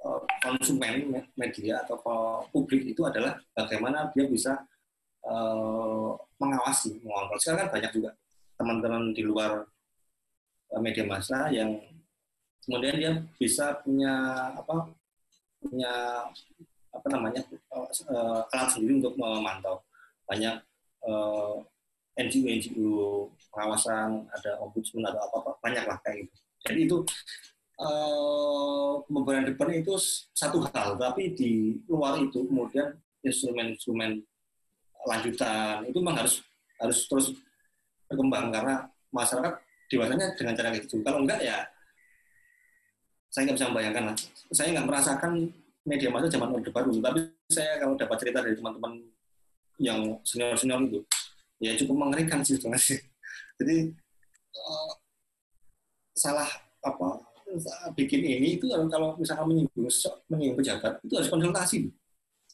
eh, 0.00 0.20
konsumen 0.40 1.20
media 1.36 1.84
atau 1.84 2.00
publik 2.48 2.96
itu 2.96 3.04
adalah 3.04 3.36
bagaimana 3.52 4.08
dia 4.16 4.24
bisa 4.24 4.56
uh, 5.28 6.14
mengawasi, 6.40 7.02
mengontrol. 7.04 7.36
Sekarang 7.36 7.68
kan 7.68 7.70
banyak 7.76 7.92
juga 7.92 8.10
teman-teman 8.56 9.12
di 9.12 9.22
luar 9.26 9.66
media 10.80 11.04
massa 11.04 11.50
yang 11.52 11.76
kemudian 12.68 12.96
dia 13.00 13.12
bisa 13.40 13.80
punya 13.80 14.12
apa 14.52 14.92
punya 15.64 15.92
apa 16.92 17.06
namanya 17.08 17.40
uh, 17.72 18.68
sendiri 18.68 19.00
untuk 19.00 19.16
memantau 19.16 19.80
banyak 20.28 20.60
uh, 21.08 21.64
NGO-NGO 22.18 23.30
pengawasan, 23.54 24.26
ada 24.34 24.58
ombudsman 24.58 25.06
atau 25.06 25.22
apa-apa, 25.30 25.50
banyak 25.62 25.84
lah 25.86 25.98
kayak 26.02 26.26
gitu. 26.26 26.36
Jadi 26.66 26.78
itu 26.84 26.96
uh, 27.78 28.98
pembebanan 29.06 29.46
depan 29.46 29.70
itu 29.78 29.94
satu 30.34 30.66
hal, 30.74 30.98
tapi 30.98 31.32
di 31.32 31.78
luar 31.86 32.18
itu 32.18 32.42
kemudian 32.42 32.98
instrumen-instrumen 33.22 34.18
lanjutan 35.06 35.86
itu 35.86 35.98
memang 36.02 36.26
harus 36.26 36.42
harus 36.82 36.98
terus 37.06 37.26
berkembang 38.10 38.50
karena 38.50 38.90
masyarakat 39.14 39.54
dewasanya 39.88 40.34
dengan 40.34 40.52
cara 40.58 40.74
gitu. 40.74 41.00
Kalau 41.00 41.22
enggak 41.22 41.40
ya 41.40 41.64
saya 43.28 43.42
nggak 43.48 43.56
bisa 43.60 43.68
membayangkan 43.70 44.04
lah. 44.12 44.16
Saya 44.52 44.68
nggak 44.76 44.86
merasakan 44.88 45.32
media 45.84 46.08
masa 46.12 46.26
zaman 46.28 46.52
orde 46.52 46.70
baru, 46.72 46.92
tapi 47.00 47.20
saya 47.48 47.80
kalau 47.80 47.94
dapat 47.96 48.16
cerita 48.20 48.38
dari 48.44 48.56
teman-teman 48.56 48.92
yang 49.80 50.20
senior-senior 50.26 50.84
itu, 50.84 51.00
ya 51.62 51.72
cukup 51.78 51.96
mengerikan 52.08 52.44
sih 52.44 52.60
sebenarnya. 52.60 52.98
Jadi 53.58 53.76
uh, 54.56 54.92
salah 56.12 56.50
apa 56.82 57.24
bikin 57.96 58.20
ini 58.20 58.60
itu 58.60 58.68
kalau 58.68 59.16
misalkan 59.16 59.48
menyinggung 59.48 59.88
menyinggung 60.28 60.58
pejabat 60.60 61.00
itu 61.00 61.14
harus 61.16 61.30
konsultasi. 61.32 61.88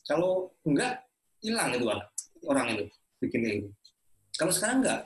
Kalau 0.04 0.52
enggak 0.68 1.02
hilang 1.40 1.72
itu 1.74 1.84
orang, 1.88 2.04
orang 2.46 2.66
itu 2.76 2.84
bikin 3.24 3.40
ini. 3.42 3.68
Kalau 4.36 4.52
sekarang 4.52 4.84
enggak, 4.84 5.00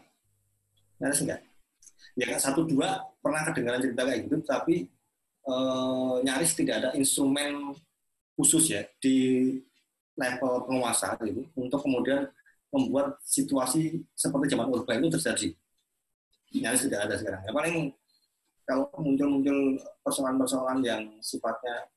harus 1.00 1.20
enggak. 1.22 1.40
Ya 2.18 2.34
satu 2.36 2.66
dua 2.66 2.98
pernah 3.22 3.46
kedengaran 3.46 3.80
cerita 3.80 4.02
kayak 4.02 4.20
gitu, 4.26 4.36
tapi 4.42 4.90
uh, 5.48 6.20
nyaris 6.20 6.52
tidak 6.52 6.84
ada 6.84 6.88
instrumen 6.94 7.72
khusus 8.36 8.70
ya 8.70 8.84
di 9.00 9.58
level 10.14 10.68
penguasa 10.68 11.16
gitu 11.24 11.48
untuk 11.56 11.80
kemudian 11.82 12.28
membuat 12.68 13.16
situasi 13.24 14.04
seperti 14.12 14.52
zaman 14.52 14.68
urba 14.68 14.92
itu 14.94 15.08
terjadi. 15.08 15.48
Nyaris 16.52 16.84
tidak 16.84 17.00
ada 17.08 17.14
sekarang. 17.16 17.42
Ya 17.48 17.52
paling 17.52 17.76
kalau 18.68 18.92
muncul-muncul 19.00 19.80
persoalan-persoalan 20.04 20.84
yang 20.84 21.02
sifatnya 21.24 21.88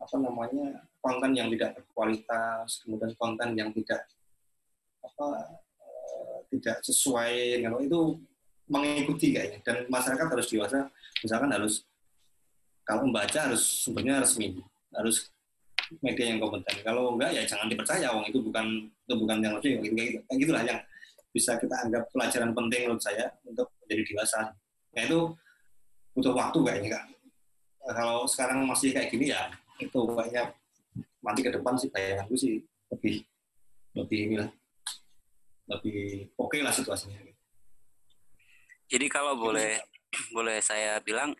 apa 0.00 0.16
namanya 0.16 0.88
konten 1.04 1.36
yang 1.36 1.52
tidak 1.52 1.76
berkualitas, 1.76 2.80
kemudian 2.80 3.12
konten 3.20 3.52
yang 3.52 3.68
tidak 3.76 4.08
apa 5.04 5.28
uh, 5.80 6.38
tidak 6.48 6.80
sesuai 6.80 7.60
dengan 7.60 7.76
itu 7.84 8.16
mengikuti 8.70 9.34
kayaknya 9.34 9.60
dan 9.66 9.76
masyarakat 9.90 10.26
harus 10.30 10.48
dewasa 10.48 10.86
misalkan 11.24 11.50
harus 11.50 11.89
kalau 12.90 13.06
membaca 13.06 13.38
harus 13.46 13.86
sumbernya 13.86 14.18
resmi 14.18 14.58
harus 14.90 15.30
media 16.02 16.34
yang 16.34 16.42
kompeten. 16.42 16.82
Kalau 16.82 17.14
enggak 17.14 17.30
ya 17.38 17.42
jangan 17.46 17.70
dipercaya, 17.70 18.10
wong 18.10 18.26
itu 18.26 18.38
bukan 18.42 18.66
itu 18.90 19.14
bukan 19.14 19.36
yang 19.38 19.54
lebih 19.58 19.78
gitu, 19.78 19.94
gitu. 19.94 20.18
Kayak 20.26 20.38
gitulah 20.42 20.62
yang 20.66 20.80
bisa 21.30 21.54
kita 21.58 21.74
anggap 21.86 22.02
pelajaran 22.10 22.50
penting 22.50 22.90
menurut 22.90 23.02
saya 23.02 23.30
untuk 23.46 23.70
menjadi 23.86 24.02
dewasa. 24.10 24.40
Nah 24.94 25.02
itu 25.06 25.18
butuh 26.14 26.34
waktu 26.34 26.58
kayaknya 26.66 26.88
kak. 26.98 27.04
Nah, 27.80 27.94
kalau 27.94 28.18
sekarang 28.26 28.66
masih 28.66 28.90
kayak 28.90 29.08
gini 29.14 29.30
ya 29.30 29.50
itu 29.78 30.00
kayaknya 30.10 30.50
nanti 31.22 31.40
ke 31.46 31.50
depan 31.54 31.74
sih 31.78 31.88
bayanganku 31.88 32.34
sih 32.36 32.60
lebih 32.90 33.24
lebih 33.94 34.18
inilah 34.30 34.50
lebih 35.70 36.28
oke 36.34 36.50
okay 36.50 36.60
lah 36.66 36.74
situasinya. 36.74 37.18
Jadi 38.90 39.06
kalau 39.06 39.38
boleh 39.38 39.78
boleh 40.34 40.58
saya 40.58 40.98
bilang 40.98 41.30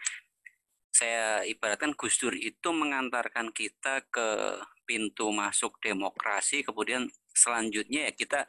saya 1.01 1.41
ibaratkan 1.49 1.97
Gus 1.97 2.21
Dur 2.21 2.37
itu 2.37 2.69
mengantarkan 2.69 3.49
kita 3.57 4.05
ke 4.13 4.61
pintu 4.85 5.33
masuk 5.33 5.81
demokrasi, 5.81 6.61
kemudian 6.61 7.09
selanjutnya 7.33 8.11
ya 8.11 8.13
kita 8.13 8.45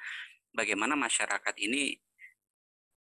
bagaimana 0.51 0.99
masyarakat 0.99 1.55
ini 1.63 1.95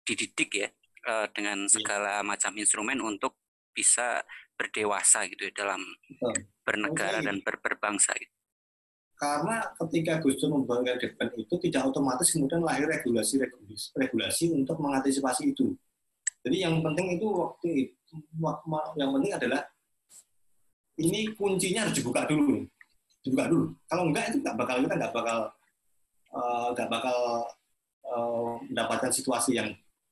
dididik 0.02 0.50
ya 0.58 0.68
eh, 1.06 1.26
dengan 1.30 1.68
iya. 1.68 1.70
segala 1.70 2.12
macam 2.26 2.50
instrumen 2.58 2.98
untuk 2.98 3.38
bisa 3.70 4.26
berdewasa 4.58 5.22
gitu 5.30 5.46
ya 5.46 5.52
dalam 5.54 5.78
bernegara 6.66 7.22
dan 7.22 7.38
ber 7.46 7.62
berbangsa 7.62 8.10
gitu. 8.18 8.34
Karena 9.18 9.62
ketika 9.86 10.18
Gus 10.18 10.38
Dur 10.42 10.50
membangun 10.50 10.98
depan 10.98 11.30
itu 11.38 11.54
tidak 11.62 11.90
otomatis 11.90 12.30
kemudian 12.34 12.62
lahir 12.62 12.90
regulasi-regulasi 12.90 13.94
regulasi 13.94 14.50
untuk 14.50 14.82
mengantisipasi 14.82 15.54
itu. 15.54 15.78
Jadi 16.46 16.56
yang 16.62 16.80
penting 16.80 17.18
itu 17.18 17.26
waktu 17.28 17.68
itu 17.88 18.14
yang 18.96 19.10
penting 19.12 19.32
adalah 19.34 19.60
ini 20.98 21.30
kuncinya 21.34 21.86
harus 21.86 21.94
dibuka 21.98 22.26
dulu 22.26 22.58
nih. 22.58 22.64
Dibuka 23.22 23.44
dulu. 23.50 23.66
Kalau 23.86 24.02
enggak 24.10 24.24
itu 24.34 24.38
nggak 24.42 24.56
bakal 24.58 24.76
kita 24.82 24.94
nggak 24.98 25.14
bakal 25.14 25.38
eh, 26.34 26.68
nggak 26.74 26.88
uh, 26.88 26.92
bakal 26.92 27.18
uh, 28.08 28.52
mendapatkan 28.66 29.12
situasi 29.14 29.50
yang 29.58 29.68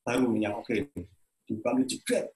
baru 0.06 0.30
yang 0.38 0.54
oke. 0.54 0.66
Okay. 0.66 0.86
Dibuka 1.46 1.74
dulu 1.74 1.86
jebret. 1.86 2.26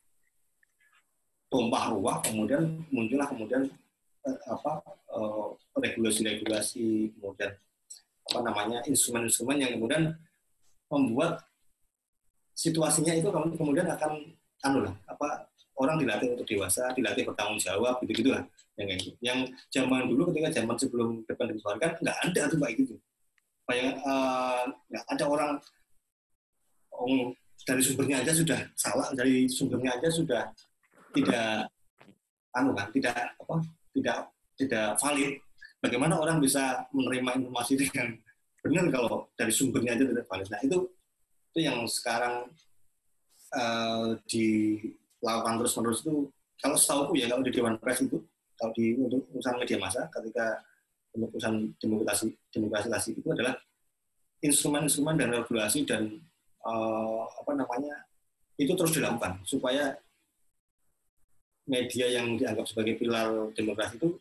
Tumpah 1.50 1.84
ruah 1.90 2.22
kemudian 2.22 2.86
muncullah 2.94 3.26
kemudian 3.26 3.66
uh, 4.26 4.38
apa 4.54 4.82
regulasi-regulasi 5.74 7.18
kemudian 7.18 7.50
apa 8.30 8.38
namanya 8.46 8.78
instrumen-instrumen 8.86 9.58
yang 9.58 9.74
kemudian 9.74 10.14
membuat 10.86 11.42
situasinya 12.60 13.16
itu 13.16 13.32
kemudian 13.32 13.88
akan 13.88 14.20
anu 14.60 14.84
lah 14.84 14.92
apa 15.08 15.48
orang 15.80 15.96
dilatih 15.96 16.36
untuk 16.36 16.44
dewasa, 16.44 16.92
dilatih 16.92 17.24
bertanggung 17.24 17.56
jawab, 17.56 17.96
gitu 18.04 18.12
gitu 18.20 18.30
lah. 18.36 18.44
Yang. 18.76 19.16
Yang 19.24 19.38
zaman 19.72 20.12
dulu 20.12 20.28
ketika 20.30 20.60
zaman 20.60 20.76
sebelum 20.76 21.24
depan 21.24 21.56
dikeluarkan 21.56 21.90
nggak 22.04 22.18
ada 22.28 22.42
tuh 22.52 22.58
kayak 22.60 22.74
gitu. 22.76 22.94
Kayak 23.64 23.92
uh, 24.04 24.68
nggak 24.92 25.04
ada 25.08 25.24
orang 25.24 25.50
oh, 26.92 27.32
dari 27.64 27.80
sumbernya 27.80 28.20
aja 28.20 28.32
sudah 28.36 28.60
salah, 28.76 29.08
dari 29.16 29.48
sumbernya 29.48 29.96
aja 29.96 30.08
sudah 30.12 30.42
tidak 31.16 31.72
anu 32.52 32.76
kan, 32.76 32.92
tidak 32.92 33.16
apa, 33.40 33.56
tidak 33.96 34.18
tidak 34.60 34.88
valid. 35.00 35.32
Bagaimana 35.80 36.20
orang 36.20 36.44
bisa 36.44 36.84
menerima 36.92 37.40
informasi 37.40 37.72
dengan 37.88 38.20
benar 38.60 38.84
kalau 38.92 39.32
dari 39.32 39.52
sumbernya 39.52 39.96
aja 39.96 40.04
tidak 40.04 40.28
valid. 40.28 40.48
Nah 40.52 40.60
itu 40.60 40.78
itu 41.50 41.66
yang 41.66 41.82
sekarang 41.90 42.46
uh, 43.54 44.14
dilakukan 44.30 45.54
terus-menerus 45.62 46.00
itu 46.06 46.30
kalau 46.60 46.76
setahu 46.78 47.14
ya 47.18 47.26
kalau 47.26 47.42
di 47.42 47.52
Dewan 47.52 47.74
Pers 47.82 48.06
itu 48.06 48.22
kalau 48.54 48.72
di 48.76 48.94
untuk 48.94 49.26
urusan 49.34 49.56
media 49.58 49.78
massa 49.80 50.06
ketika 50.12 50.62
urusan 51.16 51.74
demokrasi 51.82 52.38
demokrasi 52.54 53.18
itu 53.18 53.28
adalah 53.34 53.58
instrumen-instrumen 54.40 55.18
dan 55.18 55.34
regulasi 55.34 55.82
dan 55.82 56.22
uh, 56.62 57.26
apa 57.26 57.52
namanya 57.58 58.06
itu 58.60 58.72
terus 58.76 58.94
dilakukan 58.94 59.40
supaya 59.42 59.96
media 61.66 62.06
yang 62.10 62.36
dianggap 62.36 62.66
sebagai 62.66 62.98
pilar 62.98 63.50
demokrasi 63.54 63.96
itu 63.96 64.18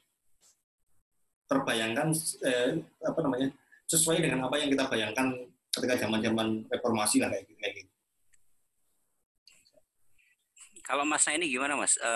terbayangkan 1.49 2.13
eh, 2.45 2.77
apa 3.01 3.19
namanya 3.25 3.49
sesuai 3.89 4.21
dengan 4.21 4.45
apa 4.45 4.61
yang 4.61 4.69
kita 4.69 4.85
bayangkan 4.85 5.48
ketika 5.79 6.05
zaman-zaman 6.05 6.67
reformasi 6.67 7.23
lah 7.23 7.31
kayak 7.31 7.47
gitu. 7.47 7.59
Kayak 7.59 7.73
gitu. 7.83 7.91
Kalau 10.83 11.05
Mas 11.05 11.25
ini 11.29 11.45
gimana 11.47 11.77
Mas? 11.77 11.95
E, 12.01 12.13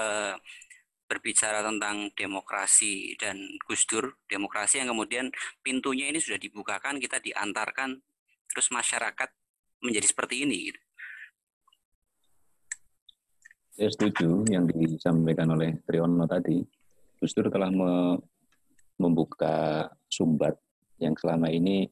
berbicara 1.03 1.61
tentang 1.61 2.10
demokrasi 2.18 3.14
dan 3.22 3.38
Gus 3.69 3.85
Dur, 3.85 4.18
demokrasi 4.26 4.81
yang 4.81 4.98
kemudian 4.98 5.30
pintunya 5.61 6.10
ini 6.10 6.18
sudah 6.18 6.41
dibukakan, 6.41 6.98
kita 6.98 7.22
diantarkan, 7.22 8.02
terus 8.49 8.73
masyarakat 8.73 9.30
menjadi 9.84 10.07
seperti 10.10 10.48
ini. 10.48 10.57
Gitu. 10.72 10.80
Saya 13.73 13.90
setuju 13.94 14.30
yang 14.49 14.65
disampaikan 14.65 15.53
oleh 15.53 15.77
Triyono 15.85 16.26
tadi. 16.26 16.61
Gus 17.22 17.34
Dur 17.38 17.53
telah 17.53 17.69
me 17.69 18.18
membuka 18.94 19.90
sumbat 20.06 20.53
yang 21.02 21.18
selama 21.18 21.49
ini 21.49 21.90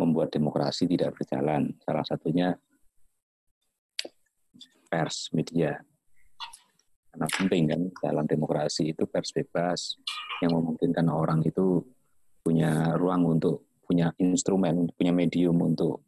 membuat 0.00 0.32
demokrasi 0.32 0.88
tidak 0.88 1.20
berjalan. 1.20 1.76
Salah 1.84 2.04
satunya 2.08 2.56
pers, 4.88 5.28
media. 5.36 5.76
Karena 7.10 7.26
penting 7.28 7.62
kan 7.68 7.80
dalam 8.00 8.24
demokrasi 8.24 8.96
itu 8.96 9.04
pers 9.04 9.30
bebas 9.36 10.00
yang 10.40 10.56
memungkinkan 10.56 11.06
orang 11.12 11.44
itu 11.44 11.84
punya 12.40 12.96
ruang 12.96 13.36
untuk 13.38 13.68
punya 13.84 14.14
instrumen, 14.22 14.88
punya 14.96 15.12
medium 15.12 15.60
untuk 15.60 16.00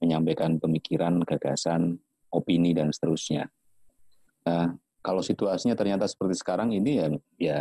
menyampaikan 0.00 0.56
pemikiran, 0.56 1.20
gagasan, 1.24 1.98
opini 2.32 2.72
dan 2.72 2.92
seterusnya. 2.94 3.48
Nah, 4.46 4.72
kalau 5.00 5.20
situasinya 5.24 5.76
ternyata 5.76 6.04
seperti 6.08 6.36
sekarang 6.40 6.72
ini 6.72 7.00
ya 7.00 7.06
ya 7.36 7.60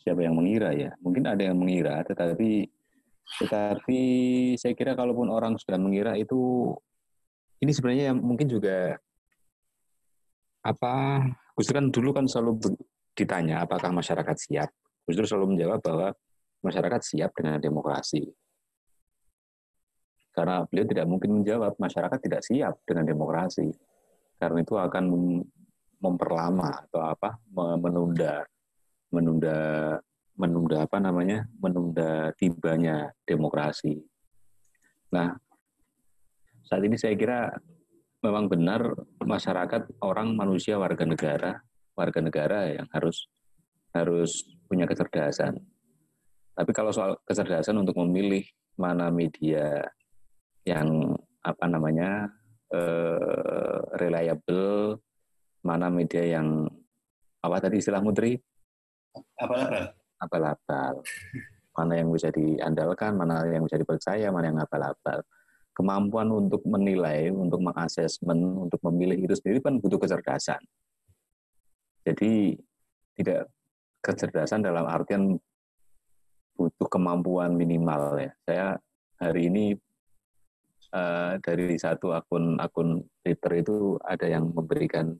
siapa 0.00 0.24
yang 0.24 0.36
mengira 0.36 0.72
ya? 0.72 0.92
Mungkin 1.00 1.24
ada 1.24 1.40
yang 1.40 1.56
mengira, 1.56 2.00
tetapi 2.04 2.68
tetapi 3.36 4.00
saya 4.56 4.72
kira 4.72 4.96
kalaupun 4.96 5.28
orang 5.28 5.60
sudah 5.60 5.76
mengira 5.76 6.16
itu 6.16 6.72
ini 7.60 7.72
sebenarnya 7.74 8.16
mungkin 8.16 8.48
juga 8.48 8.96
apa 10.64 11.24
Gus 11.58 11.74
kan 11.74 11.90
dulu 11.90 12.14
kan 12.14 12.30
selalu 12.30 12.78
ditanya 13.18 13.66
apakah 13.66 13.90
masyarakat 13.90 14.36
siap. 14.38 14.70
Gus 15.02 15.18
selalu 15.26 15.58
menjawab 15.58 15.82
bahwa 15.82 16.08
masyarakat 16.62 17.02
siap 17.02 17.34
dengan 17.34 17.58
demokrasi. 17.58 18.22
Karena 20.30 20.62
beliau 20.70 20.86
tidak 20.86 21.06
mungkin 21.10 21.42
menjawab 21.42 21.74
masyarakat 21.82 22.18
tidak 22.22 22.46
siap 22.46 22.78
dengan 22.86 23.10
demokrasi. 23.10 23.74
Karena 24.38 24.62
itu 24.62 24.78
akan 24.78 25.04
memperlama 25.98 26.86
atau 26.86 27.02
apa 27.02 27.42
menunda 27.50 28.46
menunda 29.10 29.58
menunda 30.38 30.86
apa 30.86 31.02
namanya 31.02 31.44
menunda 31.58 32.30
tibanya 32.38 33.10
demokrasi. 33.26 33.98
Nah, 35.10 35.34
saat 36.62 36.82
ini 36.86 36.94
saya 36.94 37.18
kira 37.18 37.50
memang 38.22 38.46
benar 38.46 38.94
masyarakat 39.18 39.98
orang 40.00 40.38
manusia 40.38 40.78
warga 40.78 41.02
negara 41.02 41.58
warga 41.98 42.22
negara 42.22 42.70
yang 42.70 42.86
harus 42.94 43.26
harus 43.90 44.46
punya 44.70 44.86
kecerdasan. 44.86 45.58
Tapi 46.54 46.70
kalau 46.70 46.94
soal 46.94 47.18
kecerdasan 47.26 47.82
untuk 47.82 47.98
memilih 47.98 48.46
mana 48.78 49.10
media 49.10 49.82
yang 50.62 51.18
apa 51.42 51.66
namanya 51.66 52.30
eh, 52.70 53.78
reliable, 53.98 55.02
mana 55.66 55.90
media 55.90 56.38
yang 56.38 56.70
apa 57.42 57.56
tadi 57.58 57.82
istilah 57.82 58.02
Mutri? 58.02 58.38
Apa 59.38 59.97
abal-abal. 60.22 61.02
Mana 61.78 61.94
yang 61.94 62.10
bisa 62.10 62.28
diandalkan, 62.34 63.14
mana 63.14 63.46
yang 63.46 63.62
bisa 63.62 63.78
dipercaya, 63.78 64.28
mana 64.34 64.50
yang 64.50 64.58
abal-abal. 64.58 65.22
Kemampuan 65.74 66.28
untuk 66.34 66.62
menilai, 66.66 67.30
untuk 67.30 67.62
mengasesmen, 67.62 68.66
untuk 68.66 68.82
memilih 68.82 69.14
itu 69.14 69.34
sendiri 69.38 69.62
kan 69.62 69.78
butuh 69.78 69.98
kecerdasan. 70.02 70.58
Jadi 72.02 72.58
tidak 73.14 73.46
kecerdasan 74.02 74.66
dalam 74.66 74.86
artian 74.90 75.38
butuh 76.58 76.88
kemampuan 76.90 77.54
minimal 77.54 78.18
ya. 78.18 78.32
Saya 78.42 78.66
hari 79.22 79.46
ini 79.46 79.64
uh, 80.94 81.38
dari 81.38 81.78
satu 81.78 82.10
akun 82.10 82.58
akun 82.58 83.06
Twitter 83.22 83.62
itu 83.62 83.94
ada 84.02 84.26
yang 84.26 84.50
memberikan 84.50 85.14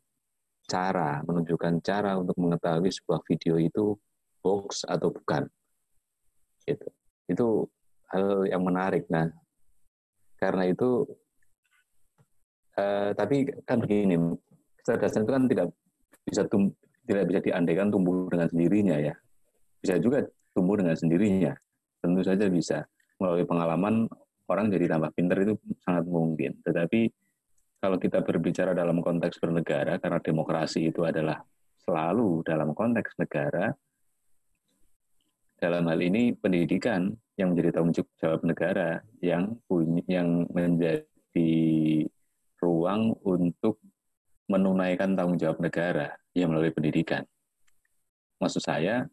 cara, 0.68 1.22
menunjukkan 1.24 1.80
cara 1.80 2.18
untuk 2.18 2.36
mengetahui 2.36 2.90
sebuah 2.92 3.22
video 3.24 3.56
itu 3.56 3.96
hoax 4.42 4.84
atau 4.86 5.10
bukan. 5.12 5.46
Gitu. 6.64 6.86
Itu 7.28 7.46
hal 8.12 8.48
yang 8.48 8.62
menarik. 8.64 9.08
Nah, 9.12 9.28
karena 10.38 10.68
itu, 10.68 11.04
eh, 12.78 13.10
tapi 13.12 13.48
kan 13.66 13.82
begini, 13.82 14.16
kecerdasan 14.80 15.26
itu 15.26 15.32
kan 15.32 15.44
tidak 15.50 15.66
bisa 16.24 16.42
tum, 16.46 16.72
tidak 17.04 17.24
bisa 17.28 17.40
diandaikan 17.44 17.88
tumbuh 17.92 18.28
dengan 18.28 18.48
sendirinya 18.48 18.96
ya. 19.00 19.14
Bisa 19.80 19.96
juga 20.00 20.24
tumbuh 20.52 20.76
dengan 20.78 20.94
sendirinya. 20.96 21.52
Tentu 21.98 22.22
saja 22.22 22.46
bisa. 22.46 22.84
Melalui 23.18 23.44
pengalaman 23.44 24.06
orang 24.48 24.70
jadi 24.72 24.96
tambah 24.96 25.10
pinter 25.12 25.44
itu 25.44 25.54
sangat 25.82 26.04
mungkin. 26.06 26.56
Tetapi 26.62 27.10
kalau 27.78 27.98
kita 27.98 28.22
berbicara 28.22 28.74
dalam 28.74 28.98
konteks 28.98 29.38
bernegara, 29.38 30.02
karena 30.02 30.18
demokrasi 30.18 30.90
itu 30.90 31.06
adalah 31.06 31.38
selalu 31.82 32.42
dalam 32.42 32.74
konteks 32.74 33.16
negara, 33.22 33.70
dalam 35.58 35.90
hal 35.90 35.98
ini 35.98 36.32
pendidikan 36.38 37.10
yang 37.34 37.54
menjadi 37.54 37.74
tanggung 37.74 37.94
jawab 37.94 38.40
negara 38.46 39.02
yang 39.18 39.58
punya 39.66 40.02
yang 40.06 40.46
menjadi 40.54 41.52
ruang 42.62 43.14
untuk 43.26 43.82
menunaikan 44.46 45.18
tanggung 45.18 45.38
jawab 45.38 45.58
negara 45.58 46.14
yang 46.32 46.54
melalui 46.54 46.70
pendidikan. 46.70 47.26
Maksud 48.38 48.62
saya, 48.62 49.10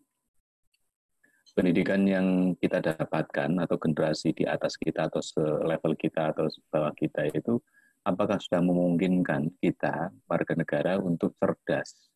pendidikan 1.58 2.06
yang 2.06 2.54
kita 2.62 2.84
dapatkan 2.84 3.50
atau 3.66 3.76
generasi 3.82 4.36
di 4.36 4.46
atas 4.46 4.78
kita 4.78 5.10
atau 5.10 5.24
selevel 5.24 5.98
kita 5.98 6.30
atau 6.36 6.46
bawah 6.70 6.94
kita 6.94 7.26
itu 7.32 7.58
apakah 8.06 8.38
sudah 8.38 8.62
memungkinkan 8.62 9.50
kita 9.64 10.14
warga 10.30 10.54
negara 10.54 11.02
untuk 11.02 11.34
cerdas 11.42 12.12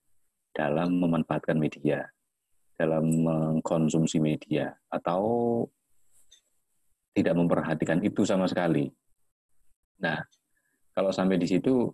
dalam 0.53 1.01
memanfaatkan 1.01 1.57
media 1.57 2.06
dalam 2.80 3.03
mengkonsumsi 3.11 4.23
media 4.23 4.72
atau 4.88 5.68
tidak 7.11 7.35
memperhatikan 7.35 7.99
itu 7.99 8.23
sama 8.23 8.47
sekali. 8.47 8.88
Nah, 9.99 10.23
kalau 10.95 11.11
sampai 11.11 11.35
di 11.35 11.43
situ 11.43 11.91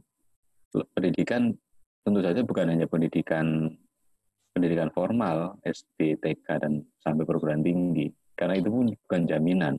pendidikan 0.94 1.50
tentu 2.06 2.22
saja 2.22 2.46
bukan 2.46 2.70
hanya 2.70 2.86
pendidikan 2.86 3.74
pendidikan 4.54 4.94
formal, 4.94 5.58
SD, 5.66 6.22
TK, 6.22 6.48
dan 6.62 6.86
sampai 7.02 7.26
perguruan 7.26 7.66
tinggi. 7.66 8.08
Karena 8.38 8.56
itu 8.56 8.70
pun 8.70 8.88
bukan 8.94 9.22
jaminan. 9.28 9.76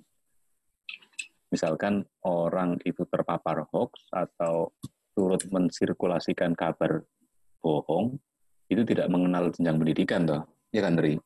Misalkan 1.48 2.04
orang 2.26 2.76
itu 2.82 3.06
terpapar 3.08 3.64
hoax 3.70 4.10
atau 4.10 4.74
turut 5.16 5.40
mensirkulasikan 5.48 6.52
kabar 6.52 7.00
bohong, 7.64 8.20
itu 8.68 8.82
tidak 8.84 9.08
mengenal 9.08 9.48
jenjang 9.54 9.78
pendidikan, 9.80 10.28
toh 10.28 10.42
ya 10.76 10.82
kan 10.84 10.92
Tri? 10.92 11.16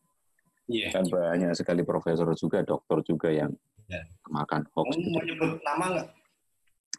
Iya. 0.70 0.94
Kan 0.94 1.04
banyak 1.10 1.50
sekali 1.58 1.82
profesor 1.82 2.30
juga, 2.38 2.62
dokter 2.62 3.02
juga 3.02 3.28
yang 3.34 3.50
ya. 3.90 4.06
makan 4.30 4.62
hoax. 4.70 4.94
Mau, 4.94 5.18
mau 5.18 5.22
nyebut 5.26 5.58
nama 5.66 5.84
nggak? 5.98 6.08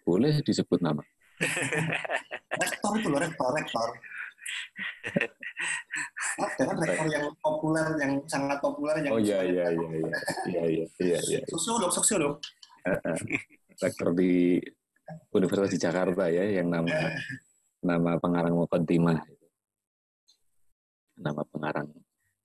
Boleh 0.03 0.33
disebut 0.43 0.83
nama. 0.83 0.99
rektor 2.61 2.91
itu 2.99 3.07
loh, 3.07 3.19
rektor, 3.23 3.49
rektor. 3.55 3.89
Ada 6.41 6.51
ya, 6.59 6.63
kan 6.67 6.77
rektor 6.83 7.07
yang 7.07 7.25
populer, 7.39 7.87
yang 8.03 8.13
sangat 8.27 8.59
populer. 8.59 8.95
Yang 8.99 9.11
oh 9.15 9.19
iya, 9.23 9.39
iya, 9.47 9.65
iya, 9.71 9.89
iya, 9.95 10.17
iya, 10.51 10.63
iya, 10.67 10.85
iya, 10.99 11.19
iya. 11.31 11.39
Sosiolog, 11.47 11.95
sosiolog. 11.95 12.43
rektor 13.79 14.11
di 14.17 14.57
Universitas 15.31 15.71
di 15.71 15.79
Jakarta 15.79 16.27
ya, 16.27 16.43
yang 16.43 16.67
nama 16.67 16.91
nama 17.89 18.11
pengarang 18.19 18.57
Mukaddimah. 18.59 19.21
Nama 21.21 21.41
pengarang 21.45 21.87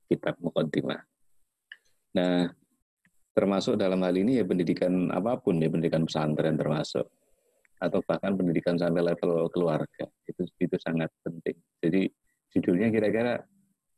kitab 0.07 0.39
Muqaddimah. 0.43 1.01
Nah, 2.17 2.49
termasuk 3.37 3.77
dalam 3.77 4.01
hal 4.01 4.17
ini 4.17 4.41
ya 4.41 4.45
pendidikan 4.49 5.13
apa 5.13 5.37
pun 5.37 5.61
ya 5.61 5.69
pendidikan 5.69 6.09
pesantren 6.09 6.57
termasuk. 6.57 7.07
Atau 7.77 8.01
bahkan 8.09 8.33
pendidikan 8.33 8.81
sampai 8.81 9.05
level 9.05 9.53
keluarga 9.53 10.09
itu 10.25 10.49
itu 10.57 10.77
sangat 10.81 11.13
penting. 11.21 11.61
Jadi 11.85 12.09
judulnya 12.57 12.89
kira-kira 12.89 13.45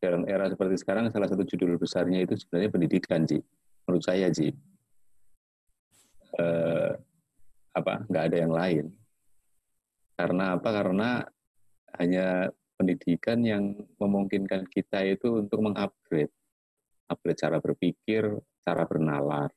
dalam 0.03 0.27
era 0.27 0.51
seperti 0.51 0.79
sekarang 0.83 1.11
salah 1.15 1.31
satu 1.31 1.47
judul 1.47 1.79
besarnya 1.79 2.27
itu 2.27 2.35
sebenarnya 2.39 2.71
pendidikan 2.71 3.27
sih 3.27 3.43
menurut 3.87 4.03
saya 4.03 4.31
sih 4.31 4.51
eh, 6.39 6.91
apa? 7.75 7.95
Nggak 8.07 8.25
ada 8.31 8.37
yang 8.37 8.53
lain. 8.55 8.85
Karena 10.19 10.45
apa? 10.59 10.69
Karena 10.75 11.11
hanya 11.99 12.51
pendidikan 12.79 13.43
yang 13.43 13.75
memungkinkan 13.99 14.71
kita 14.71 15.03
itu 15.03 15.43
untuk 15.43 15.59
mengupgrade. 15.59 16.31
Upgrade 17.11 17.41
cara 17.43 17.59
berpikir 17.59 18.39
cara 18.63 18.87
bernalar. 18.87 19.51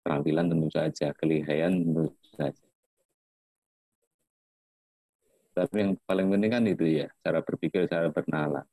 Keterampilan 0.00 0.48
tentu 0.48 0.68
saja 0.72 1.12
kelihayan 1.12 1.84
tentu 1.84 2.16
saja. 2.32 2.66
Tapi 5.52 5.76
yang 5.76 5.92
paling 6.08 6.32
penting 6.32 6.50
kan 6.50 6.64
itu 6.64 7.04
ya 7.04 7.12
cara 7.20 7.44
berpikir 7.44 7.84
cara 7.84 8.08
bernalar. 8.08 8.64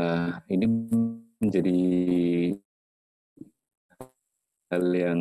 Nah 0.00 0.40
ini 0.48 0.64
menjadi 1.36 1.78
hal 4.72 4.86
yang 4.96 5.20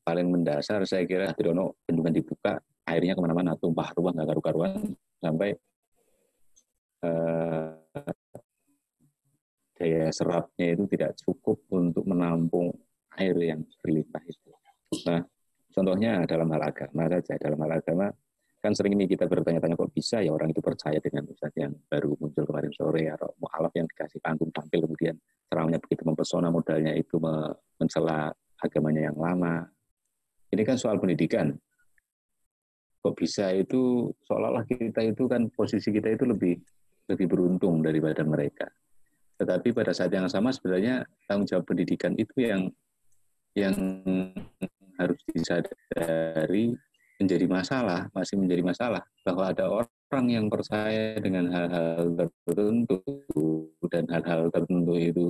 paling 0.00 0.26
mendasar 0.32 0.88
saya 0.88 1.04
kira 1.04 1.36
Tridono 1.36 1.76
bendungan 1.84 2.16
dibuka 2.16 2.56
airnya 2.94 3.12
ke 3.16 3.20
mana-mana 3.20 3.52
tumpah 3.58 3.92
ruah 3.92 4.12
nggak 4.16 4.28
karu-karuan 4.32 4.72
sampai 5.20 5.52
eh, 7.04 7.70
daya 9.78 10.10
serapnya 10.10 10.74
itu 10.74 10.84
tidak 10.90 11.14
cukup 11.22 11.62
untuk 11.70 12.02
menampung 12.08 12.74
air 13.14 13.34
yang 13.38 13.62
berlimpah 13.82 14.22
itu. 14.26 14.50
Nah, 15.06 15.22
contohnya 15.70 16.26
dalam 16.26 16.50
hal 16.50 16.62
agama 16.70 17.06
saja. 17.06 17.38
Dalam 17.38 17.58
hal 17.62 17.78
agama, 17.78 18.06
kan 18.58 18.74
sering 18.74 18.98
ini 18.98 19.06
kita 19.06 19.30
bertanya-tanya 19.30 19.78
kok 19.78 19.94
bisa 19.94 20.18
ya 20.18 20.34
orang 20.34 20.50
itu 20.50 20.58
percaya 20.58 20.98
dengan 20.98 21.30
Ustaz 21.30 21.54
yang 21.54 21.74
baru 21.86 22.18
muncul 22.18 22.42
kemarin 22.42 22.72
sore 22.74 23.06
atau 23.06 23.30
mu'alaf 23.38 23.70
yang 23.78 23.86
dikasih 23.86 24.18
panggung 24.18 24.50
tampil 24.50 24.82
kemudian 24.82 25.14
ceramahnya 25.46 25.78
begitu 25.78 26.02
mempesona 26.02 26.50
modalnya 26.50 26.92
itu 26.98 27.22
mencela 27.78 28.34
agamanya 28.58 29.14
yang 29.14 29.18
lama. 29.18 29.62
Ini 30.50 30.62
kan 30.66 30.74
soal 30.80 30.98
pendidikan. 30.98 31.54
Kok 33.08 33.16
bisa 33.16 33.56
itu 33.56 34.12
seolah-olah 34.28 34.68
kita 34.68 35.00
itu 35.00 35.24
kan 35.24 35.48
posisi 35.48 35.88
kita 35.88 36.12
itu 36.12 36.28
lebih 36.28 36.60
lebih 37.08 37.24
beruntung 37.24 37.80
daripada 37.80 38.20
mereka. 38.20 38.68
Tetapi 39.40 39.72
pada 39.72 39.96
saat 39.96 40.12
yang 40.12 40.28
sama 40.28 40.52
sebenarnya 40.52 41.08
tanggung 41.24 41.48
jawab 41.48 41.64
pendidikan 41.64 42.12
itu 42.20 42.36
yang 42.44 42.68
yang 43.56 43.72
harus 45.00 45.16
disadari 45.32 46.76
menjadi 47.16 47.48
masalah, 47.48 48.12
masih 48.12 48.36
menjadi 48.36 48.60
masalah 48.60 49.00
bahwa 49.24 49.56
ada 49.56 49.64
orang 49.72 50.26
yang 50.28 50.52
percaya 50.52 51.16
dengan 51.16 51.48
hal-hal 51.48 52.12
tertentu 52.12 53.00
dan 53.88 54.04
hal-hal 54.12 54.52
tertentu 54.52 54.92
itu 55.00 55.26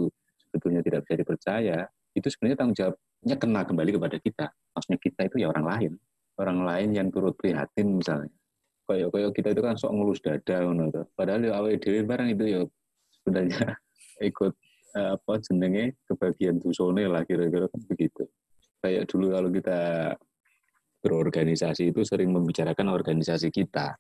sebetulnya 0.50 0.82
tidak 0.82 1.06
bisa 1.06 1.14
dipercaya, 1.14 1.78
itu 2.18 2.26
sebenarnya 2.26 2.58
tanggung 2.58 2.74
jawabnya 2.74 3.36
kena 3.38 3.62
kembali 3.62 3.90
kepada 4.02 4.16
kita. 4.18 4.46
Maksudnya 4.74 4.98
kita 4.98 5.20
itu 5.30 5.36
ya 5.46 5.54
orang 5.54 5.66
lain, 5.70 5.92
orang 6.38 6.64
lain 6.64 6.88
yang 6.94 7.08
turut 7.10 7.34
prihatin 7.34 7.98
misalnya. 7.98 8.32
Kayak 8.88 9.12
kayak 9.12 9.30
kita 9.36 9.48
itu 9.52 9.62
kan 9.62 9.74
sok 9.76 9.92
ngelus 9.92 10.20
dada, 10.24 10.56
padahal 11.12 11.40
ya 11.44 11.52
awal 11.60 11.76
dewi 11.76 12.00
barang 12.08 12.28
itu 12.32 12.44
ya 12.48 12.60
sebenarnya 13.20 13.76
ikut 14.32 14.52
uh, 14.96 15.20
apa 15.20 15.32
jenenge 15.44 16.00
kebagian 16.08 16.56
dusone 16.56 17.04
lah 17.04 17.20
kira-kira 17.28 17.68
kan 17.68 17.80
begitu. 17.84 18.24
Kayak 18.80 19.04
dulu 19.10 19.34
kalau 19.34 19.50
kita 19.52 19.80
berorganisasi 21.04 21.92
itu 21.92 22.00
sering 22.06 22.32
membicarakan 22.32 22.88
organisasi 22.90 23.52
kita. 23.52 23.98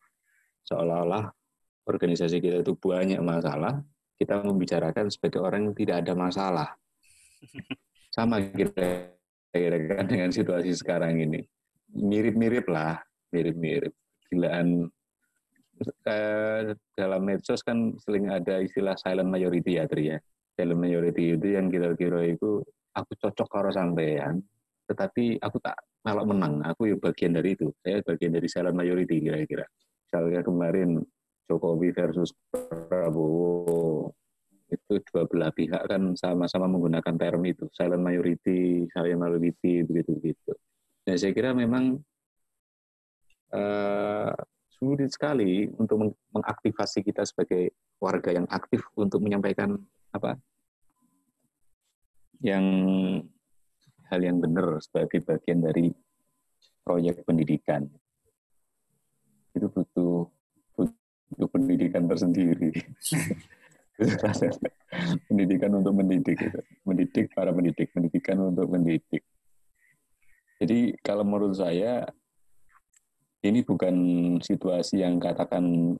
Seolah-olah 0.64 1.28
organisasi 1.84 2.40
kita 2.40 2.64
itu 2.64 2.72
banyak 2.76 3.20
masalah, 3.20 3.80
kita 4.16 4.40
membicarakan 4.44 5.08
sebagai 5.08 5.40
orang 5.40 5.68
yang 5.68 5.76
tidak 5.76 5.96
ada 6.04 6.12
masalah. 6.16 6.68
Sama 8.16 8.40
kira-kira 8.40 10.02
dengan 10.04 10.32
situasi 10.32 10.72
sekarang 10.72 11.20
ini. 11.20 11.40
Mirip-mirip 11.94 12.66
lah, 12.68 13.00
mirip-mirip. 13.32 13.92
Gilaan 14.28 14.88
dalam 16.98 17.22
medsos 17.22 17.62
kan 17.62 17.94
sering 18.02 18.28
ada 18.28 18.58
istilah 18.58 18.98
silent 18.98 19.30
majority 19.30 19.78
ya 19.78 19.86
Tri 19.86 20.10
ya. 20.12 20.18
Silent 20.58 20.80
majority 20.80 21.38
itu 21.38 21.54
yang 21.54 21.70
kira-kira 21.70 22.26
itu 22.26 22.60
aku 22.92 23.12
cocok 23.14 23.48
karo 23.48 23.70
sampean, 23.70 24.42
tetapi 24.90 25.38
aku 25.38 25.62
tak 25.62 25.78
malah 26.02 26.26
menang. 26.26 26.66
Aku 26.66 26.90
ya 26.90 26.96
bagian 26.98 27.38
dari 27.38 27.54
itu. 27.54 27.70
Saya 27.78 28.02
bagian 28.02 28.34
dari 28.34 28.48
silent 28.50 28.74
majority 28.74 29.22
kira-kira. 29.22 29.64
Misalnya 30.08 30.40
kemarin 30.42 30.98
Jokowi 31.48 31.94
versus 31.94 32.34
Prabowo 32.52 34.12
itu 34.68 35.00
dua 35.08 35.24
belah 35.24 35.48
pihak 35.48 35.88
kan 35.88 36.12
sama-sama 36.12 36.68
menggunakan 36.68 37.16
term 37.16 37.40
itu 37.48 37.64
silent 37.72 38.04
majority, 38.04 38.84
silent 38.92 39.16
majority 39.16 39.80
begitu-begitu. 39.88 40.52
Nah 41.08 41.16
saya 41.16 41.32
kira 41.32 41.56
memang 41.56 41.96
uh, 43.56 44.32
sulit 44.68 45.08
sekali 45.08 45.64
untuk 45.80 46.12
mengaktifasi 46.36 47.00
kita 47.00 47.24
sebagai 47.24 47.72
warga 47.96 48.36
yang 48.36 48.44
aktif 48.52 48.84
untuk 48.92 49.24
menyampaikan 49.24 49.80
apa 50.12 50.36
yang 52.44 52.64
hal 54.12 54.20
yang 54.20 54.36
benar 54.36 54.84
sebagai 54.84 55.24
bagian 55.24 55.64
dari 55.64 55.88
proyek 56.84 57.24
pendidikan. 57.24 57.88
Itu 59.56 59.72
butuh 59.72 60.28
butuh 60.76 61.48
pendidikan 61.48 62.04
tersendiri. 62.04 62.68
Pendidikan 65.26 65.74
untuk 65.74 65.90
mendidik 65.90 66.38
mendidik 66.86 67.34
para 67.34 67.50
pendidik 67.50 67.90
pendidikan 67.90 68.54
untuk 68.54 68.70
mendidik 68.70 69.26
jadi 70.58 70.98
kalau 71.06 71.22
menurut 71.22 71.54
saya 71.54 72.02
ini 73.46 73.62
bukan 73.62 73.94
situasi 74.42 75.06
yang 75.06 75.22
katakan 75.22 75.94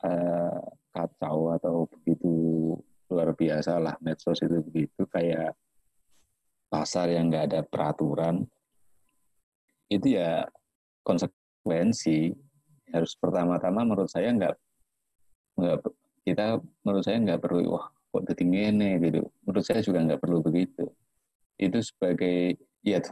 uh, 0.00 0.58
kacau 0.92 1.52
atau 1.52 1.84
begitu 1.88 2.32
luar 3.12 3.36
biasa 3.36 3.76
lah 3.76 3.92
medsos 4.00 4.40
itu 4.40 4.64
begitu. 4.64 5.04
Kayak 5.12 5.52
pasar 6.72 7.12
yang 7.12 7.28
nggak 7.28 7.44
ada 7.52 7.60
peraturan 7.60 8.48
itu 9.92 10.16
ya 10.16 10.48
konsekuensi. 11.04 12.32
Harus 12.92 13.12
pertama-tama 13.20 13.84
menurut 13.84 14.08
saya 14.08 14.32
nggak 14.32 14.56
nggak 15.60 15.76
kita 16.24 16.56
menurut 16.80 17.04
saya 17.04 17.20
nggak 17.20 17.40
perlu 17.44 17.76
wah 17.76 17.92
kok 17.92 18.24
ini 18.40 18.96
gitu. 19.04 19.20
Menurut 19.44 19.64
saya 19.68 19.84
juga 19.84 20.00
nggak 20.00 20.20
perlu 20.24 20.40
begitu. 20.40 20.88
Itu 21.60 21.76
sebagai 21.84 22.56
ya 22.80 23.04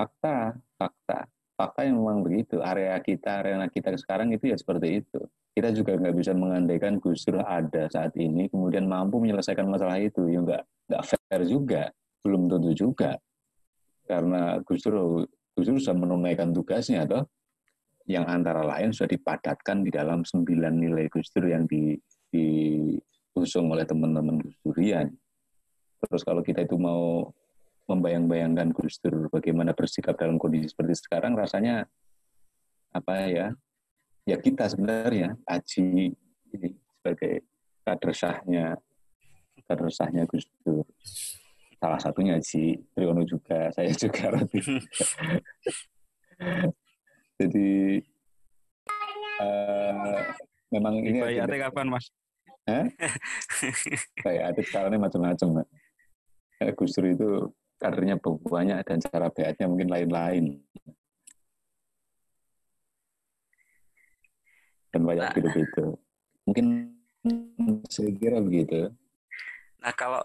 fakta 0.00 0.56
fakta. 0.80 1.28
Fakta 1.60 1.80
yang 1.84 2.00
memang 2.00 2.24
begitu. 2.24 2.64
Area 2.64 2.96
kita 3.04 3.44
area 3.44 3.60
kita 3.68 3.92
sekarang 4.00 4.32
itu 4.32 4.48
ya 4.48 4.56
seperti 4.56 5.04
itu. 5.04 5.20
Kita 5.52 5.68
juga 5.76 6.00
nggak 6.00 6.16
bisa 6.16 6.32
mengandaikan 6.32 6.96
Gus 6.96 7.28
Dur 7.28 7.44
ada 7.44 7.84
saat 7.92 8.16
ini 8.16 8.48
kemudian 8.48 8.88
mampu 8.88 9.20
menyelesaikan 9.20 9.68
masalah 9.68 10.00
itu. 10.00 10.24
Ya 10.32 10.40
nggak 10.40 10.62
nggak 10.88 11.02
fair 11.04 11.42
juga. 11.44 11.92
Belum 12.24 12.48
tentu 12.48 12.72
juga. 12.72 13.20
Karena 14.08 14.56
Gus 14.64 14.80
Dur 14.80 15.28
Gus 15.52 15.68
Dur 15.68 15.76
sudah 15.76 15.96
menunaikan 16.00 16.56
tugasnya 16.56 17.04
atau 17.04 17.28
yang 18.08 18.24
antara 18.24 18.64
lain 18.64 18.96
sudah 18.96 19.12
dipadatkan 19.12 19.84
di 19.84 19.92
dalam 19.92 20.24
sembilan 20.24 20.72
nilai 20.80 21.12
Gus 21.12 21.28
Dur 21.28 21.44
yang 21.44 21.68
di 21.68 21.92
diusung 22.32 23.68
oleh 23.68 23.84
teman-teman 23.84 24.40
Gus 24.40 24.56
Durian. 24.64 25.12
Terus 26.00 26.24
kalau 26.24 26.40
kita 26.40 26.64
itu 26.64 26.80
mau 26.80 27.28
membayang-bayangkan 27.88 28.74
Gus 28.74 29.00
Dur 29.00 29.30
bagaimana 29.32 29.72
bersikap 29.72 30.18
dalam 30.18 30.36
kondisi 30.36 30.70
seperti 30.72 30.98
sekarang, 31.00 31.38
rasanya 31.38 31.86
apa 32.90 33.26
ya? 33.30 33.46
Ya 34.28 34.36
kita 34.36 34.68
sebenarnya 34.68 35.34
Aji 35.48 36.12
ini 36.54 36.68
sebagai 37.00 37.46
kader 37.86 38.12
sahnya 38.12 38.76
kader 39.70 39.90
sahnya 39.94 40.26
Gus 40.26 40.46
Dur. 40.66 40.82
Salah 41.80 42.00
satunya 42.02 42.36
Aji 42.36 42.76
Triyono 42.92 43.22
juga, 43.24 43.68
saya 43.74 43.94
juga 43.94 44.34
Jadi 47.40 48.00
uh, 49.40 50.20
memang 50.68 50.94
ini 51.00 51.18
bayatnya 51.24 51.72
kapan 51.72 51.86
mas? 51.88 52.12
Kayak 54.20 54.44
ada 54.52 54.62
caranya 54.68 54.98
macam-macam. 55.00 55.64
Gus 56.76 56.92
Dur 56.92 57.06
itu 57.08 57.30
kadernya 57.80 58.20
banyak 58.20 58.84
dan 58.84 58.98
cara 59.00 59.32
bayatnya 59.32 59.66
mungkin 59.66 59.88
lain-lain. 59.88 60.44
Dan 64.92 65.02
banyak 65.08 65.24
nah. 65.24 65.34
gitu-gitu. 65.34 65.84
Mungkin 66.44 66.66
saya 67.88 68.10
kira 68.20 68.38
begitu. 68.44 68.92
Nah 69.80 69.96
kalau 69.96 70.20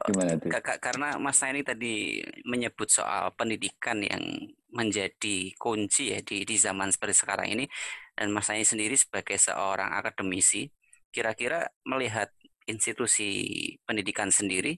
karena 0.84 1.16
Mas 1.16 1.40
ini 1.48 1.64
tadi 1.64 2.20
menyebut 2.44 2.92
soal 2.92 3.32
pendidikan 3.40 4.04
yang 4.04 4.52
menjadi 4.76 5.56
kunci 5.56 6.12
ya 6.12 6.20
di, 6.20 6.44
di 6.44 6.56
zaman 6.60 6.92
seperti 6.92 7.24
sekarang 7.24 7.48
ini 7.56 7.66
dan 8.12 8.36
Mas 8.36 8.52
Nani 8.52 8.68
sendiri 8.68 9.00
sebagai 9.00 9.40
seorang 9.40 9.96
akademisi 9.96 10.68
kira-kira 11.08 11.72
melihat 11.88 12.28
institusi 12.68 13.56
pendidikan 13.88 14.28
sendiri 14.28 14.76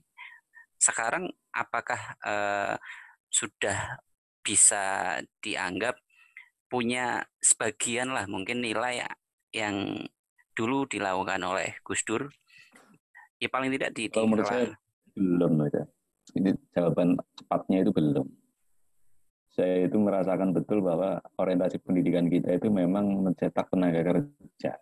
sekarang 0.78 1.30
apakah 1.52 2.18
uh, 2.22 2.76
sudah 3.28 4.00
bisa 4.46 5.18
dianggap 5.44 6.00
punya 6.72 7.26
sebagian 7.42 8.16
lah 8.16 8.24
mungkin 8.30 8.64
nilai 8.64 9.04
yang 9.52 10.06
dulu 10.56 10.88
dilakukan 10.88 11.42
oleh 11.44 11.78
Gus 11.84 12.02
Dur? 12.08 12.30
Ya 13.38 13.52
paling 13.52 13.70
tidak 13.74 13.94
di, 13.94 14.10
kalau 14.10 14.30
menurut 14.30 14.50
saya 14.50 14.74
belum 15.14 15.52
ya. 15.70 15.86
Ini 16.38 16.50
jawaban 16.74 17.18
cepatnya 17.38 17.78
itu 17.86 17.92
belum. 17.94 18.28
Saya 19.54 19.90
itu 19.90 19.98
merasakan 19.98 20.54
betul 20.54 20.86
bahwa 20.86 21.18
orientasi 21.42 21.82
pendidikan 21.82 22.30
kita 22.30 22.62
itu 22.62 22.70
memang 22.70 23.26
mencetak 23.26 23.70
tenaga 23.74 24.06
kerja 24.06 24.78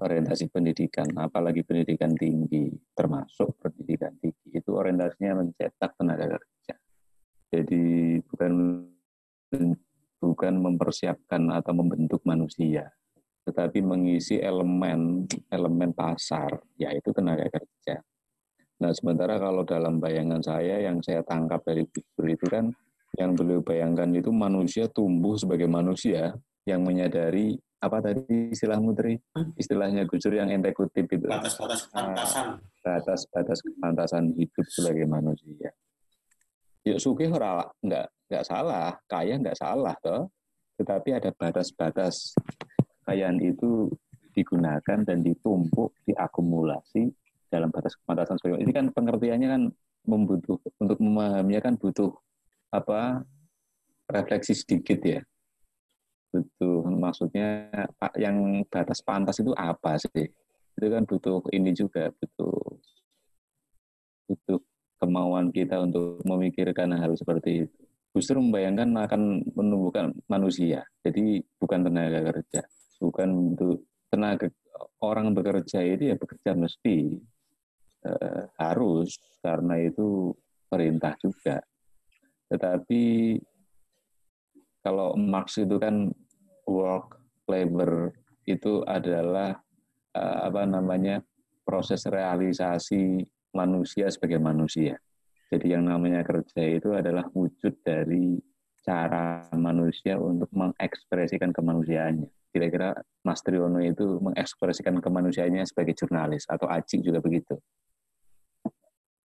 orientasi 0.00 0.48
pendidikan 0.48 1.06
apalagi 1.20 1.60
pendidikan 1.62 2.16
tinggi 2.16 2.72
termasuk 2.96 3.60
pendidikan 3.60 4.16
tinggi 4.18 4.48
itu 4.56 4.70
orientasinya 4.72 5.44
mencetak 5.44 5.92
tenaga 6.00 6.40
kerja 6.40 6.74
jadi 7.52 7.84
bukan 8.24 8.52
bukan 10.20 10.54
mempersiapkan 10.56 11.52
atau 11.52 11.72
membentuk 11.76 12.24
manusia 12.24 12.88
tetapi 13.50 13.80
mengisi 13.80 14.38
elemen 14.38 15.24
elemen 15.48 15.90
pasar 15.96 16.60
yaitu 16.76 17.10
tenaga 17.10 17.48
kerja. 17.48 17.98
Nah, 18.80 18.92
sementara 18.96 19.36
kalau 19.36 19.66
dalam 19.66 20.00
bayangan 20.00 20.40
saya 20.40 20.80
yang 20.80 21.04
saya 21.04 21.20
tangkap 21.26 21.60
dari 21.66 21.84
Gus 21.90 22.06
itu 22.30 22.46
kan 22.48 22.72
yang 23.18 23.34
beliau 23.34 23.60
bayangkan 23.60 24.08
itu 24.14 24.30
manusia 24.30 24.86
tumbuh 24.88 25.36
sebagai 25.36 25.66
manusia 25.66 26.32
yang 26.68 26.84
menyadari 26.84 27.56
apa 27.80 28.04
tadi 28.04 28.52
istilah 28.52 28.76
Mutri 28.76 29.16
istilahnya 29.56 30.04
Gus 30.04 30.28
yang 30.28 30.52
ente 30.52 30.76
kutip 30.76 31.08
itu. 31.08 31.24
Batas-batas 31.24 31.88
kepantasan. 31.88 32.46
batas-batas 32.80 33.58
kepantasan 33.64 34.24
hidup 34.36 34.66
sebagai 34.68 35.08
manusia. 35.08 35.72
Ya 36.84 36.96
suki 37.00 37.28
ora 37.28 37.64
nggak 37.80 38.06
nggak 38.28 38.44
salah. 38.44 38.92
Kaya 39.08 39.40
nggak 39.40 39.56
salah 39.56 39.96
toh. 40.04 40.28
Tetapi 40.76 41.08
ada 41.16 41.32
batas-batas. 41.32 42.36
Kekayaan 43.00 43.40
itu 43.40 43.88
digunakan 44.36 44.98
dan 45.02 45.18
ditumpuk, 45.24 45.96
diakumulasi 46.06 47.10
dalam 47.50 47.72
batas 47.72 47.98
kepatasan 47.98 48.38
sebagai 48.38 48.62
ini 48.62 48.70
kan 48.70 48.86
pengertiannya 48.94 49.48
kan 49.50 49.62
membutuh 50.06 50.56
untuk 50.78 50.98
memahaminya 51.02 51.60
kan 51.60 51.74
butuh 51.74 52.14
apa 52.70 53.26
refleksi 54.06 54.54
sedikit 54.54 55.02
ya 55.02 55.20
butuh 56.30 56.86
maksudnya 56.94 57.70
yang 58.14 58.62
batas 58.70 59.02
pantas 59.02 59.42
itu 59.42 59.50
apa 59.58 59.98
sih? 59.98 60.30
Itu 60.78 60.86
kan 60.86 61.02
butuh 61.04 61.42
ini 61.50 61.74
juga 61.74 62.14
butuh 62.14 62.56
butuh 64.30 64.60
kemauan 65.02 65.50
kita 65.50 65.82
untuk 65.82 66.22
memikirkan 66.22 66.94
hal 66.94 67.12
seperti 67.18 67.66
itu. 67.66 67.80
Justru 68.14 68.42
membayangkan 68.42 68.90
akan 69.06 69.22
menumbuhkan 69.54 70.14
manusia. 70.26 70.82
Jadi 71.02 71.42
bukan 71.58 71.86
tenaga 71.86 72.20
kerja. 72.30 72.62
Bukan 73.00 73.54
untuk 73.54 73.86
tenaga 74.10 74.50
orang 75.00 75.32
bekerja 75.32 75.80
itu 75.82 76.10
ya 76.10 76.16
bekerja 76.18 76.52
mesti 76.58 77.16
eh, 78.06 78.42
harus. 78.58 79.18
Karena 79.40 79.78
itu 79.80 80.34
perintah 80.68 81.14
juga. 81.18 81.62
Tetapi 82.50 83.02
kalau 84.80 85.16
Marx 85.16 85.60
itu 85.60 85.76
kan 85.76 86.12
work 86.64 87.20
labor 87.48 88.14
itu 88.48 88.82
adalah 88.86 89.58
eh, 90.16 90.38
apa 90.46 90.62
namanya 90.64 91.20
proses 91.64 92.06
realisasi 92.08 93.22
manusia 93.54 94.08
sebagai 94.10 94.40
manusia. 94.40 94.96
Jadi 95.50 95.74
yang 95.74 95.90
namanya 95.90 96.22
kerja 96.22 96.62
itu 96.62 96.94
adalah 96.94 97.26
wujud 97.34 97.74
dari 97.82 98.38
cara 98.80 99.50
manusia 99.52 100.16
untuk 100.16 100.48
mengekspresikan 100.54 101.50
kemanusiaannya 101.50 102.30
kira-kira 102.50 102.98
Mas 103.22 103.40
Triyono 103.46 103.78
itu 103.78 104.18
mengekspresikan 104.18 104.98
kemanusiaannya 104.98 105.62
sebagai 105.66 105.94
jurnalis 105.94 106.44
atau 106.50 106.66
Aji 106.66 106.98
juga 107.00 107.22
begitu. 107.22 107.54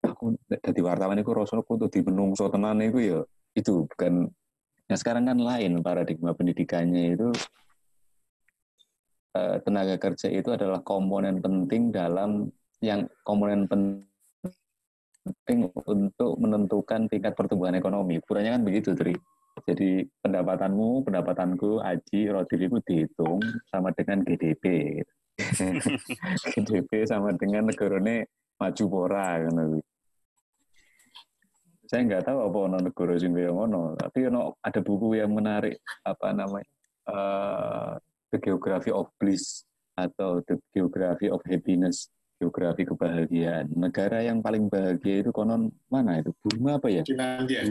Aku 0.08 0.34
dari 0.48 0.82
wartawan 0.82 1.20
itu 1.20 1.32
rasanya 1.32 1.62
aku 1.62 1.78
di 1.92 2.02
menungso 2.02 2.48
tenan 2.48 2.80
itu 2.82 3.00
ya 3.04 3.20
itu 3.52 3.84
bukan 3.86 4.32
yang 4.92 5.00
sekarang 5.00 5.24
kan 5.24 5.40
lain 5.40 5.80
paradigma 5.80 6.36
pendidikannya 6.36 7.16
itu 7.16 7.32
eh, 9.40 9.56
tenaga 9.64 9.96
kerja 9.96 10.28
itu 10.28 10.52
adalah 10.52 10.84
komponen 10.84 11.40
penting 11.40 11.96
dalam 11.96 12.52
yang 12.84 13.08
komponen 13.24 13.72
penting 13.72 14.04
untuk 15.88 16.36
menentukan 16.36 17.08
tingkat 17.08 17.32
pertumbuhan 17.40 17.80
ekonomi. 17.80 18.20
Ukurannya 18.20 18.60
kan 18.60 18.68
begitu, 18.68 18.92
Tri. 18.92 19.16
Jadi 19.64 20.04
pendapatanmu, 20.20 21.08
pendapatanku, 21.08 21.80
Aji, 21.80 22.28
Rodri 22.28 22.68
itu 22.68 22.84
dihitung 22.84 23.40
sama 23.72 23.96
dengan 23.96 24.28
GDP. 24.28 25.00
GDP 26.52 26.92
sama 27.12 27.32
dengan 27.38 27.72
negaranya 27.72 28.28
maju 28.60 28.84
pora 28.92 29.40
kan 29.42 29.82
saya 31.92 32.08
nggak 32.08 32.24
tahu 32.24 32.40
apa 32.48 32.58
ono 32.72 32.78
negara 32.80 33.20
sing 33.20 33.36
ngono 33.36 34.00
tapi 34.00 34.32
ono 34.32 34.56
ada 34.64 34.80
buku 34.80 35.20
yang 35.20 35.36
menarik 35.36 35.84
apa 36.08 36.32
namanya 36.32 36.72
uh, 37.12 38.00
the 38.32 38.40
geography 38.40 38.96
of 38.96 39.12
bliss 39.20 39.68
atau 40.00 40.40
the 40.48 40.56
geography 40.72 41.28
of 41.28 41.44
happiness 41.44 42.08
geografi 42.40 42.88
kebahagiaan 42.88 43.68
negara 43.76 44.24
yang 44.24 44.40
paling 44.40 44.72
bahagia 44.72 45.20
itu 45.20 45.36
konon 45.36 45.68
mana 45.92 46.24
itu 46.24 46.32
Burma 46.40 46.80
apa 46.80 46.88
ya 46.88 47.04
Finlandia 47.04 47.68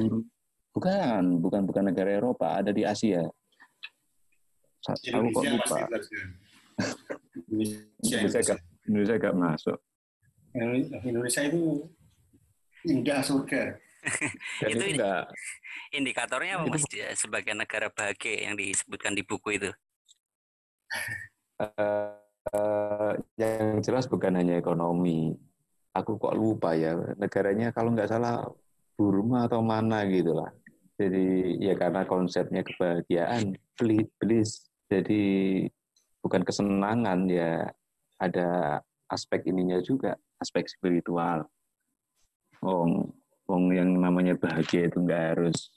Bukan, 0.71 1.43
bukan 1.43 1.67
bukan 1.67 1.85
negara 1.91 2.15
Eropa, 2.15 2.55
ada 2.55 2.71
di 2.71 2.87
Asia. 2.87 3.27
Aku 4.87 5.29
kok 5.35 5.43
lupa. 5.43 5.79
Indonesia 7.51 8.39
gak, 8.39 8.59
Indonesia 8.87 9.15
gak 9.19 9.35
masuk. 9.35 9.79
Indonesia 11.03 11.43
itu 11.43 11.91
indah 12.87 13.19
surga. 13.19 13.83
itu 14.73 14.85
enggak. 14.97 15.29
indikatornya 15.91 16.61
apa 16.61 16.67
mas 16.71 16.85
sebagai 17.19 17.53
negara 17.53 17.93
bahagia 17.93 18.49
yang 18.51 18.55
disebutkan 18.57 19.13
di 19.13 19.23
buku 19.27 19.61
itu? 19.61 19.71
Uh, 21.61 22.17
uh, 22.57 23.13
yang 23.37 23.83
jelas 23.85 24.09
bukan 24.09 24.39
hanya 24.39 24.57
ekonomi. 24.57 25.37
Aku 25.93 26.17
kok 26.17 26.39
lupa 26.39 26.79
ya 26.79 26.95
negaranya 27.19 27.75
kalau 27.75 27.91
nggak 27.93 28.11
salah 28.11 28.47
Burma 28.95 29.49
atau 29.49 29.65
mana 29.65 30.05
gitu 30.07 30.37
lah. 30.37 30.53
Jadi 31.01 31.57
ya 31.57 31.73
karena 31.73 32.05
konsepnya 32.05 32.61
kebahagiaan, 32.61 33.57
bliss. 34.21 34.69
Jadi 34.93 35.65
bukan 36.21 36.45
kesenangan 36.45 37.25
ya 37.33 37.65
ada 38.21 38.79
aspek 39.09 39.49
ininya 39.49 39.81
juga, 39.81 40.21
aspek 40.37 40.69
spiritual. 40.69 41.49
Wong, 42.61 43.09
wong 43.51 43.75
yang 43.75 43.91
namanya 43.99 44.39
bahagia 44.39 44.87
itu 44.87 45.03
nggak 45.03 45.23
harus. 45.35 45.75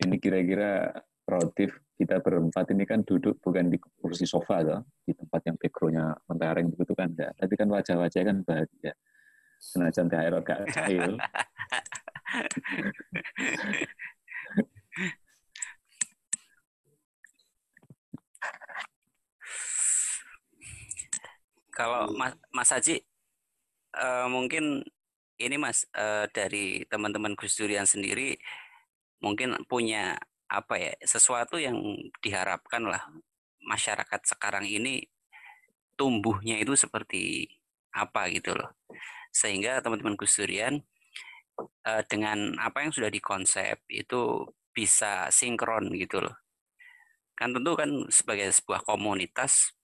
Ini 0.00 0.16
kira-kira 0.16 0.96
produktif 1.28 1.76
kita 1.96 2.20
berempat 2.24 2.72
ini 2.72 2.84
kan 2.88 3.04
duduk 3.04 3.36
bukan 3.40 3.68
di 3.68 3.76
kursi 4.00 4.24
sofa 4.24 4.64
loh, 4.64 4.80
di 5.04 5.12
tempat 5.12 5.40
yang 5.48 5.56
backgroundnya 5.60 6.16
mentereng 6.28 6.72
begitu 6.72 6.92
kan 6.96 7.12
enggak. 7.12 7.36
Tapi 7.36 7.52
kan 7.56 7.68
wajah-wajah 7.68 8.22
kan 8.24 8.36
bahagia. 8.44 8.92
Senajan 9.56 10.08
THR 10.12 10.36
gak 10.44 10.68
cair. 10.72 11.16
Kalau 21.76 22.08
Mas, 22.16 22.32
Mas 22.52 22.72
Haji, 22.72 23.04
uh, 23.96 24.28
mungkin 24.32 24.80
ini 25.36 25.56
Mas 25.60 25.84
uh, 25.96 26.24
dari 26.32 26.84
teman-teman 26.88 27.36
Gus 27.36 27.56
Durian 27.56 27.84
sendiri 27.84 28.36
mungkin 29.20 29.56
punya 29.68 30.16
apa 30.46 30.78
ya 30.78 30.92
sesuatu 31.02 31.58
yang 31.58 31.76
diharapkan 32.22 32.86
lah 32.86 33.02
masyarakat 33.66 34.20
sekarang 34.24 34.64
ini 34.68 35.02
tumbuhnya 35.98 36.60
itu 36.60 36.78
seperti 36.78 37.50
apa 37.96 38.28
gitu 38.30 38.54
loh 38.54 38.76
sehingga 39.32 39.82
teman-teman 39.82 40.14
Gus 40.14 40.36
Durian 40.38 40.78
uh, 41.84 42.02
dengan 42.06 42.54
apa 42.60 42.84
yang 42.86 42.92
sudah 42.92 43.10
dikonsep 43.10 43.82
itu 43.90 44.46
bisa 44.70 45.32
sinkron 45.32 45.90
gitu 45.96 46.22
loh 46.22 46.36
kan 47.36 47.52
tentu 47.52 47.76
kan 47.76 47.90
sebagai 48.08 48.48
sebuah 48.48 48.80
komunitas 48.84 49.76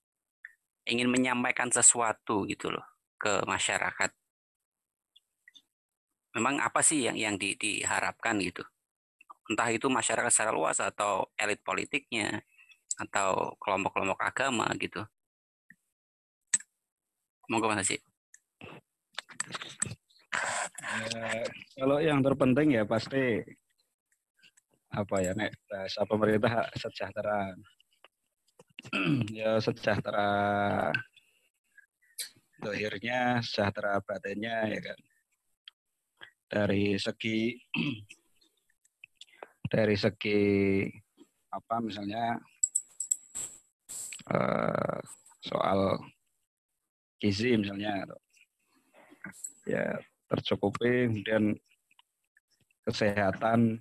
ingin 0.89 1.09
menyampaikan 1.11 1.71
sesuatu 1.71 2.43
gitu 2.49 2.73
loh 2.73 2.87
ke 3.21 3.47
masyarakat. 3.47 4.11
Memang 6.33 6.61
apa 6.65 6.81
sih 6.81 7.05
yang 7.05 7.17
yang 7.17 7.35
di, 7.37 7.55
diharapkan 7.57 8.41
gitu? 8.41 8.65
Entah 9.53 9.69
itu 9.69 9.93
masyarakat 9.93 10.33
secara 10.33 10.53
luas 10.55 10.81
atau 10.81 11.29
elit 11.37 11.61
politiknya 11.61 12.41
atau 12.97 13.57
kelompok-kelompok 13.61 14.21
agama 14.23 14.69
gitu. 14.81 15.05
Monggo 17.53 17.69
Mas 17.69 17.85
sih. 17.85 18.01
Kalau 21.77 22.01
yang 22.01 22.25
terpenting 22.25 22.81
ya 22.81 22.85
pasti 22.89 23.45
apa 24.93 25.25
ya 25.25 25.33
nek 25.33 25.57
bahasa 25.69 26.05
pemerintah 26.05 26.69
sejahtera 26.77 27.57
ya 29.33 29.57
sejahtera 29.57 30.29
lahirnya 32.61 33.41
sejahtera 33.41 34.05
batinnya 34.05 34.69
ya 34.69 34.81
kan 34.85 34.99
dari 36.53 37.01
segi 37.01 37.57
dari 39.73 39.97
segi 39.97 40.85
apa 41.49 41.81
misalnya 41.81 42.37
uh, 44.29 45.01
soal 45.41 45.97
gizi 47.17 47.57
misalnya 47.57 48.05
ya 49.65 49.97
tercukupi 50.29 51.09
kemudian 51.09 51.57
kesehatan 52.85 53.81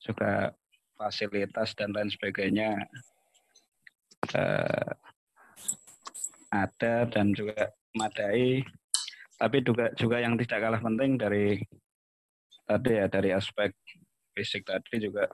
juga 0.00 0.56
fasilitas 0.96 1.76
dan 1.76 1.92
lain 1.92 2.08
sebagainya 2.08 2.88
uh, 4.32 4.92
ada 6.48 7.04
dan 7.08 7.36
juga 7.36 7.68
madai 7.92 8.64
tapi 9.40 9.64
juga 9.64 9.88
juga 9.96 10.20
yang 10.20 10.36
tidak 10.36 10.60
kalah 10.60 10.82
penting 10.84 11.16
dari 11.16 11.56
tadi 12.68 12.92
ya 12.92 13.08
dari 13.08 13.32
aspek 13.32 13.72
fisik 14.36 14.68
tadi 14.68 15.00
juga 15.00 15.24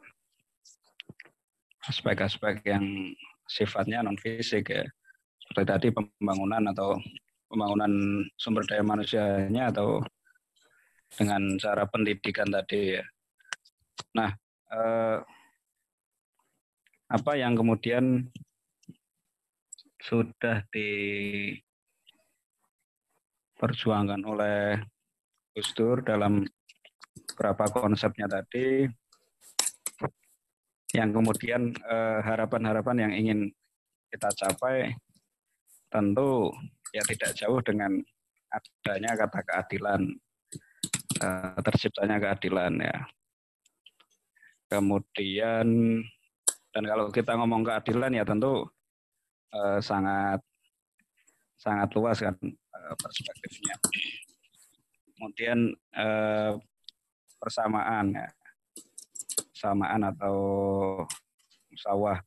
aspek-aspek 1.90 2.62
yang 2.70 3.10
sifatnya 3.50 4.06
non 4.06 4.14
fisik 4.14 4.70
ya 4.70 4.86
seperti 5.42 5.66
tadi 5.66 5.86
pembangunan 5.90 6.70
atau 6.70 6.98
pembangunan 7.46 8.22
sumber 8.34 8.62
daya 8.66 8.82
manusianya 8.82 9.70
atau 9.70 10.02
dengan 11.14 11.54
cara 11.56 11.86
pendidikan 11.86 12.50
tadi 12.50 12.98
ya. 12.98 13.04
Nah, 14.18 14.30
eh, 14.74 15.18
apa 17.06 17.32
yang 17.38 17.54
kemudian 17.54 18.26
sudah 20.02 20.66
diperjuangkan 23.56 24.20
oleh 24.28 24.76
Gus 25.56 25.72
Dur 25.72 26.04
dalam 26.04 26.44
beberapa 27.32 27.64
konsepnya 27.72 28.28
tadi. 28.28 28.84
Yang 30.92 31.10
kemudian 31.16 31.72
eh, 31.72 32.20
harapan-harapan 32.20 32.96
eh, 33.00 33.02
yang 33.08 33.12
ingin 33.16 33.40
kita 34.12 34.28
capai 34.36 34.92
tentu 35.88 36.52
ya 36.92 37.00
tidak 37.08 37.32
jauh 37.32 37.64
dengan 37.64 37.96
adanya 38.52 39.16
kata 39.16 39.40
keadilan 39.40 40.02
eh, 41.24 41.56
terciptanya 41.64 42.20
keadilan 42.20 42.76
ya. 42.76 42.96
Kemudian 44.68 45.68
dan 46.76 46.84
kalau 46.84 47.08
kita 47.08 47.32
ngomong 47.40 47.64
keadilan 47.64 48.12
ya 48.12 48.24
tentu 48.28 48.68
uh, 49.56 49.80
sangat 49.80 50.44
sangat 51.56 51.88
luas 51.96 52.20
kan 52.20 52.36
uh, 52.36 52.94
perspektifnya. 53.00 53.76
Kemudian 55.16 55.72
uh, 55.96 56.60
persamaan 57.40 58.12
ya, 58.12 58.28
persamaan 59.50 60.02
atau 60.12 60.36
sawah. 61.76 62.20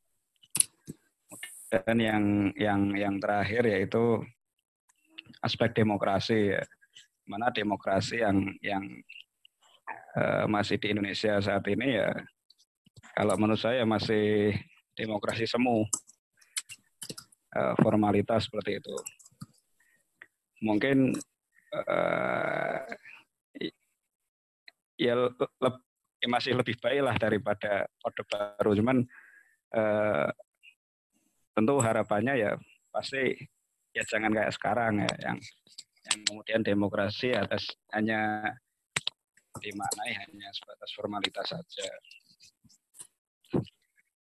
Dan 1.70 2.02
yang 2.02 2.24
yang 2.58 2.82
yang 2.98 3.14
terakhir 3.22 3.62
yaitu 3.70 4.18
aspek 5.38 5.70
demokrasi 5.70 6.58
ya. 6.58 6.62
Mana 7.30 7.54
demokrasi 7.54 8.26
yang 8.26 8.42
yang 8.58 8.82
uh, 10.18 10.50
masih 10.50 10.82
di 10.82 10.90
Indonesia 10.90 11.38
saat 11.38 11.62
ini 11.70 11.94
ya 11.94 12.10
kalau 13.14 13.38
menurut 13.38 13.62
saya 13.62 13.86
masih 13.86 14.54
demokrasi 14.98 15.46
semu 15.46 15.86
formalitas 17.82 18.46
seperti 18.46 18.78
itu. 18.78 18.94
Mungkin 20.60 21.16
uh, 21.72 22.78
ya, 25.00 25.12
le, 25.16 25.70
ya 26.20 26.28
masih 26.28 26.52
lebih 26.56 26.76
baik 26.78 27.00
lah 27.00 27.16
daripada 27.16 27.88
orde 28.04 28.22
baru, 28.28 28.76
cuman 28.76 28.96
uh, 29.76 30.28
tentu 31.56 31.74
harapannya 31.80 32.34
ya 32.36 32.52
pasti 32.90 33.36
ya 33.90 34.02
jangan 34.06 34.30
kayak 34.30 34.54
sekarang 34.54 35.02
ya 35.02 35.12
yang 35.26 35.38
yang 36.10 36.18
kemudian 36.26 36.62
demokrasi 36.62 37.34
atas 37.34 37.68
hanya 37.94 38.50
dimaknai 39.58 40.14
hanya 40.14 40.48
sebatas 40.54 40.90
formalitas 40.94 41.46
saja. 41.50 41.88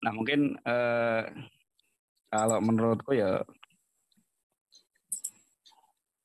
Nah 0.03 0.11
mungkin 0.15 0.55
eh, 0.55 1.23
kalau 2.31 2.59
menurutku 2.63 3.11
ya 3.11 3.43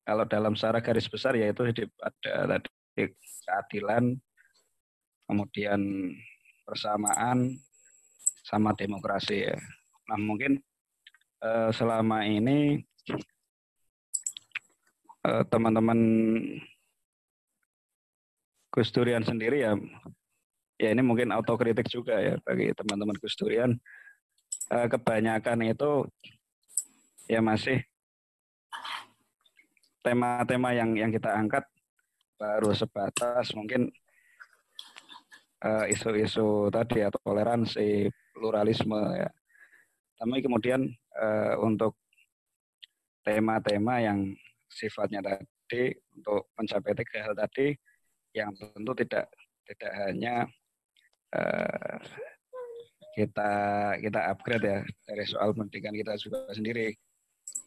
kalau 0.02 0.24
dalam 0.26 0.52
secara 0.58 0.82
garis 0.82 1.06
besar 1.06 1.38
yaitu 1.38 1.62
ada 2.02 2.58
tadi 2.58 3.10
keadilan, 3.46 4.18
kemudian 5.26 5.80
persamaan 6.66 7.56
sama 8.42 8.74
demokrasi 8.74 9.46
ya. 9.46 9.56
Nah 10.10 10.18
mungkin 10.18 10.58
eh, 11.42 11.70
selama 11.70 12.26
ini 12.26 12.82
eh, 15.26 15.44
teman-teman 15.46 15.98
Gus 18.72 18.88
Durian 18.88 19.20
sendiri 19.20 19.62
ya, 19.68 19.76
ya 20.80 20.88
ini 20.90 21.02
mungkin 21.04 21.28
autokritik 21.30 21.86
juga 21.92 22.16
ya 22.18 22.34
bagi 22.40 22.72
teman-teman 22.72 23.20
Gus 23.20 23.36
Durian 23.36 23.76
uh, 24.72 24.86
kebanyakan 24.88 25.58
itu 25.68 26.08
ya 27.28 27.44
masih 27.44 27.84
tema-tema 30.02 30.74
yang 30.74 30.98
yang 30.98 31.10
kita 31.14 31.30
angkat 31.30 31.64
baru 32.36 32.74
sebatas 32.74 33.54
mungkin 33.54 33.86
eh, 35.62 35.84
isu-isu 35.94 36.68
tadi 36.74 37.06
atau 37.06 37.22
toleransi, 37.22 38.10
pluralisme 38.34 38.98
ya. 39.14 39.30
Tapi 40.22 40.38
kemudian 40.38 40.86
uh, 41.18 41.58
untuk 41.66 41.98
tema-tema 43.26 43.98
yang 43.98 44.30
sifatnya 44.70 45.18
tadi 45.18 45.90
untuk 46.14 46.54
mencapai 46.54 46.94
tiga 46.94 47.26
hal 47.26 47.34
tadi 47.34 47.74
yang 48.30 48.54
tentu 48.54 48.94
tidak 49.02 49.26
tidak 49.66 49.92
hanya 49.98 50.46
uh, 51.34 51.98
kita 53.18 53.52
kita 53.98 54.20
upgrade 54.30 54.62
ya 54.62 54.78
dari 55.10 55.24
soal 55.26 55.50
pendidikan 55.58 55.90
kita 55.90 56.14
juga 56.22 56.54
sendiri. 56.54 56.94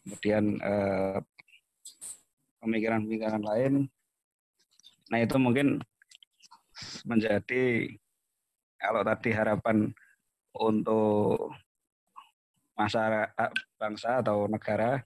Kemudian 0.06 0.56
pemikiran 0.56 2.25
pemikiran-pemikiran 2.60 3.42
lain. 3.42 3.72
Nah 5.12 5.18
itu 5.22 5.36
mungkin 5.38 5.80
menjadi 7.08 7.88
kalau 8.76 9.02
tadi 9.06 9.30
harapan 9.32 9.90
untuk 10.56 11.52
masyarakat 12.76 13.50
bangsa 13.80 14.20
atau 14.20 14.44
negara 14.44 15.00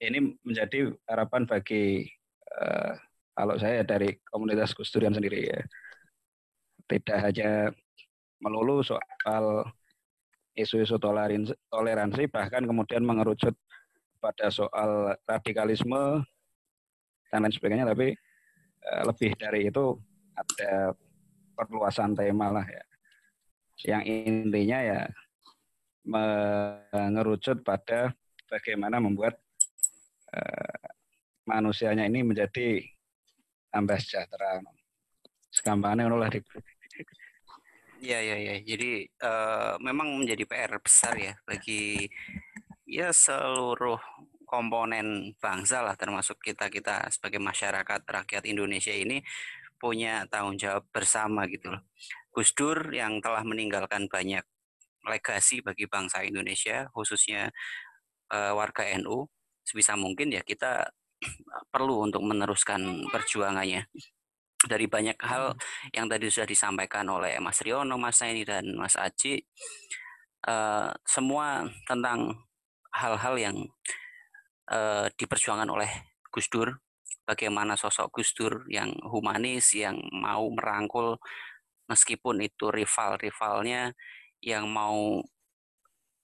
ini 0.00 0.34
menjadi 0.42 0.90
harapan 1.04 1.44
bagi 1.44 2.08
uh, 2.56 2.96
kalau 3.36 3.56
saya 3.60 3.84
dari 3.84 4.16
komunitas 4.28 4.72
Gus 4.72 4.88
Durian 4.88 5.12
sendiri 5.12 5.52
ya 5.52 5.60
tidak 6.88 7.18
hanya 7.20 7.50
melulu 8.40 8.82
soal 8.82 9.64
isu-isu 10.52 11.00
toleransi 11.00 12.28
bahkan 12.28 12.64
kemudian 12.64 13.04
mengerucut 13.04 13.56
pada 14.20 14.52
soal 14.52 15.16
radikalisme 15.24 16.24
dan 17.32 17.48
lain 17.48 17.54
sebagainya 17.56 17.88
tapi 17.88 18.12
uh, 18.84 19.02
lebih 19.08 19.32
dari 19.40 19.72
itu 19.72 19.96
ada 20.36 20.92
perluasan 21.56 22.12
tema 22.12 22.52
lah 22.52 22.66
ya 22.68 22.84
yang 23.88 24.04
intinya 24.04 24.78
ya 24.78 25.00
mengerucut 26.06 27.62
pada 27.64 28.14
bagaimana 28.50 29.00
membuat 29.00 29.38
uh, 30.34 30.86
manusianya 31.46 32.06
ini 32.06 32.22
menjadi 32.26 32.82
tambah 33.72 33.98
sejahtera. 33.98 34.62
Segampangnya 35.52 36.08
lah 36.08 36.30
Ya 38.02 38.18
ya 38.18 38.34
ya. 38.34 38.54
Jadi 38.66 39.06
uh, 39.22 39.78
memang 39.78 40.18
menjadi 40.18 40.42
PR 40.42 40.74
besar 40.82 41.14
ya 41.14 41.34
bagi 41.46 42.10
ya 42.82 43.14
seluruh 43.14 44.00
komponen 44.52 45.32
bangsa 45.40 45.80
lah 45.80 45.96
termasuk 45.96 46.36
kita 46.44 46.68
kita 46.68 47.08
sebagai 47.08 47.40
masyarakat 47.40 48.04
rakyat 48.04 48.44
Indonesia 48.44 48.92
ini 48.92 49.24
punya 49.80 50.28
tanggung 50.28 50.60
jawab 50.60 50.84
bersama 50.92 51.48
gitu 51.48 51.72
loh. 51.72 51.82
Gus 52.28 52.52
Dur 52.52 52.92
yang 52.92 53.24
telah 53.24 53.40
meninggalkan 53.48 54.12
banyak 54.12 54.44
legasi 55.08 55.64
bagi 55.64 55.88
bangsa 55.88 56.20
Indonesia 56.22 56.86
khususnya 56.92 57.48
uh, 58.28 58.52
warga 58.52 58.84
NU 59.00 59.24
sebisa 59.64 59.96
mungkin 59.96 60.30
ya 60.30 60.44
kita 60.44 60.92
perlu 61.72 62.04
untuk 62.12 62.20
meneruskan 62.22 63.08
perjuangannya 63.08 63.88
dari 64.62 64.86
banyak 64.86 65.18
hal 65.18 65.58
yang 65.90 66.06
tadi 66.06 66.30
sudah 66.30 66.46
disampaikan 66.46 67.08
oleh 67.10 67.40
Mas 67.42 67.58
Riono, 67.64 67.98
Mas 67.98 68.22
Saini 68.22 68.46
dan 68.46 68.78
Mas 68.78 68.94
Aji 68.94 69.42
uh, 70.46 70.94
semua 71.02 71.66
tentang 71.90 72.46
hal-hal 72.94 73.34
yang 73.40 73.56
uh, 74.72 75.06
diperjuangkan 75.12 75.68
oleh 75.68 75.90
Gus 76.32 76.48
Dur 76.48 76.72
bagaimana 77.28 77.76
sosok 77.76 78.08
Gus 78.18 78.32
Dur 78.32 78.64
yang 78.66 78.90
humanis 79.06 79.76
yang 79.76 80.00
mau 80.10 80.48
merangkul 80.50 81.20
meskipun 81.86 82.40
itu 82.42 82.72
rival-rivalnya 82.72 83.92
yang 84.42 84.66
mau 84.66 85.22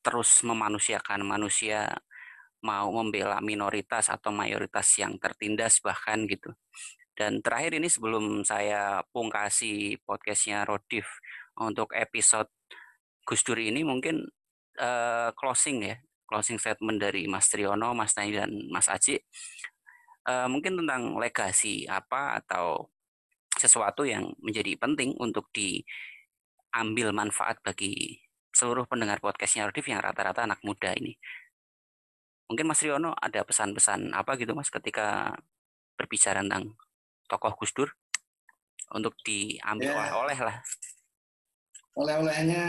terus 0.03 0.41
memanusiakan 0.43 1.23
manusia, 1.23 1.93
mau 2.65 2.89
membela 2.91 3.39
minoritas 3.45 4.09
atau 4.09 4.33
mayoritas 4.33 4.89
yang 4.99 5.21
tertindas 5.21 5.79
bahkan 5.85 6.25
gitu. 6.27 6.51
Dan 7.13 7.43
terakhir 7.43 7.77
ini 7.77 7.91
sebelum 7.91 8.47
saya 8.47 9.03
pungkasi 9.11 9.99
podcastnya 10.07 10.63
Rodif 10.65 11.07
untuk 11.59 11.93
episode 11.93 12.49
Gus 13.27 13.43
Dur 13.45 13.59
ini 13.59 13.83
mungkin 13.85 14.25
uh, 14.81 15.31
closing 15.35 15.85
ya, 15.85 15.97
closing 16.29 16.61
statement 16.61 17.01
dari 17.01 17.25
Mas 17.25 17.49
Triono, 17.49 17.97
Mas 17.97 18.13
Nai 18.21 18.31
dan 18.31 18.53
Mas 18.69 18.87
Aji. 18.87 19.17
Uh, 20.29 20.45
mungkin 20.45 20.77
tentang 20.77 21.17
legasi 21.17 21.89
apa 21.89 22.37
atau 22.45 22.93
sesuatu 23.57 24.05
yang 24.05 24.29
menjadi 24.45 24.77
penting 24.77 25.17
untuk 25.17 25.49
di 25.51 25.81
ambil 26.77 27.17
manfaat 27.17 27.59
bagi 27.65 28.21
seluruh 28.53 28.85
pendengar 28.85 29.25
podcastnya 29.25 29.65
Rodif 29.65 29.89
yang 29.89 30.05
rata-rata 30.05 30.45
anak 30.45 30.61
muda 30.61 30.93
ini. 30.93 31.17
Mungkin 32.53 32.69
Mas 32.69 32.85
Riono 32.85 33.17
ada 33.17 33.41
pesan-pesan 33.45 34.13
apa 34.13 34.37
gitu 34.37 34.53
Mas 34.53 34.69
ketika 34.69 35.33
berbicara 35.97 36.45
tentang 36.45 36.77
tokoh 37.29 37.57
Gus 37.57 37.73
Dur 37.73 37.91
untuk 38.93 39.17
diambil 39.21 39.93
ya. 39.93 39.97
oleh-oleh 39.97 40.39
lah. 40.41 40.57
Oleh-olehnya 41.99 42.63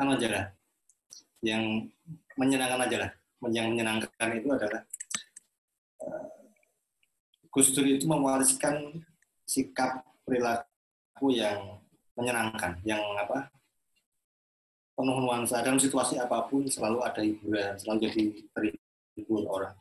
anu 0.00 0.16
aja 0.16 0.28
lah. 0.28 0.46
Yang 1.42 1.92
menyenangkan 2.38 2.80
aja 2.86 2.96
lah. 3.06 3.10
Yang 3.50 3.66
menyenangkan 3.74 4.28
itu 4.38 4.48
adalah 4.54 4.80
uh, 6.06 6.30
Gus 7.52 7.74
Dur 7.74 7.84
itu 7.84 8.06
mewariskan 8.08 9.02
sikap 9.44 10.06
perilaku 10.24 11.34
yang 11.34 11.82
menyenangkan 12.16 12.80
yang 12.86 13.02
apa 13.18 13.52
penuh 14.96 15.18
nuansa. 15.20 15.60
Dalam 15.60 15.76
situasi 15.76 16.16
apa 16.16 16.46
pun 16.48 16.64
selalu 16.70 17.04
ada 17.04 17.20
hiburan 17.20 17.76
selalu 17.76 17.98
jadi 18.08 18.22
terhibur 18.54 19.44
orang. 19.50 19.76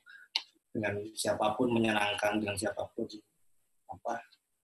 Dengan 0.71 0.99
siapa 1.15 1.55
pun 1.55 1.71
menyenangkan 1.71 2.39
dengan 2.41 2.55
siapa 2.57 2.89
pun 2.91 3.07
apa 3.91 4.19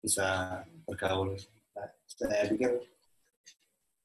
bisa 0.01 0.61
bergaul. 0.87 1.37
Nah, 1.77 1.89
saya 2.07 2.49
pikir 2.49 2.96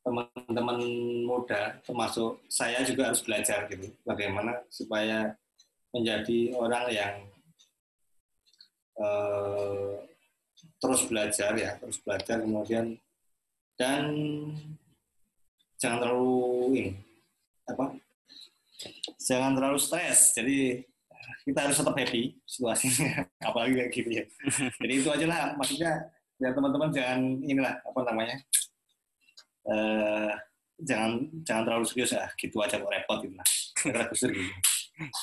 teman-teman 0.01 0.79
muda 1.25 1.77
termasuk 1.85 2.41
saya 2.49 2.81
juga 2.81 3.13
harus 3.13 3.21
belajar 3.21 3.69
gitu 3.69 3.93
bagaimana 4.01 4.65
supaya 4.73 5.37
menjadi 5.93 6.57
orang 6.57 6.85
yang 6.89 7.15
uh, 8.97 10.01
terus 10.81 11.05
belajar 11.05 11.53
ya 11.53 11.77
terus 11.77 12.01
belajar 12.01 12.41
kemudian 12.41 12.97
dan 13.77 14.09
jangan 15.77 15.97
terlalu 16.01 16.37
ini 16.77 16.91
apa 17.69 18.01
jangan 19.21 19.53
terlalu 19.57 19.79
stres. 19.79 20.33
Jadi 20.33 20.81
kita 21.45 21.59
harus 21.69 21.77
tetap 21.77 21.95
happy 21.97 22.37
situasinya 22.45 23.25
apalagi 23.49 23.73
kayak 23.77 23.91
gitu 23.93 24.09
ya. 24.09 24.23
Jadi 24.81 24.93
itu 24.93 25.09
aja 25.09 25.25
lah 25.25 25.41
maksudnya 25.57 25.91
ya 26.41 26.49
teman-teman 26.53 26.89
jangan 26.89 27.19
inilah 27.45 27.73
apa 27.85 27.99
namanya 28.09 28.37
uh, 29.67 30.31
jangan 30.81 31.29
jangan 31.45 31.63
terlalu 31.69 31.85
serius 31.85 32.11
ya 32.17 32.25
gitu 32.37 32.57
aja 32.57 32.81
kok 32.81 32.89
repot 32.89 33.17
gitu 33.21 33.35
lah 33.37 33.47
kira 33.77 34.01
gitu 34.09 34.29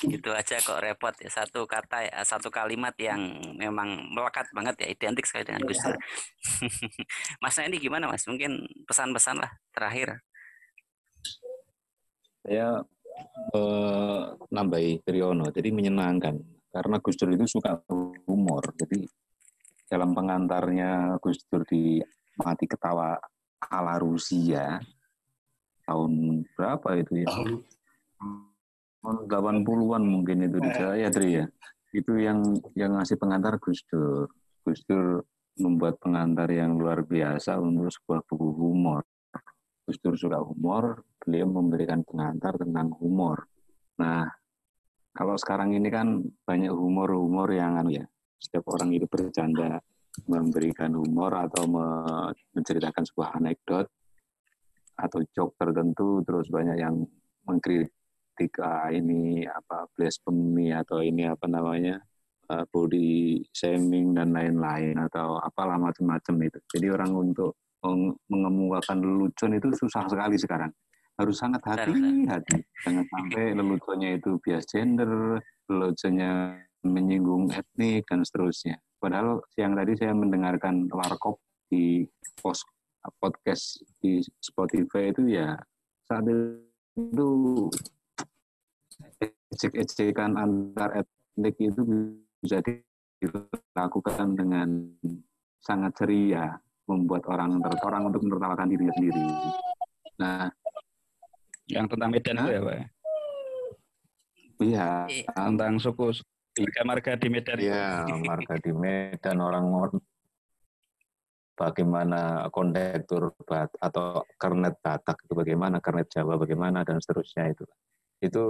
gitu 0.07 0.29
aja 0.35 0.55
kok 0.59 0.81
repot 0.83 1.15
ya 1.19 1.29
satu 1.31 1.63
kata 1.63 2.09
ya 2.09 2.19
satu 2.27 2.51
kalimat 2.51 2.91
yang 2.99 3.39
memang 3.55 4.11
melekat 4.11 4.47
banget 4.51 4.75
ya 4.83 4.87
identik 4.91 5.23
sekali 5.23 5.47
dengan 5.47 5.63
Gus 5.63 5.79
Dur. 5.79 5.95
mas 7.43 7.55
ini 7.63 7.77
gimana 7.79 8.11
mas? 8.11 8.27
Mungkin 8.27 8.67
pesan-pesan 8.83 9.39
lah 9.39 9.51
terakhir. 9.71 10.19
Saya 12.43 12.83
eh, 13.55 14.23
nambahi 14.51 15.03
Triono, 15.03 15.47
jadi 15.53 15.69
menyenangkan 15.71 16.35
karena 16.75 16.97
Gus 16.99 17.15
Dur 17.15 17.31
itu 17.31 17.45
suka 17.47 17.79
humor. 18.27 18.63
Jadi 18.75 19.05
dalam 19.87 20.11
pengantarnya 20.11 21.15
Gus 21.23 21.39
Dur 21.47 21.63
di 21.63 22.03
mati 22.39 22.67
ketawa 22.67 23.15
ala 23.67 23.99
Rusia 23.99 24.79
tahun 25.83 26.43
berapa 26.55 26.87
itu 27.03 27.27
ya? 27.27 27.29
80-an 29.03 30.03
mungkin 30.03 30.47
itu 30.47 30.57
di 30.59 30.71
saya 30.75 31.07
Tri 31.11 31.39
ya. 31.39 31.45
Itu 31.89 32.19
yang 32.19 32.43
yang 32.77 32.99
ngasih 32.99 33.17
pengantar 33.17 33.57
Gus 33.57 33.81
Dur. 33.87 34.29
Gus 34.63 34.83
Dur 34.85 35.23
membuat 35.59 35.99
pengantar 35.99 36.47
yang 36.51 36.79
luar 36.79 37.03
biasa 37.03 37.59
untuk 37.59 37.91
sebuah 37.91 38.23
buku 38.27 38.47
humor. 38.55 39.03
Gus 39.83 39.97
Dur 39.99 40.15
suka 40.15 40.39
humor, 40.39 41.01
beliau 41.17 41.49
memberikan 41.49 42.05
pengantar 42.05 42.55
tentang 42.61 42.93
humor. 43.01 43.49
Nah, 43.97 44.29
kalau 45.11 45.35
sekarang 45.35 45.73
ini 45.73 45.89
kan 45.89 46.21
banyak 46.45 46.69
humor-humor 46.69 47.49
yang 47.49 47.81
anu 47.81 47.97
ya, 47.97 48.05
setiap 48.37 48.69
orang 48.71 48.93
itu 48.93 49.09
bercanda 49.09 49.81
memberikan 50.27 50.91
humor 50.97 51.31
atau 51.37 51.69
menceritakan 52.55 53.03
sebuah 53.05 53.39
anekdot 53.39 53.87
atau 54.99 55.19
joke 55.31 55.55
tertentu 55.55 56.19
terus 56.27 56.51
banyak 56.51 56.75
yang 56.75 57.07
mengkritik 57.47 57.95
ketika 58.39 58.87
ini 58.95 59.43
apa 59.43 59.83
blasphemy 59.91 60.71
atau 60.71 61.03
ini 61.03 61.27
apa 61.27 61.43
namanya 61.51 61.99
uh, 62.47 62.63
body 62.71 63.43
shaming 63.51 64.15
dan 64.15 64.31
lain-lain 64.31 64.95
atau 64.95 65.35
apalah 65.43 65.75
macam-macam 65.75 66.47
itu. 66.47 66.59
Jadi 66.71 66.87
orang 66.87 67.11
untuk 67.11 67.59
mengemukakan 68.31 69.03
lelucon 69.03 69.59
itu 69.59 69.67
susah 69.75 70.07
sekali 70.07 70.39
sekarang. 70.39 70.71
Harus 71.19 71.35
sangat 71.35 71.59
hati-hati. 71.67 72.63
Jangan 72.87 73.03
sampai 73.11 73.51
leluconnya 73.59 74.15
itu 74.15 74.39
bias 74.39 74.63
gender, 74.71 75.43
leluconnya 75.67 76.63
menyinggung 76.87 77.51
etnik 77.51 78.07
dan 78.07 78.23
seterusnya. 78.23 78.79
Padahal 78.99 79.39
siang 79.55 79.79
tadi 79.79 79.95
saya 79.95 80.11
mendengarkan 80.11 80.91
Warkop 80.91 81.39
di 81.71 82.03
post 82.43 82.67
podcast 83.23 83.79
di 84.03 84.19
Spotify 84.43 85.07
itu 85.15 85.23
ya 85.31 85.55
saat 86.03 86.27
itu 86.27 87.29
ejek-ejekan 89.55 90.35
antar 90.35 90.99
etnik 90.99 91.55
itu 91.57 91.81
bisa 92.43 92.59
dilakukan 92.59 94.35
dengan 94.35 94.67
sangat 95.59 95.95
ceria, 95.95 96.59
membuat 96.87 97.23
orang 97.31 97.59
orang 97.83 98.11
untuk 98.11 98.23
menertawakan 98.27 98.67
dirinya 98.67 98.93
sendiri. 98.95 99.23
Nah, 100.19 100.51
Yang 101.69 101.85
tentang 101.93 102.09
Medan 102.09 102.37
itu 102.41 102.49
ya, 102.49 102.61
Pak? 102.65 102.73
ya? 102.73 102.85
Iya, 104.59 104.87
Eh, 105.05 105.23
Tentang 105.29 105.77
suku 105.77 106.17
marga-marga 106.57 107.11
di 107.19 107.27
Medan. 107.29 107.57
iya, 107.61 108.05
marga 108.25 108.55
di 108.57 108.71
Medan 108.73 109.37
orang 109.43 109.65
bagaimana 111.59 112.47
kondektur 112.55 113.35
bat 113.43 113.67
atau 113.83 114.23
kernet 114.39 114.79
Batak 114.79 115.27
itu 115.27 115.33
bagaimana, 115.35 115.83
kernet 115.83 116.07
Jawa 116.07 116.39
bagaimana 116.39 116.87
dan 116.87 117.03
seterusnya 117.03 117.51
itu. 117.51 117.67
Itu 118.23 118.45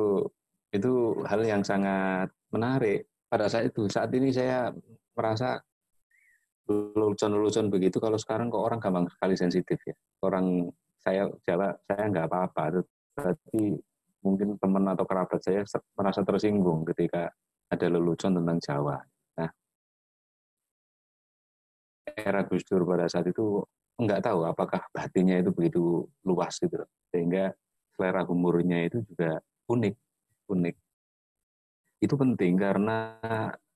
itu 0.70 1.26
hal 1.26 1.42
yang 1.42 1.66
sangat 1.66 2.30
menarik 2.54 3.10
pada 3.26 3.50
saat 3.50 3.74
itu. 3.74 3.90
Saat 3.90 4.14
ini 4.14 4.30
saya 4.30 4.70
merasa 5.18 5.58
lelucon-lelucon 6.70 7.74
begitu 7.74 7.98
kalau 7.98 8.22
sekarang 8.22 8.54
kok 8.54 8.62
orang 8.62 8.78
gampang 8.78 9.10
sekali 9.10 9.34
sensitif 9.34 9.82
ya. 9.82 9.98
Orang 10.22 10.70
saya 11.02 11.26
Jawa 11.42 11.74
saya 11.90 12.06
nggak 12.14 12.30
apa-apa, 12.30 12.86
tapi 13.18 13.74
mungkin 14.22 14.54
teman 14.62 14.86
atau 14.94 15.06
kerabat 15.10 15.42
saya 15.42 15.66
merasa 15.98 16.22
tersinggung 16.22 16.86
ketika 16.94 17.34
ada 17.70 17.86
lelucon 17.86 18.34
tentang 18.41 18.58
Jawa. 18.58 18.98
Nah, 19.38 19.52
era 22.18 22.41
Gus 22.50 22.66
Dur 22.66 22.84
pada 22.84 23.06
saat 23.06 23.30
itu 23.30 23.62
nggak 24.00 24.26
tahu 24.26 24.48
apakah 24.50 24.82
batinnya 24.90 25.40
itu 25.40 25.54
begitu 25.54 26.10
luas 26.26 26.58
gitu. 26.58 26.82
Sehingga 27.14 27.54
selera 27.94 28.26
humornya 28.26 28.90
itu 28.90 29.06
juga 29.06 29.38
unik, 29.70 29.96
unik. 30.50 30.76
Itu 32.00 32.16
penting 32.18 32.54
karena 32.58 33.20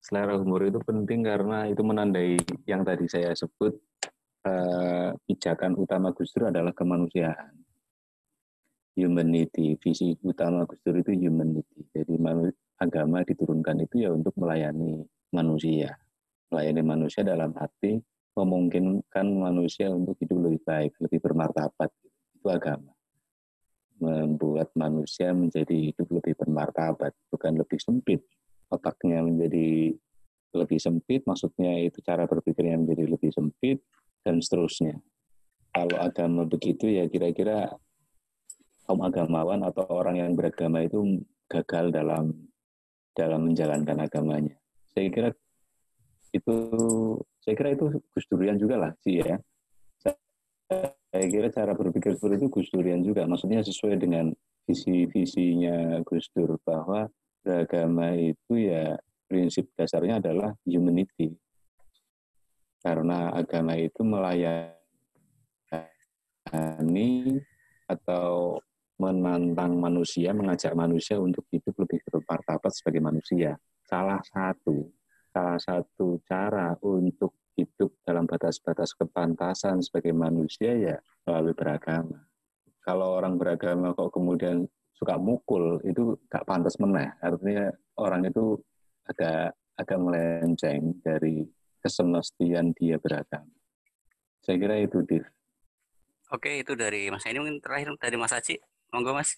selera 0.02 0.34
humor 0.40 0.66
itu 0.66 0.80
penting 0.82 1.22
karena 1.22 1.70
itu 1.70 1.80
menandai 1.84 2.40
yang 2.66 2.82
tadi 2.82 3.06
saya 3.06 3.30
sebut 3.36 3.78
eh, 4.48 5.10
pijakan 5.28 5.78
utama 5.78 6.10
Gus 6.10 6.34
Dur 6.34 6.50
adalah 6.50 6.74
kemanusiaan. 6.74 7.62
Humanity, 8.94 9.74
visi 9.78 10.14
utama 10.22 10.66
Gus 10.66 10.80
Dur 10.82 10.98
itu 10.98 11.12
humanity. 11.14 11.84
Jadi 11.90 12.14
agama 12.78 13.22
diturunkan 13.22 13.86
itu 13.86 14.06
ya 14.06 14.10
untuk 14.10 14.34
melayani 14.38 15.04
manusia. 15.30 15.94
Melayani 16.50 16.82
manusia 16.82 17.22
dalam 17.26 17.54
arti 17.58 17.98
memungkinkan 18.34 19.26
manusia 19.30 19.90
untuk 19.90 20.18
hidup 20.18 20.38
lebih 20.42 20.60
baik, 20.66 20.92
lebih 20.98 21.18
bermartabat. 21.22 21.90
Itu 22.34 22.50
agama. 22.50 22.90
Membuat 24.02 24.74
manusia 24.74 25.30
menjadi 25.30 25.94
hidup 25.94 26.10
lebih 26.10 26.34
bermartabat, 26.34 27.14
bukan 27.30 27.52
lebih 27.62 27.78
sempit. 27.78 28.26
Otaknya 28.66 29.22
menjadi 29.22 29.94
lebih 30.54 30.78
sempit, 30.82 31.22
maksudnya 31.26 31.78
itu 31.82 31.98
cara 32.02 32.26
berpikirnya 32.26 32.78
menjadi 32.78 33.06
lebih 33.10 33.30
sempit, 33.30 33.82
dan 34.24 34.40
seterusnya. 34.42 34.98
Kalau 35.74 35.98
agama 35.98 36.46
begitu 36.46 36.86
ya 36.86 37.10
kira-kira 37.10 37.74
kaum 38.86 39.02
agamawan 39.02 39.62
atau 39.66 39.84
orang 39.90 40.22
yang 40.22 40.30
beragama 40.38 40.86
itu 40.86 41.22
gagal 41.50 41.90
dalam 41.90 42.32
dalam 43.14 43.48
menjalankan 43.48 43.96
agamanya. 44.02 44.58
Saya 44.90 45.08
kira 45.08 45.30
itu 46.34 46.54
saya 47.40 47.54
kira 47.54 47.70
itu 47.78 48.02
Gus 48.10 48.26
Durian 48.26 48.58
juga 48.58 48.76
lah 48.76 48.92
sih 49.00 49.22
ya. 49.22 49.38
Saya 51.14 51.26
kira 51.30 51.46
cara 51.54 51.78
berpikir 51.78 52.18
seperti 52.18 52.42
itu 52.42 52.48
Gus 52.50 52.68
Durian 52.74 53.00
juga. 53.06 53.22
Maksudnya 53.30 53.62
sesuai 53.62 54.02
dengan 54.02 54.34
visi-visinya 54.66 56.02
Gus 56.02 56.26
Dur 56.34 56.58
bahwa 56.66 57.06
beragama 57.44 58.18
itu 58.18 58.58
ya 58.58 58.98
prinsip 59.30 59.70
dasarnya 59.78 60.18
adalah 60.18 60.50
humanity. 60.66 61.30
Karena 62.82 63.30
agama 63.32 63.78
itu 63.78 64.02
melayani 64.02 64.74
atau 67.86 68.58
menantang 68.98 69.74
manusia, 69.74 70.30
mengajak 70.30 70.72
manusia 70.78 71.18
untuk 71.18 71.44
hidup 71.50 71.74
lebih 71.82 71.98
bermartabat 72.06 72.70
sebagai 72.70 73.02
manusia. 73.02 73.58
Salah 73.82 74.22
satu, 74.22 74.86
salah 75.34 75.58
satu 75.58 76.22
cara 76.24 76.78
untuk 76.82 77.34
hidup 77.58 77.94
dalam 78.02 78.26
batas-batas 78.26 78.94
kepantasan 78.94 79.82
sebagai 79.82 80.14
manusia 80.14 80.74
ya 80.74 80.96
melalui 81.26 81.54
beragama. 81.54 82.22
Kalau 82.82 83.18
orang 83.18 83.38
beragama 83.40 83.96
kok 83.96 84.12
kemudian 84.12 84.66
suka 84.94 85.18
mukul, 85.18 85.82
itu 85.82 86.14
gak 86.30 86.46
pantas 86.46 86.76
meneh. 86.78 87.10
Artinya 87.18 87.72
orang 87.98 88.28
itu 88.28 88.58
agak 89.08 89.56
agak 89.74 89.98
melenceng 89.98 91.02
dari 91.02 91.42
kesemestian 91.82 92.70
dia 92.78 92.96
beragama. 93.02 93.50
Saya 94.44 94.56
kira 94.60 94.76
itu, 94.78 95.02
Div. 95.02 95.24
Oke, 96.32 96.62
itu 96.62 96.72
dari 96.76 97.08
Mas 97.08 97.24
ini 97.28 97.38
mungkin 97.40 97.58
terakhir 97.60 97.96
dari 98.00 98.16
Mas 98.16 98.32
Aci. 98.32 98.56
Monggo 98.94 99.10
Mas. 99.10 99.34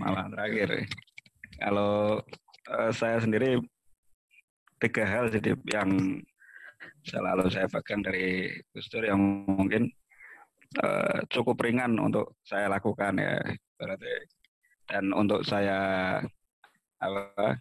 malah 0.00 0.24
terakhir. 0.32 0.88
Kalau 1.60 2.24
eh, 2.72 2.92
saya 2.96 3.20
sendiri 3.20 3.60
tiga 4.80 5.04
hal 5.04 5.28
jadi 5.28 5.52
yang 5.68 6.24
selalu 7.04 7.52
saya 7.52 7.68
pegang 7.68 8.00
dari 8.00 8.48
Gus 8.72 8.88
Dur 8.88 9.04
yang 9.04 9.20
mungkin 9.44 9.92
eh, 10.80 11.18
cukup 11.28 11.60
ringan 11.60 12.00
untuk 12.00 12.40
saya 12.40 12.72
lakukan 12.72 13.20
ya 13.20 13.36
berarti. 13.76 14.14
Dan 14.88 15.12
untuk 15.12 15.44
saya 15.44 16.16
apa 17.04 17.60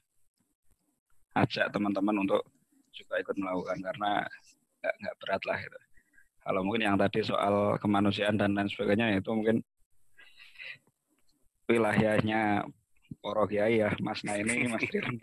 ajak 1.36 1.68
teman-teman 1.76 2.24
untuk 2.24 2.48
juga 2.96 3.20
ikut 3.20 3.36
melakukan 3.36 3.80
karena 3.84 4.24
nggak 4.80 5.16
berat 5.20 5.44
lah 5.44 5.60
itu 5.60 5.89
kalau 6.50 6.66
mungkin 6.66 6.82
yang 6.82 6.98
tadi 6.98 7.22
soal 7.22 7.78
kemanusiaan 7.78 8.34
dan 8.34 8.58
lain 8.58 8.66
sebagainya 8.66 9.22
itu 9.22 9.30
mungkin 9.30 9.62
wilayahnya 11.70 12.66
Poro 13.22 13.46
Kiai 13.46 13.86
ya 13.86 13.94
Mas 14.02 14.26
Nah 14.26 14.34
ini 14.34 14.66
Mas 14.66 14.82
Trian 14.90 15.14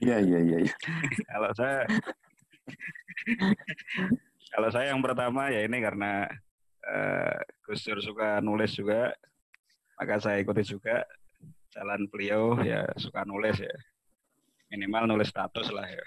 Iya, 0.00 0.24
iya, 0.24 0.38
iya. 0.40 0.58
iya. 0.64 0.74
kalau 1.28 1.50
saya 1.52 1.78
kalau 4.48 4.68
saya 4.72 4.96
yang 4.96 5.04
pertama 5.04 5.52
ya 5.52 5.68
ini 5.68 5.84
karena 5.84 6.24
eh, 6.88 7.36
Gus 7.68 7.84
Dur 7.84 8.00
suka 8.00 8.40
nulis 8.40 8.72
juga 8.72 9.12
maka 10.00 10.24
saya 10.24 10.40
ikuti 10.40 10.64
juga 10.64 11.04
jalan 11.76 12.08
beliau 12.08 12.56
ya 12.64 12.88
suka 12.96 13.28
nulis 13.28 13.60
ya 13.60 13.76
minimal 14.72 15.04
nulis 15.04 15.28
status 15.28 15.68
lah 15.68 15.84
ya 15.84 16.04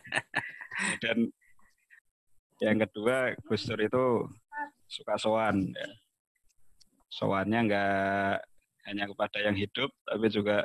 dan 1.04 1.28
yang 2.62 2.78
kedua 2.82 3.36
Gus 3.44 3.64
Dur 3.68 3.80
itu 3.80 4.04
suka 4.86 5.18
sowan 5.18 5.66
ya. 5.74 5.88
sowannya 7.10 7.58
nggak 7.68 8.34
hanya 8.86 9.04
kepada 9.10 9.38
yang 9.42 9.56
hidup 9.58 9.90
tapi 10.06 10.26
juga 10.30 10.64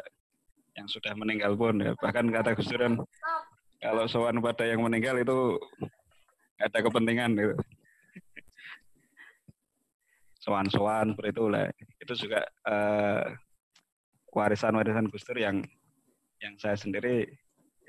yang 0.78 0.88
sudah 0.88 1.12
meninggal 1.18 1.58
pun 1.58 1.82
ya 1.82 1.92
bahkan 2.00 2.30
kata 2.32 2.56
Gus 2.56 2.70
Dur 2.70 2.82
kan 2.86 2.96
kalau 3.82 4.06
sowan 4.06 4.38
pada 4.46 4.70
yang 4.70 4.86
meninggal 4.86 5.18
itu 5.18 5.58
ada 6.62 6.80
kepentingan 6.86 7.34
gitu. 7.34 7.56
Sowan-sowan 10.42 11.14
seperti 11.14 11.30
itu 11.34 11.46
lah. 11.50 11.66
Itu 11.98 12.14
juga 12.14 12.46
eh, 12.46 13.24
warisan-warisan 14.30 15.10
Gus 15.10 15.26
Dur 15.26 15.42
yang 15.42 15.58
yang 16.42 16.54
saya 16.62 16.78
sendiri 16.78 17.26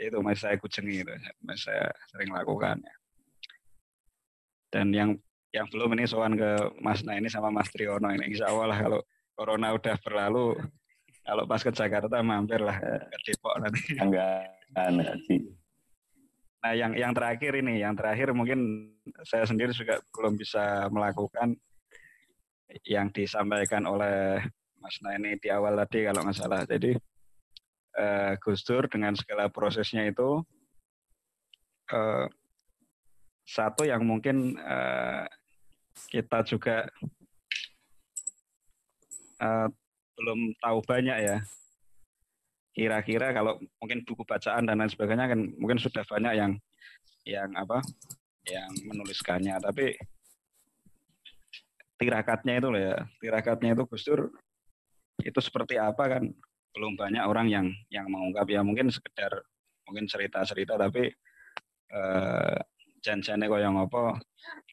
itu 0.00 0.18
masih 0.24 0.40
saya 0.48 0.56
kucengi 0.56 1.04
itu, 1.04 1.12
masih 1.44 1.72
saya 1.72 1.86
sering 2.12 2.32
lakukan. 2.32 2.80
Ya. 2.80 2.94
Dan 4.73 4.90
yang 4.97 5.20
yang 5.53 5.69
belum 5.69 5.93
ini 5.94 6.09
sowan 6.09 6.32
ke 6.35 6.57
Mas 6.81 7.05
Nah 7.05 7.20
ini 7.20 7.28
sama 7.28 7.53
Mas 7.53 7.69
Triono 7.69 8.09
ini. 8.09 8.32
Insya 8.32 8.49
Allah 8.49 8.73
lah 8.73 8.78
kalau 8.81 9.01
corona 9.36 9.69
udah 9.77 9.97
berlalu, 10.01 10.57
kalau 11.23 11.44
pas 11.44 11.61
ke 11.61 11.70
Jakarta 11.70 12.24
mampir 12.24 12.65
lah 12.65 12.81
ke 12.81 13.16
Depok 13.28 13.61
nanti. 13.61 14.01
Enggak, 14.01 14.49
enggak 14.73 15.16
sih. 15.28 15.40
Nah, 16.62 16.73
yang 16.78 16.94
yang 16.94 17.11
terakhir 17.11 17.59
ini, 17.59 17.82
yang 17.82 17.99
terakhir 17.99 18.31
mungkin 18.31 18.86
saya 19.27 19.43
sendiri 19.43 19.74
juga 19.74 19.99
belum 20.15 20.39
bisa 20.39 20.86
melakukan 20.94 21.59
yang 22.86 23.11
disampaikan 23.11 23.85
oleh 23.85 24.40
Mas 24.78 24.97
Naini 25.03 25.36
di 25.43 25.51
awal 25.51 25.74
tadi 25.85 26.07
kalau 26.07 26.23
nggak 26.23 26.39
salah. 26.39 26.62
Jadi 26.62 26.94
eh, 27.99 28.32
Gus 28.39 28.62
Dur 28.62 28.86
dengan 28.86 29.19
segala 29.19 29.51
prosesnya 29.51 30.07
itu 30.07 30.39
eh, 31.90 32.27
satu 33.47 33.82
yang 33.85 34.02
mungkin 34.06 34.56
eh, 34.56 35.27
kita 36.09 36.47
juga 36.47 36.86
eh, 39.43 39.69
belum 40.16 40.56
tahu 40.60 40.78
banyak 40.86 41.19
ya. 41.19 41.39
Kira-kira 42.73 43.36
kalau 43.36 43.60
mungkin 43.82 44.01
buku 44.09 44.24
bacaan 44.24 44.64
dan 44.64 44.81
lain 44.81 44.89
sebagainya 44.89 45.28
kan 45.28 45.40
mungkin 45.60 45.77
sudah 45.77 46.01
banyak 46.09 46.32
yang 46.40 46.52
yang 47.28 47.51
apa 47.52 47.85
yang 48.48 48.70
menuliskannya. 48.89 49.60
Tapi 49.60 49.93
tirakatnya 52.01 52.59
itu 52.59 52.69
loh 52.73 52.82
ya 52.82 52.98
tirakatnya 53.23 53.78
itu 53.78 53.85
Gus 53.86 54.02
Dur 54.02 54.32
itu 55.20 55.40
seperti 55.43 55.77
apa 55.77 56.19
kan? 56.19 56.24
Belum 56.73 56.97
banyak 56.97 57.20
orang 57.20 57.52
yang 57.52 57.66
yang 57.93 58.09
mengungkap. 58.09 58.48
Ya 58.48 58.64
mungkin 58.64 58.89
sekedar 58.89 59.44
mungkin 59.85 60.09
cerita-cerita 60.09 60.81
tapi 60.81 61.12
eh, 61.93 62.59
janjane 63.02 63.50
koyo 63.50 63.68
ngopo? 63.74 64.16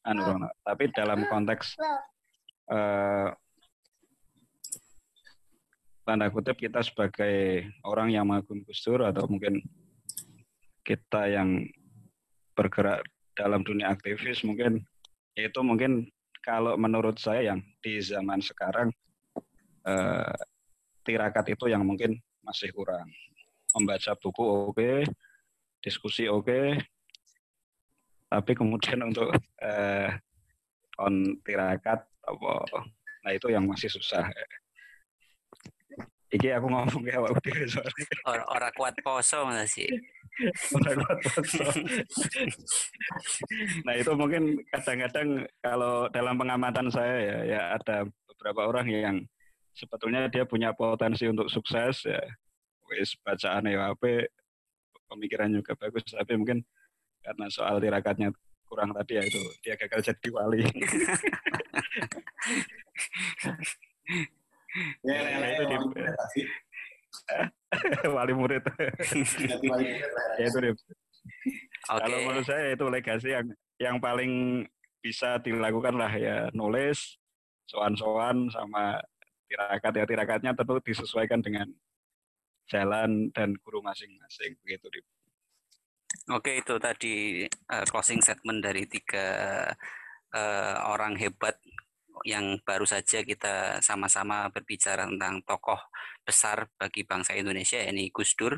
Anu 0.08 0.22
Rono. 0.24 0.50
tapi 0.64 0.90
dalam 0.96 1.28
konteks 1.28 1.76
eh, 2.72 3.30
tanda 6.08 6.28
kutip 6.34 6.58
kita 6.58 6.82
sebagai 6.82 7.68
orang 7.86 8.10
yang 8.10 8.26
mengagum 8.26 8.66
Gus 8.66 8.82
Dur 8.82 9.06
atau 9.06 9.30
mungkin 9.30 9.62
kita 10.82 11.30
yang 11.30 11.68
bergerak 12.58 13.06
dalam 13.38 13.62
dunia 13.62 13.94
aktivis 13.94 14.42
mungkin 14.42 14.82
itu 15.38 15.60
mungkin 15.62 16.10
kalau 16.42 16.80
menurut 16.80 17.20
saya 17.22 17.54
yang 17.54 17.60
di 17.84 18.02
zaman 18.02 18.42
sekarang 18.42 18.90
eh, 19.86 20.36
tirakat 21.06 21.54
itu 21.54 21.70
yang 21.70 21.86
mungkin 21.86 22.18
masih 22.42 22.74
kurang. 22.74 23.06
Membaca 23.78 24.18
buku 24.18 24.42
oke 24.42 24.74
okay, 24.74 24.98
diskusi 25.86 26.26
oke 26.26 26.50
okay, 26.50 26.66
tapi 28.30 28.52
kemudian 28.54 29.02
untuk 29.10 29.34
eh, 29.62 30.10
on 31.02 31.36
tirakat 31.42 32.06
apa 32.24 32.54
nah 33.26 33.32
itu 33.34 33.50
yang 33.50 33.66
masih 33.66 33.90
susah 33.90 34.30
Iki 36.30 36.62
aku 36.62 36.70
ngomong 36.70 37.10
ya 37.10 37.18
awak 37.18 37.42
dhewe 37.42 37.66
soalnya. 37.66 38.06
Orang 38.30 38.48
ora 38.54 38.70
kuat 38.78 38.94
poso 39.02 39.50
sih. 39.66 39.90
Orang 40.78 41.02
kuat 41.02 41.20
poso. 41.26 41.66
nah, 43.82 43.98
itu 43.98 44.12
mungkin 44.14 44.62
kadang-kadang 44.70 45.50
kalau 45.58 46.06
dalam 46.14 46.38
pengamatan 46.38 46.94
saya 46.94 47.18
ya, 47.18 47.38
ya 47.50 47.62
ada 47.82 48.06
beberapa 48.30 48.62
orang 48.70 48.88
yang 48.94 49.18
sebetulnya 49.74 50.30
dia 50.30 50.46
punya 50.46 50.70
potensi 50.78 51.26
untuk 51.26 51.50
sukses 51.50 52.06
ya. 52.06 52.22
Wis 52.94 53.18
bacaan 53.26 53.66
ya 53.66 53.90
apa 53.90 54.30
pemikiran 55.10 55.50
juga 55.50 55.74
bagus 55.78 56.06
tapi 56.14 56.38
mungkin 56.38 56.62
karena 57.30 57.46
soal 57.54 57.78
tirakatnya 57.78 58.34
kurang 58.66 58.90
tadi 58.98 59.22
ya 59.22 59.24
itu 59.26 59.38
dia 59.62 59.78
gagal 59.78 60.10
jadi 60.10 60.28
wali. 60.34 60.66
Ya, 65.02 65.18
ya, 65.18 65.38
ya, 65.38 65.48
itu 65.54 65.64
di 65.70 65.78
wali 68.10 68.34
murid. 68.34 68.66
ya 70.42 70.46
itu 70.46 70.58
deh. 70.58 70.74
Okay. 70.74 70.94
Kalau 71.86 72.18
menurut 72.26 72.46
saya 72.46 72.74
itu 72.74 72.86
legasi 72.90 73.30
yang 73.34 73.48
yang 73.78 73.96
paling 74.02 74.66
bisa 75.02 75.38
dilakukan 75.42 75.94
lah 75.94 76.12
ya 76.14 76.50
nulis, 76.54 77.18
soan-soan 77.70 78.50
sama 78.50 78.98
tirakat 79.50 79.94
ya 79.94 80.06
tirakatnya 80.06 80.52
tentu 80.58 80.82
disesuaikan 80.82 81.42
dengan 81.42 81.70
jalan 82.70 83.34
dan 83.34 83.58
guru 83.62 83.82
masing-masing 83.82 84.58
begitu 84.66 84.90
deh. 84.90 85.06
Oke 86.30 86.62
itu 86.62 86.78
tadi 86.78 87.42
uh, 87.50 87.86
closing 87.90 88.22
statement 88.22 88.62
dari 88.62 88.86
tiga 88.86 89.66
uh, 90.30 90.76
orang 90.94 91.18
hebat 91.18 91.58
yang 92.22 92.62
baru 92.62 92.86
saja 92.86 93.26
kita 93.26 93.82
sama-sama 93.82 94.46
berbicara 94.54 95.10
tentang 95.10 95.42
tokoh 95.42 95.80
besar 96.22 96.70
bagi 96.78 97.02
bangsa 97.02 97.34
Indonesia, 97.34 97.82
ini 97.82 98.14
Gus 98.14 98.38
Dur. 98.38 98.54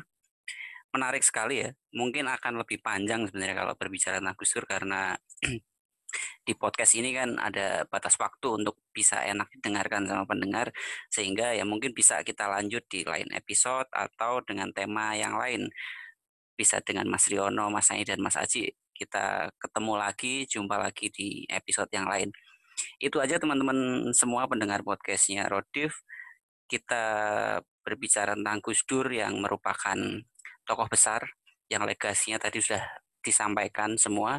Menarik 0.92 1.24
sekali 1.24 1.64
ya. 1.64 1.72
Mungkin 1.96 2.28
akan 2.28 2.60
lebih 2.60 2.84
panjang 2.84 3.24
sebenarnya 3.24 3.64
kalau 3.64 3.74
berbicara 3.80 4.20
tentang 4.20 4.36
Gus 4.36 4.52
Dur 4.52 4.68
karena 4.68 5.16
di 6.46 6.52
podcast 6.52 6.92
ini 7.00 7.16
kan 7.16 7.40
ada 7.40 7.88
batas 7.88 8.20
waktu 8.20 8.52
untuk 8.52 8.84
bisa 8.92 9.24
enak 9.24 9.48
didengarkan 9.56 10.04
sama 10.04 10.28
pendengar 10.28 10.68
sehingga 11.08 11.56
ya 11.56 11.64
mungkin 11.64 11.96
bisa 11.96 12.20
kita 12.20 12.52
lanjut 12.52 12.84
di 12.92 13.00
lain 13.08 13.32
episode 13.32 13.88
atau 13.88 14.44
dengan 14.44 14.68
tema 14.76 15.16
yang 15.16 15.40
lain 15.40 15.72
bisa 16.54 16.80
dengan 16.84 17.08
Mas 17.08 17.26
Riono, 17.28 17.68
Mas 17.72 17.90
Ani 17.90 18.04
dan 18.04 18.20
Mas 18.20 18.36
Aji 18.36 18.70
kita 19.02 19.50
ketemu 19.58 19.92
lagi, 19.98 20.34
jumpa 20.46 20.78
lagi 20.78 21.10
di 21.10 21.42
episode 21.50 21.90
yang 21.90 22.06
lain. 22.06 22.30
Itu 23.02 23.18
aja 23.18 23.40
teman-teman 23.42 24.10
semua 24.14 24.46
pendengar 24.46 24.86
podcastnya 24.86 25.50
Rodif. 25.50 26.06
Kita 26.70 27.04
berbicara 27.82 28.38
tentang 28.38 28.62
Gus 28.62 28.86
Dur 28.86 29.10
yang 29.10 29.42
merupakan 29.42 29.98
tokoh 30.62 30.86
besar 30.86 31.26
yang 31.66 31.82
legasinya 31.82 32.38
tadi 32.38 32.62
sudah 32.62 32.80
disampaikan 33.18 33.98
semua. 33.98 34.38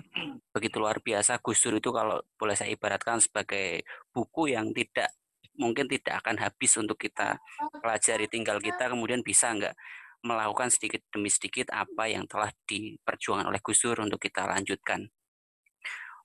Begitu 0.55 0.79
luar 0.79 1.03
biasa 1.03 1.43
Gus 1.43 1.59
Dur 1.59 1.77
itu 1.83 1.91
kalau 1.91 2.23
boleh 2.39 2.55
saya 2.55 2.71
ibaratkan 2.71 3.19
sebagai 3.19 3.83
buku 4.15 4.55
yang 4.55 4.71
tidak 4.71 5.11
mungkin 5.53 5.85
tidak 5.85 6.25
akan 6.25 6.41
habis 6.41 6.73
untuk 6.81 6.97
kita 6.97 7.37
pelajari 7.77 8.25
tinggal 8.25 8.57
kita 8.57 8.89
kemudian 8.89 9.21
bisa 9.21 9.53
nggak 9.53 9.77
melakukan 10.23 10.71
sedikit 10.71 11.03
demi 11.11 11.27
sedikit 11.27 11.69
apa 11.75 12.07
yang 12.07 12.23
telah 12.25 12.49
diperjuangkan 12.65 13.47
oleh 13.51 13.59
Gus 13.59 13.83
Dur 13.83 13.99
untuk 14.01 14.19
kita 14.23 14.47
lanjutkan. 14.47 15.07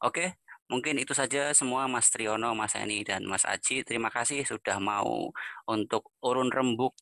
Oke, 0.07 0.39
Mungkin 0.69 1.01
itu 1.01 1.16
saja 1.16 1.49
semua 1.57 1.89
Mas 1.89 2.12
Triono, 2.12 2.53
Mas 2.53 2.77
Eni, 2.77 3.01
dan 3.01 3.25
Mas 3.25 3.49
Aji. 3.49 3.81
Terima 3.89 4.12
kasih 4.12 4.45
sudah 4.45 4.77
mau 4.77 5.33
untuk 5.65 6.12
urun 6.20 6.53
rembuk, 6.53 6.93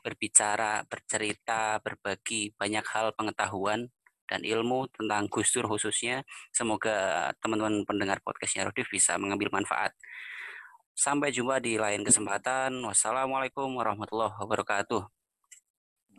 berbicara, 0.00 0.88
bercerita, 0.88 1.76
berbagi 1.84 2.56
banyak 2.56 2.80
hal 2.88 3.12
pengetahuan 3.12 3.92
dan 4.24 4.40
ilmu 4.40 4.88
tentang 4.96 5.28
Gus 5.28 5.52
Dur 5.52 5.68
khususnya. 5.68 6.24
Semoga 6.48 7.28
teman-teman 7.44 7.84
pendengar 7.84 8.24
podcastnya 8.24 8.64
Rodif 8.64 8.88
bisa 8.88 9.20
mengambil 9.20 9.52
manfaat. 9.52 9.92
Sampai 10.96 11.28
jumpa 11.28 11.60
di 11.60 11.76
lain 11.76 12.00
kesempatan. 12.00 12.72
Wassalamualaikum 12.80 13.68
warahmatullahi 13.76 14.32
wabarakatuh. 14.40 15.19